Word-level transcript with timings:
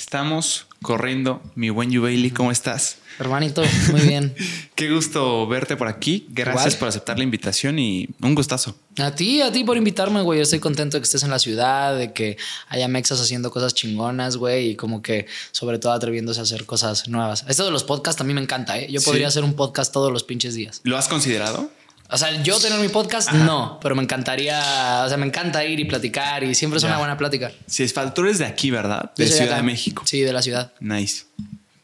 Estamos 0.00 0.66
corriendo. 0.82 1.40
Mi 1.54 1.70
buen 1.70 1.90
Yubaili, 1.90 2.30
¿cómo 2.30 2.50
estás? 2.52 2.98
Hermanito, 3.18 3.62
muy 3.92 4.02
bien. 4.02 4.34
Qué 4.74 4.90
gusto 4.92 5.46
verte 5.46 5.74
por 5.74 5.88
aquí. 5.88 6.26
Gracias 6.28 6.66
Igual. 6.66 6.78
por 6.80 6.88
aceptar 6.88 7.16
la 7.16 7.24
invitación 7.24 7.78
y 7.78 8.06
un 8.20 8.34
gustazo. 8.34 8.76
A 8.98 9.14
ti, 9.14 9.40
a 9.40 9.50
ti 9.50 9.64
por 9.64 9.78
invitarme, 9.78 10.20
güey. 10.20 10.38
Yo 10.38 10.42
estoy 10.42 10.58
contento 10.58 10.98
de 10.98 11.00
que 11.00 11.04
estés 11.04 11.22
en 11.22 11.30
la 11.30 11.38
ciudad, 11.38 11.96
de 11.96 12.12
que 12.12 12.36
haya 12.68 12.88
mexas 12.88 13.22
haciendo 13.22 13.50
cosas 13.50 13.72
chingonas, 13.72 14.36
güey, 14.36 14.72
y 14.72 14.76
como 14.76 15.00
que 15.00 15.24
sobre 15.50 15.78
todo 15.78 15.92
atreviéndose 15.92 16.40
a 16.40 16.42
hacer 16.42 16.66
cosas 16.66 17.08
nuevas. 17.08 17.46
Esto 17.48 17.64
de 17.64 17.70
los 17.70 17.82
podcasts 17.84 18.20
a 18.20 18.24
mí 18.24 18.34
me 18.34 18.42
encanta, 18.42 18.78
¿eh? 18.78 18.88
Yo 18.92 19.00
Sí. 19.00 19.06
podría 19.06 19.28
hacer 19.28 19.44
un 19.44 19.54
podcast 19.54 19.94
todos 19.94 20.12
los 20.12 20.22
pinches 20.24 20.54
días. 20.54 20.82
¿Lo 20.84 20.98
has 20.98 21.08
considerado? 21.08 21.70
O 22.10 22.16
sea, 22.18 22.42
yo 22.42 22.58
tener 22.60 22.78
mi 22.78 22.88
podcast, 22.88 23.32
no, 23.32 23.78
pero 23.82 23.94
me 23.96 24.02
encantaría, 24.02 25.02
o 25.04 25.08
sea, 25.08 25.16
me 25.16 25.26
encanta 25.26 25.64
ir 25.64 25.80
y 25.80 25.84
platicar 25.86 26.44
y 26.44 26.54
siempre 26.54 26.76
es 26.76 26.82
Ya. 26.82 26.88
una 26.88 26.98
buena 26.98 27.18
plática. 27.18 27.50
Si 27.66 27.82
es 27.82 27.92
tú 28.14 28.22
eres 28.22 28.38
de 28.38 28.44
aquí, 28.46 28.70
¿verdad? 28.70 29.12
De 29.16 29.26
Ciudad 29.26 29.44
acá. 29.46 29.56
de 29.56 29.62
México. 29.62 30.02
Sí, 30.06 30.20
de 30.20 30.32
la 30.32 30.42
ciudad. 30.42 30.72
Nice. 30.80 31.24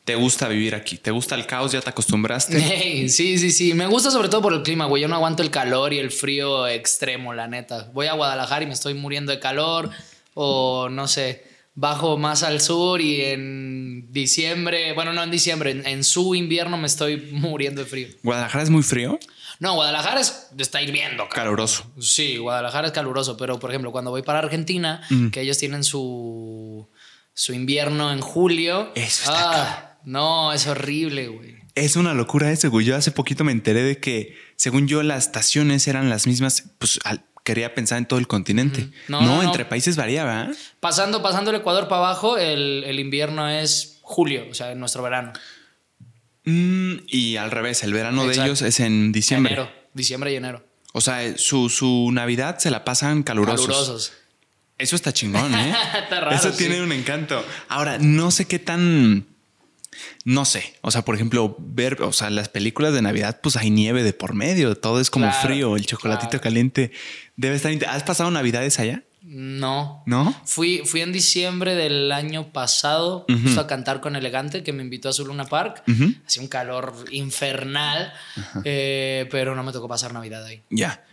¿Te 0.04 0.14
gusta 0.16 0.48
vivir 0.48 0.74
aquí? 0.74 0.96
¿Te 0.96 1.10
gusta 1.12 1.34
el 1.36 1.46
caos? 1.46 1.72
¿Ya 1.72 1.80
te 1.80 1.90
acostumbraste? 1.90 2.58
Hey, 2.60 3.08
sí, 3.08 3.38
sí, 3.38 3.50
sí. 3.52 3.74
Me 3.74 3.86
gusta 3.86 4.10
sobre 4.10 4.28
todo 4.28 4.42
por 4.42 4.52
el 4.52 4.62
clima, 4.62 4.86
güey. 4.86 5.02
Yo 5.02 5.08
no 5.08 5.14
aguanto 5.14 5.42
el 5.42 5.50
calor 5.50 5.92
y 5.92 5.98
el 5.98 6.10
frío 6.10 6.66
extremo, 6.66 7.34
la 7.34 7.46
neta. 7.46 7.88
Voy 7.92 8.06
a 8.08 8.14
Guadalajara 8.14 8.64
y 8.64 8.66
me 8.66 8.74
estoy 8.74 8.94
muriendo 8.94 9.30
de 9.32 9.38
calor. 9.38 9.90
O 10.34 10.88
no 10.90 11.06
sé, 11.08 11.44
bajo 11.74 12.16
más 12.18 12.42
al 12.42 12.60
sur 12.60 13.00
y 13.00 13.20
en 13.22 14.12
diciembre, 14.12 14.92
bueno, 14.94 15.12
no 15.12 15.22
en 15.22 15.30
diciembre, 15.30 15.70
en, 15.70 15.86
en 15.86 16.04
su 16.04 16.34
invierno 16.34 16.76
me 16.78 16.86
estoy 16.86 17.16
muriendo 17.32 17.82
de 17.82 17.86
frío. 17.88 18.08
¿Guadalajara 18.22 18.64
es 18.64 18.70
muy 18.70 18.82
frío? 18.82 19.18
No, 19.62 19.74
Guadalajara 19.74 20.20
es, 20.20 20.48
está 20.58 20.82
hirviendo, 20.82 21.28
cabrón. 21.28 21.44
Caluroso. 21.44 21.92
Sí, 22.00 22.36
Guadalajara 22.36 22.88
es 22.88 22.92
caluroso, 22.92 23.36
pero 23.36 23.60
por 23.60 23.70
ejemplo, 23.70 23.92
cuando 23.92 24.10
voy 24.10 24.22
para 24.22 24.40
Argentina, 24.40 25.06
que 25.30 25.40
ellos 25.40 25.56
tienen 25.56 25.84
su, 25.84 26.90
su 27.32 27.52
invierno 27.54 28.12
en 28.12 28.20
julio. 28.20 28.90
Eso 28.96 29.30
está 29.32 29.62
ah, 29.62 29.98
No, 30.04 30.52
es 30.52 30.66
horrible, 30.66 31.28
güey. 31.28 31.54
Es 31.76 31.94
una 31.94 32.12
locura 32.12 32.50
eso, 32.50 32.70
güey. 32.70 32.84
Yo 32.84 32.96
hace 32.96 33.12
poquito 33.12 33.44
me 33.44 33.52
enteré 33.52 33.82
de 33.84 33.98
que, 34.00 34.36
según 34.56 34.88
yo, 34.88 35.02
las 35.04 35.26
estaciones 35.26 35.86
eran 35.86 36.10
las 36.10 36.26
mismas. 36.26 36.64
Pues 36.78 36.98
al- 37.04 37.24
quería 37.44 37.72
pensar 37.74 37.98
en 37.98 38.06
todo 38.06 38.18
el 38.18 38.26
continente. 38.26 38.90
No, 39.08 39.20
No, 39.20 39.26
no, 39.26 39.36
no. 39.36 39.42
entre 39.44 39.64
países 39.64 39.96
variaba. 39.96 40.48
Pasando, 40.80 41.22
pasando 41.22 41.50
el 41.50 41.58
Ecuador 41.58 41.88
para 41.88 42.00
abajo, 42.06 42.36
el, 42.36 42.82
el 42.84 42.98
invierno 43.00 43.48
es 43.48 43.98
julio, 44.02 44.44
o 44.50 44.54
sea, 44.54 44.72
en 44.72 44.80
nuestro 44.80 45.02
verano. 45.04 45.32
Mm, 46.44 46.94
y 47.06 47.36
al 47.36 47.50
revés, 47.50 47.82
el 47.82 47.92
verano 47.92 48.26
de 48.26 48.34
ellos 48.34 48.62
es 48.62 48.80
en 48.80 49.12
diciembre. 49.12 49.54
Enero, 49.54 49.70
diciembre 49.94 50.32
y 50.32 50.36
enero. 50.36 50.64
O 50.92 51.00
sea, 51.00 51.24
eh, 51.24 51.34
su, 51.38 51.68
su 51.68 52.10
Navidad 52.12 52.58
se 52.58 52.70
la 52.70 52.84
pasan 52.84 53.22
calurosos. 53.22 53.66
Calurosos. 53.66 54.12
Eso 54.78 54.96
está 54.96 55.12
chingón, 55.12 55.54
¿eh? 55.54 55.74
Está 56.02 56.20
raro, 56.20 56.36
Eso 56.36 56.50
sí. 56.50 56.58
tiene 56.58 56.82
un 56.82 56.90
encanto. 56.92 57.44
Ahora, 57.68 57.98
no 57.98 58.30
sé 58.30 58.46
qué 58.46 58.58
tan. 58.58 59.26
No 60.24 60.44
sé. 60.44 60.74
O 60.80 60.90
sea, 60.90 61.04
por 61.04 61.14
ejemplo, 61.14 61.54
ver, 61.58 62.02
o 62.02 62.12
sea, 62.12 62.30
las 62.30 62.48
películas 62.48 62.92
de 62.92 63.02
Navidad, 63.02 63.40
pues 63.42 63.56
hay 63.56 63.70
nieve 63.70 64.02
de 64.02 64.12
por 64.12 64.34
medio. 64.34 64.76
Todo 64.76 65.00
es 65.00 65.10
como 65.10 65.26
Claro, 65.26 65.46
frío. 65.48 65.76
El 65.76 65.86
chocolatito 65.86 66.30
claro. 66.30 66.42
caliente 66.42 66.90
debe 67.36 67.54
estar. 67.56 67.72
¿Has 67.88 68.02
pasado 68.02 68.30
Navidades 68.30 68.78
allá? 68.80 69.04
No. 69.24 70.02
¿No? 70.06 70.34
Fui, 70.44 70.82
fui 70.84 71.00
en 71.00 71.12
diciembre 71.12 71.74
del 71.74 72.10
año 72.12 72.52
pasado 72.52 73.24
justo 73.42 73.60
a 73.60 73.66
cantar 73.66 74.00
con 74.00 74.16
Elegante, 74.16 74.62
que 74.62 74.72
me 74.72 74.82
invitó 74.82 75.08
a 75.08 75.12
su 75.12 75.24
Luna 75.26 75.44
Park. 75.46 75.82
Hacía 76.26 76.42
un 76.42 76.48
calor 76.48 76.92
infernal, 77.10 78.12
eh, 78.64 79.28
pero 79.30 79.54
no 79.54 79.62
me 79.62 79.72
tocó 79.72 79.88
pasar 79.88 80.12
Navidad 80.12 80.44
ahí. 80.44 80.62
Ya. 80.70 81.04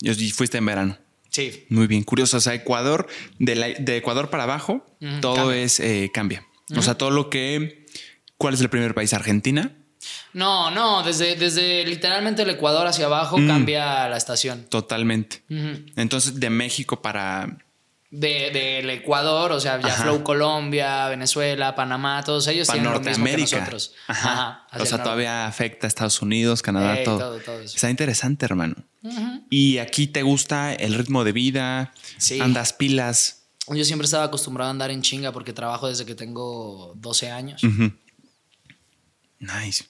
Y 0.00 0.30
fuiste 0.30 0.58
en 0.58 0.66
verano. 0.66 0.98
Sí. 1.30 1.66
Muy 1.68 1.86
bien, 1.86 2.02
curioso. 2.04 2.36
O 2.36 2.40
sea, 2.40 2.54
Ecuador, 2.54 3.06
de, 3.38 3.54
la- 3.54 3.68
de 3.68 3.96
Ecuador 3.96 4.30
para 4.30 4.44
abajo, 4.44 4.86
todo 5.20 5.34
cambia. 5.36 5.56
es 5.62 5.80
eh, 5.80 6.10
cambia. 6.12 6.46
O 6.76 6.82
sea, 6.82 6.94
todo 6.96 7.10
lo 7.10 7.30
que. 7.30 7.86
¿Cuál 8.36 8.54
es 8.54 8.60
el 8.60 8.68
primer 8.68 8.94
país? 8.94 9.12
Argentina. 9.14 9.72
No, 10.34 10.70
no, 10.70 11.02
desde, 11.02 11.36
desde 11.36 11.84
literalmente 11.84 12.42
el 12.42 12.50
Ecuador 12.50 12.86
hacia 12.86 13.06
abajo 13.06 13.38
Mm. 13.38 13.46
cambia 13.48 14.08
la 14.08 14.16
estación. 14.16 14.64
Totalmente. 14.68 15.42
Entonces, 15.96 16.38
de 16.38 16.50
México 16.50 17.00
para. 17.02 17.58
de, 18.10 18.50
del 18.50 18.88
Ecuador, 18.88 19.52
o 19.52 19.60
sea, 19.60 19.78
ya 19.80 19.88
Ajá. 19.88 20.04
Flow 20.04 20.22
Colombia, 20.22 21.08
Venezuela, 21.08 21.74
Panamá, 21.74 22.22
todos 22.24 22.46
ellos 22.48 22.66
para 22.66 22.78
tienen 22.80 22.92
lo 22.92 23.00
mismo 23.00 23.12
que 23.12 23.18
Norteamérica. 23.32 23.56
nosotros. 23.58 23.94
Ajá. 24.06 24.66
O 24.78 24.86
sea, 24.86 25.02
todavía 25.02 25.46
afecta 25.46 25.86
a 25.86 25.88
Estados 25.88 26.22
Unidos, 26.22 26.62
Canadá, 26.62 26.96
Ey, 26.98 27.04
todo. 27.04 27.18
todo, 27.18 27.38
todo 27.40 27.60
eso. 27.60 27.74
Está 27.74 27.90
interesante, 27.90 28.46
hermano. 28.46 28.76
Y 29.50 29.76
aquí 29.78 30.06
te 30.06 30.22
gusta 30.22 30.72
el 30.74 30.94
ritmo 30.94 31.22
de 31.24 31.32
vida, 31.32 31.92
Sí. 32.16 32.40
andas 32.40 32.72
pilas. 32.72 33.42
Yo 33.68 33.84
siempre 33.84 34.06
estaba 34.06 34.24
acostumbrado 34.24 34.68
a 34.68 34.70
andar 34.70 34.90
en 34.90 35.02
chinga 35.02 35.30
porque 35.32 35.52
trabajo 35.52 35.88
desde 35.88 36.06
que 36.06 36.14
tengo 36.14 36.94
12 36.96 37.30
años. 37.30 37.60
Nice. 39.38 39.84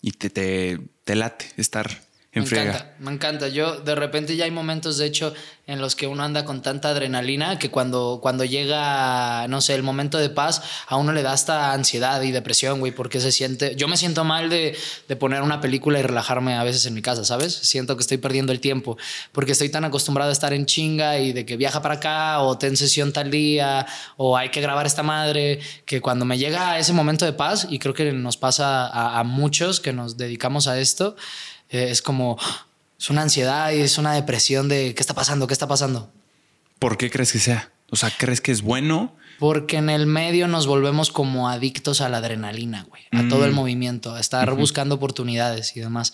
Y 0.00 0.12
te, 0.12 0.30
te, 0.30 0.78
te 1.04 1.14
late 1.14 1.46
estar 1.56 2.09
en 2.32 2.42
Me 2.42 2.48
friega. 2.48 2.70
encanta, 2.70 2.94
me 3.00 3.10
encanta. 3.10 3.48
Yo 3.48 3.80
de 3.80 3.94
repente 3.96 4.36
ya 4.36 4.44
hay 4.44 4.52
momentos, 4.52 4.98
de 4.98 5.06
hecho, 5.06 5.34
en 5.66 5.80
los 5.80 5.96
que 5.96 6.06
uno 6.06 6.22
anda 6.22 6.44
con 6.44 6.62
tanta 6.62 6.90
adrenalina 6.90 7.58
que 7.58 7.70
cuando, 7.70 8.20
cuando 8.22 8.44
llega, 8.44 9.48
no 9.48 9.60
sé, 9.60 9.74
el 9.74 9.82
momento 9.82 10.16
de 10.18 10.30
paz, 10.30 10.62
a 10.86 10.96
uno 10.96 11.12
le 11.12 11.22
da 11.22 11.32
hasta 11.32 11.72
ansiedad 11.72 12.22
y 12.22 12.30
depresión, 12.30 12.78
güey, 12.78 12.92
porque 12.92 13.20
se 13.20 13.32
siente... 13.32 13.74
Yo 13.74 13.88
me 13.88 13.96
siento 13.96 14.22
mal 14.24 14.48
de, 14.48 14.76
de 15.08 15.16
poner 15.16 15.42
una 15.42 15.60
película 15.60 15.98
y 15.98 16.02
relajarme 16.02 16.54
a 16.54 16.62
veces 16.62 16.86
en 16.86 16.94
mi 16.94 17.02
casa, 17.02 17.24
¿sabes? 17.24 17.52
Siento 17.52 17.96
que 17.96 18.02
estoy 18.02 18.18
perdiendo 18.18 18.52
el 18.52 18.60
tiempo 18.60 18.96
porque 19.32 19.52
estoy 19.52 19.68
tan 19.68 19.84
acostumbrado 19.84 20.30
a 20.30 20.32
estar 20.32 20.52
en 20.52 20.66
chinga 20.66 21.18
y 21.18 21.32
de 21.32 21.44
que 21.44 21.56
viaja 21.56 21.82
para 21.82 21.94
acá 21.94 22.40
o 22.42 22.58
ten 22.58 22.76
sesión 22.76 23.12
tal 23.12 23.30
día 23.30 23.86
o 24.16 24.36
hay 24.36 24.50
que 24.50 24.60
grabar 24.60 24.86
esta 24.86 25.02
madre, 25.02 25.60
que 25.84 26.00
cuando 26.00 26.24
me 26.24 26.38
llega 26.38 26.78
ese 26.78 26.92
momento 26.92 27.24
de 27.24 27.32
paz, 27.32 27.66
y 27.70 27.80
creo 27.80 27.94
que 27.94 28.12
nos 28.12 28.36
pasa 28.36 28.86
a, 28.86 29.18
a 29.18 29.24
muchos 29.24 29.80
que 29.80 29.92
nos 29.92 30.16
dedicamos 30.16 30.68
a 30.68 30.78
esto, 30.78 31.16
es 31.70 32.02
como 32.02 32.38
es 32.98 33.08
una 33.08 33.22
ansiedad 33.22 33.72
y 33.72 33.80
es 33.80 33.96
una 33.96 34.12
depresión 34.12 34.68
de 34.68 34.94
qué 34.94 35.00
está 35.00 35.14
pasando, 35.14 35.46
qué 35.46 35.54
está 35.54 35.66
pasando. 35.66 36.12
¿Por 36.78 36.98
qué 36.98 37.10
crees 37.10 37.32
que 37.32 37.38
sea? 37.38 37.72
O 37.90 37.96
sea, 37.96 38.12
¿crees 38.16 38.40
que 38.40 38.52
es 38.52 38.62
bueno? 38.62 39.16
Porque 39.38 39.78
en 39.78 39.88
el 39.88 40.06
medio 40.06 40.48
nos 40.48 40.66
volvemos 40.66 41.10
como 41.10 41.48
adictos 41.48 42.02
a 42.02 42.10
la 42.10 42.18
adrenalina, 42.18 42.86
güey, 42.88 43.02
a 43.12 43.26
todo 43.28 43.46
el 43.46 43.52
movimiento, 43.52 44.14
a 44.14 44.20
estar 44.20 44.52
buscando 44.54 44.96
oportunidades 44.96 45.74
y 45.76 45.80
demás. 45.80 46.12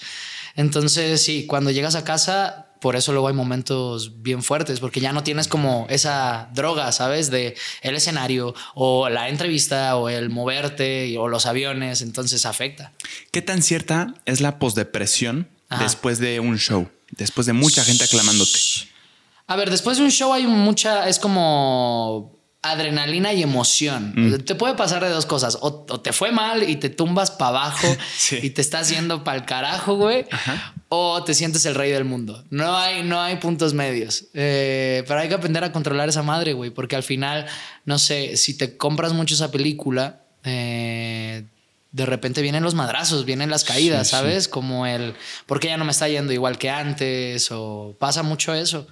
Entonces, 0.55 1.22
sí, 1.25 1.44
cuando 1.47 1.73
llegas 1.73 1.97
a 1.97 2.05
casa, 2.05 2.66
por 2.81 2.97
eso 2.97 3.12
luego 3.12 3.28
hay 3.28 3.34
momentos 3.34 4.22
bien 4.22 4.42
fuertes, 4.42 4.81
porque 4.81 5.00
ya 5.00 5.12
no 5.12 5.22
tienes 5.22 5.48
como 5.48 5.87
esa 5.88 6.48
droga, 6.54 6.92
¿sabes? 6.92 7.31
De 7.31 7.56
el 7.82 7.97
escenario 7.97 8.54
o 8.75 9.09
la 9.09 9.28
entrevista 9.28 9.97
o 9.97 10.09
el 10.09 10.31
moverte 10.31 11.16
o 11.19 11.28
los 11.28 11.47
aviones, 11.47 12.03
entonces 12.03 12.47
afecta. 12.47 12.92
¿Qué 13.31 13.42
tan 13.42 13.62
cierta 13.62 14.14
es 14.25 14.41
la 14.41 14.59
posdepresión 14.59 15.48
Ajá. 15.69 15.82
después 15.82 16.19
de 16.19 16.41
un 16.41 16.59
show? 16.59 16.88
Después 17.10 17.47
de 17.47 17.53
mucha 17.53 17.84
gente 17.84 18.04
aclamándote. 18.04 18.59
A 19.47 19.56
ver, 19.56 19.70
después 19.70 19.98
de 19.98 20.04
un 20.04 20.10
show 20.10 20.32
hay 20.32 20.47
mucha, 20.47 21.08
es 21.08 21.19
como 21.19 22.37
adrenalina 22.62 23.33
y 23.33 23.43
emoción. 23.43 24.43
Te 24.44 24.55
puede 24.56 24.75
pasar 24.75 25.03
de 25.05 25.11
dos 25.11 25.25
cosas. 25.27 25.56
O, 25.61 25.87
o 25.89 26.00
te 26.00 26.12
fue 26.12 26.33
mal 26.33 26.69
y 26.69 26.77
te 26.77 26.91
tumbas 26.91 27.31
para 27.31 27.50
abajo 27.50 27.87
Sí. 28.17 28.39
y 28.43 28.50
te 28.50 28.61
estás 28.61 28.89
yendo 28.91 29.22
para 29.22 29.39
el 29.39 29.44
carajo, 29.44 29.94
güey. 29.94 30.25
O 30.89 31.22
te 31.22 31.34
sientes 31.34 31.65
el 31.67 31.75
rey 31.77 31.93
del 31.93 32.05
mundo. 32.05 32.44
No 32.50 32.77
hay, 32.77 33.03
no 33.05 33.21
hay 33.21 33.37
puntos 33.37 33.72
medios. 33.75 34.25
Eh, 34.34 35.05
pero 35.06 35.21
hay 35.21 35.28
que 35.28 35.34
aprender 35.34 35.62
a 35.62 35.71
controlar 35.72 36.09
esa 36.09 36.22
madre, 36.22 36.55
güey. 36.55 36.71
Porque 36.71 36.97
al 36.97 37.03
final, 37.05 37.47
no 37.84 37.99
sé, 37.99 38.37
si 38.37 38.56
te 38.59 38.77
compras 38.77 39.12
mucho 39.12 39.34
esa 39.34 39.50
película, 39.53 40.23
eh, 40.43 41.44
de 41.93 42.06
repente 42.06 42.43
vienen 42.43 42.62
los 42.62 42.75
madrazos, 42.75 43.25
vienen 43.25 43.49
las 43.50 43.65
caídas, 43.65 44.09
Sí, 44.09 44.11
sí. 44.11 44.17
¿sabes? 44.17 44.49
Como 44.49 44.87
el, 44.87 45.15
¿por 45.47 45.61
qué 45.61 45.69
ya 45.69 45.77
no 45.77 45.84
me 45.84 45.93
está 45.93 46.09
yendo 46.09 46.33
igual 46.33 46.59
que 46.59 46.69
antes? 46.69 47.49
O 47.53 47.94
pasa 47.99 48.23
mucho 48.25 48.53
eso. 48.55 48.87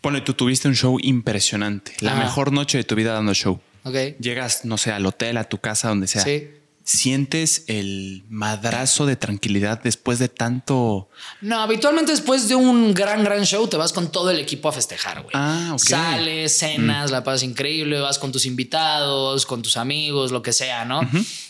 Pone, 0.00 0.20
tú 0.20 0.34
tuviste 0.34 0.68
un 0.68 0.74
show 0.76 0.98
impresionante. 1.00 1.94
La 2.00 2.12
Ajá. 2.12 2.24
mejor 2.24 2.52
noche 2.52 2.78
de 2.78 2.84
tu 2.84 2.94
vida 2.94 3.12
dando 3.12 3.34
show. 3.34 3.60
¿Ok? 3.84 3.94
Llegas, 4.20 4.64
no 4.64 4.78
sé, 4.78 4.92
al 4.92 5.06
hotel, 5.06 5.36
a 5.36 5.44
tu 5.44 5.58
casa, 5.58 5.88
donde 5.88 6.06
sea. 6.06 6.22
Sí. 6.22 6.48
¿Sientes 6.84 7.64
el 7.66 8.24
madrazo 8.30 9.04
de 9.04 9.14
tranquilidad 9.16 9.82
después 9.82 10.18
de 10.18 10.30
tanto... 10.30 11.10
No, 11.42 11.60
habitualmente 11.60 12.12
después 12.12 12.48
de 12.48 12.54
un 12.54 12.94
gran, 12.94 13.22
gran 13.24 13.44
show 13.44 13.68
te 13.68 13.76
vas 13.76 13.92
con 13.92 14.10
todo 14.10 14.30
el 14.30 14.38
equipo 14.38 14.70
a 14.70 14.72
festejar, 14.72 15.20
güey. 15.20 15.32
Ah, 15.34 15.72
ok. 15.74 15.80
Sales, 15.80 16.56
cenas, 16.56 17.10
la 17.10 17.22
pasas 17.24 17.42
increíble, 17.42 18.00
vas 18.00 18.18
con 18.18 18.32
tus 18.32 18.46
invitados, 18.46 19.44
con 19.44 19.60
tus 19.60 19.76
amigos, 19.76 20.32
lo 20.32 20.40
que 20.40 20.54
sea, 20.54 20.86
¿no? 20.86 21.02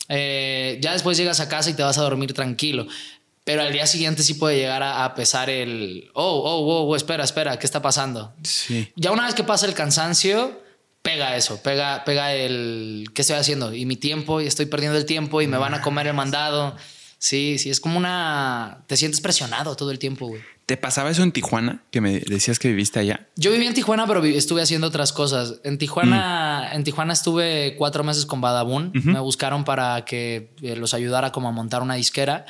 Eh, 0.08 0.78
ya 0.82 0.92
después 0.92 1.16
llegas 1.16 1.38
a 1.38 1.48
casa 1.48 1.70
y 1.70 1.74
te 1.74 1.84
vas 1.84 1.98
a 1.98 2.02
dormir 2.02 2.32
tranquilo. 2.32 2.88
Pero 3.48 3.62
al 3.62 3.72
día 3.72 3.86
siguiente 3.86 4.22
sí 4.22 4.34
puede 4.34 4.58
llegar 4.58 4.82
a, 4.82 5.06
a 5.06 5.14
pesar 5.14 5.48
el, 5.48 6.10
oh, 6.12 6.22
oh, 6.22 6.66
oh, 6.66 6.82
oh, 6.82 6.96
espera, 6.96 7.24
espera, 7.24 7.58
¿qué 7.58 7.64
está 7.64 7.80
pasando? 7.80 8.34
Sí. 8.42 8.92
Ya 8.94 9.10
una 9.10 9.24
vez 9.24 9.34
que 9.34 9.42
pasa 9.42 9.64
el 9.64 9.72
cansancio, 9.72 10.60
pega 11.00 11.34
eso, 11.34 11.62
pega, 11.62 12.04
pega 12.04 12.34
el, 12.34 13.06
¿qué 13.14 13.22
estoy 13.22 13.36
haciendo? 13.36 13.72
Y 13.72 13.86
mi 13.86 13.96
tiempo, 13.96 14.42
y 14.42 14.46
estoy 14.46 14.66
perdiendo 14.66 14.98
el 14.98 15.06
tiempo 15.06 15.40
y 15.40 15.46
me 15.46 15.56
van 15.56 15.72
a 15.72 15.80
comer 15.80 16.08
el 16.08 16.12
mandado. 16.12 16.76
Sí, 17.18 17.58
sí, 17.58 17.70
es 17.70 17.80
como 17.80 17.98
una... 17.98 18.84
Te 18.86 18.96
sientes 18.96 19.20
presionado 19.20 19.74
todo 19.76 19.90
el 19.90 19.98
tiempo, 19.98 20.28
güey. 20.28 20.42
¿Te 20.68 20.76
pasaba 20.76 21.10
eso 21.10 21.22
en 21.22 21.32
Tijuana? 21.32 21.82
Que 21.90 22.02
me 22.02 22.20
decías 22.20 22.58
que 22.58 22.68
viviste 22.68 23.00
allá. 23.00 23.26
Yo 23.36 23.50
viví 23.50 23.66
en 23.66 23.72
Tijuana, 23.72 24.06
pero 24.06 24.22
estuve 24.22 24.60
haciendo 24.60 24.86
otras 24.88 25.14
cosas. 25.14 25.54
En 25.64 25.78
Tijuana, 25.78 26.68
en 26.74 26.84
Tijuana 26.84 27.14
estuve 27.14 27.74
cuatro 27.78 28.04
meses 28.04 28.26
con 28.26 28.42
Badabun. 28.42 28.92
Me 28.92 29.18
buscaron 29.18 29.64
para 29.64 30.04
que 30.04 30.50
eh, 30.60 30.76
los 30.76 30.92
ayudara 30.92 31.32
como 31.32 31.48
a 31.48 31.52
montar 31.52 31.80
una 31.80 31.94
disquera. 31.94 32.44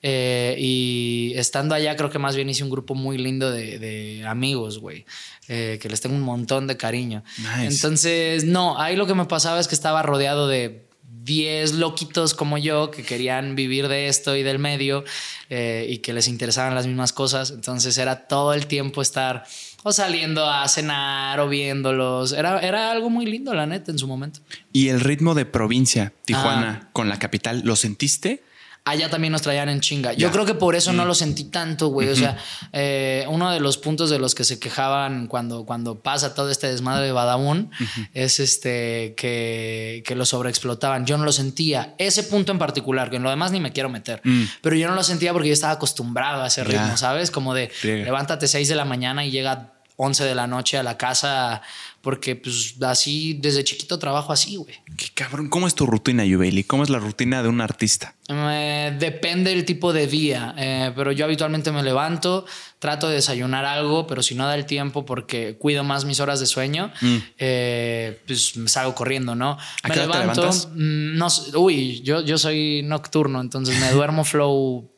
Eh, 0.00 0.54
y 0.60 1.32
estando 1.34 1.74
allá, 1.74 1.96
creo 1.96 2.08
que 2.08 2.20
más 2.20 2.36
bien 2.36 2.48
hice 2.48 2.62
un 2.62 2.70
grupo 2.70 2.94
muy 2.94 3.18
lindo 3.18 3.50
de, 3.50 4.24
amigos, 4.28 4.78
güey. 4.78 5.04
Eh, 5.48 5.80
que 5.82 5.88
les 5.88 6.00
tengo 6.00 6.14
un 6.14 6.22
montón 6.22 6.68
de 6.68 6.76
cariño. 6.76 7.24
Entonces, 7.58 8.44
no, 8.44 8.80
ahí 8.80 8.94
lo 8.94 9.08
que 9.08 9.14
me 9.14 9.24
pasaba 9.24 9.58
es 9.58 9.66
que 9.66 9.74
estaba 9.74 10.04
rodeado 10.04 10.46
de 10.46 10.85
10 11.26 11.74
loquitos 11.74 12.34
como 12.34 12.56
yo 12.56 12.90
que 12.90 13.02
querían 13.02 13.56
vivir 13.56 13.88
de 13.88 14.06
esto 14.06 14.36
y 14.36 14.44
del 14.44 14.60
medio 14.60 15.04
eh, 15.50 15.86
y 15.90 15.98
que 15.98 16.12
les 16.12 16.28
interesaban 16.28 16.74
las 16.74 16.86
mismas 16.86 17.12
cosas. 17.12 17.50
Entonces 17.50 17.98
era 17.98 18.28
todo 18.28 18.54
el 18.54 18.66
tiempo 18.68 19.02
estar 19.02 19.44
o 19.82 19.92
saliendo 19.92 20.48
a 20.48 20.66
cenar 20.68 21.40
o 21.40 21.48
viéndolos. 21.48 22.32
Era, 22.32 22.60
era 22.60 22.92
algo 22.92 23.10
muy 23.10 23.26
lindo, 23.26 23.52
la 23.54 23.66
neta, 23.66 23.90
en 23.90 23.98
su 23.98 24.06
momento. 24.06 24.40
¿Y 24.72 24.88
el 24.88 25.00
ritmo 25.00 25.34
de 25.34 25.44
provincia, 25.44 26.12
Tijuana, 26.24 26.82
ah. 26.82 26.88
con 26.92 27.08
la 27.08 27.18
capital, 27.18 27.62
lo 27.64 27.74
sentiste? 27.76 28.42
Allá 28.86 29.10
también 29.10 29.32
nos 29.32 29.42
traían 29.42 29.68
en 29.68 29.80
chinga. 29.80 30.12
Yo 30.12 30.30
creo 30.30 30.46
que 30.46 30.54
por 30.54 30.76
eso 30.76 30.92
no 30.92 31.04
mm. 31.04 31.06
lo 31.08 31.14
sentí 31.14 31.44
tanto, 31.44 31.88
güey. 31.88 32.08
O 32.08 32.14
sea, 32.14 32.38
eh, 32.72 33.26
uno 33.28 33.50
de 33.50 33.58
los 33.58 33.78
puntos 33.78 34.10
de 34.10 34.20
los 34.20 34.36
que 34.36 34.44
se 34.44 34.60
quejaban 34.60 35.26
cuando, 35.26 35.66
cuando 35.66 35.98
pasa 35.98 36.34
todo 36.34 36.50
este 36.50 36.68
desmadre 36.68 37.06
de 37.06 37.12
Badabun 37.12 37.70
es 38.14 38.38
este 38.38 39.14
que, 39.16 40.04
que, 40.06 40.14
lo 40.14 40.24
sobreexplotaban. 40.24 41.04
Yo 41.04 41.18
no 41.18 41.24
lo 41.24 41.32
sentía. 41.32 41.96
Ese 41.98 42.22
punto 42.22 42.52
en 42.52 42.60
particular, 42.60 43.10
que 43.10 43.16
en 43.16 43.24
lo 43.24 43.30
demás 43.30 43.50
ni 43.50 43.58
me 43.58 43.72
quiero 43.72 43.88
meter. 43.88 44.20
Mm. 44.22 44.44
Pero 44.62 44.76
yo 44.76 44.88
no 44.88 44.94
lo 44.94 45.02
sentía 45.02 45.32
porque 45.32 45.48
yo 45.48 45.54
estaba 45.54 45.72
acostumbrado 45.72 46.44
a 46.44 46.46
ese 46.46 46.62
ritmo, 46.62 46.96
¿sabes? 46.96 47.32
Como 47.32 47.54
de 47.54 47.72
levántate 47.82 48.46
6 48.46 48.68
de 48.68 48.76
la 48.76 48.84
mañana 48.84 49.26
y 49.26 49.32
llega 49.32 49.75
11 49.96 50.24
de 50.24 50.34
la 50.34 50.46
noche 50.46 50.78
a 50.78 50.82
la 50.82 50.96
casa 50.96 51.62
porque 52.06 52.36
pues 52.36 52.76
así 52.82 53.34
desde 53.34 53.64
chiquito 53.64 53.98
trabajo 53.98 54.32
así, 54.32 54.54
güey. 54.54 54.76
Qué 54.96 55.08
cabrón, 55.12 55.48
¿cómo 55.48 55.66
es 55.66 55.74
tu 55.74 55.86
rutina, 55.86 56.24
Yubeli? 56.24 56.62
¿Cómo 56.62 56.84
es 56.84 56.88
la 56.88 57.00
rutina 57.00 57.42
de 57.42 57.48
un 57.48 57.60
artista? 57.60 58.14
depende 58.28 59.50
del 59.50 59.64
tipo 59.64 59.92
de 59.92 60.06
día, 60.06 60.54
eh, 60.56 60.92
pero 60.94 61.10
yo 61.10 61.24
habitualmente 61.24 61.72
me 61.72 61.82
levanto, 61.82 62.44
trato 62.78 63.08
de 63.08 63.16
desayunar 63.16 63.64
algo, 63.64 64.06
pero 64.06 64.22
si 64.22 64.36
no 64.36 64.46
da 64.46 64.54
el 64.54 64.66
tiempo 64.66 65.04
porque 65.04 65.56
cuido 65.58 65.82
más 65.82 66.04
mis 66.04 66.20
horas 66.20 66.38
de 66.38 66.46
sueño, 66.46 66.92
mm. 67.00 67.16
eh, 67.38 68.20
pues 68.26 68.56
me 68.56 68.68
salgo 68.68 68.94
corriendo, 68.94 69.34
¿no? 69.34 69.58
¿A 69.82 69.88
me 69.88 69.94
qué 69.94 70.00
levanto, 70.00 70.48
te 70.48 70.68
mm, 70.68 71.16
no, 71.16 71.26
uy, 71.56 72.02
yo, 72.02 72.20
yo 72.20 72.38
soy 72.38 72.82
nocturno, 72.84 73.40
entonces 73.40 73.80
me 73.80 73.90
duermo 73.90 74.24
flow 74.24 74.88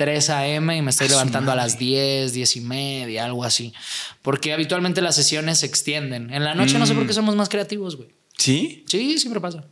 3 0.00 0.30
a.m. 0.30 0.74
y 0.74 0.80
me 0.80 0.88
estoy 0.92 1.10
levantando 1.10 1.52
a 1.52 1.54
las 1.54 1.78
10, 1.78 2.32
10 2.32 2.56
y 2.56 2.60
media, 2.62 3.26
algo 3.26 3.44
así. 3.44 3.74
Porque 4.22 4.54
habitualmente 4.54 5.02
las 5.02 5.14
sesiones 5.14 5.58
se 5.58 5.66
extienden. 5.66 6.32
En 6.32 6.42
la 6.42 6.54
noche 6.54 6.78
no 6.78 6.86
sé 6.86 6.94
por 6.94 7.04
qué 7.04 7.12
mm. 7.12 7.16
somos 7.16 7.36
más 7.36 7.50
creativos, 7.50 7.96
güey. 7.96 8.08
¿Sí? 8.38 8.82
Sí, 8.88 9.18
siempre 9.18 9.42
pasa. 9.42 9.62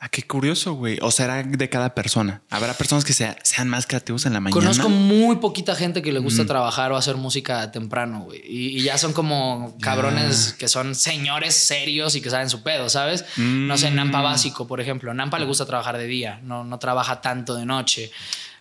Ah, 0.00 0.08
qué 0.08 0.24
curioso, 0.24 0.72
güey. 0.74 0.98
O 1.00 1.12
será 1.12 1.44
de 1.44 1.68
cada 1.68 1.94
persona. 1.94 2.42
Habrá 2.50 2.74
personas 2.74 3.04
que 3.04 3.12
sean 3.12 3.68
más 3.68 3.86
creativos 3.86 4.26
en 4.26 4.32
la 4.32 4.40
mañana. 4.40 4.60
Conozco 4.60 4.88
muy 4.88 5.36
poquita 5.36 5.76
gente 5.76 6.02
que 6.02 6.10
le 6.10 6.18
gusta 6.18 6.42
mm. 6.42 6.46
trabajar 6.48 6.90
o 6.90 6.96
hacer 6.96 7.16
música 7.16 7.70
temprano, 7.70 8.22
güey. 8.22 8.40
Y, 8.44 8.82
ya 8.82 8.98
son 8.98 9.12
como 9.12 9.76
cabrones 9.80 10.56
que 10.58 10.66
son 10.66 10.96
señores 10.96 11.54
serios 11.54 12.16
y 12.16 12.20
que 12.20 12.30
saben 12.30 12.50
su 12.50 12.64
pedo, 12.64 12.88
¿sabes? 12.88 13.26
No 13.36 13.78
sé, 13.78 13.92
Nampa 13.92 14.18
mm. 14.18 14.24
básico, 14.24 14.66
por 14.66 14.80
ejemplo. 14.80 15.14
Nampa 15.14 15.38
le 15.38 15.46
gusta 15.46 15.66
trabajar 15.66 15.98
de 15.98 16.08
día, 16.08 16.40
no, 16.42 16.64
no 16.64 16.80
trabaja 16.80 17.20
tanto 17.20 17.54
de 17.54 17.64
noche. 17.64 18.10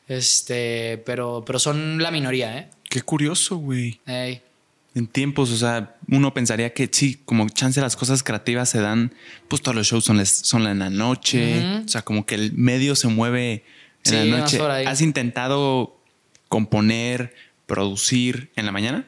Este, 0.07 1.01
pero, 1.06 1.44
pero 1.45 1.59
son 1.59 2.01
la 2.01 2.12
minoría, 2.12 2.57
¿eh? 2.57 2.69
Qué 2.89 3.01
curioso, 3.01 3.57
güey. 3.57 4.00
En 4.95 5.07
tiempos, 5.07 5.51
o 5.51 5.57
sea, 5.57 5.95
uno 6.09 6.33
pensaría 6.33 6.74
que 6.74 6.89
sí, 6.92 7.19
como 7.25 7.48
chance 7.50 7.80
las 7.81 7.95
cosas 7.95 8.24
creativas 8.24 8.69
se 8.69 8.80
dan, 8.80 9.13
pues 9.48 9.62
todos 9.62 9.75
los 9.75 9.88
shows 9.88 10.06
son, 10.06 10.25
son 10.25 10.65
en 10.65 10.80
la 10.80 10.89
noche, 10.89 11.81
o 11.86 11.88
sea, 11.88 12.01
como 12.01 12.25
que 12.25 12.36
el 12.36 12.54
medio 12.54 12.95
se 12.95 13.07
mueve 13.07 13.63
en 14.06 14.31
la 14.31 14.38
noche. 14.39 14.59
¿Has 14.88 15.01
intentado 15.01 16.00
componer, 16.48 17.36
producir 17.68 18.51
en 18.56 18.65
la 18.65 18.71
mañana? 18.71 19.07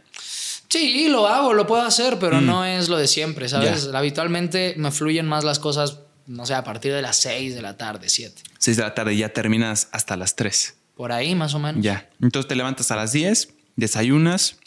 Sí, 0.67 1.07
lo 1.07 1.27
hago, 1.27 1.53
lo 1.53 1.65
puedo 1.65 1.81
hacer, 1.81 2.19
pero 2.19 2.41
mm. 2.41 2.45
no 2.45 2.65
es 2.65 2.89
lo 2.89 2.97
de 2.97 3.07
siempre, 3.07 3.49
¿sabes? 3.49 3.89
Habitualmente 3.91 4.75
me 4.77 4.91
fluyen 4.91 5.25
más 5.25 5.43
las 5.43 5.57
cosas, 5.57 6.01
no 6.27 6.45
sé, 6.45 6.53
a 6.53 6.63
partir 6.63 6.93
de 6.93 7.01
las 7.01 7.15
6 7.21 7.55
de 7.55 7.61
la 7.63 7.75
tarde, 7.75 8.09
7. 8.09 8.43
6 8.59 8.77
de 8.77 8.83
la 8.83 8.93
tarde, 8.93 9.17
ya 9.17 9.29
terminas 9.29 9.87
hasta 9.91 10.15
las 10.15 10.35
3. 10.35 10.75
Por 10.99 11.13
ahí, 11.13 11.33
más 11.33 11.53
o 11.53 11.59
menos. 11.59 11.81
Ya. 11.81 12.09
Entonces 12.21 12.49
te 12.49 12.57
levantas 12.57 12.91
a 12.91 12.97
las 12.97 13.13
10, 13.13 13.53
desayunas. 13.77 14.57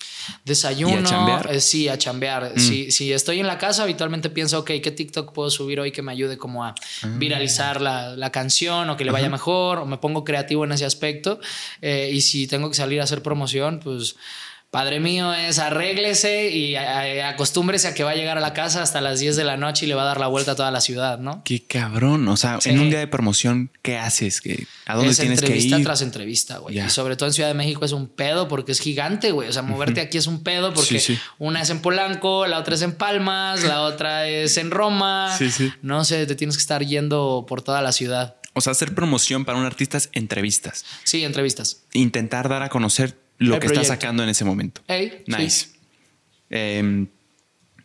Desayuno. 0.46 1.00
a 1.00 1.02
chambear? 1.02 1.54
Eh, 1.54 1.60
sí, 1.60 1.90
a 1.90 1.98
chambear. 1.98 2.54
Mm. 2.56 2.58
Si, 2.58 3.12
estoy 3.12 3.40
en 3.40 3.46
la 3.46 3.58
casa, 3.58 3.82
habitualmente 3.82 4.30
pienso, 4.30 4.60
ok, 4.60 4.70
¿qué 4.82 4.90
TikTok 4.90 5.34
puedo 5.34 5.50
subir 5.50 5.78
hoy 5.78 5.92
que 5.92 6.00
me 6.00 6.10
ayude 6.10 6.38
como 6.38 6.64
a 6.64 6.68
ah. 6.70 7.08
viralizar 7.18 7.82
la, 7.82 8.30
canción 8.32 8.88
o 8.88 8.96
que 8.96 9.04
le 9.04 9.10
vaya 9.10 9.28
mejor? 9.28 9.80
O 9.80 9.84
me 9.84 9.98
pongo 9.98 10.24
creativo 10.24 10.64
en 10.64 10.72
ese 10.72 10.86
aspecto. 10.86 11.38
Eh, 11.82 12.12
y 12.14 12.22
si 12.22 12.46
tengo 12.46 12.70
que 12.70 12.76
salir 12.76 13.02
a 13.02 13.04
hacer 13.04 13.22
promoción, 13.22 13.78
pues 13.78 14.16
Padre 14.72 15.00
mío 15.00 15.34
es 15.34 15.58
arréglese 15.58 16.48
y 16.48 16.76
acostúmbrese 16.76 17.88
a 17.88 17.94
que 17.94 18.04
va 18.04 18.12
a 18.12 18.14
llegar 18.14 18.38
a 18.38 18.40
la 18.40 18.54
casa 18.54 18.82
hasta 18.82 19.02
las 19.02 19.20
10 19.20 19.36
de 19.36 19.44
la 19.44 19.58
noche 19.58 19.84
y 19.84 19.88
le 19.90 19.94
va 19.94 20.00
a 20.00 20.06
dar 20.06 20.18
la 20.18 20.28
vuelta 20.28 20.52
a 20.52 20.56
toda 20.56 20.70
la 20.70 20.80
ciudad, 20.80 21.18
¿no? 21.18 21.42
Qué 21.44 21.62
cabrón. 21.62 22.26
O 22.28 22.38
sea, 22.38 22.58
en 22.64 22.80
un 22.80 22.88
día 22.88 22.98
de 22.98 23.06
promoción, 23.06 23.70
¿qué 23.82 23.98
haces? 23.98 24.40
¿A 24.86 24.94
dónde 24.94 25.14
tienes 25.14 25.42
que 25.42 25.48
ir? 25.48 25.52
Entrevista 25.52 25.82
tras 25.82 26.00
entrevista, 26.00 26.56
güey. 26.56 26.78
Y 26.78 26.88
sobre 26.88 27.16
todo 27.16 27.28
en 27.28 27.34
Ciudad 27.34 27.50
de 27.50 27.54
México 27.54 27.84
es 27.84 27.92
un 27.92 28.08
pedo 28.08 28.48
porque 28.48 28.72
es 28.72 28.80
gigante, 28.80 29.30
güey. 29.30 29.46
O 29.46 29.52
sea, 29.52 29.60
moverte 29.60 30.00
aquí 30.00 30.16
es 30.16 30.26
un 30.26 30.42
pedo 30.42 30.72
porque 30.72 31.18
una 31.38 31.60
es 31.60 31.68
en 31.68 31.80
Polanco, 31.80 32.46
la 32.46 32.58
otra 32.58 32.74
es 32.74 32.80
en 32.80 32.92
Palmas, 32.92 33.64
la 33.64 33.82
otra 33.82 34.26
es 34.26 34.56
en 34.56 34.70
Roma. 34.70 35.36
Sí, 35.36 35.50
sí. 35.50 35.70
No 35.82 36.02
sé, 36.06 36.24
te 36.24 36.34
tienes 36.34 36.56
que 36.56 36.62
estar 36.62 36.82
yendo 36.82 37.44
por 37.46 37.60
toda 37.60 37.82
la 37.82 37.92
ciudad. 37.92 38.36
O 38.54 38.62
sea, 38.62 38.70
hacer 38.70 38.94
promoción 38.94 39.44
para 39.44 39.58
un 39.58 39.66
artista 39.66 39.98
es 39.98 40.08
entrevistas. 40.12 40.86
Sí, 41.04 41.24
entrevistas. 41.24 41.82
Intentar 41.92 42.48
dar 42.48 42.62
a 42.62 42.70
conocer 42.70 43.21
lo 43.42 43.58
que 43.58 43.66
está 43.66 43.84
sacando 43.84 44.22
en 44.22 44.28
ese 44.28 44.44
momento. 44.44 44.82
nice. 45.26 45.68
Em, 46.50 47.06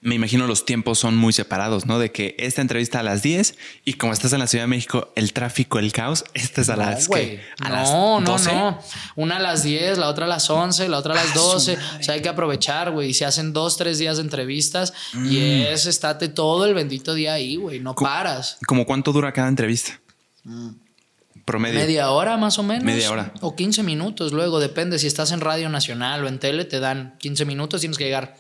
me 0.02 0.16
imagino 0.16 0.48
los 0.48 0.66
tiempos 0.66 1.00
son 1.00 1.18
muy 1.18 1.34
separados, 1.34 1.86
¿no? 1.86 2.00
De 2.00 2.12
que 2.12 2.36
esta 2.38 2.62
entrevista 2.62 3.00
a 3.00 3.04
las 3.04 3.24
10 3.24 3.58
y 3.84 3.94
como 3.94 4.14
estás 4.14 4.32
en 4.34 4.40
la 4.40 4.48
Ciudad 4.48 4.64
de 4.64 4.68
México, 4.68 5.12
el 5.16 5.34
tráfico, 5.34 5.80
el 5.80 5.92
caos, 5.92 6.24
esta 6.34 6.62
es 6.62 6.70
a 6.70 6.76
las 6.76 7.08
que 7.08 7.42
no, 7.62 8.22
no, 8.22 8.38
no. 8.38 8.80
Una 9.16 9.38
a 9.38 9.40
las 9.40 9.64
10, 9.64 9.98
la 9.98 10.08
otra 10.08 10.26
a 10.26 10.30
las 10.30 10.50
11, 10.50 10.88
la 10.88 11.00
otra 11.00 11.14
a 11.14 11.18
las 11.18 11.34
12. 11.34 11.78
Ah, 11.80 11.98
o 12.00 12.04
sea, 12.04 12.14
hay 12.14 12.22
que 12.22 12.30
aprovechar, 12.30 12.92
güey. 12.92 13.14
Se 13.14 13.26
hacen 13.26 13.54
dos, 13.54 13.76
tres 13.78 13.98
días 13.98 14.18
de 14.18 14.24
entrevistas 14.24 14.94
y 15.14 15.18
mm. 15.18 15.74
es 15.74 15.86
estate 15.86 16.30
todo 16.30 16.66
el 16.66 16.74
bendito 16.74 17.14
día 17.14 17.34
ahí, 17.34 17.56
güey. 17.56 17.80
No 17.80 17.96
paras. 17.96 18.58
¿Cómo 18.68 18.86
cuánto 18.86 19.12
dura 19.12 19.34
cada 19.34 19.48
entrevista? 19.48 20.00
Mm. 20.44 20.70
Promedio. 21.48 21.80
Media 21.80 22.12
hora 22.12 22.36
más 22.36 22.60
o 22.60 22.64
menos. 22.64 22.84
Media 22.84 23.10
hora. 23.10 23.32
O 23.40 23.56
15 23.56 23.82
minutos. 23.82 24.34
Luego 24.34 24.60
depende 24.60 25.00
si 25.00 25.08
estás 25.08 25.32
en 25.32 25.40
Radio 25.40 25.70
Nacional 25.70 26.26
o 26.26 26.28
en 26.28 26.40
tele, 26.40 26.66
te 26.66 26.82
dan 26.82 27.16
15 27.20 27.46
minutos, 27.46 27.80
tienes 27.80 27.98
que 27.98 28.04
llegar 28.04 28.36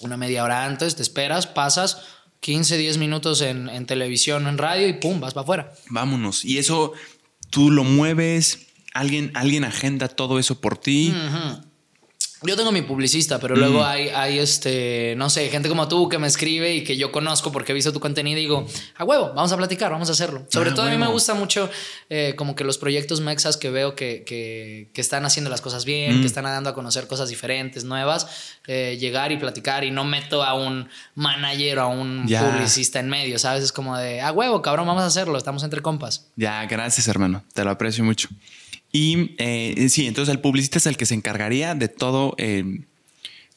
una 0.00 0.18
media 0.18 0.44
hora 0.44 0.66
antes, 0.66 0.94
te 0.94 1.02
esperas, 1.02 1.46
pasas 1.46 2.02
15, 2.40 2.76
10 2.76 2.98
minutos 2.98 3.40
en, 3.40 3.86
televisión 3.86 4.44
o 4.44 4.50
en 4.50 4.58
radio 4.58 4.86
y 4.86 4.92
pum, 4.92 5.20
vas 5.20 5.32
para 5.32 5.44
afuera. 5.44 5.72
Vámonos. 5.88 6.44
Y 6.44 6.58
eso 6.58 6.92
tú 7.48 7.70
lo 7.70 7.82
mueves, 7.82 8.66
alguien, 8.92 9.30
alguien 9.32 9.64
agenda 9.64 10.08
todo 10.08 10.38
eso 10.38 10.60
por 10.60 10.76
ti. 10.76 11.14
Yo 12.46 12.56
tengo 12.56 12.72
mi 12.72 12.82
publicista, 12.82 13.38
pero 13.38 13.56
luego 13.56 13.80
mm. 13.80 13.84
hay, 13.84 14.08
hay, 14.08 14.38
este, 14.38 15.14
no 15.16 15.30
sé, 15.30 15.48
gente 15.48 15.68
como 15.68 15.88
tú 15.88 16.08
que 16.08 16.18
me 16.18 16.26
escribe 16.26 16.74
y 16.74 16.84
que 16.84 16.96
yo 16.96 17.10
conozco 17.10 17.52
porque 17.52 17.72
he 17.72 17.74
visto 17.74 17.92
tu 17.92 18.00
contenido 18.00 18.38
y 18.38 18.42
digo, 18.42 18.66
a 18.96 19.04
huevo, 19.04 19.32
vamos 19.34 19.52
a 19.52 19.56
platicar, 19.56 19.90
vamos 19.90 20.08
a 20.08 20.12
hacerlo. 20.12 20.46
Sobre 20.48 20.70
ah, 20.70 20.74
todo 20.74 20.86
a 20.86 20.90
mí 20.90 20.98
me 20.98 21.06
gusta 21.06 21.34
mucho 21.34 21.70
eh, 22.10 22.34
como 22.36 22.54
que 22.54 22.64
los 22.64 22.78
proyectos 22.78 23.20
mexas 23.20 23.56
que 23.56 23.70
veo 23.70 23.94
que, 23.94 24.24
que, 24.24 24.90
que 24.92 25.00
están 25.00 25.24
haciendo 25.24 25.50
las 25.50 25.60
cosas 25.60 25.84
bien, 25.84 26.16
que 26.16 26.22
mm. 26.22 26.26
están 26.26 26.44
dando 26.44 26.70
a 26.70 26.74
conocer 26.74 27.06
cosas 27.06 27.28
diferentes, 27.28 27.84
nuevas, 27.84 28.26
eh, 28.66 28.96
llegar 29.00 29.32
y 29.32 29.36
platicar 29.36 29.84
y 29.84 29.90
no 29.90 30.04
meto 30.04 30.42
a 30.42 30.54
un 30.54 30.88
manager 31.14 31.78
o 31.78 31.82
a 31.82 31.86
un 31.88 32.26
publicista 32.26 33.00
en 33.00 33.08
medio, 33.08 33.38
¿sabes? 33.38 33.64
Es 33.64 33.72
como 33.72 33.96
de, 33.96 34.20
a 34.20 34.32
huevo, 34.32 34.62
cabrón, 34.62 34.86
vamos 34.86 35.02
a 35.02 35.06
hacerlo, 35.06 35.38
estamos 35.38 35.62
entre 35.62 35.80
compas. 35.80 36.28
Ya, 36.36 36.64
gracias 36.66 37.08
hermano, 37.08 37.44
te 37.52 37.64
lo 37.64 37.70
aprecio 37.70 38.04
mucho. 38.04 38.28
Y 38.94 39.34
eh, 39.38 39.88
sí, 39.90 40.06
entonces 40.06 40.32
el 40.32 40.40
publicista 40.40 40.78
es 40.78 40.86
el 40.86 40.96
que 40.96 41.04
se 41.04 41.14
encargaría 41.14 41.74
de 41.74 41.88
todo, 41.88 42.36
eh, 42.38 42.84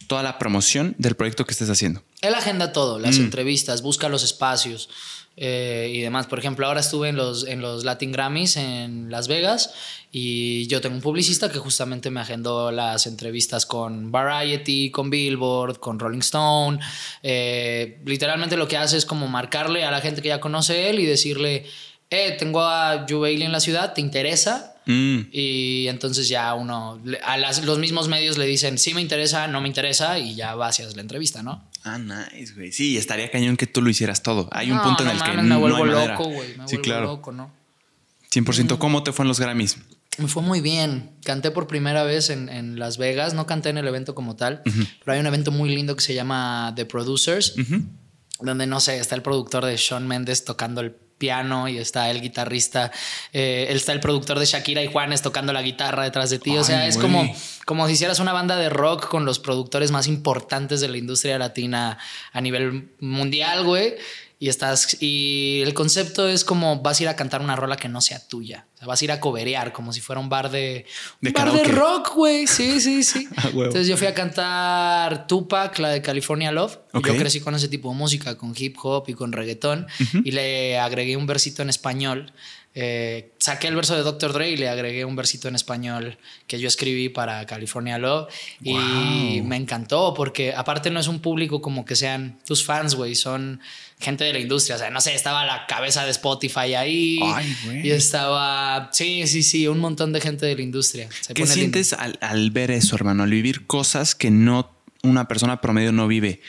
toda 0.08 0.24
la 0.24 0.40
promoción 0.40 0.96
del 0.98 1.14
proyecto 1.14 1.46
que 1.46 1.52
estés 1.52 1.70
haciendo. 1.70 2.02
Él 2.24 2.34
agenda 2.34 2.74
todo, 2.74 2.98
las 2.98 3.20
mm. 3.20 3.22
entrevistas, 3.22 3.84
busca 3.84 4.10
los 4.10 4.24
espacios 4.24 4.90
eh, 5.36 5.92
y 5.94 6.02
demás. 6.02 6.26
Por 6.26 6.40
ejemplo, 6.40 6.66
ahora 6.66 6.80
estuve 6.80 7.10
en 7.10 7.18
los, 7.18 7.46
en 7.46 7.62
los 7.62 7.86
Latin 7.86 8.12
Grammys 8.12 8.58
en 8.58 9.12
Las 9.12 9.28
Vegas 9.28 9.76
y 10.12 10.66
yo 10.70 10.82
tengo 10.82 10.96
un 10.96 11.04
publicista 11.04 11.52
que 11.52 11.60
justamente 11.60 12.10
me 12.10 12.20
agendó 12.20 12.72
las 12.72 13.06
entrevistas 13.06 13.68
con 13.68 14.12
Variety, 14.12 14.90
con 14.90 15.12
Billboard, 15.12 15.78
con 15.78 16.00
Rolling 16.00 16.22
Stone. 16.22 16.80
literalmente 17.22 18.58
lo 18.58 18.68
que 18.68 18.78
hace 18.78 18.98
es 18.98 19.06
como 19.06 19.28
marcarle 19.28 19.86
a 19.86 19.92
la 19.92 20.02
gente 20.02 20.24
que 20.24 20.30
ya 20.30 20.40
conoce 20.40 20.90
él 20.90 20.98
y 20.98 21.06
decirle, 21.06 21.68
eh, 22.10 22.36
tengo 22.40 22.62
a 22.62 23.06
Jubaili 23.08 23.44
en 23.44 23.52
la 23.52 23.60
ciudad, 23.60 23.94
¿te 23.94 24.02
interesa? 24.02 24.77
Mm. 24.88 25.30
Y 25.32 25.88
entonces 25.90 26.30
ya 26.30 26.54
uno, 26.54 27.02
a 27.24 27.38
los 27.38 27.78
mismos 27.78 28.08
medios 28.08 28.38
le 28.38 28.46
dicen, 28.46 28.78
sí 28.78 28.94
me 28.94 29.02
interesa, 29.02 29.48
no 29.48 29.62
me 29.62 29.68
interesa, 29.68 30.18
y 30.18 30.34
ya 30.34 30.56
va 30.56 30.68
hacia 30.68 30.88
la 30.90 31.02
entrevista, 31.02 31.44
¿no? 31.44 31.70
Ah, 31.84 32.00
nice, 32.00 32.54
güey. 32.54 32.72
Sí, 32.72 32.98
estaría 32.98 33.30
cañón 33.30 33.58
que 33.58 33.68
tú 33.68 33.82
lo 33.82 33.90
hicieras 33.90 34.24
todo. 34.24 34.50
Hay 34.52 34.72
un 34.72 34.82
punto 34.82 35.04
en 35.04 35.10
el 35.10 35.22
que 35.22 35.32
me 35.34 35.44
no 35.44 35.60
vuelvo 35.60 35.86
loco, 35.86 36.24
güey. 36.26 36.58
Me 36.58 36.68
sí, 36.68 36.78
vuelvo 36.78 36.82
claro. 36.82 37.06
loco, 37.08 37.32
¿no? 37.32 37.52
100%. 38.32 38.76
Mm. 38.76 38.78
¿Cómo 38.78 39.04
te 39.04 39.12
fue 39.12 39.24
en 39.24 39.28
los 39.28 39.40
Grammys? 39.40 39.78
Me 40.18 40.28
fue 40.28 40.42
muy 40.42 40.62
bien. 40.62 41.12
Canté 41.24 41.52
por 41.52 41.68
primera 41.68 42.04
vez 42.04 42.30
en, 42.30 42.80
Las 42.80 42.98
Vegas. 42.98 43.34
No 43.34 43.46
canté 43.46 43.70
en 43.70 43.78
el 43.78 43.88
evento 43.88 44.16
como 44.16 44.36
tal, 44.36 44.64
pero 44.64 45.14
hay 45.14 45.20
un 45.20 45.28
evento 45.28 45.52
muy 45.52 45.74
lindo 45.74 45.96
que 45.96 46.02
se 46.02 46.14
llama 46.14 46.74
The 46.76 46.86
Producers, 46.86 47.54
donde 48.42 48.68
no 48.68 48.80
sé, 48.80 49.00
está 49.00 49.16
el 49.16 49.22
productor 49.22 49.66
de 49.66 49.78
Sean 49.78 50.08
Mendes 50.08 50.44
tocando 50.44 50.82
el 50.82 50.96
piano 51.18 51.68
y 51.68 51.78
está 51.78 52.10
el 52.10 52.22
guitarrista, 52.22 52.92
eh, 53.34 53.68
está 53.70 53.92
el 53.92 54.00
productor 54.00 54.40
de 54.40 54.46
Shakira 54.46 54.84
y 54.84 54.88
Juanes 54.88 55.22
tocando 55.22 55.54
la 55.54 55.62
guitarra 55.62 56.04
detrás 56.04 56.30
de 56.30 56.40
ti. 56.40 56.58
o 56.58 56.64
sea, 56.64 56.88
es 56.88 56.98
como, 56.98 57.30
como 57.66 57.88
si 57.88 57.94
hicieras 57.94 58.20
una 58.20 58.34
banda 58.34 58.56
de 58.56 58.70
rock 58.70 59.08
con 59.08 59.26
los 59.26 59.40
productores 59.40 59.92
más 59.92 60.08
importantes 60.08 60.82
de 60.82 60.90
la 60.90 60.98
industria 60.98 61.38
latina 61.38 61.98
a 62.32 62.42
nivel 62.42 62.90
mundial, 63.00 63.64
güey 63.64 63.96
y 64.40 64.50
estás 64.50 65.02
y 65.02 65.62
el 65.64 65.74
concepto 65.74 66.28
es 66.28 66.44
como 66.44 66.82
vas 66.82 67.00
a 67.00 67.04
ir 67.04 67.10
a 67.10 67.16
cantar 67.16 67.42
una 67.42 67.56
rola 67.56 67.76
que 67.76 67.90
no 67.90 68.02
sea 68.02 68.26
tuya. 68.28 68.68
O 68.76 68.78
sea, 68.78 68.88
vas 68.88 69.02
a 69.02 69.06
ir 69.06 69.12
a 69.12 69.20
coberear 69.20 69.74
como 69.74 69.92
si 69.92 70.00
fuera 70.00 70.20
un 70.20 70.30
bar 70.30 70.52
de 70.52 70.86
de, 71.22 71.32
bar 71.32 71.52
de 71.52 71.64
rock, 71.64 72.14
güey. 72.14 72.46
Sí, 72.46 72.80
sí, 72.80 73.04
sí. 73.04 73.28
Ah, 73.38 73.50
Entonces 73.50 73.88
yo 73.88 73.98
fui 73.98 74.08
a 74.08 74.14
cantar 74.14 75.28
Tupac, 75.28 75.80
la 75.80 75.90
de 75.90 76.02
California 76.02 76.52
Love. 76.52 76.78
Yo 76.94 77.02
crecí 77.02 77.40
con 77.40 77.56
ese 77.56 77.68
tipo 77.68 77.90
de 77.90 77.96
música, 77.96 78.38
con 78.38 78.54
hip 78.56 78.78
hop 78.82 79.06
y 79.08 79.14
con 79.14 79.32
reggaetón 79.32 79.88
y 80.24 80.32
le 80.32 80.78
agregué 80.78 81.18
un 81.18 81.28
versito 81.28 81.62
en 81.62 81.70
español 81.70 82.32
eh, 82.80 83.32
saqué 83.40 83.70
el 83.70 83.76
verso 83.76 83.96
de 83.96 84.04
Dr. 84.04 84.34
Dre 84.34 84.52
y 84.52 84.56
le 84.56 84.70
agregué 84.70 85.04
un 85.04 85.16
versito 85.16 85.48
en 85.48 85.56
español 85.56 86.20
que 86.46 86.60
yo 86.60 86.68
escribí 86.68 87.10
para 87.10 87.44
California 87.48 87.98
Love 87.98 88.32
y 88.62 89.42
me 89.42 89.56
encantó 89.56 90.14
porque 90.14 90.54
aparte 90.54 90.92
no 90.92 91.00
es 91.00 91.08
un 91.08 91.20
público 91.20 91.60
como 91.60 91.86
que 91.86 91.96
sean 91.96 92.38
tus 92.46 92.64
fans, 92.64 92.94
güey, 92.94 93.16
son 93.16 93.62
gente 94.00 94.26
de 94.26 94.34
la 94.34 94.38
industria, 94.38 94.76
o 94.76 94.78
sea, 94.78 94.92
no 94.92 95.02
sé, 95.02 95.16
estaba 95.16 95.44
la 95.44 95.66
cabeza 95.66 96.06
de 96.06 96.12
Spotify 96.12 96.76
ahí 96.76 97.20
y 97.84 97.90
estaba, 97.90 98.92
sí, 98.94 99.26
sí, 99.26 99.42
sí, 99.42 99.68
un 99.68 99.80
montón 99.80 100.14
de 100.14 100.22
gente 100.22 100.46
de 100.46 100.56
la 100.56 100.62
industria. 100.62 101.10
¿Qué 101.34 101.48
sientes 101.48 101.94
al, 101.94 102.52
ver 102.52 102.70
eso, 102.70 102.96
hermano? 102.96 103.24
Al 103.24 103.32
vivir 103.32 103.66
cosas 103.66 104.14
que 104.14 104.30
no 104.30 104.70
una 105.02 105.28
persona 105.28 105.62
promedio 105.62 105.92
no 105.92 106.08
vive. 106.08 106.42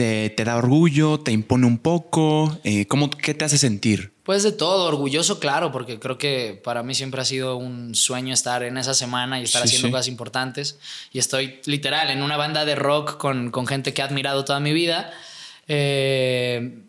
Te, 0.00 0.44
da 0.46 0.56
orgullo, 0.56 1.20
te 1.20 1.30
impone 1.30 1.66
un 1.66 1.76
poco, 1.76 2.58
eh, 2.64 2.86
¿cómo, 2.86 3.10
¿qué 3.10 3.34
te 3.34 3.44
hace 3.44 3.58
sentir? 3.58 4.14
Pues 4.22 4.42
de 4.42 4.50
todo, 4.50 4.86
orgulloso, 4.86 5.38
claro, 5.38 5.72
porque 5.72 5.98
creo 5.98 6.16
que 6.16 6.58
para 6.64 6.82
mí 6.82 6.94
siempre 6.94 7.20
ha 7.20 7.26
sido 7.26 7.56
un 7.56 7.94
sueño 7.94 8.32
estar 8.32 8.62
en 8.62 8.78
esa 8.78 8.94
semana 8.94 9.38
y 9.38 9.44
estar 9.44 9.62
haciendo 9.62 9.90
cosas 9.90 10.08
importantes. 10.08 10.78
Y 11.12 11.18
estoy 11.18 11.60
literal 11.66 12.08
en 12.08 12.22
una 12.22 12.38
banda 12.38 12.64
de 12.64 12.76
rock 12.76 13.18
con, 13.18 13.50
con 13.50 13.66
gente 13.66 13.92
que 13.92 14.00
he 14.00 14.04
admirado 14.04 14.46
toda 14.46 14.58
mi 14.58 14.72
vida. 14.72 15.12
Eh, 15.68 16.80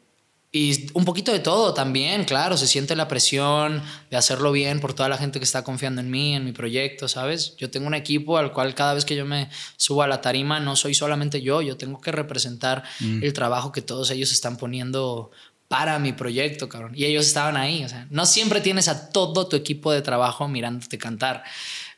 y 0.53 0.87
un 0.93 1.05
poquito 1.05 1.31
de 1.31 1.39
todo 1.39 1.73
también, 1.73 2.25
claro, 2.25 2.57
se 2.57 2.67
siente 2.67 2.93
la 2.97 3.07
presión 3.07 3.81
de 4.09 4.17
hacerlo 4.17 4.51
bien 4.51 4.81
por 4.81 4.93
toda 4.93 5.07
la 5.07 5.17
gente 5.17 5.39
que 5.39 5.45
está 5.45 5.63
confiando 5.63 6.01
en 6.01 6.11
mí, 6.11 6.35
en 6.35 6.43
mi 6.43 6.51
proyecto, 6.51 7.07
¿sabes? 7.07 7.55
Yo 7.55 7.69
tengo 7.69 7.87
un 7.87 7.93
equipo 7.93 8.37
al 8.37 8.51
cual 8.51 8.75
cada 8.75 8.93
vez 8.93 9.05
que 9.05 9.15
yo 9.15 9.25
me 9.25 9.49
subo 9.77 10.03
a 10.03 10.07
la 10.07 10.19
tarima 10.19 10.59
no 10.59 10.75
soy 10.75 10.93
solamente 10.93 11.41
yo, 11.41 11.61
yo 11.61 11.77
tengo 11.77 12.01
que 12.01 12.11
representar 12.11 12.83
mm. 12.99 13.23
el 13.23 13.31
trabajo 13.31 13.71
que 13.71 13.81
todos 13.81 14.11
ellos 14.11 14.33
están 14.33 14.57
poniendo 14.57 15.31
para 15.69 15.99
mi 15.99 16.11
proyecto, 16.11 16.67
cabrón. 16.67 16.91
Y 16.95 17.05
ellos 17.05 17.25
estaban 17.27 17.55
ahí, 17.55 17.85
o 17.85 17.87
sea, 17.87 18.07
no 18.09 18.25
siempre 18.25 18.59
tienes 18.59 18.89
a 18.89 19.09
todo 19.09 19.47
tu 19.47 19.55
equipo 19.55 19.93
de 19.93 20.01
trabajo 20.01 20.49
mirándote 20.49 20.97
cantar. 20.97 21.43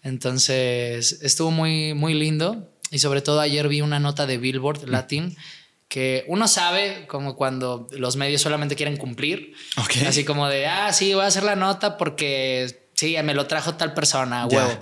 Entonces, 0.03 1.23
estuvo 1.23 1.49
muy, 1.49 1.95
muy 1.95 2.13
lindo. 2.13 2.69
Y 2.91 2.99
sobre 2.99 3.21
todo 3.21 3.39
ayer 3.39 3.67
vi 3.67 3.81
una 3.81 3.99
nota 3.99 4.27
de 4.27 4.37
Billboard 4.37 4.87
Latin 4.87 5.35
que 5.93 6.25
uno 6.25 6.47
sabe 6.47 7.05
como 7.05 7.35
cuando 7.35 7.87
los 7.91 8.15
medios 8.15 8.41
solamente 8.41 8.75
quieren 8.75 8.97
cumplir. 8.97 9.53
Así 10.07 10.25
como 10.25 10.49
de, 10.49 10.65
ah, 10.65 10.91
sí, 10.91 11.13
voy 11.13 11.23
a 11.23 11.27
hacer 11.27 11.43
la 11.43 11.55
nota 11.55 11.99
porque 11.99 12.87
sí, 12.95 13.15
me 13.23 13.35
lo 13.35 13.45
trajo 13.45 13.75
tal 13.75 13.93
persona, 13.93 14.47
huevo. 14.47 14.75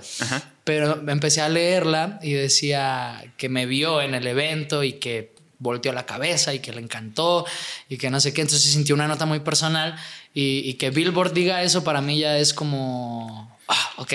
Pero 0.64 1.06
empecé 1.06 1.42
a 1.42 1.50
leerla 1.50 2.18
y 2.22 2.32
decía 2.32 3.22
que 3.36 3.50
me 3.50 3.66
vio 3.66 4.00
en 4.00 4.14
el 4.14 4.26
evento 4.26 4.84
y 4.84 4.94
que 4.94 5.34
volteó 5.58 5.92
la 5.92 6.06
cabeza 6.06 6.54
y 6.54 6.60
que 6.60 6.72
le 6.72 6.80
encantó 6.80 7.44
y 7.90 7.98
que 7.98 8.08
no 8.08 8.18
sé 8.18 8.32
qué. 8.32 8.40
Entonces 8.40 8.66
se 8.66 8.72
sintió 8.72 8.94
una 8.94 9.06
nota 9.06 9.26
muy 9.26 9.40
personal 9.40 9.96
y, 10.32 10.72
que 10.74 10.88
Billboard 10.88 11.34
diga 11.34 11.62
eso 11.62 11.84
para 11.84 12.00
mí 12.00 12.20
ya 12.20 12.38
es 12.38 12.54
como, 12.54 13.54
ah, 13.68 13.90
ok, 13.98 14.14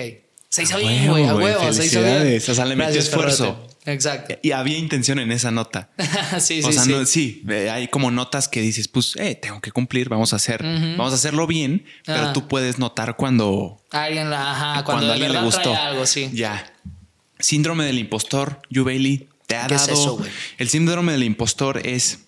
se 0.50 0.64
hizo 0.64 0.80
bien, 0.80 1.12
güey, 1.12 1.28
a 1.28 1.36
huevo, 1.36 1.72
se 1.74 1.86
hizo 1.86 2.02
bien. 2.02 2.38
O 2.38 2.54
sea, 2.56 2.66
le 2.66 2.76
metió 2.76 3.00
esfuerzo. 3.00 3.68
Exacto. 3.88 4.36
Y 4.42 4.52
había 4.52 4.78
intención 4.78 5.18
en 5.18 5.32
esa 5.32 5.50
nota. 5.50 5.90
sí, 6.40 6.62
o 6.62 6.72
sea, 6.72 6.84
sí. 7.06 7.42
sí, 7.44 7.54
hay 7.72 7.88
como 7.88 8.12
notas 8.12 8.50
que 8.50 8.62
dices, 8.62 8.88
pues, 8.90 9.16
eh, 9.16 9.36
tengo 9.36 9.62
que 9.62 9.72
cumplir, 9.72 10.10
vamos 10.10 10.34
a 10.34 10.36
hacer, 10.36 10.62
vamos 10.62 11.14
a 11.14 11.16
hacerlo 11.16 11.48
bien, 11.48 11.86
pero 12.06 12.34
tú 12.34 12.48
puedes 12.48 12.80
notar 12.80 13.16
cuando 13.16 13.82
alguien, 13.92 14.32
ajá, 14.34 14.84
cuando, 14.84 15.12
alguien 15.12 15.32
le 15.32 15.42
gustó. 15.42 15.74
algo, 15.74 16.06
sí. 16.06 16.30
Ya. 16.34 16.74
Síndrome 17.40 17.86
del 17.86 17.98
impostor, 17.98 18.62
Bailey, 18.70 19.30
te 19.46 19.56
ha 19.56 19.68
dado. 19.68 20.20
el 20.58 20.70
síndrome 20.70 21.14
del 21.14 21.24
impostor 21.24 21.86
es 21.88 22.26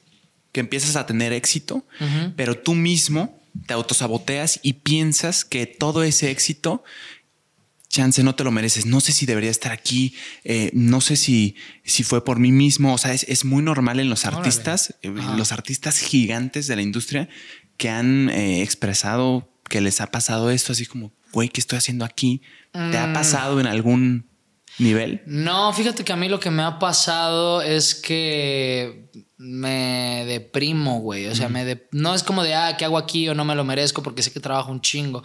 que 0.54 0.62
empiezas 0.62 0.96
a 0.96 1.06
tener 1.06 1.34
éxito, 1.34 1.86
pero 2.38 2.58
tú 2.58 2.74
mismo 2.74 3.38
te 3.66 3.74
autosaboteas 3.74 4.60
y 4.64 4.74
piensas 4.74 5.44
que 5.44 5.66
todo 5.66 6.04
ese 6.04 6.32
éxito 6.32 6.84
chance 7.90 8.24
no 8.24 8.36
te 8.36 8.44
lo 8.44 8.52
mereces, 8.52 8.86
no 8.86 9.02
sé 9.02 9.12
si 9.12 9.26
debería 9.26 9.50
estar 9.50 9.72
aquí, 9.72 10.16
eh, 10.44 10.70
no 10.74 11.02
sé 11.02 11.16
si, 11.16 11.56
si 11.84 12.04
fue 12.04 12.24
por 12.24 12.40
mí 12.40 12.52
mismo, 12.52 12.94
o 12.94 12.98
sea, 12.98 13.14
es, 13.14 13.46
muy 13.46 13.64
normal 13.64 14.00
en 14.00 14.10
los 14.10 14.26
artistas, 14.26 14.96
eh, 15.02 15.12
los 15.36 15.52
artistas 15.52 15.98
gigantes 15.98 16.68
de 16.68 16.76
la 16.76 16.84
industria 16.84 17.30
que 17.78 17.90
han 17.90 18.30
eh, 18.30 18.62
expresado 18.62 19.52
que 19.68 19.82
les 19.82 20.02
ha 20.02 20.08
pasado 20.08 20.52
esto, 20.52 20.72
así 20.72 20.86
como, 20.86 21.12
güey, 21.32 21.50
¿qué 21.50 21.60
estoy 21.60 21.78
haciendo 21.78 22.06
aquí? 22.06 22.42
¿Te 22.72 22.98
ha 22.98 23.08
mm. 23.08 23.14
pasado 23.14 23.60
en 23.60 23.68
algún 23.68 24.30
nivel? 24.78 25.22
No, 25.26 25.74
fíjate 25.74 26.04
que 26.04 26.14
a 26.14 26.16
mí 26.16 26.30
lo 26.30 26.40
que 26.40 26.52
me 26.52 26.64
ha 26.64 26.80
pasado 26.80 27.62
es 27.62 27.96
que 27.96 29.10
me 29.38 30.26
deprimo, 30.26 31.00
güey. 31.00 31.28
O 31.28 31.36
sea, 31.36 31.50
me 31.50 31.82
no 31.92 32.14
es 32.14 32.24
como 32.24 32.44
de, 32.44 32.56
ah, 32.56 32.76
¿qué 32.78 32.86
hago 32.86 32.98
aquí 32.98 33.30
o 33.30 33.36
no 33.36 33.46
me 33.46 33.56
lo 33.56 33.64
merezco 33.64 34.04
porque 34.04 34.22
sé 34.22 34.32
que 34.32 34.40
trabajo 34.40 34.72
un 34.72 34.82
chingo. 34.82 35.24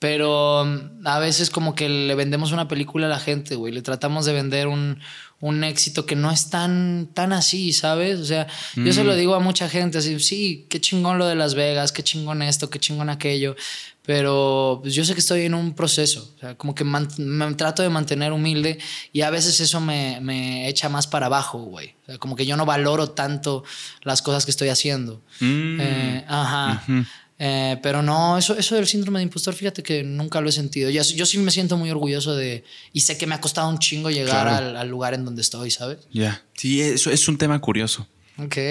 Pero 0.00 0.64
mm, 0.64 1.06
a 1.06 1.20
veces 1.20 1.50
como 1.50 1.76
que 1.76 1.88
le 1.88 2.14
vendemos 2.16 2.50
una 2.50 2.66
película 2.66 3.06
a 3.06 3.10
la 3.10 3.20
gente, 3.20 3.54
güey. 3.54 3.72
Le 3.72 3.82
tratamos 3.82 4.26
de 4.26 4.32
vender 4.32 4.66
un, 4.66 4.98
un 5.40 5.62
éxito 5.62 6.06
que 6.06 6.16
no 6.16 6.30
es 6.30 6.50
tan, 6.50 7.10
tan 7.14 7.32
así, 7.32 7.72
¿sabes? 7.72 8.18
O 8.18 8.24
sea, 8.24 8.48
yo 8.74 8.92
se 8.92 9.04
lo 9.04 9.12
mm. 9.12 9.16
digo 9.16 9.34
a 9.34 9.40
mucha 9.40 9.68
gente, 9.68 9.98
así, 9.98 10.18
sí, 10.18 10.66
qué 10.68 10.80
chingón 10.80 11.18
lo 11.18 11.26
de 11.26 11.36
Las 11.36 11.54
Vegas, 11.54 11.92
qué 11.92 12.02
chingón 12.02 12.42
esto, 12.42 12.70
qué 12.70 12.80
chingón 12.80 13.10
aquello. 13.10 13.54
Pero 14.02 14.80
pues, 14.82 14.94
yo 14.94 15.04
sé 15.04 15.12
que 15.12 15.20
estoy 15.20 15.42
en 15.42 15.54
un 15.54 15.74
proceso. 15.74 16.32
O 16.34 16.40
sea, 16.40 16.56
como 16.56 16.74
que 16.74 16.84
me 16.84 17.54
trato 17.54 17.82
de 17.82 17.90
mantener 17.90 18.32
humilde 18.32 18.78
y 19.12 19.20
a 19.20 19.30
veces 19.30 19.60
eso 19.60 19.80
me, 19.80 20.18
me 20.22 20.66
echa 20.66 20.88
más 20.88 21.06
para 21.06 21.26
abajo, 21.26 21.58
güey. 21.58 21.94
O 22.02 22.06
sea, 22.06 22.18
como 22.18 22.36
que 22.36 22.46
yo 22.46 22.56
no 22.56 22.64
valoro 22.64 23.10
tanto 23.10 23.64
las 24.02 24.22
cosas 24.22 24.46
que 24.46 24.50
estoy 24.50 24.70
haciendo. 24.70 25.22
Mm. 25.40 25.78
Eh, 25.80 26.24
ajá. 26.26 26.82
Eh, 27.42 27.78
pero 27.82 28.02
no, 28.02 28.36
eso, 28.36 28.54
eso 28.58 28.74
del 28.74 28.86
síndrome 28.86 29.18
de 29.18 29.22
impostor, 29.22 29.54
fíjate 29.54 29.82
que 29.82 30.02
nunca 30.02 30.42
lo 30.42 30.50
he 30.50 30.52
sentido. 30.52 30.90
Yo, 30.90 31.02
yo 31.02 31.24
sí 31.24 31.38
me 31.38 31.50
siento 31.50 31.78
muy 31.78 31.90
orgulloso 31.90 32.36
de. 32.36 32.64
Y 32.92 33.00
sé 33.00 33.16
que 33.16 33.26
me 33.26 33.34
ha 33.34 33.40
costado 33.40 33.70
un 33.70 33.78
chingo 33.78 34.10
llegar 34.10 34.46
al, 34.46 34.88
lugar 34.90 35.14
en 35.14 35.24
donde 35.24 35.40
estoy, 35.40 35.70
¿sabes? 35.70 36.00
Ya. 36.12 36.44
Sí, 36.54 36.82
eso 36.82 37.10
es 37.10 37.26
un 37.28 37.38
tema 37.38 37.58
curioso. 37.60 38.06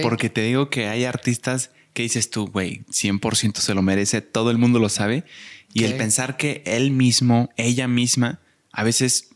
Porque 0.04 0.30
te 0.30 0.42
digo 0.42 0.70
que 0.70 0.88
hay 0.88 1.06
artistas 1.06 1.72
que 1.94 2.04
dices 2.04 2.30
tú, 2.30 2.48
güey, 2.48 2.84
100% 2.92 3.58
se 3.58 3.74
lo 3.74 3.82
merece, 3.82 4.22
todo 4.22 4.52
el 4.52 4.60
mundo 4.60 4.78
lo 4.78 4.90
sabe. 4.90 5.26
Y 5.74 5.86
el 5.86 5.96
pensar 5.96 6.38
que 6.38 6.62
él 6.66 6.92
mismo, 6.92 7.50
ella 7.58 7.88
misma, 7.88 8.40
a 8.72 8.84
veces 8.84 9.29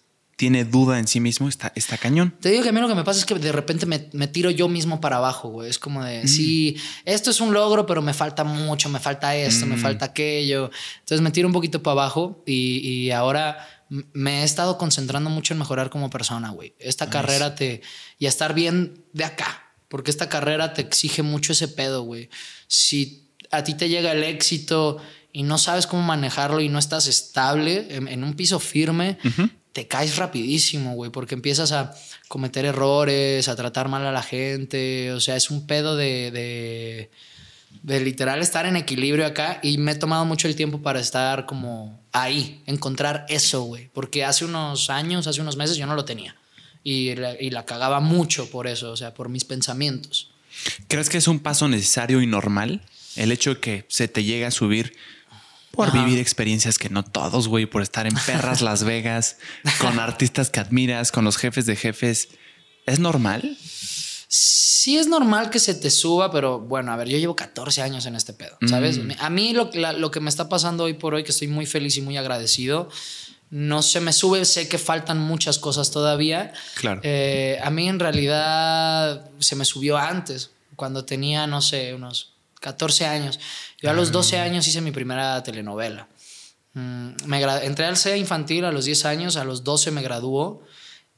tiene 0.44 0.66
duda 0.66 1.00
en 1.00 1.08
sí 1.08 1.22
mismo, 1.22 1.48
está, 1.48 1.72
está 1.74 1.98
cañón. 1.98 2.36
Te 2.42 2.50
digo 2.50 2.64
que 2.64 2.68
a 2.68 2.72
mí 2.74 2.82
lo 2.82 2.90
que 2.90 2.96
me 2.96 3.06
pasa 3.06 3.18
es 3.18 3.26
que 3.26 3.36
de 3.36 3.54
repente 3.54 3.86
me, 3.86 4.28
tiro 4.28 4.52
yo 4.52 4.68
mismo 4.68 5.00
para 5.00 5.16
abajo, 5.16 5.48
güey. 5.48 5.70
Es 5.70 5.80
como 5.80 6.04
de, 6.04 6.26
mm. 6.26 6.28
sí, 6.28 6.76
esto 7.06 7.30
es 7.32 7.40
un 7.40 7.54
logro, 7.54 7.86
pero 7.86 8.02
me 8.02 8.14
falta 8.14 8.44
mucho, 8.44 8.90
me 8.90 9.00
falta 9.00 9.38
esto, 9.38 9.66
me 9.66 9.78
mm. 9.78 9.80
falta 9.80 10.06
aquello. 10.08 10.70
Entonces 11.00 11.22
me 11.22 11.32
tiro 11.32 11.48
un 11.48 11.54
poquito 11.54 11.82
para 11.82 11.94
abajo 11.94 12.44
y, 12.46 13.10
ahora 13.12 13.66
me 13.88 14.42
he 14.42 14.44
estado 14.44 14.78
concentrando 14.78 15.30
mucho 15.30 15.54
en 15.54 15.60
mejorar 15.60 15.90
como 15.90 16.10
persona, 16.10 16.50
güey. 16.50 16.76
Esta 16.78 17.10
carrera 17.10 17.56
te... 17.56 17.82
y 18.20 18.26
estar 18.26 18.54
bien 18.54 19.06
de 19.14 19.24
acá, 19.24 19.72
porque 19.88 20.12
esta 20.12 20.28
carrera 20.28 20.74
te 20.74 20.82
exige 20.82 21.24
mucho 21.24 21.54
ese 21.54 21.70
pedo, 21.70 22.02
güey. 22.02 22.30
Si 22.68 23.30
a 23.50 23.64
ti 23.64 23.76
te 23.76 23.88
llega 23.88 24.12
el 24.12 24.26
éxito 24.26 24.98
y 25.32 25.44
no 25.44 25.58
sabes 25.58 25.88
cómo 25.88 26.04
manejarlo 26.04 26.60
y 26.60 26.68
no 26.68 26.80
estás 26.80 27.08
estable 27.08 27.88
en, 27.96 28.24
un 28.26 28.34
piso 28.34 28.60
firme, 28.60 29.18
te 29.74 29.88
caes 29.88 30.18
rapidísimo, 30.18 30.94
güey, 30.94 31.12
porque 31.12 31.36
empiezas 31.36 31.72
a 31.72 31.94
cometer 32.27 32.65
errores, 32.65 33.48
a 33.48 33.56
tratar 33.56 33.89
mal 33.89 34.06
a 34.06 34.12
la 34.12 34.24
gente, 34.24 35.12
o 35.12 35.20
sea, 35.20 35.36
es 35.36 35.50
un 35.50 35.68
pedo 35.68 35.98
de, 35.98 37.10
de 37.82 38.00
literal 38.00 38.42
estar 38.42 38.65
en 38.65 38.75
equilibrio 38.75 39.25
acá 39.25 39.60
y 39.63 39.77
me 39.77 39.94
he 39.94 39.96
tomado 39.96 40.25
mucho 40.25 40.48
el 40.48 40.56
tiempo 40.56 40.82
para 40.82 41.00
estar 41.00 41.46
como 41.46 42.00
ahí, 42.12 42.62
encontrar 42.65 43.25
eso, 43.30 43.63
güey. 43.63 43.89
Porque 43.94 44.24
hace 44.24 44.46
unos 44.46 44.89
años, 44.89 45.27
hace 45.27 45.42
unos 45.42 45.58
meses 45.58 45.75
yo 45.75 45.88
no 45.88 45.96
lo 45.96 46.06
tenía. 46.06 46.36
Y 46.84 47.15
la, 47.15 47.42
y 47.42 47.50
la 47.50 47.65
cagaba 47.65 48.00
mucho 48.00 48.50
por 48.50 48.68
eso, 48.68 48.92
o 48.92 48.98
sea, 48.98 49.13
por 49.13 49.30
mis 49.30 49.44
pensamientos. 49.44 50.32
¿Crees 50.88 51.10
que 51.10 51.18
es 51.18 51.27
un 51.27 51.39
paso 51.39 51.68
necesario 51.68 52.22
y 52.22 52.27
normal? 52.27 52.82
El 53.15 53.32
hecho 53.32 53.56
de 53.56 53.60
que 53.60 53.86
se 53.89 54.08
te 54.08 54.24
llegue 54.24 54.46
a 54.46 54.51
subir 54.51 54.96
por 55.75 55.92
vivir 55.92 56.20
experiencias 56.20 56.77
que 56.77 56.92
no 56.92 57.03
todos, 57.03 57.48
güey, 57.48 57.65
por 57.65 57.82
estar 57.82 58.06
en 58.06 58.13
perras 58.27 58.62
Las 58.62 58.84
Vegas, 58.84 59.38
con 59.82 60.00
artistas 60.00 60.51
que 60.51 60.60
admiras, 60.60 61.12
con 61.12 61.25
los 61.25 61.36
jefes 61.36 61.65
de 61.65 61.75
jefes. 61.75 62.30
¿Es 62.86 63.00
normal? 63.00 63.58
Sí 64.27 65.00
es 65.00 65.08
normal 65.08 65.50
que 65.50 65.58
se 65.58 65.74
te 65.74 65.89
suba, 65.89 66.32
pero 66.32 66.60
bueno, 66.60 66.92
a 66.92 66.96
ver, 66.96 67.08
yo 67.08 67.18
llevo 67.18 67.36
14 67.36 67.82
años 67.82 68.06
en 68.06 68.15
este 68.15 68.34
pedo, 68.34 68.56
¿sabes? 68.68 69.00
Mm. 69.00 69.12
A 69.18 69.32
mí 69.32 69.53
lo, 69.53 69.72
lo 69.98 70.12
que 70.12 70.20
me 70.20 70.30
está 70.30 70.48
pasando 70.48 70.84
hoy 70.84 70.94
por 70.94 71.15
hoy, 71.15 71.24
que 71.24 71.32
estoy 71.32 71.48
muy 71.48 71.65
feliz 71.65 71.98
y 71.98 72.01
muy 72.01 72.18
agradecido, 72.18 72.89
no 73.50 73.82
se 73.82 74.00
me 74.00 74.13
sube, 74.13 74.46
sé 74.46 74.68
que 74.68 74.77
faltan 74.77 75.18
muchas 75.18 75.58
cosas 75.58 75.89
todavía. 75.89 76.53
Claro. 76.75 77.01
Eh, 77.03 77.60
a 77.63 77.72
mí 77.72 77.89
en 77.89 78.00
realidad 78.00 79.32
se 79.39 79.56
me 79.56 79.65
subió 79.65 79.98
antes, 79.98 80.51
cuando 80.75 81.03
tenía, 81.03 81.48
no 81.48 81.62
sé, 81.62 81.96
unos 81.96 82.34
14 82.63 83.06
años. 83.06 83.39
Yo 83.84 83.90
a 83.90 83.94
los 83.94 84.13
12 84.13 84.40
ah. 84.40 84.44
años 84.44 84.66
hice 84.66 84.80
mi 84.80 84.92
primera 84.92 85.44
telenovela. 85.44 86.08
Mm, 86.74 87.10
me 87.25 87.42
entré 87.66 87.86
al 87.86 87.98
CEA 87.98 88.16
infantil 88.16 88.63
a 88.63 88.72
los 88.72 88.86
10 88.86 89.06
años, 89.06 89.36
a 89.36 89.44
los 89.44 89.66
12 89.66 89.92
me 89.92 90.02
graduó 90.02 90.63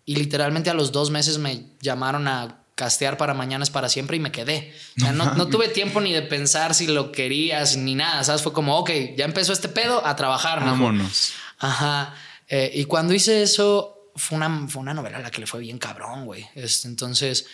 y 0.04 0.16
literalmente 0.16 0.72
a 0.72 0.74
los 0.74 0.92
dos 0.92 1.12
meses 1.12 1.38
me 1.38 1.68
llamaron 1.80 2.28
a 2.28 2.64
castear 2.74 3.18
para 3.18 3.34
Mañanas 3.34 3.70
para 3.70 3.88
siempre 3.88 4.18
y 4.18 4.20
me 4.20 4.32
quedé. 4.32 4.74
no, 4.98 5.48
tuve 5.48 5.70
tiempo 5.70 6.02
ni 6.02 6.12
de 6.12 6.24
pensar 6.24 6.74
si 6.74 6.88
lo 6.88 7.12
querías 7.12 7.78
ni 7.78 7.94
nada, 7.94 8.24
¿sabes? 8.24 8.42
Fue 8.42 8.52
como, 8.52 8.78
ok, 8.80 8.90
ya 9.16 9.26
empezó 9.26 9.54
este 9.54 9.70
pedo 9.70 10.06
a 10.06 10.16
trabajar. 10.16 10.60
Vámonos. 10.60 11.34
Ajá. 11.60 12.16
Eh, 12.48 12.72
y 12.74 12.86
cuando 12.86 13.14
hice 13.14 13.44
eso, 13.44 14.12
fue 14.16 14.38
una, 14.38 14.68
fue 14.68 14.82
una 14.82 14.94
novela 14.94 15.20
a 15.20 15.22
la 15.22 15.32
que 15.32 15.40
le 15.40 15.48
fue 15.48 15.62
bien 15.62 15.78
cabrón, 15.78 16.26
güey. 16.26 16.46
Este, 16.56 16.88
entonces 16.88 17.46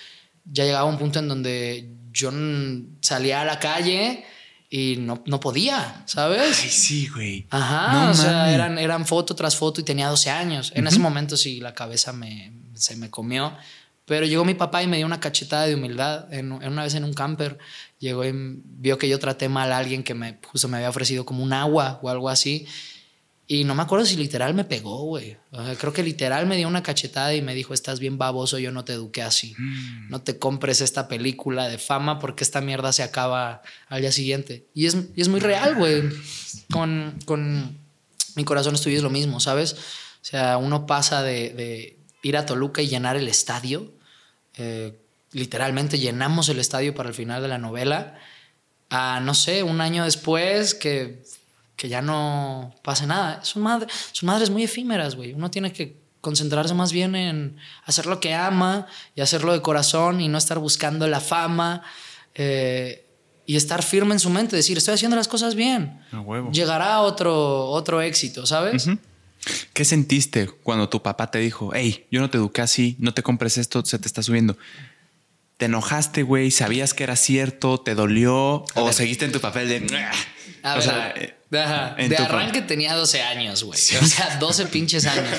ya 0.45 0.63
llegaba 0.63 0.85
un 0.85 0.97
punto 0.97 1.19
en 1.19 1.27
donde 1.27 1.97
yo 2.11 2.31
salía 3.01 3.41
a 3.41 3.45
la 3.45 3.59
calle 3.59 4.25
y 4.73 4.95
no, 4.95 5.21
no 5.25 5.41
podía, 5.41 6.01
¿sabes? 6.05 6.61
Ay, 6.63 6.69
sí, 6.69 7.09
güey. 7.09 7.45
Ajá, 7.49 8.09
o 8.09 8.13
sea, 8.13 8.53
eran, 8.53 8.79
eran 8.79 9.05
foto 9.05 9.35
tras 9.35 9.57
foto 9.57 9.81
y 9.81 9.83
tenía 9.83 10.07
12 10.07 10.29
años. 10.29 10.71
En 10.73 10.87
ese 10.87 10.97
momento 10.97 11.35
sí, 11.35 11.59
la 11.59 11.73
cabeza 11.73 12.13
me, 12.13 12.53
se 12.73 12.95
me 12.95 13.09
comió. 13.09 13.53
Pero 14.05 14.25
llegó 14.25 14.45
mi 14.45 14.53
papá 14.53 14.81
y 14.81 14.87
me 14.87 14.95
dio 14.95 15.05
una 15.05 15.19
cachetada 15.19 15.67
de 15.67 15.75
humildad. 15.75 16.33
En, 16.33 16.53
una 16.53 16.83
vez 16.83 16.95
en 16.95 17.03
un 17.03 17.13
camper, 17.13 17.59
llegó 17.99 18.23
y 18.23 18.31
vio 18.33 18.97
que 18.97 19.09
yo 19.09 19.19
traté 19.19 19.49
mal 19.49 19.73
a 19.73 19.77
alguien 19.77 20.03
que 20.03 20.13
me, 20.13 20.39
justo 20.49 20.69
me 20.69 20.77
había 20.77 20.89
ofrecido 20.89 21.25
como 21.25 21.43
un 21.43 21.51
agua 21.51 21.99
o 22.01 22.07
algo 22.07 22.29
así. 22.29 22.65
Y 23.53 23.65
no 23.65 23.75
me 23.75 23.81
acuerdo 23.81 24.05
si 24.05 24.15
literal 24.15 24.53
me 24.53 24.63
pegó, 24.63 24.99
güey. 25.03 25.35
creo 25.77 25.91
que 25.91 26.03
literal 26.03 26.45
me 26.45 26.55
dio 26.55 26.69
una 26.69 26.83
cachetada 26.83 27.35
y 27.35 27.41
me 27.41 27.53
dijo, 27.53 27.73
estás 27.73 27.99
bien 27.99 28.17
baboso, 28.17 28.57
yo 28.59 28.71
no 28.71 28.85
te 28.85 28.93
eduqué 28.93 29.23
así. 29.23 29.55
Mm. 29.57 30.09
No 30.09 30.21
te 30.21 30.39
compres 30.39 30.79
esta 30.79 31.09
película 31.09 31.67
de 31.67 31.77
fama 31.77 32.17
porque 32.17 32.45
esta 32.45 32.61
mierda 32.61 32.93
se 32.93 33.03
acaba 33.03 33.61
al 33.89 33.99
día 33.99 34.13
siguiente. 34.13 34.67
Y 34.73 34.85
es, 34.85 34.95
y 35.17 35.19
es 35.19 35.27
muy 35.27 35.41
real, 35.41 35.75
güey. 35.75 36.03
Con, 36.71 37.19
con 37.25 37.77
mi 38.35 38.45
corazón 38.45 38.75
estudio 38.75 38.95
es 38.95 39.03
lo 39.03 39.09
mismo, 39.09 39.41
¿sabes? 39.41 39.73
O 39.73 40.25
sea, 40.25 40.55
uno 40.57 40.85
pasa 40.85 41.21
de, 41.21 41.49
de 41.49 41.97
ir 42.23 42.37
a 42.37 42.45
Toluca 42.45 42.81
y 42.81 42.87
llenar 42.87 43.17
el 43.17 43.27
estadio. 43.27 43.91
Eh, 44.55 44.97
literalmente 45.33 45.99
llenamos 45.99 46.47
el 46.47 46.59
estadio 46.59 46.95
para 46.95 47.09
el 47.09 47.15
final 47.15 47.41
de 47.41 47.49
la 47.49 47.57
novela. 47.57 48.17
A, 48.89 49.19
no 49.19 49.33
sé, 49.33 49.63
un 49.63 49.81
año 49.81 50.05
después 50.05 50.73
que 50.73 51.25
que 51.75 51.89
ya 51.89 52.01
no 52.01 52.75
pase 52.83 53.07
nada. 53.07 53.43
Son, 53.43 53.61
madre, 53.61 53.87
son 54.11 54.27
madres 54.27 54.49
muy 54.49 54.63
efímeras, 54.63 55.15
güey. 55.15 55.33
Uno 55.33 55.49
tiene 55.49 55.73
que 55.73 56.01
concentrarse 56.21 56.73
más 56.73 56.91
bien 56.91 57.15
en 57.15 57.57
hacer 57.85 58.05
lo 58.05 58.19
que 58.19 58.33
ama 58.33 58.87
y 59.15 59.21
hacerlo 59.21 59.53
de 59.53 59.61
corazón 59.61 60.21
y 60.21 60.27
no 60.27 60.37
estar 60.37 60.59
buscando 60.59 61.07
la 61.07 61.19
fama 61.19 61.81
eh, 62.35 63.07
y 63.45 63.55
estar 63.55 63.83
firme 63.83 64.13
en 64.13 64.19
su 64.19 64.29
mente, 64.29 64.55
decir, 64.55 64.77
estoy 64.77 64.93
haciendo 64.93 65.17
las 65.17 65.27
cosas 65.27 65.55
bien. 65.55 65.99
Llegará 66.51 67.01
otro, 67.01 67.65
otro 67.65 68.01
éxito, 68.01 68.45
¿sabes? 68.45 68.87
¿Qué 69.73 69.83
sentiste 69.83 70.47
cuando 70.47 70.87
tu 70.87 71.01
papá 71.01 71.31
te 71.31 71.39
dijo, 71.39 71.71
hey, 71.73 72.05
yo 72.11 72.21
no 72.21 72.29
te 72.29 72.37
eduqué 72.37 72.61
así, 72.61 72.95
no 72.99 73.13
te 73.13 73.23
compres 73.23 73.57
esto, 73.57 73.83
se 73.83 73.97
te 73.97 74.07
está 74.07 74.21
subiendo? 74.21 74.55
¿Te 75.61 75.65
enojaste, 75.65 76.23
güey? 76.23 76.49
¿Sabías 76.49 76.95
que 76.95 77.03
era 77.03 77.15
cierto? 77.15 77.79
¿Te 77.79 77.93
dolió? 77.93 78.65
¿O 78.73 78.91
seguiste 78.93 79.25
en 79.25 79.31
tu 79.31 79.39
papel 79.39 79.69
de... 79.69 80.09
o 80.63 80.81
sea, 80.81 81.13
de 81.51 82.17
arranque 82.17 82.63
tenía 82.63 82.95
12 82.95 83.21
años, 83.21 83.63
güey. 83.63 83.77
O 83.77 84.05
sea, 84.07 84.37
12 84.39 84.65
pinches 84.65 85.05
años. 85.05 85.37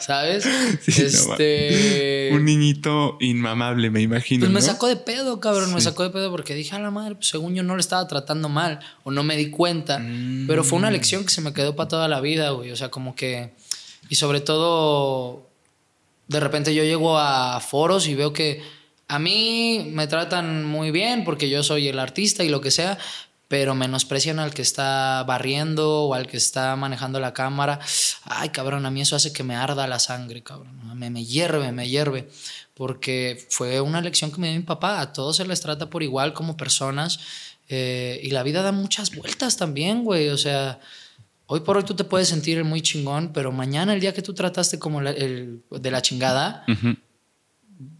¿Sabes? 0.00 0.44
este. 0.86 2.28
un 2.34 2.44
niñito 2.44 3.16
inmamable, 3.20 3.88
me 3.88 4.02
imagino. 4.02 4.40
Pues 4.40 4.52
me 4.52 4.60
sacó 4.60 4.86
de 4.86 4.96
pedo, 4.96 5.40
cabrón. 5.40 5.72
Me 5.72 5.80
sacó 5.80 6.02
de 6.02 6.10
pedo 6.10 6.30
porque 6.30 6.54
dije, 6.54 6.76
a 6.76 6.78
la 6.78 6.90
madre, 6.90 7.14
pues 7.14 7.28
según 7.28 7.54
yo 7.54 7.62
no 7.62 7.74
le 7.74 7.80
estaba 7.80 8.06
tratando 8.06 8.50
mal 8.50 8.80
o 9.02 9.12
no 9.12 9.24
me 9.24 9.34
di 9.34 9.48
cuenta. 9.48 9.96
Pero 10.46 10.62
fue 10.62 10.78
una 10.78 10.90
mm. 10.90 10.92
lección 10.92 11.24
que 11.24 11.30
se 11.30 11.40
me 11.40 11.54
quedó 11.54 11.74
para 11.74 11.88
toda 11.88 12.06
la 12.06 12.20
vida, 12.20 12.50
güey. 12.50 12.70
O 12.70 12.76
sea, 12.76 12.90
como 12.90 13.14
que. 13.14 13.54
Y 14.10 14.16
sobre 14.16 14.42
todo, 14.42 15.48
de 16.28 16.38
repente 16.38 16.74
yo 16.74 16.84
llego 16.84 17.18
a 17.18 17.60
foros 17.60 18.06
y 18.08 18.14
veo 18.14 18.34
que 18.34 18.83
a 19.08 19.18
mí 19.18 19.90
me 19.92 20.06
tratan 20.06 20.64
muy 20.64 20.90
bien 20.90 21.24
porque 21.24 21.48
yo 21.48 21.62
soy 21.62 21.88
el 21.88 21.98
artista 21.98 22.44
y 22.44 22.48
lo 22.48 22.60
que 22.60 22.70
sea, 22.70 22.98
pero 23.48 23.74
menosprecian 23.74 24.38
al 24.38 24.54
que 24.54 24.62
está 24.62 25.22
barriendo 25.24 26.04
o 26.04 26.14
al 26.14 26.26
que 26.26 26.36
está 26.36 26.74
manejando 26.76 27.20
la 27.20 27.34
cámara. 27.34 27.78
Ay, 28.24 28.48
cabrón, 28.48 28.86
a 28.86 28.90
mí 28.90 29.00
eso 29.00 29.16
hace 29.16 29.32
que 29.32 29.42
me 29.42 29.54
arda 29.54 29.86
la 29.86 29.98
sangre, 29.98 30.42
cabrón. 30.42 30.98
Me, 30.98 31.10
me 31.10 31.24
hierve, 31.24 31.70
me 31.70 31.88
hierve. 31.88 32.28
Porque 32.74 33.46
fue 33.50 33.80
una 33.80 34.00
lección 34.00 34.32
que 34.32 34.40
me 34.40 34.48
dio 34.48 34.58
mi 34.58 34.64
papá. 34.64 35.00
A 35.00 35.12
todos 35.12 35.36
se 35.36 35.46
les 35.46 35.60
trata 35.60 35.90
por 35.90 36.02
igual 36.02 36.32
como 36.32 36.56
personas. 36.56 37.20
Eh, 37.68 38.20
y 38.22 38.30
la 38.30 38.42
vida 38.42 38.62
da 38.62 38.72
muchas 38.72 39.14
vueltas 39.14 39.56
también, 39.56 40.04
güey. 40.04 40.30
O 40.30 40.38
sea, 40.38 40.80
hoy 41.46 41.60
por 41.60 41.76
hoy 41.76 41.84
tú 41.84 41.94
te 41.94 42.04
puedes 42.04 42.28
sentir 42.28 42.64
muy 42.64 42.82
chingón, 42.82 43.32
pero 43.32 43.52
mañana, 43.52 43.94
el 43.94 44.00
día 44.00 44.14
que 44.14 44.22
tú 44.22 44.34
trataste 44.34 44.78
como 44.78 45.00
el, 45.00 45.62
de 45.70 45.90
la 45.90 46.02
chingada, 46.02 46.64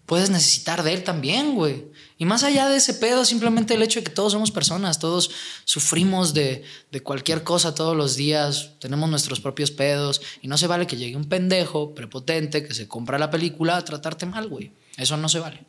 puedes 0.07 0.31
necesitar 0.31 0.83
de 0.83 0.95
él 0.95 1.05
también, 1.05 1.55
güey. 1.55 1.85
Y 2.17 2.27
más 2.27 2.45
allá 2.45 2.69
de 2.69 2.77
ese 2.77 2.95
pedo, 2.95 3.25
simplemente 3.25 3.75
el 3.75 3.83
hecho 3.83 3.99
de 3.99 4.05
que 4.05 4.12
todos 4.12 4.33
somos 4.33 4.51
personas, 4.51 4.99
todos 4.99 5.31
sufrimos 5.64 6.33
de, 6.33 6.64
cualquier 7.03 7.43
cosa 7.43 7.75
todos 7.75 7.97
los 7.97 8.17
días, 8.17 8.71
tenemos 8.79 9.11
nuestros 9.11 9.40
propios 9.40 9.71
pedos, 9.71 10.21
y 10.40 10.49
no 10.49 10.57
se 10.57 10.69
vale 10.69 10.87
que 10.87 10.97
llegue 10.97 11.17
un 11.17 11.29
pendejo 11.29 11.95
prepotente 11.95 12.67
que 12.67 12.75
se 12.75 12.87
compra 12.87 13.19
la 13.19 13.31
película 13.31 13.77
a 13.77 13.85
tratarte 13.85 14.27
mal, 14.27 14.49
güey. 14.49 14.71
Eso 14.97 15.17
no 15.17 15.29
se 15.29 15.40
vale. 15.40 15.64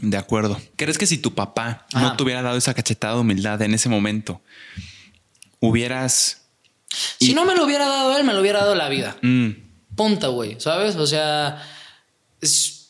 De 0.00 0.16
acuerdo. 0.16 0.60
¿Crees 0.76 0.98
que 0.98 1.06
si 1.06 1.18
tu 1.18 1.34
papá 1.34 1.86
no 1.92 2.16
te 2.16 2.22
hubiera 2.22 2.42
dado 2.42 2.56
esa 2.56 2.74
cachetada 2.74 3.14
de 3.14 3.20
humildad 3.20 3.60
en 3.62 3.74
ese 3.74 3.88
momento, 3.88 4.40
hubieras... 5.58 6.42
Si 7.18 7.34
no 7.34 7.44
me 7.44 7.56
lo 7.56 7.64
hubiera 7.64 7.88
dado 7.88 8.16
él, 8.16 8.22
me 8.22 8.34
lo 8.34 8.40
hubiera 8.40 8.60
dado 8.60 8.74
la 8.74 8.88
vida. 8.88 9.16
Mm. 9.22 9.50
Punta, 9.96 10.28
güey, 10.28 10.60
¿sabes? 10.60 10.94
O 10.94 11.06
sea... 11.06 11.60
Es 12.40 12.81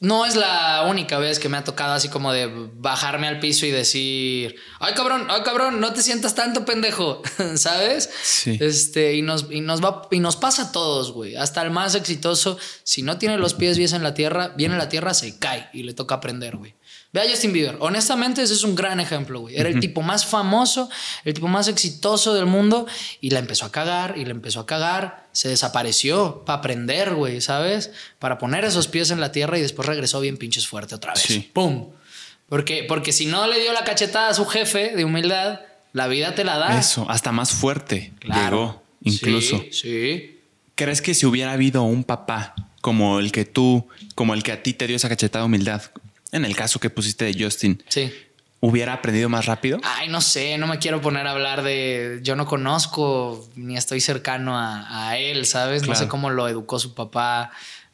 no 0.00 0.26
es 0.26 0.36
la 0.36 0.84
única 0.88 1.18
vez 1.18 1.38
que 1.38 1.48
me 1.48 1.56
ha 1.56 1.64
tocado 1.64 1.94
así 1.94 2.08
como 2.08 2.32
de 2.32 2.50
bajarme 2.74 3.28
al 3.28 3.40
piso 3.40 3.64
y 3.64 3.70
decir, 3.70 4.56
ay 4.78 4.92
cabrón, 4.94 5.26
ay 5.30 5.42
cabrón, 5.42 5.80
no 5.80 5.92
te 5.94 6.02
sientas 6.02 6.34
tanto 6.34 6.64
pendejo, 6.66 7.22
¿sabes? 7.56 8.10
Sí. 8.22 8.58
Este, 8.60 9.14
y 9.14 9.22
nos, 9.22 9.46
y 9.50 9.60
nos 9.60 9.82
va, 9.82 10.02
y 10.10 10.20
nos 10.20 10.36
pasa 10.36 10.64
a 10.64 10.72
todos, 10.72 11.12
güey. 11.12 11.36
Hasta 11.36 11.62
el 11.62 11.70
más 11.70 11.94
exitoso, 11.94 12.58
si 12.82 13.02
no 13.02 13.16
tiene 13.16 13.38
los 13.38 13.54
pies 13.54 13.78
bien 13.78 13.94
en 13.94 14.02
la 14.02 14.14
tierra, 14.14 14.48
viene 14.56 14.74
en 14.74 14.78
la 14.78 14.88
tierra, 14.88 15.14
se 15.14 15.38
cae 15.38 15.70
y 15.72 15.82
le 15.82 15.94
toca 15.94 16.16
aprender, 16.16 16.56
güey. 16.56 16.74
Ve 17.16 17.22
a 17.22 17.30
Justin 17.30 17.54
Bieber. 17.54 17.78
Honestamente, 17.80 18.42
ese 18.42 18.52
es 18.52 18.62
un 18.62 18.74
gran 18.74 19.00
ejemplo, 19.00 19.40
güey. 19.40 19.56
Era 19.56 19.70
el 19.70 19.80
tipo 19.80 20.02
más 20.02 20.26
famoso, 20.26 20.90
el 21.24 21.32
tipo 21.32 21.48
más 21.48 21.66
exitoso 21.66 22.34
del 22.34 22.44
mundo 22.44 22.86
y 23.22 23.30
la 23.30 23.38
empezó 23.38 23.64
a 23.64 23.72
cagar 23.72 24.18
y 24.18 24.26
la 24.26 24.32
empezó 24.32 24.60
a 24.60 24.66
cagar. 24.66 25.26
Se 25.32 25.48
desapareció 25.48 26.42
para 26.44 26.58
aprender, 26.58 27.14
güey, 27.14 27.40
¿sabes? 27.40 27.90
Para 28.18 28.36
poner 28.36 28.66
esos 28.66 28.86
pies 28.88 29.10
en 29.10 29.20
la 29.20 29.32
tierra 29.32 29.56
y 29.56 29.62
después 29.62 29.88
regresó 29.88 30.20
bien 30.20 30.36
pinches 30.36 30.66
fuerte 30.66 30.94
otra 30.94 31.14
vez. 31.14 31.22
Sí. 31.22 31.50
¡Pum! 31.54 31.88
Porque, 32.50 32.84
porque 32.86 33.12
si 33.12 33.24
no 33.24 33.46
le 33.46 33.60
dio 33.60 33.72
la 33.72 33.84
cachetada 33.84 34.28
a 34.28 34.34
su 34.34 34.44
jefe 34.44 34.94
de 34.94 35.06
humildad, 35.06 35.60
la 35.94 36.08
vida 36.08 36.34
te 36.34 36.44
la 36.44 36.58
da. 36.58 36.78
Eso, 36.78 37.06
hasta 37.08 37.32
más 37.32 37.50
fuerte 37.50 38.12
llegó, 38.24 38.82
incluso. 39.00 39.56
Sí, 39.70 39.72
sí. 39.72 40.40
¿Crees 40.74 41.00
que 41.00 41.14
si 41.14 41.24
hubiera 41.24 41.52
habido 41.52 41.82
un 41.82 42.04
papá 42.04 42.54
como 42.82 43.20
el 43.20 43.32
que 43.32 43.46
tú, 43.46 43.88
como 44.14 44.34
el 44.34 44.42
que 44.42 44.52
a 44.52 44.62
ti 44.62 44.74
te 44.74 44.86
dio 44.86 44.96
esa 44.96 45.08
cachetada 45.08 45.44
de 45.44 45.46
humildad, 45.46 45.80
en 46.32 46.44
el 46.44 46.56
caso 46.56 46.80
que 46.80 46.90
pusiste 46.90 47.24
de 47.24 47.44
Justin, 47.44 47.82
sí. 47.88 48.12
¿hubiera 48.60 48.92
aprendido 48.92 49.28
más 49.28 49.46
rápido? 49.46 49.80
Ay, 49.82 50.08
no 50.08 50.20
sé, 50.20 50.58
no 50.58 50.66
me 50.66 50.78
quiero 50.78 51.00
poner 51.00 51.26
a 51.26 51.32
hablar 51.32 51.62
de. 51.62 52.20
Yo 52.22 52.36
no 52.36 52.46
conozco 52.46 53.48
ni 53.56 53.76
estoy 53.76 54.00
cercano 54.00 54.54
a, 54.56 55.16
él, 55.18 55.46
¿sabes? 55.46 55.86
No 55.86 55.94
sé 55.94 56.08
cómo 56.08 56.30
lo 56.30 56.48
educó 56.48 56.78
su 56.78 56.94
papá. 56.94 57.50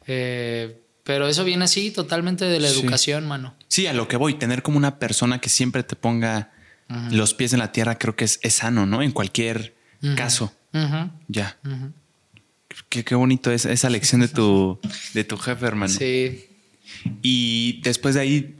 Eh, 0.07 0.79
pero 1.03 1.27
eso 1.27 1.43
viene 1.43 1.65
así 1.65 1.91
totalmente 1.91 2.45
de 2.45 2.59
la 2.59 2.69
educación, 2.69 3.27
mano. 3.27 3.55
Sí, 3.67 3.87
a 3.87 3.93
lo 3.93 4.07
que 4.07 4.17
voy, 4.17 4.35
tener 4.35 4.63
como 4.63 4.77
una 4.77 4.99
persona 4.99 5.39
que 5.39 5.49
siempre 5.49 5.83
te 5.83 5.95
ponga 5.95 6.51
los 7.11 7.33
pies 7.33 7.53
en 7.53 7.59
la 7.59 7.71
tierra 7.71 7.97
creo 7.97 8.15
que 8.15 8.25
es, 8.25 8.39
sano, 8.49 8.85
¿no? 8.85 9.01
En 9.01 9.11
cualquier 9.11 9.75
caso. 10.15 10.53
Ya. 11.27 11.57
Qué, 12.89 13.15
bonito 13.15 13.51
es 13.51 13.65
esa 13.65 13.89
lección 13.89 14.21
de 14.21 14.27
tu, 14.29 14.79
de 15.13 15.23
tu 15.23 15.37
jefe, 15.37 15.65
hermano. 15.65 15.93
Sí. 15.93 16.49
Y 17.21 17.81
después 17.81 18.15
de 18.15 18.21
ahí, 18.21 18.55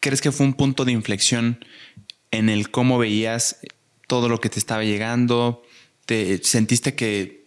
¿crees 0.00 0.20
que 0.20 0.32
fue 0.32 0.46
un 0.46 0.54
punto 0.54 0.84
de 0.84 0.92
inflexión 0.92 1.64
en 2.30 2.48
el 2.48 2.70
cómo 2.70 2.98
veías 2.98 3.58
todo 4.06 4.28
lo 4.28 4.40
que 4.40 4.48
te 4.48 4.58
estaba 4.58 4.84
llegando? 4.84 5.62
¿Te 6.04 6.42
sentiste 6.42 6.94
que, 6.94 7.46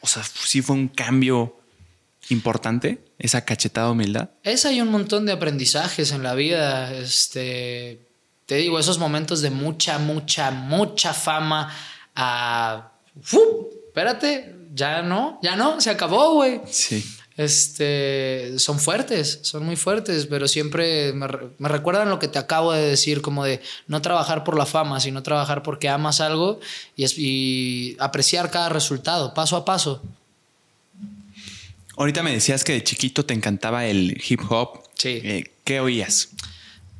o 0.00 0.06
sea, 0.06 0.22
sí 0.22 0.62
fue 0.62 0.76
un 0.76 0.88
cambio 0.88 1.58
importante, 2.28 2.98
esa 3.18 3.44
cachetada 3.44 3.90
humildad? 3.90 4.30
Es 4.42 4.66
hay 4.66 4.80
un 4.80 4.90
montón 4.90 5.26
de 5.26 5.32
aprendizajes 5.32 6.12
en 6.12 6.22
la 6.22 6.34
vida. 6.34 6.92
Este, 6.94 8.00
te 8.46 8.56
digo, 8.56 8.78
esos 8.78 8.98
momentos 8.98 9.40
de 9.42 9.50
mucha, 9.50 9.98
mucha, 9.98 10.50
mucha 10.50 11.14
fama 11.14 11.74
a. 12.14 12.92
Espérate, 13.88 14.54
ya 14.74 15.02
no, 15.02 15.38
ya 15.42 15.56
no, 15.56 15.80
se 15.80 15.90
acabó, 15.90 16.34
güey. 16.34 16.60
Sí. 16.70 17.02
Este, 17.36 18.58
son 18.58 18.78
fuertes, 18.80 19.40
son 19.42 19.64
muy 19.66 19.76
fuertes, 19.76 20.26
pero 20.26 20.48
siempre 20.48 21.12
me, 21.12 21.28
recuerdan 21.68 22.08
lo 22.08 22.18
que 22.18 22.28
te 22.28 22.38
acabo 22.38 22.72
de 22.72 22.82
decir, 22.82 23.20
como 23.20 23.44
de 23.44 23.60
no 23.88 24.00
trabajar 24.00 24.42
por 24.42 24.56
la 24.56 24.64
fama, 24.64 25.00
sino 25.00 25.22
trabajar 25.22 25.62
porque 25.62 25.88
amas 25.88 26.22
algo 26.22 26.60
y, 26.96 27.04
y 27.16 27.96
apreciar 27.98 28.50
cada 28.50 28.70
resultado, 28.70 29.34
paso 29.34 29.56
a 29.56 29.64
paso. 29.66 30.02
Ahorita 31.96 32.22
me 32.22 32.32
decías 32.32 32.64
que 32.64 32.72
de 32.72 32.84
chiquito 32.84 33.24
te 33.24 33.34
encantaba 33.34 33.86
el 33.86 34.22
hip 34.28 34.40
hop. 34.48 34.82
Sí. 34.94 35.20
Eh, 35.22 35.50
¿Qué 35.64 35.80
oías? 35.80 36.30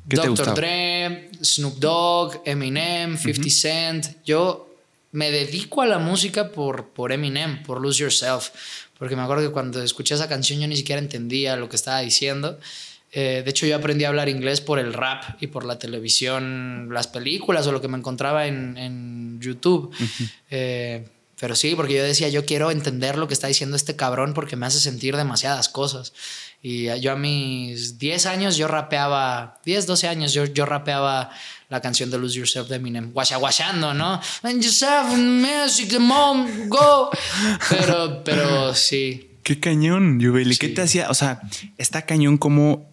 ¿Qué 0.09 0.15
Dr. 0.15 0.55
Dre, 0.55 1.31
Snoop 1.43 1.77
Dogg, 1.77 2.41
Eminem, 2.45 3.17
50 3.17 3.49
Cent. 3.49 4.07
Yo 4.25 4.67
me 5.11 5.31
dedico 5.31 5.81
a 5.81 5.85
la 5.85 5.99
música 5.99 6.51
por, 6.51 6.89
por 6.89 7.11
Eminem, 7.11 7.63
por 7.63 7.81
Lose 7.81 8.03
Yourself, 8.03 8.49
porque 8.99 9.15
me 9.15 9.21
acuerdo 9.21 9.43
que 9.43 9.51
cuando 9.51 9.81
escuché 9.81 10.15
esa 10.15 10.27
canción 10.27 10.59
yo 10.59 10.67
ni 10.67 10.75
siquiera 10.75 11.01
entendía 11.01 11.55
lo 11.55 11.69
que 11.69 11.75
estaba 11.75 11.99
diciendo. 11.99 12.59
Eh, 13.11 13.41
de 13.43 13.49
hecho, 13.49 13.65
yo 13.65 13.75
aprendí 13.75 14.03
a 14.03 14.09
hablar 14.09 14.29
inglés 14.29 14.61
por 14.61 14.79
el 14.79 14.93
rap 14.93 15.41
y 15.41 15.47
por 15.47 15.65
la 15.65 15.79
televisión, 15.79 16.89
las 16.91 17.07
películas 17.07 17.65
o 17.67 17.71
lo 17.71 17.81
que 17.81 17.87
me 17.87 17.97
encontraba 17.97 18.47
en, 18.47 18.77
en 18.77 19.39
YouTube. 19.39 19.91
eh, 20.49 21.07
pero 21.39 21.55
sí, 21.55 21.75
porque 21.75 21.93
yo 21.93 22.03
decía, 22.03 22.29
yo 22.29 22.45
quiero 22.45 22.71
entender 22.71 23.17
lo 23.17 23.27
que 23.27 23.33
está 23.33 23.47
diciendo 23.47 23.75
este 23.75 23.95
cabrón 23.95 24.33
porque 24.33 24.55
me 24.55 24.65
hace 24.65 24.79
sentir 24.79 25.15
demasiadas 25.15 25.69
cosas. 25.69 26.13
Y 26.61 26.85
yo 26.99 27.11
a 27.11 27.15
mis 27.15 27.97
10 27.97 28.25
años 28.25 28.57
yo 28.57 28.67
rapeaba, 28.67 29.59
10, 29.65 29.85
12 29.85 30.07
años 30.07 30.33
yo, 30.33 30.45
yo 30.45 30.65
rapeaba 30.65 31.29
la 31.69 31.81
canción 31.81 32.09
de 32.09 32.17
Lose 32.17 32.39
Yourself 32.39 32.67
de 32.69 32.77
Eminem, 32.77 33.11
guachaguachando, 33.11 33.93
¿no? 33.93 34.19
And 34.43 34.63
yourself 34.63 35.15
music, 35.17 35.89
the 35.89 35.99
mom, 35.99 36.67
go. 36.67 37.09
Pero, 37.69 38.23
pero 38.23 38.73
sí. 38.73 39.31
Qué 39.43 39.59
cañón, 39.59 40.19
Yubeli. 40.19 40.57
¿Qué 40.57 40.69
te 40.69 40.81
hacía? 40.81 41.09
O 41.09 41.13
sea, 41.13 41.41
está 41.77 42.03
cañón 42.03 42.37
como 42.37 42.89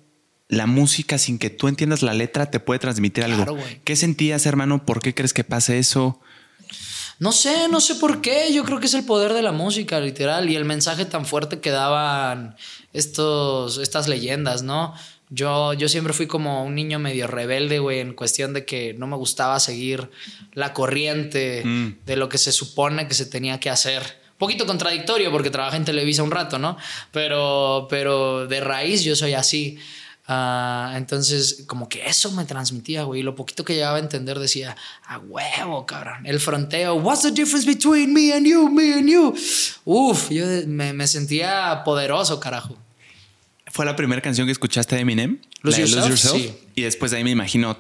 la 0.49 0.67
música 0.67 1.19
sin 1.19 1.39
que 1.39 1.51
tú 1.51 1.69
entiendas 1.69 2.03
la 2.03 2.15
letra 2.15 2.51
te 2.51 2.61
puede 2.61 2.79
transmitir 2.79 3.25
algo. 3.25 3.57
¿Qué 3.85 3.97
sentías, 3.97 4.47
hermano? 4.47 4.85
¿Por 4.85 5.01
qué 5.01 5.15
crees 5.15 5.33
que 5.33 5.45
pase 5.45 5.79
eso? 5.79 6.21
No 7.19 7.33
sé, 7.33 7.69
no 7.69 7.81
sé 7.81 7.95
por 7.97 8.21
qué. 8.21 8.53
Yo 8.53 8.65
creo 8.65 8.81
que 8.81 8.87
es 8.87 8.95
el 8.95 9.05
poder 9.05 9.33
de 9.33 9.43
la 9.43 9.53
música, 9.53 10.01
literal, 10.01 10.51
y 10.51 10.57
el 10.57 10.65
mensaje 10.65 11.05
tan 11.05 11.27
fuerte 11.27 11.61
que 11.61 11.71
daban 11.71 12.57
estos, 12.93 13.79
estas 13.79 14.09
leyendas, 14.09 14.63
¿no? 14.63 14.95
Yo, 15.31 15.73
yo 15.73 15.89
siempre 15.89 16.13
fui 16.13 16.27
como 16.27 16.65
un 16.65 16.75
niño 16.75 16.99
medio 16.99 17.27
rebelde, 17.27 17.79
güey, 17.79 18.01
en 18.01 18.15
cuestión 18.15 18.53
de 18.53 18.65
que 18.65 18.95
no 18.95 19.07
me 19.07 19.17
gustaba 19.17 19.59
seguir 19.59 20.11
la 20.53 20.73
corriente 20.73 21.63
mm. 21.65 22.05
de 22.05 22.17
lo 22.17 22.29
que 22.29 22.39
se 22.39 22.53
supone 22.53 23.09
que 23.09 23.15
se 23.15 23.27
tenía 23.27 23.59
que 23.59 23.71
hacer. 23.71 24.03
Un 24.33 24.39
poquito 24.39 24.67
contradictorio 24.67 25.31
porque 25.31 25.51
trabajé 25.51 25.77
en 25.77 25.85
Televisa 25.85 26.23
un 26.23 26.31
rato, 26.31 26.59
¿no? 26.59 26.77
Pero, 27.11 27.87
pero 27.89 28.47
de 28.47 28.61
raíz 28.61 29.03
yo 29.03 29.17
soy 29.17 29.33
así. 29.33 29.79
Ah, 30.27 30.95
entonces, 30.97 31.65
como 31.67 31.89
que 31.89 32.07
eso 32.07 32.33
me 32.33 32.45
transmitía, 32.45 33.03
güey. 33.03 33.23
Lo 33.23 33.35
poquito 33.35 33.65
que 33.65 33.75
llegaba 33.75 33.97
a 33.97 34.01
entender 34.01 34.39
decía, 34.39 34.75
a 35.07 35.19
huevo, 35.19 35.85
cabrón. 35.85 36.25
El 36.25 36.41
fronteo, 36.41 36.95
what's 36.95 37.23
the 37.23 37.31
difference 37.31 37.67
between 37.67 38.13
me 38.13 38.33
and 38.33 38.47
you, 38.47 38.71
me 38.71 38.95
and 38.95 39.09
you? 39.09 39.35
Uf, 39.85 40.31
yo 40.31 40.47
me, 40.67 40.93
me 40.95 41.07
sentía 41.07 41.83
poderoso, 41.85 42.41
carajo. 42.41 42.79
¿Fue 43.67 43.85
la 43.85 43.97
primera 43.97 44.23
canción 44.23 44.47
que 44.47 44.53
escuchaste 44.53 44.95
de 44.95 45.03
Eminem? 45.03 45.41
Lose, 45.63 45.87
Yourself, 45.87 46.19
Sí. 46.21 46.55
Y 46.75 46.83
después 46.83 47.11
de 47.11 47.19
ahí 47.19 47.25
me 47.25 47.31
imagino 47.31 47.77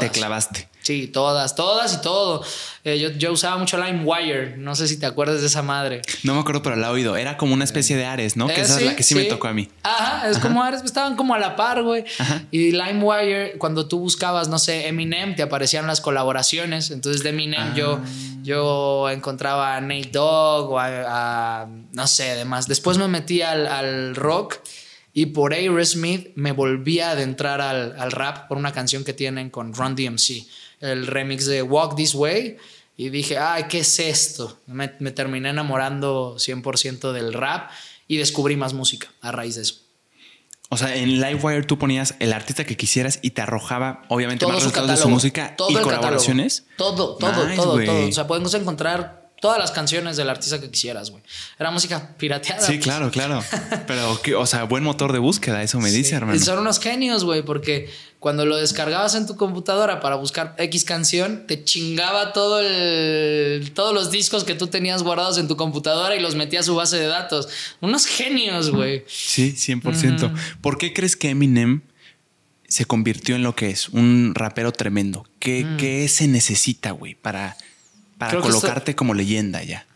te 0.00 0.10
clavaste. 0.10 0.68
Sí, 0.84 1.06
todas, 1.06 1.54
todas 1.54 1.94
y 1.94 2.00
todo. 2.02 2.44
Eh, 2.84 2.98
yo, 2.98 3.08
yo, 3.12 3.32
usaba 3.32 3.56
mucho 3.56 3.82
LimeWire. 3.82 4.58
No 4.58 4.74
sé 4.74 4.86
si 4.86 4.98
te 4.98 5.06
acuerdas 5.06 5.40
de 5.40 5.46
esa 5.46 5.62
madre. 5.62 6.02
No 6.24 6.34
me 6.34 6.40
acuerdo, 6.40 6.62
pero 6.62 6.76
la 6.76 6.88
he 6.88 6.90
oído. 6.90 7.16
Era 7.16 7.38
como 7.38 7.54
una 7.54 7.64
especie 7.64 7.96
de 7.96 8.04
Ares, 8.04 8.36
¿no? 8.36 8.48
que 8.48 8.60
esa 8.60 8.78
es 8.78 8.84
la 8.84 8.94
que 8.94 9.02
sí, 9.02 9.14
me 9.14 9.24
tocó 9.24 9.48
a 9.48 9.54
mí. 9.54 9.70
Ajá, 9.82 10.28
es 10.28 10.38
como 10.38 10.62
Ares. 10.62 10.82
Estaban 10.84 11.16
como 11.16 11.34
a 11.34 11.38
la 11.38 11.56
par, 11.56 11.82
güey. 11.82 12.04
Y 12.50 12.72
LimeWire, 12.72 13.56
cuando 13.56 13.88
tú 13.88 14.00
buscabas, 14.00 14.48
no 14.48 14.58
sé, 14.58 14.86
Eminem, 14.86 15.34
te 15.34 15.42
aparecían 15.42 15.86
las 15.86 16.02
colaboraciones. 16.02 16.90
Entonces 16.90 17.22
de 17.22 17.30
Eminem 17.30 17.74
yo, 17.74 18.00
ah. 18.04 18.08
yo 18.42 19.08
encontraba 19.08 19.76
a 19.76 19.80
Nate 19.80 20.10
Dogg 20.12 20.70
o 20.70 20.78
a, 20.78 21.66
no 21.92 22.06
sé, 22.06 22.34
demás. 22.34 22.68
Después 22.68 22.98
me 22.98 23.08
metí 23.08 23.40
al, 23.40 23.66
al 23.68 24.14
rock. 24.14 24.56
Y 25.16 25.26
por 25.26 25.54
Aerosmith 25.54 26.32
me 26.34 26.50
volví 26.50 26.98
a 26.98 27.12
adentrar 27.12 27.60
al, 27.60 27.94
al, 27.98 28.10
rap 28.10 28.48
por 28.48 28.58
una 28.58 28.72
canción 28.72 29.04
que 29.04 29.12
tienen 29.12 29.48
con 29.48 29.72
Run 29.72 29.94
DMC, 29.94 30.44
el 30.80 31.06
remix 31.06 31.46
de 31.46 31.62
Walk 31.62 31.94
This 31.94 32.16
Way. 32.16 32.56
Y 32.96 33.10
dije, 33.10 33.38
ay, 33.38 33.64
¿qué 33.68 33.78
es 33.78 33.98
esto? 34.00 34.58
Me, 34.66 34.92
me 34.98 35.12
terminé 35.12 35.50
enamorando 35.50 36.34
100% 36.36 37.12
del 37.12 37.32
rap 37.32 37.70
y 38.08 38.16
descubrí 38.16 38.56
más 38.56 38.74
música 38.74 39.08
a 39.20 39.30
raíz 39.30 39.54
de 39.54 39.62
eso. 39.62 39.76
O 40.68 40.76
sea, 40.76 40.96
en 40.96 41.20
Livewire 41.20 41.62
tú 41.62 41.78
ponías 41.78 42.16
el 42.18 42.32
artista 42.32 42.64
que 42.64 42.76
quisieras 42.76 43.20
y 43.22 43.30
te 43.30 43.42
arrojaba, 43.42 44.02
obviamente, 44.08 44.44
más 44.46 44.56
resultados 44.56 44.90
de 44.90 44.96
su 44.96 45.08
música 45.08 45.54
y 45.68 45.74
colaboraciones. 45.74 46.64
Todo, 46.76 47.14
todo, 47.16 47.46
todo, 47.54 47.84
todo. 47.84 48.08
O 48.08 48.12
sea, 48.12 48.26
podemos 48.26 48.52
encontrar 48.54 49.23
todas 49.44 49.58
las 49.58 49.72
canciones 49.72 50.16
del 50.16 50.30
artista 50.30 50.58
que 50.58 50.70
quisieras, 50.70 51.10
güey. 51.10 51.22
Era 51.58 51.70
música 51.70 52.16
pirateada. 52.16 52.62
Sí, 52.62 52.72
pues. 52.76 52.84
claro, 52.84 53.10
claro. 53.10 53.44
Pero, 53.86 54.18
o 54.40 54.46
sea, 54.46 54.64
buen 54.64 54.82
motor 54.82 55.12
de 55.12 55.18
búsqueda, 55.18 55.62
eso 55.62 55.80
me 55.80 55.90
dice, 55.90 56.14
hermano. 56.14 56.40
son 56.40 56.60
unos 56.60 56.80
genios, 56.80 57.24
güey, 57.24 57.42
porque 57.42 57.90
cuando 58.20 58.46
lo 58.46 58.56
descargabas 58.56 59.14
en 59.16 59.26
tu 59.26 59.36
computadora 59.36 60.00
para 60.00 60.16
buscar 60.16 60.54
X 60.56 60.84
canción, 60.86 61.46
te 61.46 61.62
chingaba 61.62 62.32
todo 62.32 62.58
el, 62.58 63.70
todos 63.74 63.92
los 63.92 64.10
discos 64.10 64.44
que 64.44 64.54
tú 64.54 64.68
tenías 64.68 65.02
guardados 65.02 65.36
en 65.36 65.46
tu 65.46 65.58
computadora 65.58 66.16
y 66.16 66.20
los 66.20 66.36
metía 66.36 66.60
a 66.60 66.62
su 66.62 66.74
base 66.74 66.96
de 66.96 67.08
datos. 67.08 67.46
Unos 67.82 68.06
genios, 68.06 68.70
güey. 68.70 69.04
Sí, 69.08 69.52
100%. 69.52 70.34
¿Por 70.62 70.78
qué 70.78 70.94
crees 70.94 71.16
que 71.16 71.28
Eminem 71.28 71.82
se 72.66 72.86
convirtió 72.86 73.36
en 73.36 73.42
lo 73.42 73.54
que 73.54 73.68
es? 73.68 73.90
Un 73.90 74.32
rapero 74.34 74.72
tremendo. 74.72 75.26
¿Qué, 75.38 75.66
mm. 75.66 75.76
¿qué 75.76 76.08
se 76.08 76.28
necesita, 76.28 76.92
güey, 76.92 77.14
para 77.14 77.58
para 78.26 78.40
colocarte 78.40 78.94
como 78.94 79.14
leyenda 79.14 79.62
ya. 79.62 79.86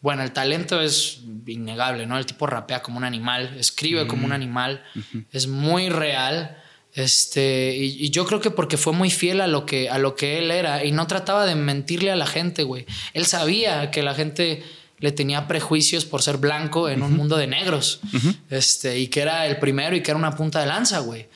Bueno, 0.00 0.22
el 0.22 0.32
talento 0.32 0.80
es 0.80 1.20
innegable, 1.46 2.06
¿no? 2.06 2.16
El 2.16 2.24
tipo 2.24 2.46
rapea 2.46 2.82
como 2.82 2.96
un 2.96 3.04
animal, 3.04 3.54
escribe 3.58 4.06
como 4.06 4.24
un 4.24 4.30
mm. 4.30 4.34
animal, 4.34 4.84
es 5.30 5.46
muy 5.46 5.90
real. 5.90 6.56
Este, 6.94 7.76
y, 7.76 8.10
yo 8.10 8.24
creo 8.24 8.40
que 8.40 8.50
porque 8.50 8.76
fue 8.76 8.92
muy 8.92 9.10
fiel 9.10 9.40
a 9.40 9.46
lo, 9.46 9.66
que, 9.66 9.90
a 9.90 9.98
lo 9.98 10.16
que 10.16 10.38
él 10.38 10.50
era 10.50 10.84
y 10.84 10.92
no 10.92 11.06
trataba 11.06 11.44
de 11.44 11.54
mentirle 11.54 12.10
a 12.10 12.16
la 12.16 12.26
gente, 12.26 12.64
güey. 12.64 12.86
Él 13.12 13.26
sabía 13.26 13.90
que 13.90 14.02
la 14.02 14.14
gente 14.14 14.64
le 14.98 15.12
tenía 15.12 15.46
prejuicios 15.46 16.04
por 16.04 16.22
ser 16.22 16.38
blanco 16.38 16.88
en 16.88 17.02
un 17.02 17.14
mundo 17.14 17.36
de 17.36 17.46
negros. 17.46 18.00
Este, 18.48 18.98
y 18.98 19.08
que 19.08 19.20
era 19.20 19.46
el 19.46 19.58
primero 19.58 19.94
y 19.96 20.02
que 20.02 20.10
era 20.10 20.18
una 20.18 20.34
punta 20.34 20.60
de 20.60 20.66
lanza, 20.66 21.00
güey. 21.00 21.28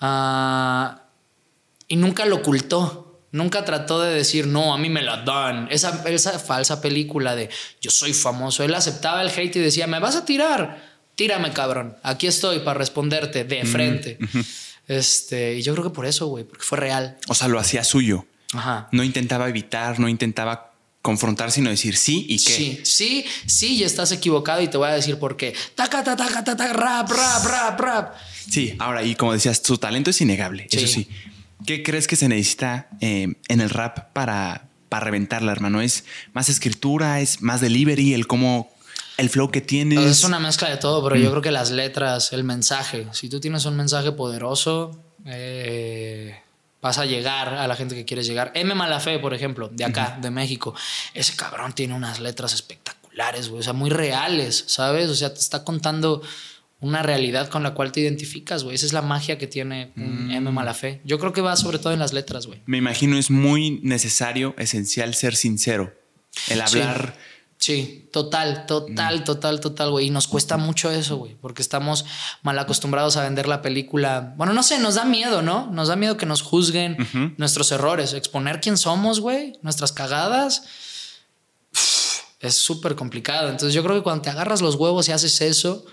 Ah, 0.00 1.02
y 1.88 1.96
nunca 1.96 2.26
lo 2.26 2.36
ocultó. 2.36 3.09
Nunca 3.32 3.64
trató 3.64 4.00
de 4.00 4.12
decir, 4.12 4.46
no, 4.46 4.74
a 4.74 4.78
mí 4.78 4.88
me 4.88 5.02
la 5.02 5.18
dan. 5.18 5.68
Esa, 5.70 6.02
esa 6.08 6.38
falsa 6.38 6.80
película 6.80 7.36
de 7.36 7.48
yo 7.80 7.90
soy 7.90 8.12
famoso. 8.12 8.64
Él 8.64 8.74
aceptaba 8.74 9.22
el 9.22 9.28
hate 9.28 9.56
y 9.56 9.60
decía, 9.60 9.86
me 9.86 10.00
vas 10.00 10.16
a 10.16 10.24
tirar. 10.24 10.90
Tírame, 11.14 11.52
cabrón. 11.52 11.96
Aquí 12.02 12.26
estoy 12.26 12.60
para 12.60 12.78
responderte 12.78 13.44
de 13.44 13.64
frente. 13.64 14.18
Este, 14.88 15.54
y 15.58 15.62
yo 15.62 15.72
creo 15.74 15.84
que 15.84 15.94
por 15.94 16.06
eso, 16.06 16.26
güey, 16.26 16.44
porque 16.44 16.64
fue 16.64 16.78
real. 16.78 17.18
O 17.28 17.34
sea, 17.34 17.46
lo 17.46 17.60
hacía 17.60 17.84
suyo. 17.84 18.26
Ajá. 18.52 18.88
No 18.90 19.04
intentaba 19.04 19.48
evitar, 19.48 20.00
no 20.00 20.08
intentaba 20.08 20.72
confrontar, 21.02 21.50
sino 21.50 21.70
decir 21.70 21.96
sí 21.96 22.26
y 22.28 22.42
qué. 22.42 22.52
Sí, 22.52 22.80
sí, 22.84 23.24
sí, 23.46 23.76
y 23.76 23.84
estás 23.84 24.12
equivocado 24.12 24.60
y 24.60 24.68
te 24.68 24.76
voy 24.76 24.88
a 24.88 24.92
decir 24.92 25.18
por 25.18 25.36
qué. 25.36 25.54
Taca, 25.74 26.02
taca, 26.02 26.26
taca, 26.26 26.56
taca, 26.56 26.72
rap, 26.72 27.10
rap, 27.10 27.44
rap, 27.44 27.80
rap. 27.80 28.14
Sí, 28.50 28.74
ahora, 28.78 29.02
y 29.02 29.14
como 29.14 29.32
decías, 29.32 29.62
su 29.64 29.78
talento 29.78 30.10
es 30.10 30.20
innegable, 30.20 30.66
eso 30.70 30.86
sí. 30.86 31.08
¿Qué 31.66 31.82
crees 31.82 32.06
que 32.06 32.16
se 32.16 32.28
necesita 32.28 32.88
eh, 33.00 33.34
en 33.48 33.60
el 33.60 33.70
rap 33.70 34.12
para, 34.12 34.68
para 34.88 35.04
reventarla, 35.04 35.52
hermano? 35.52 35.80
¿Es 35.80 36.04
más 36.32 36.48
escritura? 36.48 37.20
¿Es 37.20 37.42
más 37.42 37.60
delivery? 37.60 38.14
¿El 38.14 38.26
cómo, 38.26 38.72
el 39.16 39.28
flow 39.28 39.50
que 39.50 39.60
tienes? 39.60 39.98
Es 39.98 40.24
una 40.24 40.38
mezcla 40.38 40.70
de 40.70 40.76
todo, 40.76 41.02
pero 41.02 41.16
yo 41.16 41.28
mm. 41.28 41.30
creo 41.32 41.42
que 41.42 41.50
las 41.50 41.70
letras, 41.70 42.32
el 42.32 42.44
mensaje. 42.44 43.06
Si 43.12 43.28
tú 43.28 43.40
tienes 43.40 43.64
un 43.66 43.76
mensaje 43.76 44.12
poderoso, 44.12 44.98
eh, 45.26 46.40
vas 46.80 46.98
a 46.98 47.04
llegar 47.04 47.54
a 47.54 47.66
la 47.66 47.76
gente 47.76 47.94
que 47.94 48.04
quieres 48.04 48.26
llegar. 48.26 48.52
M. 48.54 48.74
Malafé, 48.74 49.18
por 49.18 49.34
ejemplo, 49.34 49.68
de 49.68 49.84
acá, 49.84 50.18
de 50.20 50.30
México. 50.30 50.74
Ese 51.14 51.36
cabrón 51.36 51.72
tiene 51.74 51.94
unas 51.94 52.20
letras 52.20 52.54
espectaculares, 52.54 53.48
güey. 53.48 53.60
O 53.60 53.62
sea, 53.62 53.72
muy 53.72 53.90
reales, 53.90 54.64
¿sabes? 54.66 55.10
O 55.10 55.14
sea, 55.14 55.32
te 55.32 55.40
está 55.40 55.62
contando 55.64 56.22
una 56.80 57.02
realidad 57.02 57.48
con 57.48 57.62
la 57.62 57.74
cual 57.74 57.92
te 57.92 58.00
identificas, 58.00 58.64
güey. 58.64 58.74
Esa 58.74 58.86
es 58.86 58.92
la 58.92 59.02
magia 59.02 59.38
que 59.38 59.46
tiene 59.46 59.92
M. 59.96 60.40
Mm. 60.40 60.52
Malafé. 60.52 61.00
Yo 61.04 61.18
creo 61.18 61.32
que 61.32 61.42
va 61.42 61.56
sobre 61.56 61.78
todo 61.78 61.92
en 61.92 61.98
las 61.98 62.12
letras, 62.12 62.46
güey. 62.46 62.62
Me 62.66 62.78
imagino 62.78 63.18
es 63.18 63.30
muy 63.30 63.80
necesario, 63.82 64.54
esencial 64.58 65.14
ser 65.14 65.36
sincero. 65.36 65.94
El 66.48 66.60
hablar. 66.60 67.14
Sí, 67.58 68.08
total, 68.10 68.64
total, 68.64 69.20
mm. 69.20 69.24
total, 69.24 69.60
total, 69.60 69.90
güey. 69.90 70.06
Y 70.06 70.10
nos 70.10 70.26
cuesta 70.26 70.56
mucho 70.56 70.90
eso, 70.90 71.18
güey, 71.18 71.34
porque 71.34 71.60
estamos 71.60 72.06
mal 72.42 72.58
acostumbrados 72.58 73.18
a 73.18 73.24
vender 73.24 73.46
la 73.46 73.60
película. 73.60 74.32
Bueno, 74.38 74.54
no 74.54 74.62
sé, 74.62 74.78
nos 74.78 74.94
da 74.94 75.04
miedo, 75.04 75.42
¿no? 75.42 75.70
Nos 75.70 75.88
da 75.88 75.96
miedo 75.96 76.16
que 76.16 76.24
nos 76.24 76.40
juzguen 76.40 76.96
nuestros 77.36 77.70
errores, 77.70 78.14
exponer 78.14 78.62
quién 78.62 78.78
somos, 78.78 79.20
güey, 79.20 79.58
nuestras 79.60 79.92
cagadas. 79.92 80.62
es 82.40 82.54
súper 82.54 82.94
complicado. 82.94 83.50
Entonces 83.50 83.74
yo 83.74 83.82
creo 83.82 83.96
que 83.96 84.02
cuando 84.02 84.22
te 84.22 84.30
agarras 84.30 84.62
los 84.62 84.76
huevos 84.76 85.10
y 85.10 85.12
haces 85.12 85.42
eso, 85.42 85.84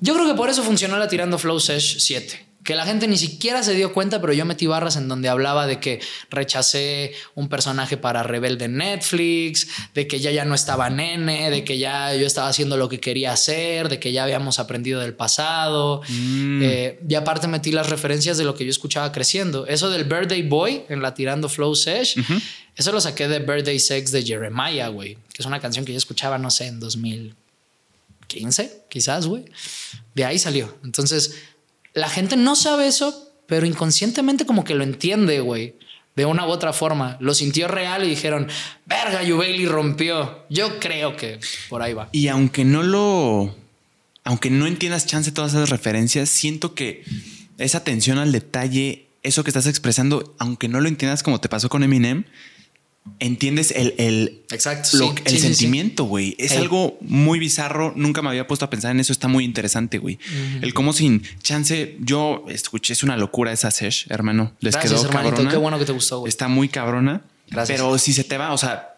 yo 0.00 0.14
creo 0.14 0.26
que 0.26 0.34
por 0.34 0.50
eso 0.50 0.62
funcionó 0.62 0.98
la 0.98 1.08
Tirando 1.08 1.38
Flow 1.38 1.60
Sesh 1.60 1.98
7 1.98 2.48
que 2.68 2.74
la 2.74 2.84
gente 2.84 3.08
ni 3.08 3.16
siquiera 3.16 3.62
se 3.62 3.72
dio 3.72 3.94
cuenta, 3.94 4.20
pero 4.20 4.34
yo 4.34 4.44
metí 4.44 4.66
barras 4.66 4.96
en 4.96 5.08
donde 5.08 5.30
hablaba 5.30 5.66
de 5.66 5.80
que 5.80 6.00
rechacé 6.28 7.12
un 7.34 7.48
personaje 7.48 7.96
para 7.96 8.22
Rebelde 8.22 8.68
Netflix, 8.68 9.68
de 9.94 10.06
que 10.06 10.20
ya 10.20 10.30
ya 10.32 10.44
no 10.44 10.54
estaba 10.54 10.90
nene, 10.90 11.48
de 11.48 11.64
que 11.64 11.78
ya 11.78 12.14
yo 12.14 12.26
estaba 12.26 12.48
haciendo 12.48 12.76
lo 12.76 12.90
que 12.90 13.00
quería 13.00 13.32
hacer, 13.32 13.88
de 13.88 13.98
que 13.98 14.12
ya 14.12 14.24
habíamos 14.24 14.58
aprendido 14.58 15.00
del 15.00 15.14
pasado. 15.14 16.02
Mm. 16.08 16.60
Eh, 16.62 17.00
y 17.08 17.14
aparte 17.14 17.48
metí 17.48 17.72
las 17.72 17.88
referencias 17.88 18.36
de 18.36 18.44
lo 18.44 18.54
que 18.54 18.66
yo 18.66 18.70
escuchaba 18.70 19.12
creciendo. 19.12 19.66
Eso 19.66 19.88
del 19.88 20.04
Birthday 20.04 20.42
Boy 20.42 20.82
en 20.90 21.00
la 21.00 21.14
Tirando 21.14 21.48
Flow 21.48 21.74
Sesh, 21.74 22.16
eso 22.76 22.92
lo 22.92 23.00
saqué 23.00 23.28
de 23.28 23.38
Birthday 23.38 23.78
Sex 23.78 24.12
de 24.12 24.22
Jeremiah, 24.22 24.88
güey, 24.88 25.14
que 25.32 25.40
es 25.40 25.46
una 25.46 25.58
canción 25.58 25.86
que 25.86 25.92
yo 25.92 25.98
escuchaba, 25.98 26.36
no 26.36 26.50
sé, 26.50 26.66
en 26.66 26.80
2015, 28.28 28.84
quizás, 28.88 29.26
güey. 29.26 29.44
De 30.14 30.24
ahí 30.24 30.38
salió. 30.38 30.76
Entonces 30.84 31.36
la 31.94 32.08
gente 32.08 32.36
no 32.36 32.54
sabe 32.54 32.86
eso, 32.86 33.32
pero 33.46 33.66
inconscientemente 33.66 34.46
como 34.46 34.64
que 34.64 34.74
lo 34.74 34.84
entiende, 34.84 35.40
güey. 35.40 35.74
De 36.14 36.24
una 36.24 36.46
u 36.46 36.50
otra 36.50 36.72
forma. 36.72 37.16
Lo 37.20 37.32
sintió 37.32 37.68
real 37.68 38.04
y 38.04 38.10
dijeron, 38.10 38.48
verga, 38.86 39.22
Yubeli 39.22 39.66
rompió. 39.66 40.44
Yo 40.50 40.78
creo 40.80 41.16
que 41.16 41.38
por 41.68 41.82
ahí 41.82 41.94
va. 41.94 42.08
Y 42.12 42.28
aunque 42.28 42.64
no 42.64 42.82
lo... 42.82 43.54
Aunque 44.24 44.50
no 44.50 44.66
entiendas 44.66 45.06
chance 45.06 45.32
todas 45.32 45.52
esas 45.52 45.70
referencias, 45.70 46.28
siento 46.28 46.74
que 46.74 47.02
esa 47.56 47.78
atención 47.78 48.18
al 48.18 48.30
detalle, 48.30 49.06
eso 49.22 49.42
que 49.42 49.48
estás 49.48 49.66
expresando, 49.66 50.34
aunque 50.38 50.68
no 50.68 50.80
lo 50.80 50.88
entiendas 50.88 51.22
como 51.22 51.40
te 51.40 51.48
pasó 51.48 51.70
con 51.70 51.82
Eminem, 51.82 52.26
entiendes 53.18 53.72
el, 53.72 53.94
el, 53.98 54.42
Exacto, 54.50 55.14
el 55.24 55.38
sentimiento, 55.38 56.04
güey. 56.04 56.34
Es 56.38 56.52
algo 56.52 56.98
muy 57.00 57.38
bizarro. 57.38 57.92
Nunca 57.96 58.22
me 58.22 58.28
había 58.28 58.46
puesto 58.46 58.64
a 58.64 58.70
pensar 58.70 58.90
en 58.90 59.00
eso. 59.00 59.12
Está 59.12 59.28
muy 59.28 59.44
interesante, 59.44 59.98
güey. 59.98 60.18
El 60.60 60.74
cómo 60.74 60.92
sin 60.92 61.22
chance. 61.42 61.96
Yo 62.00 62.44
escuché, 62.48 62.92
es 62.92 63.02
una 63.02 63.16
locura 63.16 63.52
esa 63.52 63.70
sesh, 63.70 64.06
hermano. 64.08 64.52
Les 64.60 64.76
quedó 64.76 65.08
cabrona. 65.08 65.50
Qué 65.50 65.56
bueno 65.56 65.78
que 65.78 65.84
te 65.84 65.92
gustó, 65.92 66.20
güey. 66.20 66.28
Está 66.28 66.48
muy 66.48 66.68
cabrona. 66.68 67.22
Gracias. 67.50 67.78
Pero 67.78 67.98
si 67.98 68.12
se 68.12 68.24
te 68.24 68.36
va, 68.36 68.52
o 68.52 68.58
sea, 68.58 68.96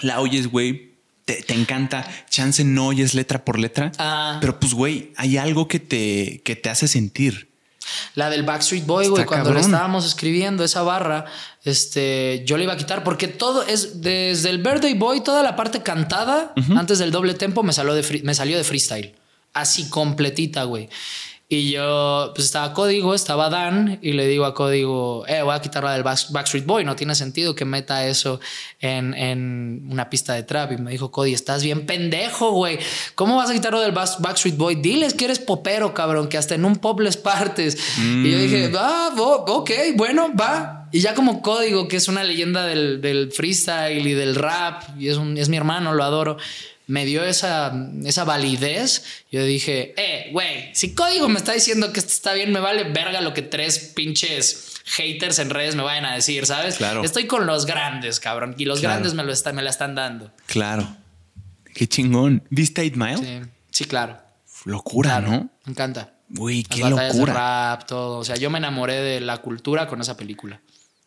la 0.00 0.20
oyes, 0.20 0.48
güey. 0.48 0.94
Te, 1.24 1.42
encanta. 1.54 2.06
Chance 2.28 2.64
no 2.64 2.88
oyes 2.88 3.14
letra 3.14 3.44
por 3.44 3.58
letra. 3.58 3.92
Ah. 3.98 4.38
Pero 4.40 4.60
pues, 4.60 4.74
güey, 4.74 5.12
hay 5.16 5.38
algo 5.38 5.68
que 5.68 5.80
te, 5.80 6.42
que 6.44 6.54
te 6.54 6.68
hace 6.68 6.86
sentir. 6.86 7.53
La 8.14 8.30
del 8.30 8.42
Backstreet 8.42 8.86
Boy, 8.86 9.08
güey, 9.08 9.24
cuando 9.24 9.52
le 9.52 9.60
estábamos 9.60 10.06
escribiendo 10.06 10.64
esa 10.64 10.82
barra, 10.82 11.24
este, 11.64 12.42
yo 12.46 12.56
le 12.56 12.64
iba 12.64 12.72
a 12.72 12.76
quitar 12.76 13.04
porque 13.04 13.28
todo 13.28 13.62
es 13.62 14.00
desde 14.00 14.50
el 14.50 14.58
Birthday 14.58 14.94
Boy, 14.94 15.22
toda 15.22 15.42
la 15.42 15.56
parte 15.56 15.82
cantada 15.82 16.52
antes 16.76 16.98
del 16.98 17.10
doble 17.10 17.34
tempo 17.34 17.62
me 17.62 17.72
salió 17.72 17.94
de, 17.94 18.20
me 18.22 18.34
salió 18.34 18.56
de 18.56 18.64
freestyle. 18.64 19.14
Así 19.52 19.88
completita, 19.88 20.64
güey. 20.64 20.88
Y 21.54 21.70
yo, 21.70 22.32
pues 22.34 22.46
estaba 22.46 22.74
Código, 22.74 23.14
estaba 23.14 23.48
Dan, 23.48 24.00
y 24.02 24.10
le 24.10 24.26
digo 24.26 24.44
a 24.44 24.54
Código, 24.54 25.24
eh, 25.28 25.40
voy 25.42 25.54
a 25.54 25.60
quitarla 25.60 25.92
del 25.92 26.02
Backstreet 26.02 26.66
Boy, 26.66 26.84
no 26.84 26.96
tiene 26.96 27.14
sentido 27.14 27.54
que 27.54 27.64
meta 27.64 28.08
eso 28.08 28.40
en, 28.80 29.14
en 29.14 29.86
una 29.88 30.10
pista 30.10 30.34
de 30.34 30.42
trap. 30.42 30.72
Y 30.72 30.78
me 30.78 30.90
dijo, 30.90 31.12
Cody, 31.12 31.32
estás 31.32 31.62
bien 31.62 31.86
pendejo, 31.86 32.50
güey. 32.50 32.80
¿Cómo 33.14 33.36
vas 33.36 33.50
a 33.50 33.52
quitarlo 33.52 33.80
del 33.80 33.92
Backstreet 33.92 34.56
Boy? 34.56 34.74
Diles 34.74 35.14
que 35.14 35.26
eres 35.26 35.38
popero, 35.38 35.94
cabrón, 35.94 36.26
que 36.26 36.38
hasta 36.38 36.56
en 36.56 36.64
un 36.64 36.74
pop 36.74 36.98
les 36.98 37.16
partes. 37.16 37.78
Y 37.98 38.32
yo 38.32 38.38
dije, 38.38 38.70
mm. 38.70 38.76
ah, 38.76 39.10
ok, 39.16 39.70
bueno, 39.94 40.32
va. 40.34 40.88
Y 40.90 40.98
ya 41.02 41.14
como 41.14 41.40
Código, 41.40 41.86
que 41.86 41.98
es 41.98 42.08
una 42.08 42.24
leyenda 42.24 42.66
del, 42.66 43.00
del 43.00 43.30
freestyle 43.30 44.04
y 44.04 44.14
del 44.14 44.34
rap, 44.34 44.82
y 44.98 45.08
es, 45.08 45.18
un, 45.18 45.38
es 45.38 45.48
mi 45.48 45.56
hermano, 45.56 45.94
lo 45.94 46.02
adoro 46.02 46.36
me 46.86 47.04
dio 47.04 47.24
esa, 47.24 47.72
esa 48.04 48.24
validez. 48.24 49.04
Yo 49.30 49.44
dije, 49.44 49.94
eh, 49.96 50.30
güey, 50.32 50.74
si 50.74 50.94
código 50.94 51.28
me 51.28 51.38
está 51.38 51.52
diciendo 51.52 51.92
que 51.92 52.00
esto 52.00 52.12
está 52.12 52.32
bien, 52.34 52.52
me 52.52 52.60
vale 52.60 52.84
verga 52.84 53.20
lo 53.20 53.34
que 53.34 53.42
tres 53.42 53.78
pinches 53.94 54.74
haters 54.84 55.38
en 55.38 55.50
redes 55.50 55.76
me 55.76 55.82
vayan 55.82 56.04
a 56.04 56.14
decir, 56.14 56.46
¿sabes? 56.46 56.76
Claro. 56.76 57.02
Estoy 57.02 57.26
con 57.26 57.46
los 57.46 57.66
grandes, 57.66 58.20
cabrón. 58.20 58.54
Y 58.58 58.66
los 58.66 58.80
grandes 58.80 59.14
me, 59.14 59.24
lo 59.24 59.32
me 59.52 59.62
la 59.62 59.70
están 59.70 59.94
dando. 59.94 60.32
Claro. 60.46 60.96
Qué 61.74 61.88
chingón. 61.88 62.44
¿Viste 62.50 62.82
8 62.82 62.92
Mile? 62.96 63.16
Sí, 63.16 63.50
sí 63.70 63.84
claro. 63.84 64.18
Locura, 64.64 65.20
¿no? 65.20 65.50
Me 65.64 65.72
encanta. 65.72 66.14
Uy, 66.36 66.64
qué 66.64 66.80
locura. 66.80 67.12
De 67.12 67.26
rap, 67.26 67.86
todo. 67.86 68.18
O 68.18 68.24
sea, 68.24 68.36
yo 68.36 68.50
me 68.50 68.58
enamoré 68.58 69.00
de 69.00 69.20
la 69.20 69.38
cultura 69.38 69.86
con 69.86 70.00
esa 70.00 70.16
película. 70.16 70.60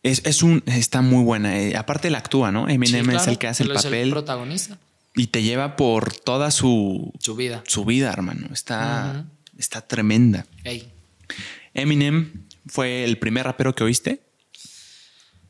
Es, 0.03 0.21
es 0.25 0.43
un, 0.43 0.63
está 0.67 1.01
muy 1.01 1.23
buena. 1.23 1.59
Eh, 1.59 1.75
aparte, 1.75 2.09
la 2.09 2.19
actúa, 2.19 2.51
¿no? 2.51 2.69
Eminem 2.69 3.09
es 3.11 3.27
el 3.27 3.37
que 3.37 3.47
hace 3.47 3.63
el 3.63 3.69
papel. 3.69 3.93
Es 3.93 4.03
el 4.03 4.09
protagonista. 4.11 4.77
Y 5.17 5.27
te 5.27 5.43
lleva 5.43 5.75
por 5.75 6.13
toda 6.13 6.51
su, 6.51 7.11
su 7.19 7.35
vida. 7.35 7.63
Su 7.67 7.83
vida, 7.83 8.11
hermano. 8.13 8.47
Está, 8.53 9.25
está 9.57 9.81
tremenda. 9.81 10.45
Eminem 11.73 12.45
fue 12.67 13.03
el 13.03 13.17
primer 13.17 13.45
rapero 13.45 13.75
que 13.75 13.83
oíste. 13.83 14.21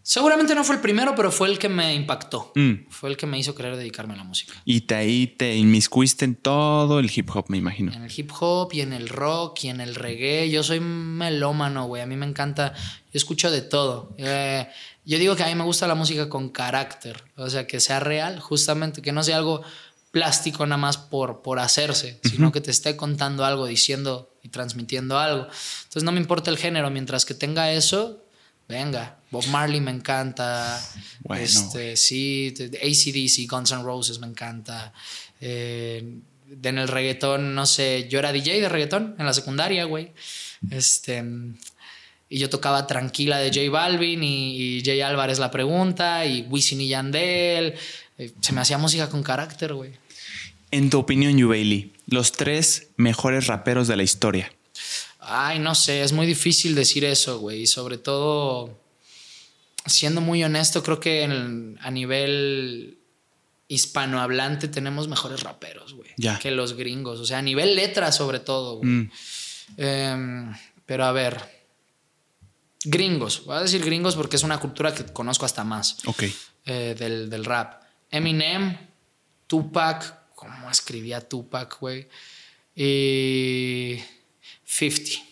Seguramente 0.07 0.55
no 0.55 0.63
fue 0.63 0.75
el 0.75 0.81
primero, 0.81 1.15
pero 1.17 1.33
fue 1.33 1.49
el 1.49 1.59
que 1.59 1.67
me 1.67 1.93
impactó. 1.93 2.53
Mm. 2.55 2.87
Fue 2.89 3.09
el 3.09 3.17
que 3.17 3.27
me 3.27 3.37
hizo 3.37 3.53
querer 3.53 3.75
dedicarme 3.75 4.13
a 4.13 4.15
la 4.15 4.23
música. 4.23 4.53
Y 4.63 4.81
te, 4.81 4.95
ahí 4.95 5.27
te 5.27 5.53
inmiscuiste 5.57 6.23
en 6.23 6.35
todo 6.35 6.99
el 6.99 7.11
hip 7.13 7.29
hop, 7.35 7.47
me 7.49 7.57
imagino. 7.57 7.91
En 7.91 8.03
el 8.03 8.11
hip 8.15 8.31
hop 8.39 8.69
y 8.71 8.79
en 8.79 8.93
el 8.93 9.09
rock 9.09 9.65
y 9.65 9.67
en 9.67 9.81
el 9.81 9.95
reggae. 9.95 10.49
Yo 10.49 10.63
soy 10.63 10.79
melómano, 10.79 11.87
güey. 11.87 12.01
A 12.01 12.05
mí 12.05 12.15
me 12.15 12.25
encanta. 12.25 12.73
Yo 12.73 13.17
escucho 13.17 13.51
de 13.51 13.61
todo. 13.61 14.15
Eh, 14.17 14.69
yo 15.07 15.17
digo 15.17 15.37
que 15.37 15.43
a 15.43 15.47
mí 15.47 15.55
me 15.55 15.63
gusta 15.63 15.87
la 15.87 15.95
música 15.95 16.27
con 16.27 16.49
carácter. 16.49 17.23
O 17.37 17.49
sea, 17.49 17.65
que 17.65 17.79
sea 17.79 18.01
real, 18.01 18.41
justamente. 18.41 19.01
Que 19.01 19.13
no 19.13 19.23
sea 19.23 19.37
algo 19.37 19.63
plástico 20.11 20.65
nada 20.65 20.77
más 20.77 20.97
por, 20.97 21.41
por 21.41 21.59
hacerse, 21.59 22.19
sino 22.23 22.51
que 22.51 22.59
te 22.59 22.71
esté 22.71 22.97
contando 22.97 23.45
algo, 23.45 23.67
diciendo 23.67 24.35
y 24.43 24.49
transmitiendo 24.49 25.17
algo. 25.17 25.43
Entonces 25.43 26.03
no 26.03 26.11
me 26.11 26.19
importa 26.19 26.51
el 26.51 26.57
género, 26.57 26.89
mientras 26.89 27.23
que 27.23 27.33
tenga 27.33 27.71
eso, 27.71 28.21
venga. 28.67 29.19
Bob 29.31 29.47
Marley 29.47 29.79
me 29.79 29.91
encanta. 29.91 30.77
Bueno, 31.21 31.41
este, 31.41 31.95
sí, 31.95 32.53
ACDC, 32.59 33.49
Guns 33.49 33.71
N' 33.71 33.83
Roses 33.83 34.19
me 34.19 34.27
encanta. 34.27 34.91
Eh, 35.39 36.19
en 36.63 36.77
el 36.77 36.87
reggaetón, 36.89 37.55
no 37.55 37.65
sé, 37.65 38.07
yo 38.09 38.19
era 38.19 38.33
DJ 38.33 38.59
de 38.59 38.67
reggaetón 38.67 39.15
en 39.17 39.25
la 39.25 39.33
secundaria, 39.33 39.85
güey. 39.85 40.11
Este, 40.69 41.23
y 42.29 42.39
yo 42.39 42.49
tocaba 42.49 42.87
Tranquila 42.87 43.37
de 43.39 43.49
J 43.49 43.69
Balvin 43.71 44.23
y, 44.23 44.81
J 44.85 45.07
Álvarez 45.07 45.39
La 45.39 45.51
Pregunta 45.51 46.25
y 46.25 46.41
Wisin 46.43 46.81
y 46.81 46.89
Yandel. 46.89 47.75
Eh, 48.17 48.31
se 48.41 48.53
me 48.53 48.61
hacía 48.61 48.77
música 48.77 49.09
con 49.09 49.23
carácter, 49.23 49.73
güey. 49.73 49.93
En 50.71 50.89
tu 50.89 50.99
opinión, 50.99 51.37
Yubeili, 51.37 51.93
los 52.07 52.33
tres 52.33 52.89
mejores 52.97 53.47
raperos 53.47 53.87
de 53.87 53.95
la 53.95 54.03
historia. 54.03 54.51
Ay, 55.19 55.59
no 55.59 55.75
sé, 55.75 56.01
es 56.01 56.11
muy 56.11 56.25
difícil 56.25 56.75
decir 56.75 57.05
eso, 57.05 57.39
güey. 57.39 57.61
Y 57.61 57.67
sobre 57.67 57.97
todo, 57.97 58.77
siendo 59.85 60.19
muy 60.19 60.43
honesto, 60.43 60.83
creo 60.83 60.99
que 60.99 61.23
a 61.79 61.91
nivel 61.91 62.97
hispanohablante 63.69 64.67
tenemos 64.67 65.07
mejores 65.07 65.41
raperos, 65.41 65.93
güey. 65.93 66.09
Que 66.41 66.51
los 66.51 66.73
gringos. 66.73 67.19
O 67.19 67.25
sea, 67.25 67.37
a 67.37 67.41
nivel 67.41 67.75
letra, 67.75 68.11
sobre 68.11 68.39
todo, 68.39 68.77
güey. 68.77 68.89
Mm. 68.89 69.11
Em, 69.77 70.55
pero 70.85 71.05
a 71.05 71.11
ver. 71.11 71.56
Gringos. 72.83 73.45
Voy 73.45 73.57
a 73.57 73.61
decir 73.61 73.83
gringos 73.83 74.15
porque 74.15 74.35
es 74.35 74.43
una 74.43 74.59
cultura 74.59 74.93
que 74.93 75.05
conozco 75.05 75.45
hasta 75.45 75.63
más. 75.63 75.97
Ok. 76.05 76.23
Eh, 76.65 76.95
del, 76.97 77.29
del 77.29 77.45
rap. 77.45 77.81
Eminem, 78.11 78.77
Tupac. 79.47 80.35
¿Cómo 80.35 80.69
escribía 80.69 81.27
Tupac, 81.27 81.79
güey? 81.79 82.07
Y. 82.75 83.99
50. 84.65 85.26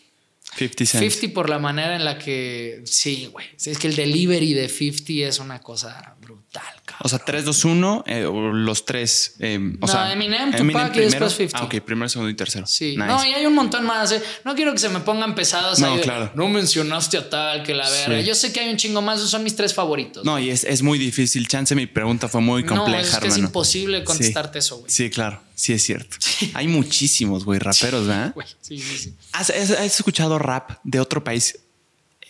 50 0.58 0.86
50 0.86 1.34
por 1.34 1.50
la 1.50 1.60
manera 1.60 1.96
en 1.96 2.06
la 2.06 2.18
que. 2.18 2.82
Sí, 2.86 3.30
güey. 3.32 3.46
Es 3.64 3.78
que 3.78 3.88
el 3.88 3.96
delivery 3.96 4.54
de 4.54 4.70
50 4.70 5.28
es 5.28 5.40
una 5.40 5.60
cosa 5.60 6.16
brutal, 6.22 6.64
cabrón. 6.86 7.02
O 7.02 7.10
sea, 7.10 7.20
3, 7.20 7.46
2, 7.46 7.66
1, 7.66 8.04
los 8.54 8.86
tres. 8.86 9.36
Eh, 9.40 9.58
o 9.58 9.86
no, 9.86 9.88
sea, 9.88 10.14
Eminem, 10.14 10.52
Tupac 10.52 10.96
y 10.96 11.00
después 11.02 11.34
50. 11.34 11.58
Ah, 11.58 11.64
ok, 11.66 11.84
primero, 11.84 12.08
segundo 12.08 12.30
y 12.30 12.36
tercero. 12.36 12.66
Sí. 12.68 12.96
No, 12.96 13.26
y 13.26 13.34
hay 13.34 13.46
un 13.46 13.54
montón 13.54 13.86
más. 13.86 14.12
¿eh? 14.14 14.24
No 14.46 14.56
quiero 14.56 14.72
que 14.72 14.80
se 14.80 14.90
me 14.90 15.02
pongan 15.02 15.36
pesados 15.36 15.80
no, 15.80 15.94
ahí. 15.94 16.02
Claro. 16.02 16.32
no 16.36 16.48
mencionaste 16.48 17.18
a 17.18 17.30
tal, 17.30 17.64
que 17.64 17.74
la 17.74 17.90
verga. 17.90 18.22
Yo 18.22 18.34
sé 18.34 18.54
que 18.54 18.62
hay 18.62 18.70
un 18.70 18.78
chingo 18.78 19.02
más, 19.02 19.20
esos 19.20 19.32
son 19.32 19.44
mis 19.44 19.56
tres 19.56 19.74
favoritos. 19.74 20.24
No, 20.24 20.40
y 20.40 20.50
es, 20.50 20.64
es 20.64 20.82
muy 20.82 20.98
difícil. 20.98 21.48
Chance, 21.48 21.76
mi 21.76 21.86
pregunta 21.86 22.30
fue 22.30 22.42
muy 22.42 22.64
compleja, 22.64 23.02
no, 23.02 23.18
es 23.18 23.18
que 23.18 23.28
es 23.28 23.38
imposible 23.38 24.04
contestarte 24.04 24.60
eso, 24.60 24.78
güey. 24.78 24.90
Sí, 24.90 25.10
claro. 25.10 25.42
Sí, 25.56 25.74
es 25.74 25.84
cierto. 25.84 26.18
Hay 26.54 26.68
muchísimos, 26.68 27.46
güey, 27.46 27.60
raperos, 27.60 28.06
¿verdad? 28.06 28.36
Sí, 28.62 28.78
sí, 28.78 28.98
sí. 28.98 29.14
¿Has, 29.32 29.50
escuchado 29.50 30.38
rap 30.38 30.80
de 30.84 31.00
otro 31.00 31.24
país 31.24 31.60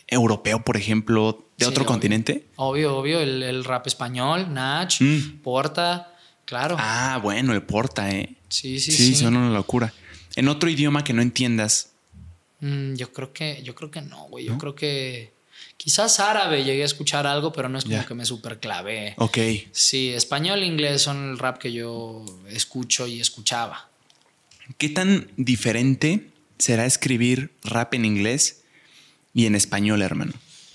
europeo, 0.08 0.64
por 0.64 0.78
ejemplo, 0.78 1.46
de 1.58 1.66
otro 1.66 1.86
continente? 1.86 2.46
Obvio, 2.56 2.98
obvio. 2.98 3.20
El, 3.20 3.64
rap 3.64 3.88
español, 3.88 4.54
Nach, 4.54 4.94
mm. 5.00 5.40
Porta, 5.42 6.16
claro. 6.46 6.78
Ah, 6.80 7.20
bueno, 7.22 7.54
el 7.54 7.64
Porta, 7.64 8.12
¿eh? 8.12 8.36
Sí, 8.48 8.80
sí, 8.80 8.92
sí. 8.92 9.08
Sí, 9.08 9.16
son 9.16 9.36
una 9.36 9.50
locura. 9.50 9.92
En 10.36 10.48
otro 10.48 10.70
idioma 10.70 11.04
que 11.04 11.14
no 11.14 11.24
entiendas. 11.24 11.92
Mm, 12.60 12.94
yo 12.94 13.12
creo 13.12 13.34
que, 13.34 13.62
yo 13.64 13.74
creo 13.74 13.90
que 13.90 14.02
no, 14.02 14.28
güey. 14.28 14.46
Yo 14.46 14.58
creo 14.60 14.76
que 14.76 15.35
quizás 15.78 16.20
árabe 16.20 16.64
llegué 16.64 16.84
a 16.84 16.86
escuchar 16.86 17.28
algo, 17.28 17.54
pero 17.54 17.70
no 17.70 17.78
es 17.78 17.86
como 17.86 18.06
que 18.06 18.14
me 18.14 18.26
super 18.26 18.60
clavé. 18.60 19.14
Ok. 19.18 19.38
Sí, 19.72 20.10
español 20.10 20.64
e 20.64 20.66
inglés 20.66 21.02
son 21.02 21.32
el 21.32 21.40
rap 21.40 21.58
que 21.58 21.72
yo 21.72 22.26
escucho 22.50 23.08
y 23.08 23.20
escuchaba. 23.20 23.90
¿Qué 24.78 24.90
tan 24.90 25.30
diferente 25.38 26.30
será 26.58 26.86
escribir 26.86 27.52
rap 27.64 27.94
en 27.94 28.06
inglés 28.06 28.64
y 29.34 29.46
en 29.46 29.56
español, 29.56 30.02
hermano? 30.02 30.34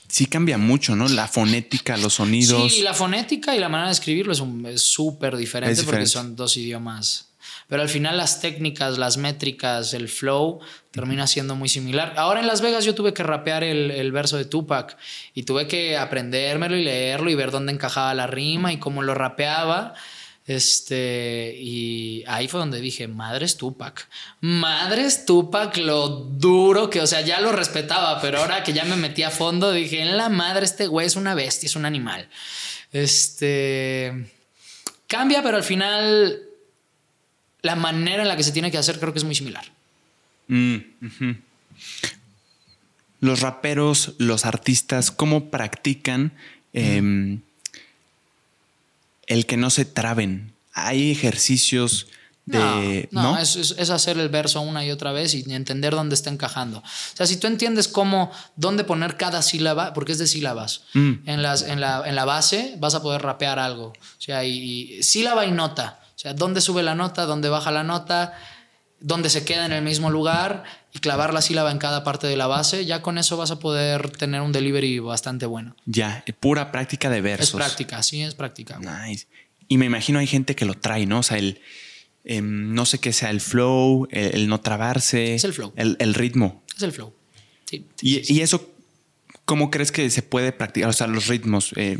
Sí 0.09 0.27
cambia 0.27 0.59
mucho, 0.59 0.97
¿no? 0.97 1.09
La 1.09 1.29
fonética, 1.29 1.97
los 1.97 2.15
sonidos. 2.15 2.73
Sí, 2.73 2.83
la 2.83 2.95
fonética 2.95 3.55
y 3.55 3.61
la 3.61 3.69
manera 3.69 3.89
de 3.89 3.95
escribirlo 3.95 4.33
es 4.33 4.83
súper 4.83 5.37
diferente 5.37 5.83
porque 5.85 6.07
son 6.07 6.35
dos 6.37 6.57
idiomas. 6.57 7.30
Pero 7.71 7.81
al 7.81 7.89
final 7.89 8.19
las 8.19 8.43
técnicas, 8.43 8.99
las 8.99 9.17
métricas, 9.17 9.95
el 9.95 10.09
flow 10.09 10.61
termina 10.91 11.27
siendo 11.27 11.57
muy 11.57 11.71
similar. 11.71 12.13
Ahora 12.19 12.41
en 12.41 12.47
Las 12.47 12.61
Vegas 12.61 12.85
yo 12.85 12.95
tuve 12.95 13.15
que 13.15 13.23
rapear 13.23 13.65
el, 13.65 13.91
el, 13.91 14.13
verso 14.13 14.37
de 14.37 14.45
Tupac 14.45 14.99
y 15.33 15.45
tuve 15.45 15.67
que 15.67 15.97
aprendérmelo 15.97 16.77
y 16.77 16.85
leerlo 16.85 17.31
y 17.31 17.35
ver 17.35 17.51
dónde 17.51 17.73
encajaba 17.73 18.13
la 18.13 18.27
rima 18.27 18.73
y 18.73 18.79
cómo 18.79 19.03
lo 19.03 19.15
rapeaba. 19.15 19.95
Este, 20.51 21.55
y 21.61 22.25
ahí 22.27 22.49
fue 22.49 22.59
donde 22.59 22.81
dije, 22.81 23.07
madres 23.07 23.57
Tupac, 23.57 24.09
madres 24.41 25.25
Tupac, 25.25 25.77
lo 25.77 26.09
duro 26.09 26.91
que, 26.91 27.01
o 27.01 27.07
sea, 27.07 27.21
ya 27.21 27.41
lo 27.41 27.53
respetaba, 27.53 28.21
pero 28.21 28.39
ahora 28.39 28.65
que 28.65 28.73
ya 28.73 28.85
me 28.85 28.97
metí 28.97 29.23
a 29.23 29.31
fondo, 29.31 29.71
dije, 29.71 30.01
en 30.01 30.17
la 30.17 30.29
madre, 30.29 30.65
este 30.65 30.89
güey 30.89 31.07
es 31.07 31.15
una 31.15 31.37
bestia, 31.37 31.69
es 31.69 31.77
un 31.77 31.85
animal. 31.85 32.29
Este, 32.91 34.29
cambia, 35.07 35.41
pero 35.41 35.57
al 35.57 35.63
final, 35.63 36.43
la 37.63 37.77
manera 37.77 38.23
en 38.23 38.29
la 38.29 38.37
que 38.37 38.43
se 38.43 38.53
tiene 38.53 38.71
que 38.71 38.79
hacer 38.79 38.99
creo 38.99 39.13
que 39.13 39.19
es 39.19 39.25
muy 39.25 39.35
similar. 39.35 39.65
Mm, 40.49 40.77
los 43.21 43.41
raperos, 43.41 44.15
los 44.19 44.45
artistas, 44.47 45.11
¿cómo 45.11 45.51
practican? 45.51 46.33
el 46.73 47.41
que 49.47 49.57
no 49.57 49.71
se 49.71 49.85
traben. 49.85 50.53
Hay 50.73 51.11
ejercicios 51.11 52.07
de. 52.47 53.09
No, 53.13 53.39
Es, 53.39 53.91
hacer 53.91 54.19
el 54.19 54.29
verso 54.29 54.61
una 54.61 54.85
y 54.85 54.91
otra 54.91 55.13
vez 55.13 55.35
y 55.35 55.45
entender 55.53 55.95
dónde 55.95 56.15
está 56.15 56.31
encajando. 56.31 56.79
O 56.79 57.17
sea, 57.17 57.27
si 57.27 57.37
tú 57.37 57.47
entiendes 57.47 57.89
cómo, 57.89 58.31
dónde 58.57 58.85
poner 58.85 59.17
cada 59.17 59.43
sílaba, 59.43 59.93
porque 59.93 60.13
es 60.13 60.19
de 60.19 60.27
sílabas, 60.27 60.83
mm. 60.95 61.13
en, 61.27 61.43
las, 61.43 61.63
en, 61.63 61.81
la, 61.81 62.03
en, 62.07 62.15
la, 62.17 62.25
base 62.25 62.75
vas 62.79 62.95
a 62.95 63.03
poder 63.03 63.23
rapear 63.23 63.59
algo. 63.59 63.89
O 63.89 64.21
sea, 64.21 64.45
y, 64.45 65.03
sílaba 65.03 65.47
y 65.47 65.53
nota. 65.53 66.00
O 66.21 66.23
sea, 66.23 66.35
dónde 66.35 66.61
sube 66.61 66.83
la 66.83 66.95
nota, 66.95 67.25
dónde 67.25 67.49
baja 67.49 67.71
la 67.71 67.83
nota, 67.83 68.35
dónde 69.01 69.31
se 69.31 69.43
queda 69.43 69.65
en 69.65 69.73
el 69.73 69.83
mismo 69.83 70.11
lugar 70.11 70.65
y 70.93 70.99
clavar 70.99 71.33
la 71.33 71.41
sílaba 71.41 71.71
en 71.71 71.79
cada 71.79 72.05
parte 72.05 72.27
de 72.27 72.37
la 72.37 72.47
base, 72.47 72.85
ya 72.85 73.01
con 73.01 73.17
eso 73.17 73.39
vas 73.39 73.51
a 73.51 73.59
poder 73.59 74.11
tener 74.11 74.43
un 74.43 74.53
delivery 74.53 74.99
bastante 74.99 75.47
bueno. 75.47 75.75
Ya, 75.87 76.23
pura 76.39 76.73
práctica 76.73 77.09
de 77.09 77.23
versos. 77.23 77.49
Es 77.49 77.57
práctica, 77.57 78.03
sí, 78.03 78.21
es 78.21 78.35
práctica. 78.35 78.79
Nice. 78.79 79.29
Y 79.67 79.79
me 79.79 79.87
imagino 79.87 80.19
hay 80.19 80.27
gente 80.27 80.55
que 80.55 80.67
lo 80.67 80.75
trae, 80.75 81.07
¿no? 81.07 81.21
O 81.21 81.23
sea, 81.23 81.39
el, 81.39 81.63
em, 82.25 82.75
no 82.75 82.85
sé 82.85 82.99
qué 82.99 83.15
sea 83.15 83.31
el 83.31 83.41
flow, 83.41 84.07
el, 84.11 84.47
no 84.47 84.61
trabarse. 84.61 85.37
Es 85.37 85.45
el 85.45 85.55
flow. 85.55 85.73
El, 85.75 86.13
ritmo. 86.13 86.63
Es 86.77 86.83
el 86.83 86.93
flow. 86.93 87.15
Sí. 87.65 87.87
y, 88.03 88.41
eso, 88.43 88.71
¿cómo 89.51 89.69
crees 89.69 89.91
que 89.91 90.09
se 90.11 90.23
puede 90.23 90.53
practicar? 90.53 90.91
O 90.91 90.93
sea, 90.93 91.09
los 91.09 91.27
ritmos. 91.27 91.73
Eh, 91.75 91.99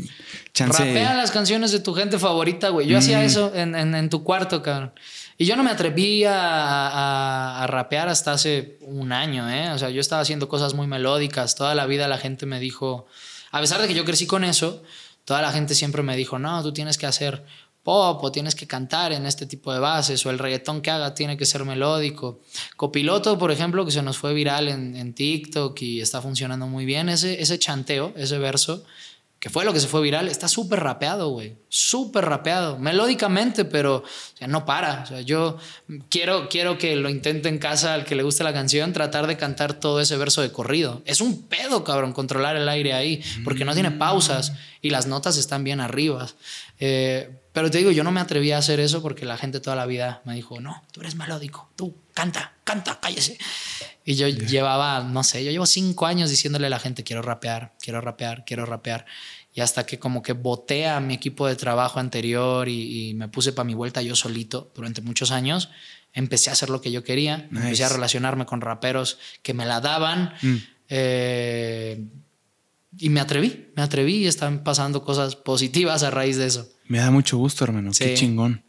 chance... 0.53 0.85
Rapea 0.85 1.13
las 1.15 1.31
canciones 1.31 1.73
de 1.73 1.81
tu 1.81 1.93
gente 1.93 2.17
favorita, 2.17 2.69
güey. 2.69 2.87
Yo 2.87 2.97
hacía 2.97 3.19
mm. 3.19 3.23
eso 3.23 3.51
en, 3.53 3.75
en 3.75 4.09
tu 4.09 4.23
cuarto, 4.23 4.63
cabrón. 4.63 4.93
Y 5.37 5.43
yo 5.43 5.57
no 5.57 5.63
me 5.63 5.69
atreví 5.69 6.23
a, 6.25 7.65
rapear 7.67 8.07
hasta 8.07 8.31
hace 8.31 8.77
un 8.79 9.11
año, 9.11 9.49
¿eh? 9.49 9.71
O 9.71 9.77
sea, 9.77 9.89
yo 9.89 9.99
estaba 9.99 10.21
haciendo 10.21 10.47
cosas 10.47 10.75
muy 10.75 10.87
melódicas. 10.87 11.55
Toda 11.55 11.75
la 11.75 11.85
vida 11.87 12.07
la 12.07 12.17
gente 12.17 12.45
me 12.45 12.57
dijo, 12.61 13.05
a 13.51 13.59
pesar 13.59 13.81
de 13.81 13.89
que 13.89 13.93
yo 13.93 14.05
crecí 14.05 14.27
con 14.27 14.45
eso, 14.45 14.81
toda 15.25 15.41
la 15.41 15.51
gente 15.51 15.75
siempre 15.75 16.03
me 16.03 16.15
dijo, 16.15 16.39
no, 16.39 16.63
tú 16.63 16.71
tienes 16.71 16.97
que 16.97 17.05
hacer 17.05 17.43
pop 17.83 18.23
o 18.23 18.31
tienes 18.31 18.55
que 18.55 18.67
cantar 18.67 19.11
en 19.11 19.25
este 19.25 19.45
tipo 19.45 19.73
de 19.73 19.79
bases 19.79 20.25
o 20.25 20.29
el 20.29 20.39
reggaetón 20.39 20.81
que 20.81 20.91
haga 20.91 21.13
tiene 21.13 21.37
que 21.37 21.45
ser 21.45 21.65
melódico. 21.65 22.39
Copiloto, 22.77 23.37
por 23.37 23.51
ejemplo, 23.51 23.85
que 23.85 23.91
se 23.91 24.01
nos 24.01 24.17
fue 24.17 24.33
viral 24.33 24.67
en, 24.67 25.13
TikTok 25.13 25.81
y 25.81 26.01
está 26.01 26.21
funcionando 26.21 26.67
muy 26.67 26.85
bien, 26.85 27.09
ese, 27.09 27.41
ese 27.41 27.59
chanteo, 27.59 28.13
ese 28.15 28.37
verso, 28.37 28.83
que 29.41 29.49
fue 29.49 29.65
lo 29.65 29.73
que 29.73 29.79
se 29.79 29.87
fue 29.87 30.03
viral, 30.03 30.27
está 30.27 30.47
súper 30.47 30.81
rapeado, 30.81 31.29
güey. 31.29 31.55
Súper 31.67 32.25
rapeado. 32.25 32.77
Melódicamente, 32.77 33.65
pero 33.65 34.03
o 34.39 34.47
no 34.47 34.65
para. 34.65 35.03
Yo 35.21 35.57
quiero, 36.11 36.47
quiero 36.47 36.77
que 36.77 36.95
lo 36.95 37.09
intente 37.09 37.49
en 37.49 37.57
casa 37.57 37.95
al 37.95 38.05
que 38.05 38.13
le 38.13 38.21
guste 38.21 38.43
la 38.43 38.53
canción, 38.53 38.93
tratar 38.93 39.25
de 39.25 39.37
cantar 39.37 39.73
todo 39.73 39.99
ese 39.99 40.15
verso 40.15 40.43
de 40.43 40.51
corrido. 40.51 41.01
Es 41.05 41.21
un 41.21 41.41
pedo, 41.47 41.83
cabrón, 41.83 42.13
controlar 42.13 42.55
el 42.55 42.69
aire 42.69 42.93
ahí, 42.93 43.23
porque 43.43 43.65
no 43.65 43.73
tiene 43.73 43.89
pausas 43.89 44.53
y 44.79 44.91
las 44.91 45.07
notas 45.07 45.37
están 45.37 45.63
bien 45.63 45.79
arriba. 45.79 46.27
Eh, 46.83 47.29
pero 47.53 47.69
te 47.69 47.77
digo, 47.77 47.91
yo 47.91 48.03
no 48.03 48.11
me 48.11 48.19
atreví 48.19 48.51
a 48.51 48.57
hacer 48.57 48.79
eso 48.79 49.03
porque 49.03 49.23
la 49.23 49.37
gente 49.37 49.59
toda 49.59 49.75
la 49.75 49.85
vida 49.85 50.21
me 50.25 50.33
dijo, 50.33 50.59
no, 50.59 50.83
tú 50.91 51.01
eres 51.01 51.15
melódico, 51.15 51.69
tú 51.75 51.95
canta, 52.13 52.53
canta, 52.63 52.99
cállese. 52.99 53.37
Y 54.03 54.15
yo 54.15 54.27
llevaba, 54.27 55.03
no 55.03 55.23
sé, 55.23 55.43
yo 55.45 55.51
llevo 55.51 55.67
cinco 55.67 56.07
años 56.07 56.31
diciéndole 56.31 56.65
a 56.67 56.69
la 56.71 56.79
gente, 56.79 57.03
quiero 57.03 57.21
rapear, 57.21 57.73
quiero 57.79 58.01
rapear, 58.01 58.45
quiero 58.45 58.65
rapear. 58.65 59.05
Y 59.53 59.61
hasta 59.61 59.85
que 59.85 59.99
como 59.99 60.23
que 60.23 60.33
boté 60.33 60.87
a 60.87 60.99
mi 60.99 61.13
equipo 61.13 61.45
de 61.45 61.55
trabajo 61.55 61.99
anterior 61.99 62.67
y, 62.67 63.13
me 63.15 63.27
puse 63.27 63.53
para 63.53 63.65
mi 63.65 63.75
vuelta 63.75 64.01
yo 64.01 64.15
solito 64.15 64.71
durante 64.73 65.01
muchos 65.01 65.29
años, 65.29 65.69
empecé 66.13 66.49
a 66.49 66.53
hacer 66.53 66.71
lo 66.71 66.81
que 66.81 66.91
yo 66.91 67.03
quería, 67.03 67.47
empecé 67.51 67.83
a 67.83 67.89
relacionarme 67.89 68.47
con 68.47 68.61
raperos 68.61 69.19
que 69.43 69.53
me 69.53 69.67
la 69.67 69.81
daban. 69.81 70.33
Mm. 70.41 70.55
Eh, 70.89 72.03
y 72.97 73.09
me 73.09 73.19
atreví, 73.19 73.67
me 73.75 73.83
atreví 73.83 74.17
y 74.17 74.27
están 74.27 74.63
pasando 74.63 75.03
cosas 75.03 75.35
positivas 75.35 76.03
a 76.03 76.11
raíz 76.11 76.37
de 76.37 76.47
eso. 76.47 76.69
Me 76.87 76.99
da 76.99 77.11
mucho 77.11 77.37
gusto, 77.37 77.63
hermano. 77.63 77.91
Qué 77.97 78.13
chingón. 78.15 78.63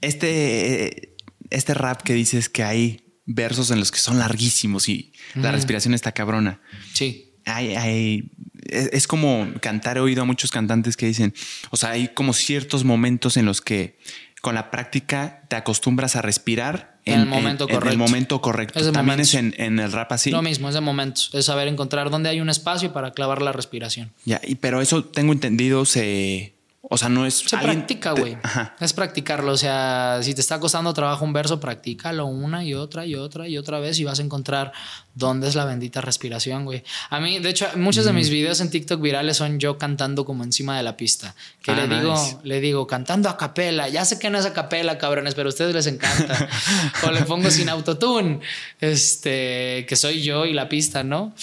Este, 0.00 1.16
este 1.50 1.74
rap 1.74 2.02
que 2.02 2.14
dices 2.14 2.48
que 2.48 2.62
hay 2.62 3.20
versos 3.24 3.70
en 3.70 3.80
los 3.80 3.90
que 3.90 3.98
son 3.98 4.18
larguísimos 4.18 4.88
y 4.88 5.12
la 5.34 5.50
respiración 5.50 5.94
está 5.94 6.12
cabrona. 6.12 6.60
Sí. 6.92 7.34
Hay, 7.44 7.74
hay, 7.74 8.30
es, 8.68 9.06
como 9.06 9.48
cantar, 9.60 9.96
he 9.96 10.00
oído 10.00 10.22
a 10.22 10.24
muchos 10.24 10.50
cantantes 10.50 10.96
que 10.96 11.06
dicen, 11.06 11.34
o 11.70 11.76
sea, 11.76 11.90
hay 11.90 12.08
como 12.08 12.32
ciertos 12.32 12.84
momentos 12.84 13.36
en 13.36 13.44
los 13.44 13.60
que 13.60 13.98
con 14.42 14.54
la 14.54 14.70
práctica 14.70 15.44
te 15.48 15.56
acostumbras 15.56 16.14
a 16.16 16.22
respirar 16.22 16.95
en, 17.06 17.20
el 17.20 17.26
momento 17.26 17.66
correcto. 17.66 17.86
En 17.86 17.92
el 17.92 17.98
momento 17.98 18.40
correcto. 18.40 18.92
También 18.92 19.20
es 19.20 19.34
en, 19.34 19.54
en, 19.58 19.78
el 19.78 19.92
rap 19.92 20.12
así. 20.12 20.30
Lo 20.30 20.42
mismo, 20.42 20.68
es 20.68 20.74
de 20.74 20.80
momentos. 20.80 21.30
Es 21.32 21.46
saber 21.46 21.68
encontrar 21.68 22.10
dónde 22.10 22.28
hay 22.28 22.40
un 22.40 22.50
espacio 22.50 22.92
para 22.92 23.12
clavar 23.12 23.40
la 23.42 23.52
respiración. 23.52 24.12
Ya, 24.24 24.40
y, 24.44 24.56
pero 24.56 24.80
eso 24.80 25.04
tengo 25.04 25.32
entendido 25.32 25.84
se 25.84 26.55
o 26.88 26.96
sea, 26.96 27.08
no 27.08 27.26
es. 27.26 27.38
Se 27.38 27.56
practica, 27.56 28.12
güey. 28.12 28.36
Es 28.78 28.92
practicarlo. 28.92 29.52
O 29.52 29.56
sea, 29.56 30.20
si 30.22 30.34
te 30.34 30.40
está 30.40 30.60
costando 30.60 30.92
trabajo 30.94 31.24
un 31.24 31.32
verso, 31.32 31.58
practícalo 31.58 32.26
una 32.26 32.64
y 32.64 32.74
otra 32.74 33.04
y 33.04 33.16
otra 33.16 33.48
y 33.48 33.58
otra 33.58 33.80
vez 33.80 33.98
y 33.98 34.04
vas 34.04 34.20
a 34.20 34.22
encontrar 34.22 34.72
dónde 35.14 35.48
es 35.48 35.56
la 35.56 35.64
bendita 35.64 36.00
respiración, 36.00 36.64
güey. 36.64 36.84
A 37.10 37.18
mí, 37.18 37.40
de 37.40 37.50
hecho, 37.50 37.66
muchos 37.74 38.04
de 38.04 38.12
mis 38.12 38.30
videos 38.30 38.60
en 38.60 38.70
TikTok 38.70 39.00
virales 39.00 39.36
son 39.36 39.58
yo 39.58 39.78
cantando 39.78 40.24
como 40.24 40.44
encima 40.44 40.76
de 40.76 40.84
la 40.84 40.96
pista. 40.96 41.34
Que 41.60 41.74
le 41.74 41.82
ah, 41.82 41.86
digo, 41.86 42.40
le 42.44 42.60
digo, 42.60 42.86
cantando 42.86 43.28
a 43.28 43.36
capela. 43.36 43.88
Ya 43.88 44.04
sé 44.04 44.20
que 44.20 44.30
no 44.30 44.38
es 44.38 44.46
a 44.46 44.52
capela, 44.52 44.96
cabrones, 44.96 45.34
pero 45.34 45.48
a 45.48 45.50
ustedes 45.50 45.74
les 45.74 45.88
encanta. 45.88 46.48
o 47.02 47.10
le 47.10 47.22
pongo 47.22 47.50
sin 47.50 47.68
autotune. 47.68 48.38
Este, 48.80 49.86
que 49.88 49.96
soy 49.96 50.22
yo 50.22 50.46
y 50.46 50.52
la 50.52 50.68
pista, 50.68 51.02
¿no? 51.02 51.34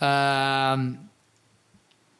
Ah 0.00 0.76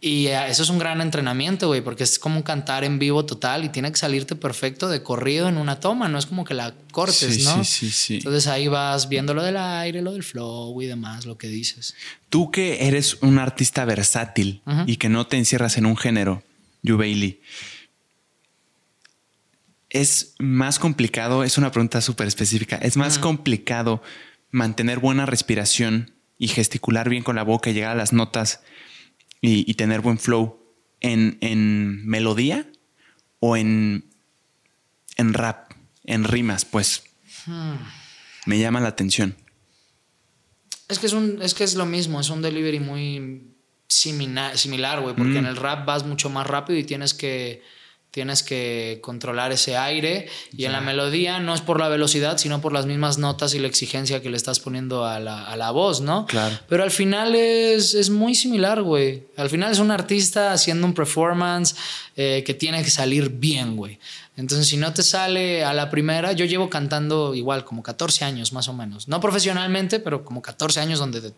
y 0.00 0.28
eh, 0.28 0.48
eso 0.48 0.62
es 0.62 0.68
un 0.68 0.78
gran 0.78 1.00
entrenamiento, 1.00 1.66
güey, 1.66 1.80
porque 1.80 2.04
es 2.04 2.20
como 2.20 2.44
cantar 2.44 2.84
en 2.84 3.00
vivo 3.00 3.24
total 3.24 3.64
y 3.64 3.68
tiene 3.68 3.90
que 3.90 3.98
salirte 3.98 4.36
perfecto 4.36 4.88
de 4.88 5.02
corrido 5.02 5.48
en 5.48 5.56
una 5.56 5.80
toma, 5.80 6.08
no 6.08 6.18
es 6.18 6.26
como 6.26 6.44
que 6.44 6.54
la 6.54 6.72
cortes, 6.92 7.44
¿no? 7.44 7.64
Sí, 7.64 7.88
sí, 7.88 7.90
sí. 7.90 8.14
Entonces 8.16 8.46
ahí 8.46 8.68
vas 8.68 9.08
viendo 9.08 9.34
lo 9.34 9.42
del 9.42 9.56
aire, 9.56 10.00
lo 10.00 10.12
del 10.12 10.22
flow 10.22 10.80
y 10.80 10.86
demás, 10.86 11.26
lo 11.26 11.36
que 11.36 11.48
dices. 11.48 11.96
Tú 12.30 12.52
que 12.52 12.86
eres 12.86 13.18
un 13.22 13.38
artista 13.38 13.84
versátil 13.84 14.62
y 14.86 14.96
que 14.96 15.08
no 15.08 15.26
te 15.26 15.36
encierras 15.36 15.76
en 15.78 15.86
un 15.86 15.96
género, 15.96 16.44
You 16.82 16.96
Bailey, 16.96 17.40
es 19.90 20.34
más 20.38 20.78
complicado, 20.78 21.42
es 21.42 21.58
una 21.58 21.72
pregunta 21.72 22.00
súper 22.00 22.28
específica, 22.28 22.76
es 22.76 22.96
más 22.96 23.18
complicado 23.18 24.00
mantener 24.52 25.00
buena 25.00 25.26
respiración 25.26 26.12
y 26.38 26.48
gesticular 26.48 27.08
bien 27.08 27.24
con 27.24 27.34
la 27.34 27.42
boca 27.42 27.70
y 27.70 27.74
llegar 27.74 27.92
a 27.92 27.96
las 27.96 28.12
notas 28.12 28.60
y, 29.40 29.72
tener 29.74 30.00
buen 30.00 30.18
flow 30.18 30.60
en, 31.00 31.38
en 31.40 32.06
melodía 32.06 32.66
o 33.40 33.56
en, 33.56 34.10
en 35.16 35.34
rap, 35.34 35.72
en 36.04 36.24
rimas, 36.24 36.64
pues. 36.64 37.04
Hmm. 37.46 37.74
Me 38.46 38.58
llama 38.58 38.80
la 38.80 38.88
atención. 38.88 39.36
Es 40.88 40.98
que 40.98 41.06
es, 41.06 41.12
un, 41.12 41.42
es 41.42 41.54
que 41.54 41.64
es 41.64 41.74
lo 41.74 41.86
mismo, 41.86 42.20
es 42.20 42.30
un 42.30 42.40
delivery 42.40 42.80
muy 42.80 43.54
similar, 43.88 45.00
güey, 45.00 45.14
porque 45.14 45.32
mm. 45.32 45.36
en 45.36 45.46
el 45.46 45.56
rap 45.56 45.86
vas 45.86 46.04
mucho 46.04 46.30
más 46.30 46.46
rápido 46.46 46.78
y 46.78 46.84
tienes 46.84 47.14
que 47.14 47.62
tienes 48.10 48.42
que 48.42 48.98
controlar 49.02 49.52
ese 49.52 49.76
aire 49.76 50.28
y 50.56 50.64
en 50.64 50.72
la 50.72 50.80
melodía 50.80 51.38
no 51.40 51.54
es 51.54 51.60
por 51.60 51.78
la 51.78 51.88
velocidad, 51.88 52.38
sino 52.38 52.60
por 52.60 52.72
las 52.72 52.86
mismas 52.86 53.18
notas 53.18 53.54
y 53.54 53.58
la 53.58 53.68
exigencia 53.68 54.22
que 54.22 54.30
le 54.30 54.36
estás 54.36 54.60
poniendo 54.60 55.04
a 55.04 55.20
la, 55.20 55.44
a 55.44 55.56
la 55.56 55.70
voz, 55.70 56.00
¿no? 56.00 56.26
Claro. 56.26 56.58
Pero 56.68 56.82
al 56.82 56.90
final 56.90 57.34
es, 57.34 57.94
es 57.94 58.10
muy 58.10 58.34
similar, 58.34 58.82
güey. 58.82 59.24
Al 59.36 59.50
final 59.50 59.72
es 59.72 59.78
un 59.78 59.90
artista 59.90 60.52
haciendo 60.52 60.86
un 60.86 60.94
performance 60.94 61.76
eh, 62.16 62.42
que 62.44 62.54
tiene 62.54 62.82
que 62.82 62.90
salir 62.90 63.28
bien, 63.28 63.76
güey. 63.76 63.98
Entonces, 64.38 64.68
si 64.68 64.76
no 64.76 64.94
te 64.94 65.02
sale 65.02 65.64
a 65.64 65.74
la 65.74 65.90
primera, 65.90 66.30
yo 66.30 66.44
llevo 66.44 66.70
cantando 66.70 67.34
igual 67.34 67.64
como 67.64 67.82
14 67.82 68.24
años 68.24 68.52
más 68.52 68.68
o 68.68 68.72
menos. 68.72 69.08
No 69.08 69.20
profesionalmente, 69.20 69.98
pero 69.98 70.24
como 70.24 70.42
14 70.42 70.78
años 70.78 71.00
donde 71.00 71.32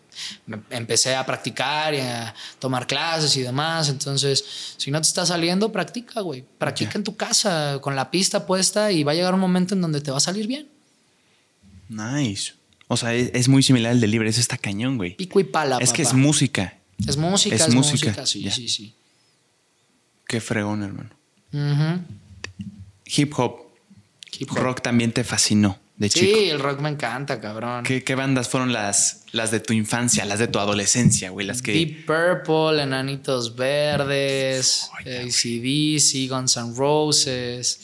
empecé 0.69 1.15
a 1.15 1.25
practicar 1.25 1.95
y 1.95 1.97
a 1.97 2.35
tomar 2.59 2.85
clases 2.85 3.35
y 3.37 3.41
demás. 3.41 3.89
Entonces, 3.89 4.75
si 4.77 4.91
no 4.91 5.01
te 5.01 5.07
está 5.07 5.25
saliendo, 5.25 5.71
practica, 5.71 6.21
güey. 6.21 6.45
Practica 6.59 6.91
en 6.95 7.03
tu 7.03 7.15
casa 7.15 7.79
con 7.81 7.95
la 7.95 8.11
pista 8.11 8.45
puesta 8.45 8.91
y 8.91 9.03
va 9.03 9.13
a 9.13 9.15
llegar 9.15 9.33
un 9.33 9.39
momento 9.39 9.73
en 9.73 9.81
donde 9.81 9.99
te 9.99 10.11
va 10.11 10.17
a 10.17 10.21
salir 10.21 10.45
bien. 10.45 10.69
Nice. 11.89 12.53
O 12.87 12.97
sea, 12.97 13.15
es, 13.15 13.47
muy 13.47 13.63
similar 13.63 13.93
al 13.93 13.99
del 13.99 14.11
libre. 14.11 14.29
Eso 14.29 14.41
está 14.41 14.59
cañón, 14.59 14.97
güey. 14.97 15.15
Pico 15.15 15.39
y 15.39 15.43
pala. 15.43 15.79
Es 15.79 15.91
que 15.91 16.03
es 16.03 16.13
música. 16.13 16.77
Es 17.07 17.17
música, 17.17 17.55
es, 17.55 17.73
música. 17.73 18.27
Sí, 18.27 18.47
sí, 18.51 18.69
sí. 18.69 18.93
Qué 20.27 20.39
fregón, 20.39 20.83
hermano. 20.83 21.09
Ajá 21.51 21.99
hip 23.15 23.33
hop, 23.37 23.67
hip 24.37 24.49
rock 24.51 24.81
también 24.81 25.11
te 25.11 25.23
fascinó 25.23 25.79
de 25.97 26.09
chico. 26.09 26.37
Sí, 26.37 26.49
el 26.49 26.59
rock 26.59 26.79
me 26.79 26.89
encanta, 26.89 27.39
cabrón. 27.39 27.83
¿Qué, 27.83 28.15
bandas 28.15 28.49
fueron 28.49 28.73
las, 28.73 29.25
las 29.31 29.51
de 29.51 29.59
tu 29.59 29.73
infancia, 29.73 30.25
las 30.25 30.39
de 30.39 30.47
tu 30.47 30.57
adolescencia, 30.57 31.29
güey? 31.29 31.45
Las 31.45 31.61
que... 31.61 31.73
Deep 31.73 32.05
Purple, 32.07 32.81
Enanitos 32.81 33.55
Verdes, 33.55 34.89
ACDC, 34.99 36.29
Guns 36.29 36.57
N' 36.57 36.73
Roses, 36.75 37.79